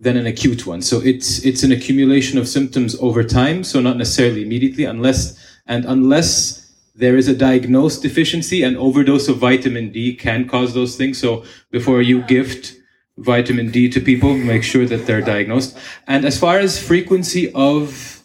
than 0.00 0.16
an 0.16 0.26
acute 0.26 0.66
one. 0.66 0.82
So 0.82 1.00
it's 1.00 1.44
it's 1.44 1.62
an 1.62 1.72
accumulation 1.72 2.38
of 2.38 2.46
symptoms 2.48 2.96
over 3.00 3.22
time. 3.24 3.64
So 3.64 3.80
not 3.80 3.96
necessarily 3.96 4.42
immediately, 4.42 4.84
unless 4.84 5.38
and 5.66 5.84
unless 5.84 6.66
there 6.94 7.16
is 7.16 7.28
a 7.28 7.36
diagnosed 7.36 8.02
deficiency, 8.02 8.62
an 8.62 8.76
overdose 8.76 9.28
of 9.28 9.36
vitamin 9.38 9.90
D 9.92 10.14
can 10.14 10.48
cause 10.48 10.74
those 10.74 10.96
things. 10.96 11.18
So 11.18 11.44
before 11.70 12.02
you 12.02 12.22
gift 12.22 12.74
vitamin 13.18 13.70
D 13.70 13.88
to 13.90 14.00
people, 14.00 14.36
make 14.36 14.64
sure 14.64 14.86
that 14.86 15.06
they're 15.06 15.22
diagnosed. 15.22 15.78
And 16.08 16.24
as 16.24 16.38
far 16.38 16.58
as 16.58 16.82
frequency 16.82 17.52
of 17.52 18.15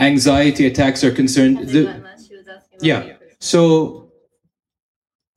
anxiety 0.00 0.66
attacks 0.66 1.04
are 1.04 1.12
concerned, 1.12 1.58
the, 1.68 2.04
yeah. 2.80 3.16
So 3.40 4.12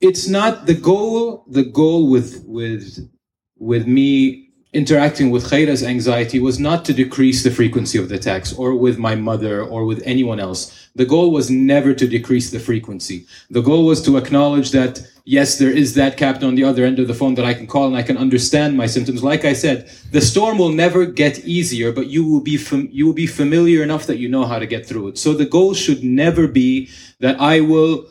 it's 0.01 0.27
not 0.27 0.65
the 0.65 0.73
goal. 0.73 1.45
The 1.47 1.63
goal 1.63 2.09
with 2.09 2.43
with 2.45 3.09
with 3.57 3.87
me 3.87 4.42
interacting 4.73 5.29
with 5.29 5.49
Khaira's 5.49 5.83
anxiety 5.83 6.39
was 6.39 6.59
not 6.59 6.83
to 6.85 6.93
decrease 6.93 7.43
the 7.43 7.51
frequency 7.51 7.99
of 7.99 8.09
the 8.09 8.15
attacks 8.15 8.51
or 8.53 8.75
with 8.75 8.97
my 8.97 9.15
mother 9.15 9.63
or 9.63 9.85
with 9.85 10.01
anyone 10.03 10.39
else. 10.39 10.89
The 10.95 11.05
goal 11.05 11.31
was 11.31 11.49
never 11.49 11.93
to 11.93 12.07
decrease 12.07 12.49
the 12.49 12.59
frequency. 12.59 13.25
The 13.51 13.61
goal 13.61 13.85
was 13.85 14.01
to 14.03 14.17
acknowledge 14.17 14.71
that, 14.71 14.99
yes, 15.25 15.57
there 15.59 15.69
is 15.69 15.93
that 15.93 16.17
captain 16.17 16.47
on 16.47 16.55
the 16.55 16.63
other 16.63 16.85
end 16.85 16.97
of 16.97 17.07
the 17.07 17.13
phone 17.13 17.35
that 17.35 17.45
I 17.45 17.53
can 17.53 17.67
call 17.67 17.87
and 17.87 17.95
I 17.95 18.01
can 18.03 18.17
understand 18.17 18.75
my 18.75 18.87
symptoms. 18.87 19.23
Like 19.23 19.45
I 19.45 19.53
said, 19.53 19.89
the 20.11 20.21
storm 20.21 20.57
will 20.57 20.71
never 20.71 21.05
get 21.05 21.45
easier, 21.45 21.91
but 21.91 22.07
you 22.07 22.25
will 22.27 22.41
be, 22.41 22.57
fam- 22.57 22.89
you 22.91 23.05
will 23.05 23.13
be 23.13 23.27
familiar 23.27 23.83
enough 23.83 24.07
that 24.07 24.17
you 24.17 24.27
know 24.27 24.45
how 24.45 24.57
to 24.57 24.65
get 24.65 24.87
through 24.87 25.09
it. 25.09 25.17
So 25.19 25.33
the 25.33 25.45
goal 25.45 25.75
should 25.75 26.03
never 26.03 26.47
be 26.47 26.89
that 27.19 27.39
I 27.39 27.59
will 27.61 28.07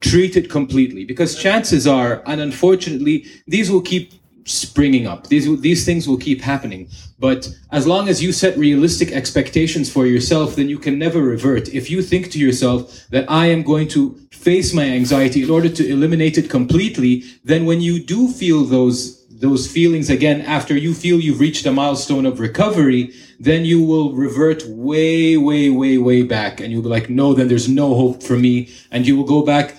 treat 0.00 0.36
it 0.36 0.48
completely 0.50 1.04
because 1.04 1.40
chances 1.40 1.86
are, 1.86 2.22
and 2.26 2.40
unfortunately, 2.40 3.26
these 3.46 3.70
will 3.70 3.80
keep 3.80 4.12
springing 4.46 5.06
up. 5.06 5.26
These 5.26 5.60
these 5.60 5.84
things 5.84 6.08
will 6.08 6.16
keep 6.16 6.40
happening. 6.40 6.88
But 7.18 7.48
as 7.72 7.86
long 7.86 8.08
as 8.08 8.22
you 8.22 8.32
set 8.32 8.56
realistic 8.56 9.10
expectations 9.10 9.90
for 9.90 10.06
yourself, 10.06 10.56
then 10.56 10.68
you 10.68 10.78
can 10.78 10.98
never 10.98 11.20
revert. 11.20 11.68
If 11.68 11.90
you 11.90 12.02
think 12.02 12.30
to 12.30 12.38
yourself 12.38 13.06
that 13.10 13.30
I 13.30 13.46
am 13.46 13.62
going 13.62 13.88
to 13.88 14.14
face 14.30 14.72
my 14.72 14.84
anxiety 14.84 15.42
in 15.42 15.50
order 15.50 15.68
to 15.68 15.88
eliminate 15.88 16.38
it 16.38 16.48
completely, 16.48 17.24
then 17.44 17.66
when 17.66 17.80
you 17.80 18.02
do 18.02 18.28
feel 18.28 18.64
those 18.64 19.16
those 19.40 19.70
feelings 19.70 20.08
again 20.08 20.40
after 20.42 20.74
you 20.74 20.94
feel 20.94 21.20
you've 21.20 21.40
reached 21.40 21.66
a 21.66 21.72
milestone 21.72 22.24
of 22.24 22.40
recovery, 22.40 23.12
then 23.38 23.64
you 23.66 23.84
will 23.84 24.14
revert 24.14 24.64
way, 24.66 25.36
way, 25.36 25.68
way, 25.68 25.98
way 25.98 26.22
back. 26.22 26.60
And 26.60 26.72
you'll 26.72 26.82
be 26.82 26.88
like, 26.88 27.10
no, 27.10 27.34
then 27.34 27.48
there's 27.48 27.68
no 27.68 27.94
hope 27.94 28.22
for 28.22 28.36
me. 28.38 28.70
And 28.90 29.06
you 29.06 29.14
will 29.16 29.24
go 29.26 29.42
back. 29.42 29.76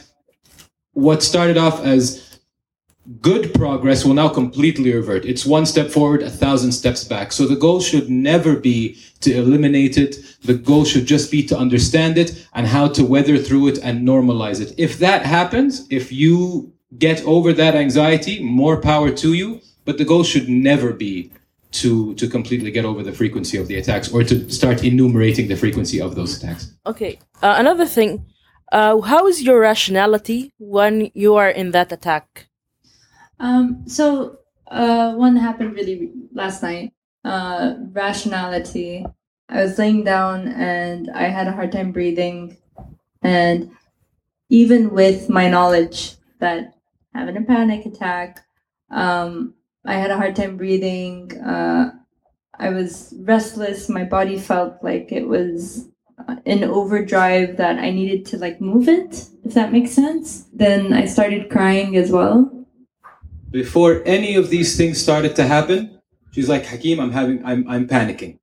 What 0.93 1.23
started 1.23 1.57
off 1.57 1.83
as 1.83 2.26
good 3.21 3.53
progress 3.53 4.03
will 4.03 4.13
now 4.13 4.29
completely 4.29 4.93
revert. 4.93 5.25
It's 5.25 5.45
one 5.45 5.65
step 5.65 5.89
forward, 5.89 6.21
a 6.21 6.29
thousand 6.29 6.71
steps 6.73 7.03
back. 7.03 7.31
So 7.31 7.45
the 7.45 7.55
goal 7.55 7.79
should 7.79 8.09
never 8.09 8.55
be 8.55 8.97
to 9.21 9.33
eliminate 9.33 9.97
it. 9.97 10.17
The 10.43 10.53
goal 10.53 10.85
should 10.85 11.05
just 11.05 11.31
be 11.31 11.43
to 11.47 11.57
understand 11.57 12.17
it 12.17 12.47
and 12.53 12.67
how 12.67 12.87
to 12.89 13.03
weather 13.03 13.37
through 13.37 13.67
it 13.69 13.79
and 13.79 14.07
normalize 14.07 14.61
it. 14.61 14.73
If 14.77 14.99
that 14.99 15.25
happens, 15.25 15.87
if 15.89 16.11
you 16.11 16.73
get 16.97 17.23
over 17.23 17.53
that 17.53 17.75
anxiety, 17.75 18.43
more 18.43 18.79
power 18.81 19.11
to 19.11 19.33
you. 19.33 19.61
But 19.85 19.97
the 19.97 20.05
goal 20.05 20.23
should 20.23 20.49
never 20.49 20.91
be 20.91 21.31
to 21.71 22.13
to 22.15 22.27
completely 22.27 22.71
get 22.71 22.85
over 22.85 23.03
the 23.03 23.13
frequency 23.13 23.57
of 23.57 23.67
the 23.67 23.75
attacks 23.75 24.11
or 24.11 24.23
to 24.23 24.49
start 24.49 24.83
enumerating 24.83 25.47
the 25.47 25.55
frequency 25.55 26.01
of 26.01 26.15
those 26.15 26.37
attacks. 26.37 26.73
Okay. 26.85 27.19
Uh, 27.41 27.55
another 27.57 27.85
thing, 27.85 28.25
uh, 28.71 28.99
how 29.01 29.27
is 29.27 29.43
your 29.43 29.59
rationality 29.59 30.53
when 30.57 31.09
you 31.13 31.35
are 31.35 31.49
in 31.49 31.71
that 31.71 31.91
attack? 31.91 32.46
Um, 33.39 33.83
so 33.87 34.39
uh, 34.67 35.13
one 35.13 35.35
happened 35.35 35.73
really 35.73 36.11
last 36.33 36.63
night. 36.63 36.93
Uh, 37.23 37.75
rationality. 37.91 39.05
I 39.49 39.63
was 39.63 39.77
laying 39.77 40.03
down 40.03 40.47
and 40.49 41.09
I 41.11 41.23
had 41.23 41.47
a 41.47 41.51
hard 41.51 41.71
time 41.71 41.91
breathing, 41.91 42.57
and 43.21 43.71
even 44.49 44.91
with 44.91 45.29
my 45.29 45.49
knowledge 45.49 46.15
that 46.39 46.75
having 47.13 47.37
a 47.37 47.41
panic 47.41 47.85
attack, 47.85 48.45
um, 48.91 49.53
I 49.85 49.95
had 49.95 50.11
a 50.11 50.17
hard 50.17 50.35
time 50.35 50.57
breathing. 50.57 51.31
Uh, 51.39 51.91
I 52.59 52.69
was 52.69 53.13
restless. 53.19 53.87
My 53.89 54.03
body 54.03 54.37
felt 54.37 54.83
like 54.83 55.11
it 55.11 55.27
was 55.27 55.87
in 56.45 56.63
overdrive 56.63 57.57
that 57.57 57.77
I 57.77 57.91
needed 57.91 58.25
to 58.27 58.37
like 58.37 58.59
move 58.59 58.89
it, 58.89 59.29
if 59.43 59.53
that 59.53 59.71
makes 59.71 59.91
sense. 59.91 60.47
Then 60.53 60.91
I 60.93 61.05
started 61.05 61.49
crying 61.49 61.95
as 61.95 62.11
well 62.11 62.56
before 63.51 64.01
any 64.05 64.35
of 64.35 64.49
these 64.49 64.77
things 64.77 65.01
started 65.01 65.35
to 65.37 65.43
happen, 65.43 65.99
she's 66.31 66.49
like, 66.49 66.65
Hakim, 66.65 66.99
I'm 66.99 67.11
having, 67.11 67.43
I'm, 67.45 67.67
I'm 67.69 67.87
panicking. 67.87 68.39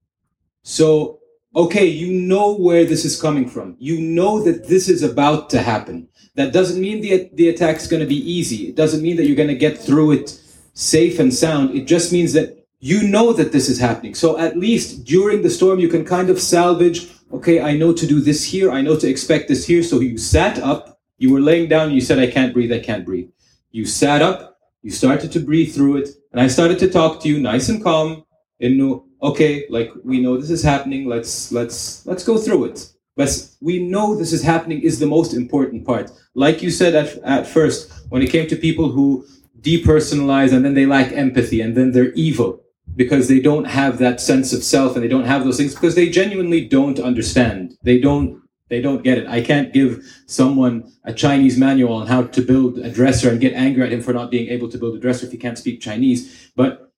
So, 0.62 1.20
okay, 1.54 1.86
you 1.86 2.12
know 2.12 2.54
where 2.56 2.84
this 2.84 3.04
is 3.04 3.20
coming 3.20 3.48
from. 3.48 3.76
You 3.78 4.00
know 4.00 4.42
that 4.42 4.66
this 4.66 4.88
is 4.88 5.02
about 5.02 5.50
to 5.50 5.62
happen. 5.62 6.08
That 6.36 6.52
doesn't 6.52 6.80
mean 6.80 7.00
the, 7.00 7.30
the 7.34 7.48
attack's 7.50 7.86
going 7.86 8.00
to 8.00 8.08
be 8.08 8.30
easy. 8.30 8.68
It 8.68 8.74
doesn't 8.74 9.02
mean 9.02 9.16
that 9.16 9.26
you're 9.26 9.36
going 9.36 9.48
to 9.48 9.54
get 9.54 9.78
through 9.78 10.12
it 10.12 10.40
safe 10.72 11.18
and 11.20 11.32
sound. 11.32 11.76
It 11.76 11.86
just 11.86 12.12
means 12.12 12.32
that 12.32 12.66
you 12.80 13.06
know 13.08 13.32
that 13.32 13.52
this 13.52 13.68
is 13.68 13.78
happening. 13.78 14.14
So 14.14 14.38
at 14.38 14.56
least 14.56 15.04
during 15.04 15.42
the 15.42 15.50
storm, 15.50 15.78
you 15.78 15.88
can 15.88 16.04
kind 16.04 16.28
of 16.28 16.40
salvage, 16.40 17.08
okay, 17.32 17.60
I 17.60 17.76
know 17.76 17.92
to 17.92 18.06
do 18.06 18.20
this 18.20 18.44
here. 18.44 18.70
I 18.70 18.82
know 18.82 18.98
to 18.98 19.08
expect 19.08 19.48
this 19.48 19.66
here. 19.66 19.82
So 19.82 20.00
you 20.00 20.18
sat 20.18 20.58
up, 20.58 21.00
you 21.18 21.32
were 21.32 21.40
laying 21.40 21.68
down, 21.68 21.92
you 21.92 22.00
said, 22.00 22.18
I 22.18 22.26
can't 22.26 22.52
breathe, 22.52 22.72
I 22.72 22.80
can't 22.80 23.04
breathe. 23.04 23.30
You 23.70 23.86
sat 23.86 24.20
up, 24.22 24.53
you 24.84 24.90
started 24.90 25.32
to 25.32 25.40
breathe 25.40 25.74
through 25.74 25.96
it, 25.96 26.10
and 26.30 26.40
I 26.40 26.46
started 26.46 26.78
to 26.80 26.90
talk 26.90 27.20
to 27.22 27.28
you 27.28 27.40
nice 27.40 27.70
and 27.70 27.82
calm. 27.82 28.24
And 28.60 28.76
no, 28.76 29.06
okay, 29.22 29.66
like 29.70 29.90
we 30.04 30.20
know 30.20 30.36
this 30.36 30.50
is 30.50 30.62
happening. 30.62 31.08
Let's 31.08 31.50
let's 31.50 32.06
let's 32.06 32.22
go 32.22 32.36
through 32.36 32.66
it. 32.66 32.92
But 33.16 33.30
we 33.62 33.78
know 33.78 34.14
this 34.14 34.32
is 34.32 34.42
happening 34.42 34.82
is 34.82 34.98
the 34.98 35.06
most 35.06 35.32
important 35.32 35.86
part. 35.86 36.10
Like 36.34 36.62
you 36.62 36.70
said 36.70 36.94
at, 36.94 37.16
at 37.24 37.46
first, 37.46 37.90
when 38.10 38.22
it 38.22 38.30
came 38.30 38.46
to 38.48 38.56
people 38.56 38.90
who 38.90 39.26
depersonalize 39.60 40.52
and 40.52 40.64
then 40.64 40.74
they 40.74 40.84
lack 40.84 41.12
empathy 41.12 41.62
and 41.62 41.74
then 41.74 41.92
they're 41.92 42.12
evil 42.12 42.60
because 42.96 43.28
they 43.28 43.40
don't 43.40 43.64
have 43.64 43.98
that 43.98 44.20
sense 44.20 44.52
of 44.52 44.62
self 44.62 44.94
and 44.94 45.02
they 45.02 45.08
don't 45.08 45.24
have 45.24 45.44
those 45.44 45.56
things 45.56 45.74
because 45.74 45.94
they 45.94 46.10
genuinely 46.10 46.68
don't 46.68 47.00
understand. 47.00 47.74
They 47.82 47.98
don't 47.98 48.42
they 48.74 48.80
don't 48.80 49.04
get 49.04 49.18
it. 49.18 49.28
I 49.28 49.40
can't 49.40 49.72
give 49.72 50.04
someone 50.26 50.92
a 51.04 51.12
Chinese 51.12 51.56
manual 51.56 51.94
on 51.94 52.08
how 52.08 52.24
to 52.24 52.42
build 52.42 52.78
a 52.78 52.90
dresser 52.90 53.30
and 53.30 53.40
get 53.40 53.54
angry 53.54 53.84
at 53.84 53.92
him 53.92 54.02
for 54.02 54.12
not 54.12 54.32
being 54.32 54.48
able 54.48 54.68
to 54.68 54.78
build 54.78 54.96
a 54.96 54.98
dresser 54.98 55.26
if 55.26 55.32
he 55.32 55.38
can't 55.38 55.56
speak 55.56 55.80
Chinese. 55.80 56.50
But 56.56 56.90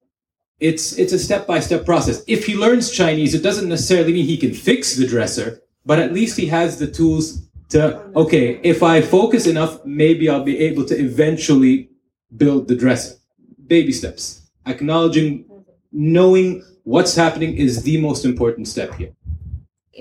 it's 0.58 0.98
it's 0.98 1.12
a 1.12 1.18
step 1.18 1.46
by 1.46 1.60
step 1.60 1.84
process. 1.84 2.24
If 2.26 2.46
he 2.46 2.54
learns 2.56 2.90
Chinese, 2.90 3.34
it 3.34 3.42
doesn't 3.42 3.68
necessarily 3.68 4.14
mean 4.14 4.24
he 4.24 4.38
can 4.38 4.54
fix 4.54 4.96
the 4.96 5.06
dresser, 5.06 5.60
but 5.84 5.98
at 5.98 6.14
least 6.14 6.38
he 6.38 6.46
has 6.46 6.78
the 6.78 6.86
tools 6.86 7.46
to 7.68 8.00
okay, 8.16 8.58
if 8.62 8.82
I 8.82 9.02
focus 9.02 9.46
enough, 9.46 9.84
maybe 9.84 10.30
I'll 10.30 10.44
be 10.44 10.58
able 10.60 10.86
to 10.86 10.96
eventually 10.98 11.90
build 12.38 12.68
the 12.68 12.76
dresser. 12.76 13.16
Baby 13.66 13.92
steps. 13.92 14.48
Acknowledging 14.64 15.44
knowing 15.92 16.64
what's 16.84 17.14
happening 17.14 17.56
is 17.58 17.82
the 17.82 18.00
most 18.00 18.24
important 18.24 18.66
step 18.66 18.94
here. 18.94 19.12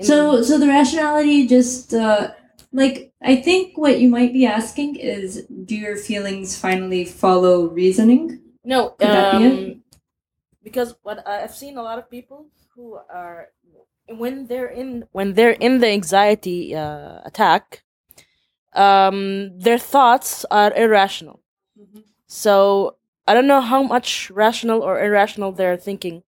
So, 0.02 0.42
so 0.42 0.58
the 0.58 0.68
rationality 0.68 1.46
just 1.46 1.94
uh, 1.94 2.32
like 2.72 3.12
I 3.22 3.36
think 3.36 3.78
what 3.78 4.00
you 4.00 4.08
might 4.08 4.32
be 4.32 4.44
asking 4.46 4.96
is, 4.96 5.46
do 5.64 5.74
your 5.74 5.96
feelings 5.96 6.58
finally 6.58 7.04
follow 7.04 7.68
reasoning? 7.68 8.40
No, 8.64 8.90
Could 8.90 9.08
that 9.08 9.38
be 9.38 9.46
um, 9.46 9.82
because 10.62 10.94
what 11.02 11.26
I've 11.26 11.54
seen 11.54 11.78
a 11.78 11.82
lot 11.82 11.98
of 11.98 12.10
people 12.10 12.46
who 12.74 12.98
are 13.08 13.48
when 14.08 14.46
they're 14.46 14.68
in 14.68 15.04
when 15.12 15.34
they're 15.34 15.58
in 15.66 15.80
the 15.80 15.88
anxiety 15.88 16.74
uh, 16.74 17.20
attack, 17.24 17.82
um, 18.74 19.58
their 19.58 19.78
thoughts 19.78 20.44
are 20.50 20.72
irrational. 20.74 21.40
So 22.26 22.96
I 23.26 23.34
don't 23.34 23.46
know 23.46 23.60
how 23.60 23.82
much 23.82 24.30
rational 24.30 24.82
or 24.82 25.02
irrational 25.02 25.52
they're 25.52 25.76
thinking, 25.76 26.22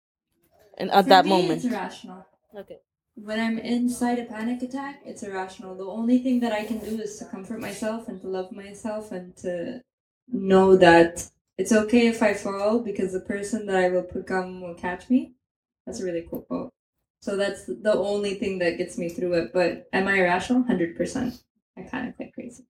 and 0.79 0.91
at 0.91 1.05
For 1.05 1.09
that 1.11 1.25
me, 1.25 1.31
moment. 1.31 1.65
it's 1.65 1.73
irrational. 1.73 2.25
Okay. 2.57 2.79
When 3.25 3.41
I'm 3.41 3.59
inside 3.59 4.19
a 4.21 4.25
panic 4.25 4.63
attack, 4.63 5.01
it's 5.05 5.23
irrational. 5.23 5.75
The 5.75 5.85
only 5.85 6.19
thing 6.19 6.41
that 6.41 6.53
I 6.53 6.65
can 6.65 6.79
do 6.79 7.01
is 7.01 7.19
to 7.19 7.25
comfort 7.25 7.61
myself 7.61 8.07
and 8.09 8.21
to 8.21 8.29
love 8.29 8.53
myself 8.53 9.11
and 9.11 9.37
to 9.39 9.83
know 10.29 10.77
that 10.77 11.29
it's 11.57 11.73
okay 11.73 12.07
if 12.07 12.23
I 12.23 12.35
fall 12.35 12.79
because 12.79 13.13
the 13.13 13.21
person 13.21 13.67
that 13.67 13.77
I 13.77 13.89
will 13.89 14.07
become 14.13 14.61
will 14.61 14.75
catch 14.75 15.11
me. 15.11 15.35
That's 15.85 16.01
a 16.01 16.05
really 16.05 16.27
cool 16.31 16.43
quote. 16.43 16.73
So 17.21 17.37
that's 17.37 17.67
the 17.67 17.95
only 17.95 18.35
thing 18.35 18.59
that 18.61 18.79
gets 18.79 18.97
me 18.97 19.09
through 19.09 19.33
it. 19.35 19.53
But 19.53 19.89
am 19.93 20.07
I 20.07 20.19
irrational? 20.19 20.63
Hundred 20.63 20.97
percent. 20.97 21.43
I 21.77 21.83
kind 21.83 22.09
of 22.09 22.17
get 22.17 22.33
crazy. 22.33 22.65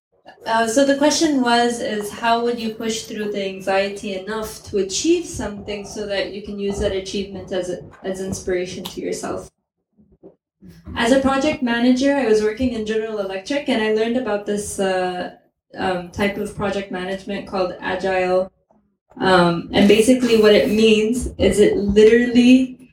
Uh, 0.47 0.66
so 0.66 0.87
the 0.87 0.97
question 0.97 1.43
was: 1.43 1.81
Is 1.81 2.11
how 2.11 2.43
would 2.43 2.59
you 2.59 2.75
push 2.75 3.03
through 3.03 3.33
the 3.33 3.45
anxiety 3.45 4.15
enough 4.15 4.62
to 4.65 4.79
achieve 4.79 5.27
something 5.27 5.85
so 5.85 6.07
that 6.07 6.33
you 6.33 6.43
can 6.43 6.59
use 6.59 6.79
that 6.81 6.93
achievement 6.93 7.53
as 7.53 7.69
a, 7.69 7.83
as 8.03 8.20
inspiration 8.20 8.85
to 8.85 9.01
yourself? 9.03 9.51
As 10.97 11.12
a 11.12 11.20
project 11.20 11.62
manager, 11.62 12.16
I 12.16 12.26
was 12.26 12.43
working 12.43 12.72
in 12.72 12.85
General 12.85 13.18
Electric, 13.20 13.68
and 13.68 13.80
I 13.80 13.93
learned 13.94 14.16
about 14.16 14.47
this 14.47 14.80
uh, 14.80 15.36
um, 15.76 16.10
type 16.10 16.36
of 16.36 16.56
project 16.56 16.90
management 16.90 17.47
called 17.47 17.74
Agile. 17.80 18.52
Um, 19.16 19.70
and 19.72 19.86
basically, 19.89 20.40
what 20.43 20.55
it 20.55 20.70
means 20.70 21.28
is 21.39 21.60
it 21.60 21.76
literally 21.76 22.90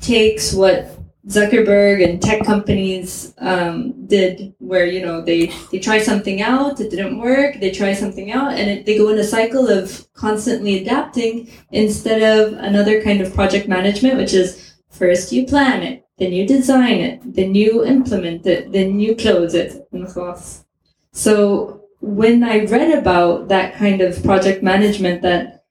takes 0.00 0.54
what 0.54 0.98
Zuckerberg 1.26 2.02
and 2.02 2.22
tech 2.22 2.44
companies 2.44 3.34
um, 3.38 4.06
did, 4.06 4.54
where 4.58 4.86
you 4.86 5.04
know 5.04 5.20
they 5.20 5.52
they 5.70 5.78
try 5.78 5.98
something 5.98 6.40
out, 6.40 6.80
it 6.80 6.90
didn't 6.90 7.18
work, 7.18 7.60
they 7.60 7.70
try 7.70 7.92
something 7.92 8.32
out, 8.32 8.52
and 8.52 8.70
it, 8.70 8.86
they 8.86 8.96
go 8.96 9.10
in 9.10 9.18
a 9.18 9.24
cycle 9.24 9.68
of 9.68 10.10
constantly 10.14 10.80
adapting 10.80 11.50
instead 11.70 12.22
of 12.22 12.54
another 12.54 13.02
kind 13.02 13.20
of 13.20 13.34
project 13.34 13.68
management, 13.68 14.16
which 14.16 14.32
is 14.32 14.74
first 14.88 15.32
you 15.32 15.46
plan 15.46 15.82
it, 15.82 16.07
then 16.17 16.31
you 16.31 16.47
design 16.47 16.99
it, 16.99 17.21
then 17.23 17.55
you 17.55 17.83
implement 17.85 18.45
it, 18.45 18.71
then 18.71 18.99
you 18.99 19.15
close 19.15 19.53
it, 19.53 19.87
and 19.91 20.07
خلاص. 20.07 20.63
So 21.11 21.81
when 22.01 22.43
I 22.43 22.65
read 22.65 22.97
about 22.97 23.47
that 23.49 23.75
kind 23.75 24.01
of 24.01 24.21
project 24.23 24.63
management, 24.63 25.21
that 25.21 25.63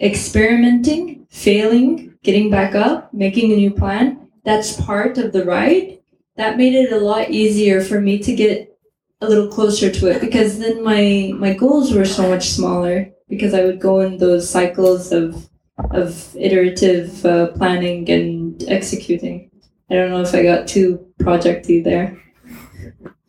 experimenting, 0.00 1.26
failing, 1.30 2.14
getting 2.22 2.50
back 2.50 2.74
up, 2.74 3.12
making 3.12 3.52
a 3.52 3.56
new 3.56 3.70
plan, 3.70 4.28
that's 4.44 4.80
part 4.80 5.18
of 5.18 5.32
the 5.32 5.44
ride. 5.44 5.98
That 6.36 6.56
made 6.56 6.74
it 6.74 6.92
a 6.92 7.00
lot 7.00 7.30
easier 7.30 7.80
for 7.80 8.00
me 8.00 8.18
to 8.20 8.34
get 8.34 8.78
a 9.20 9.28
little 9.28 9.48
closer 9.48 9.90
to 9.90 10.06
it 10.06 10.20
because 10.20 10.58
then 10.58 10.82
my 10.82 11.32
my 11.36 11.52
goals 11.52 11.92
were 11.92 12.06
so 12.06 12.28
much 12.28 12.48
smaller 12.48 13.10
because 13.28 13.52
I 13.52 13.64
would 13.64 13.80
go 13.80 14.00
in 14.00 14.16
those 14.16 14.48
cycles 14.48 15.12
of 15.12 15.48
of 15.90 16.34
iterative 16.36 17.24
uh, 17.26 17.48
planning 17.48 18.08
and 18.10 18.62
executing. 18.68 19.50
I 19.89 19.95
don't 19.95 20.09
know 20.09 20.21
if 20.21 20.33
I 20.33 20.41
got 20.41 20.67
too 20.67 21.05
projecty 21.19 21.83
there, 21.83 22.19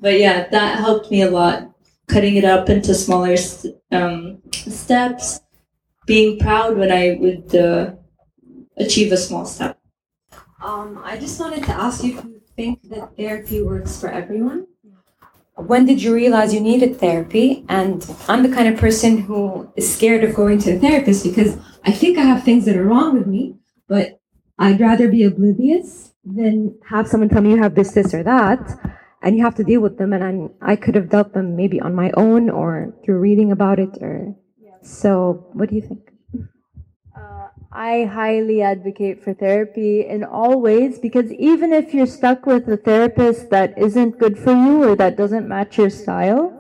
but 0.01 0.19
yeah, 0.19 0.49
that 0.49 0.79
helped 0.79 1.11
me 1.11 1.23
a 1.23 1.31
lot. 1.31 1.71
Cutting 2.09 2.37
it 2.37 2.45
up 2.45 2.71
into 2.71 2.95
smaller 2.95 3.37
um, 3.91 4.41
steps, 4.53 5.41
being 6.07 6.39
proud 6.39 6.79
when 6.79 6.93
I 6.93 7.17
would 7.19 7.55
uh, 7.55 7.95
achieve 8.77 9.13
a 9.13 9.17
small 9.17 9.45
step. 9.45 9.79
Um, 10.63 11.01
I 11.05 11.19
just 11.19 11.39
wanted 11.41 11.65
to 11.65 11.73
ask 11.73 12.05
you 12.05 12.17
if 12.17 12.25
you 12.25 12.41
think 12.57 12.89
that 12.91 13.17
therapy 13.17 13.61
works 13.61 14.01
for 14.01 14.09
everyone. 14.09 14.67
When 15.57 15.87
did 15.87 16.03
you 16.03 16.15
realize 16.15 16.55
you 16.55 16.61
needed 16.61 16.99
therapy? 16.99 17.65
And 17.69 18.07
I'm 18.29 18.43
the 18.43 18.55
kind 18.55 18.69
of 18.69 18.79
person 18.79 19.19
who 19.19 19.71
is 19.75 19.93
scared 19.93 20.23
of 20.23 20.35
going 20.35 20.59
to 20.61 20.77
a 20.77 20.79
therapist 20.79 21.25
because 21.25 21.59
I 21.85 21.93
think 21.93 22.19
I 22.19 22.23
have 22.23 22.45
things 22.45 22.67
that 22.67 22.77
are 22.77 22.85
wrong 22.85 23.15
with 23.15 23.27
me, 23.27 23.57
but 23.89 24.21
I'd 24.59 24.81
rather 24.81 25.09
be 25.09 25.23
oblivious 25.23 26.13
than 26.27 26.79
have 26.89 27.09
someone 27.09 27.29
tell 27.29 27.43
me 27.43 27.51
you 27.51 27.63
have 27.63 27.75
this, 27.75 27.93
this, 27.93 28.13
or 28.13 28.23
that, 28.25 28.79
and 29.23 29.37
you 29.37 29.45
have 29.45 29.55
to 29.55 29.65
deal 29.65 29.81
with 29.81 29.97
them. 29.97 30.13
And 30.13 30.23
I'm, 30.23 30.51
I 30.61 30.77
could 30.77 30.95
have 30.95 31.09
dealt 31.09 31.33
them 31.33 31.57
maybe 31.57 31.81
on 31.81 31.95
my 31.95 32.11
own 32.17 32.51
or 32.51 32.95
through 33.05 33.21
reading 33.21 33.53
about 33.53 33.79
it. 33.79 33.97
Or 34.01 34.35
so, 34.83 35.47
what 35.53 35.71
do 35.71 35.77
you 35.77 35.83
think? 35.83 36.11
I 37.77 38.05
highly 38.05 38.63
advocate 38.63 39.23
for 39.23 39.35
therapy 39.35 40.07
in 40.07 40.25
all 40.25 40.63
ways 40.63 40.99
because 40.99 41.31
even 41.33 41.75
if 41.75 41.93
you're 41.93 42.07
stuck 42.07 42.47
with 42.47 42.67
a 42.69 42.79
therapist 42.79 43.51
that 43.51 43.77
isn't 43.77 44.19
good 44.19 44.39
for 44.39 44.53
you 44.53 44.83
or 44.83 44.97
that 44.97 45.19
doesn't 45.19 45.47
match 45.47 45.77
your 45.77 45.91
style, 45.91 46.59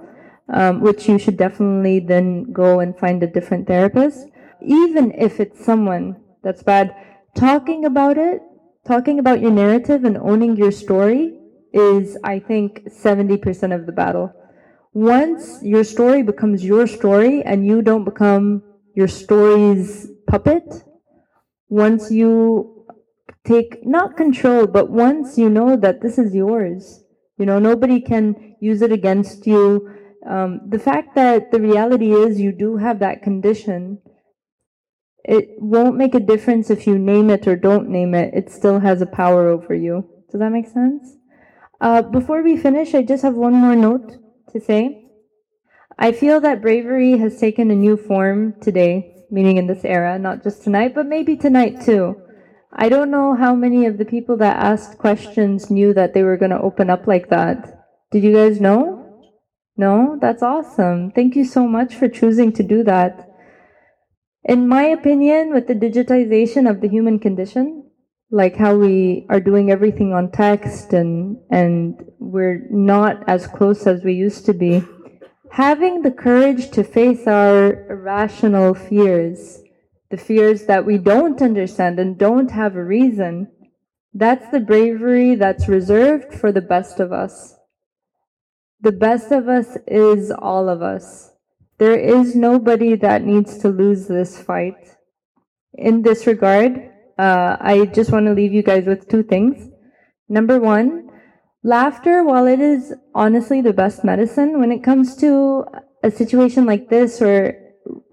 um, 0.53 0.83
which 0.83 1.09
you 1.09 1.19
should 1.19 1.39
definitely 1.39 2.01
then 2.01 2.53
go 2.53 2.81
and 2.81 2.99
find 2.99 3.23
a 3.23 3.27
different 3.27 3.67
therapist, 3.67 4.29
even 4.61 5.11
if 5.13 5.41
it's 5.41 5.65
someone 5.65 6.17
that's 6.43 6.63
bad, 6.63 6.95
talking 7.35 7.87
about 7.87 8.19
it, 8.19 8.43
talking 8.87 9.19
about 9.19 9.41
your 9.41 9.51
narrative 9.51 10.05
and 10.05 10.17
owning 10.19 10.57
your 10.57 10.73
story 10.73 11.39
is, 11.73 12.17
I 12.25 12.39
think, 12.39 12.85
70% 12.89 13.75
of 13.75 13.87
the 13.87 13.93
battle. 13.93 14.33
Once 14.93 15.63
your 15.63 15.85
story 15.85 16.23
becomes 16.23 16.65
your 16.65 16.87
story 16.87 17.43
and 17.43 17.67
you 17.67 17.83
don't 17.83 18.05
become 18.05 18.63
your 18.95 19.09
story's 19.09 20.09
puppet, 20.27 20.85
once 21.69 22.11
you 22.11 22.77
take 23.45 23.87
not 23.87 24.17
control 24.17 24.67
but 24.67 24.91
once 24.91 25.39
you 25.39 25.49
know 25.49 25.77
that 25.77 26.01
this 26.01 26.19
is 26.19 26.35
yours 26.35 27.05
you 27.39 27.47
know 27.47 27.59
nobody 27.59 28.01
can 28.01 28.57
use 28.61 28.83
it 28.83 28.93
against 28.93 29.47
you 29.47 29.89
um, 30.27 30.61
the 30.69 30.79
fact 30.79 31.15
that 31.15 31.53
the 31.53 31.61
reality 31.61 32.13
is 32.13 32.41
you 32.41 32.51
do 32.51 32.77
have 32.77 32.99
that 32.99 33.23
condition 33.23 33.99
it 35.29 35.51
won't 35.59 35.97
make 35.97 36.15
a 36.15 36.21
difference 36.21 36.71
if 36.71 36.87
you 36.87 36.99
name 36.99 37.31
it 37.31 37.47
or 37.47 37.57
don't 37.57 37.89
name 37.89 38.15
it 38.15 38.33
it 38.35 38.51
still 38.51 38.81
has 38.81 39.03
a 39.03 39.07
power 39.07 39.49
over 39.49 39.75
you 39.75 40.09
does 40.31 40.41
that 40.41 40.53
make 40.53 40.69
sense 40.69 41.17
uh, 41.81 42.03
before 42.03 42.43
we 42.43 42.57
finish 42.57 42.95
i 42.95 43.03
just 43.03 43.23
have 43.23 43.35
one 43.35 43.55
more 43.55 43.77
note 43.77 44.17
to 44.53 44.61
say 44.61 45.11
i 45.99 46.13
feel 46.13 46.41
that 46.41 46.63
bravery 46.63 47.19
has 47.19 47.39
taken 47.39 47.71
a 47.71 47.75
new 47.75 47.97
form 47.97 48.55
today 48.61 49.13
meaning 49.31 49.57
in 49.57 49.67
this 49.67 49.85
era, 49.85 50.19
not 50.19 50.43
just 50.43 50.63
tonight, 50.63 50.95
but 50.95 51.07
maybe 51.07 51.37
tonight 51.37 51.81
too. 51.83 52.17
I 52.73 52.89
don't 52.89 53.11
know 53.11 53.35
how 53.35 53.55
many 53.55 53.87
of 53.87 53.99
the 53.99 54.05
people 54.05 54.37
that 54.39 54.57
asked 54.57 54.99
questions 54.99 55.71
knew 55.71 55.95
that 55.95 56.15
they 56.15 56.23
were 56.23 56.37
going 56.37 56.51
to 56.51 56.61
open 56.61 56.91
up 56.91 57.07
like 57.07 57.31
that. 57.31 57.87
Did 58.11 58.23
you 58.23 58.33
guys 58.33 58.61
know? 58.61 59.31
No? 59.77 60.19
That's 60.21 60.43
awesome. 60.43 61.11
Thank 61.11 61.37
you 61.37 61.45
so 61.45 61.67
much 61.67 61.95
for 61.95 62.09
choosing 62.09 62.53
to 62.53 62.63
do 62.63 62.83
that. 62.85 63.29
In 64.49 64.69
my 64.69 64.85
opinion, 64.85 65.53
with 65.53 65.67
the 65.67 65.75
digitization 65.75 66.71
of 66.71 66.81
the 66.81 66.89
human 66.89 67.19
condition, 67.19 67.91
like 68.31 68.55
how 68.57 68.77
we 68.77 69.27
are 69.29 69.41
doing 69.41 69.73
everything 69.73 70.13
on 70.13 70.31
text 70.31 70.93
and 70.93 71.39
and 71.51 72.05
we're 72.21 72.67
not 72.71 73.29
as 73.29 73.49
close 73.49 73.87
as 73.89 74.05
we 74.05 74.13
used 74.13 74.47
to 74.47 74.53
be 74.53 74.85
having 75.51 76.03
the 76.03 76.11
courage 76.11 76.71
to 76.71 76.85
face 76.85 77.27
our 77.27 77.91
irrational 77.91 78.75
fears, 78.75 79.63
the 80.11 80.17
fears 80.17 80.67
that 80.67 80.87
we 80.87 80.99
don't 80.99 81.43
understand 81.43 81.99
and 81.99 82.19
don't 82.19 82.51
have 82.51 82.77
a 82.77 82.85
reason, 82.85 83.49
that's 84.15 84.49
the 84.51 84.61
bravery 84.61 85.35
that's 85.35 85.67
reserved 85.67 86.33
for 86.35 86.53
the 86.53 86.61
best 86.61 87.01
of 87.01 87.13
us. 87.13 87.55
The 88.81 88.93
best 88.93 89.33
of 89.33 89.49
us 89.49 89.77
is 89.87 90.31
all 90.31 90.69
of 90.69 90.83
us. 90.83 91.33
There 91.79 91.99
is 91.99 92.35
nobody 92.35 92.97
that 92.97 93.25
needs 93.25 93.59
to 93.59 93.69
lose 93.69 94.07
this 94.07 94.41
fight. 94.41 94.77
In 95.75 96.03
this 96.03 96.27
regard, 96.27 96.91
uh, 97.19 97.57
I 97.61 97.87
just 97.87 98.11
want 98.11 98.27
to 98.27 98.33
leave 98.33 98.53
you 98.53 98.63
guys 98.63 98.87
with 98.87 99.09
two 99.09 99.23
things. 99.23 99.69
Number 100.29 100.59
one, 100.59 101.07
Laughter, 101.67 102.23
while 102.23 102.47
it 102.47 102.61
is 102.61 102.95
honestly 103.13 103.61
the 103.61 103.73
best 103.73 104.05
medicine, 104.05 104.61
when 104.61 104.71
it 104.71 104.85
comes 104.85 105.17
to 105.17 105.65
a 106.05 106.13
situation 106.13 106.65
like 106.65 106.89
this, 106.89 107.21
or 107.21 107.59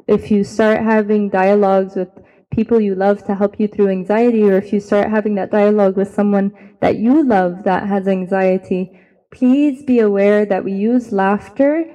if 0.07 0.31
you 0.31 0.43
start 0.43 0.79
having 0.81 1.29
dialogues 1.29 1.95
with 1.95 2.09
people 2.49 2.81
you 2.81 2.95
love 2.95 3.23
to 3.25 3.35
help 3.35 3.59
you 3.59 3.67
through 3.67 3.89
anxiety, 3.89 4.41
or 4.41 4.57
if 4.57 4.73
you 4.73 4.79
start 4.79 5.07
having 5.07 5.35
that 5.35 5.51
dialogue 5.51 5.95
with 5.95 6.11
someone 6.11 6.51
that 6.81 6.97
you 6.97 7.23
love 7.23 7.63
that 7.63 7.85
has 7.87 8.07
anxiety, 8.07 8.99
please 9.31 9.83
be 9.83 9.99
aware 9.99 10.47
that 10.47 10.63
we 10.63 10.73
use 10.73 11.11
laughter 11.11 11.85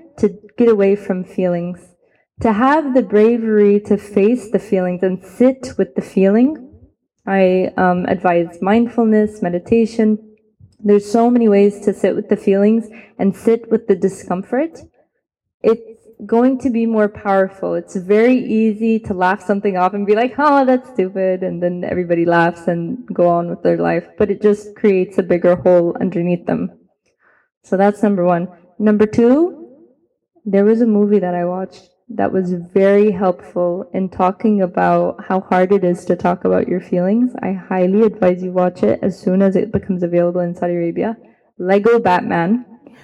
get 0.59 0.69
away 0.69 0.97
from 0.97 1.25
feelings. 1.25 1.79
To 2.43 2.53
have 2.53 2.95
the 2.95 3.03
bravery 3.03 3.81
to 3.87 3.97
face 3.97 4.51
the 4.51 4.59
feelings 4.59 5.03
and 5.03 5.25
sit 5.25 5.73
with 5.79 5.95
the 5.95 6.03
feeling. 6.03 6.51
I 7.27 7.73
um, 7.77 8.05
advise 8.07 8.61
mindfulness, 8.61 9.43
meditation, 9.43 10.29
there's 10.81 11.11
so 11.11 11.29
many 11.29 11.49
ways 11.49 11.81
to 11.81 11.93
sit 11.93 12.15
with 12.15 12.29
the 12.29 12.37
feelings 12.37 12.89
and 13.19 13.35
sit 13.35 13.71
with 13.71 13.89
the 13.89 13.97
discomfort. 13.97 14.79
It's 15.61 16.07
going 16.25 16.59
to 16.61 16.71
be 16.71 16.87
more 16.87 17.09
powerful. 17.09 17.75
It's 17.75 17.97
very 17.97 18.37
easy 18.37 19.01
to 19.01 19.15
laugh 19.15 19.43
something 19.43 19.77
off 19.77 19.95
and 19.95 20.07
be 20.07 20.15
like, 20.15 20.35
oh, 20.39 20.65
that's 20.65 20.91
stupid. 20.91 21.43
And 21.43 21.61
then 21.61 21.85
everybody 21.85 22.25
laughs 22.25 22.69
and 22.69 23.05
go 23.13 23.29
on 23.29 23.51
with 23.51 23.63
their 23.63 23.77
life. 23.77 24.07
But 24.19 24.31
it 24.31 24.41
just 24.41 24.77
creates 24.77 25.19
a 25.19 25.23
bigger 25.23 25.57
hole 25.57 25.97
underneath 26.01 26.47
them. 26.47 26.79
So 27.65 27.77
that's 27.77 28.03
number 28.03 28.25
one. 28.25 28.49
Number 28.79 29.07
two, 29.07 29.58
there 30.45 30.65
was 30.65 30.81
a 30.81 30.87
movie 30.87 31.19
that 31.19 31.35
I 31.35 31.45
watched 31.45 31.91
that 32.11 32.33
was 32.33 32.55
very 32.55 33.11
helpful 33.11 33.89
in 33.93 34.09
talking 34.09 34.63
about 34.63 35.23
how 35.29 35.41
hard 35.41 35.73
it 35.73 35.85
is 35.85 36.05
to 36.07 36.17
talk 36.17 36.45
about 36.45 36.67
your 36.67 36.81
feelings. 36.81 37.33
I 37.43 37.53
highly 37.53 38.03
advise 38.03 38.43
you 38.43 38.51
watch 38.51 38.83
it 38.83 38.99
as 39.03 39.21
soon 39.21 39.43
as 39.43 39.57
it 39.57 39.73
becomes 39.73 40.03
available 40.03 40.41
in 40.41 40.55
Saudi 40.55 40.75
Arabia. 40.75 41.17
Lego 41.59 41.99
Batman. 41.99 42.65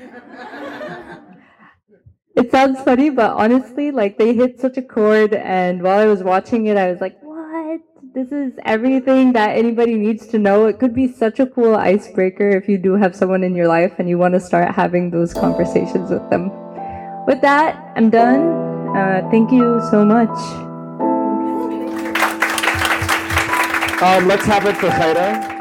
it 2.36 2.51
sounds 2.51 2.81
funny, 2.81 3.11
but 3.11 3.32
honestly, 3.32 3.90
like 3.90 4.16
they 4.16 4.32
hit 4.32 4.59
such 4.59 4.78
a 4.78 4.82
chord 4.82 5.35
and 5.35 5.82
while 5.82 5.98
I 5.98 6.06
was 6.06 6.23
watching 6.23 6.66
it, 6.66 6.78
I 6.78 6.90
was 6.90 7.02
like, 7.02 7.19
what? 7.20 7.81
This 8.15 8.32
is 8.32 8.55
everything 8.65 9.35
that 9.35 9.59
anybody 9.59 9.97
needs 9.97 10.27
to 10.28 10.39
know. 10.39 10.65
It 10.66 10.78
could 10.78 10.94
be 10.94 11.12
such 11.12 11.40
a 11.40 11.47
cool 11.47 11.74
icebreaker 11.74 12.48
if 12.51 12.69
you 12.69 12.78
do 12.78 12.94
have 12.94 13.15
someone 13.15 13.44
in 13.44 13.55
your 13.55 13.69
life 13.69 13.97
and 13.98 14.09
you 14.09 14.16
want 14.16 14.32
to 14.32 14.40
start 14.40 14.74
having 14.74 15.11
those 15.11 15.35
conversations 15.35 16.11
with 16.11 16.31
them. 16.31 16.64
With 17.26 17.40
that, 17.40 17.92
I'm 17.96 18.10
done. 18.10 18.40
Uh, 18.94 19.26
thank 19.30 19.51
you 19.51 19.80
so 19.90 20.05
much. 20.05 20.28
Um, 24.02 24.28
let's 24.28 24.44
have 24.44 24.66
it 24.66 24.76
for 24.76 24.88
Khaira. 24.88 25.53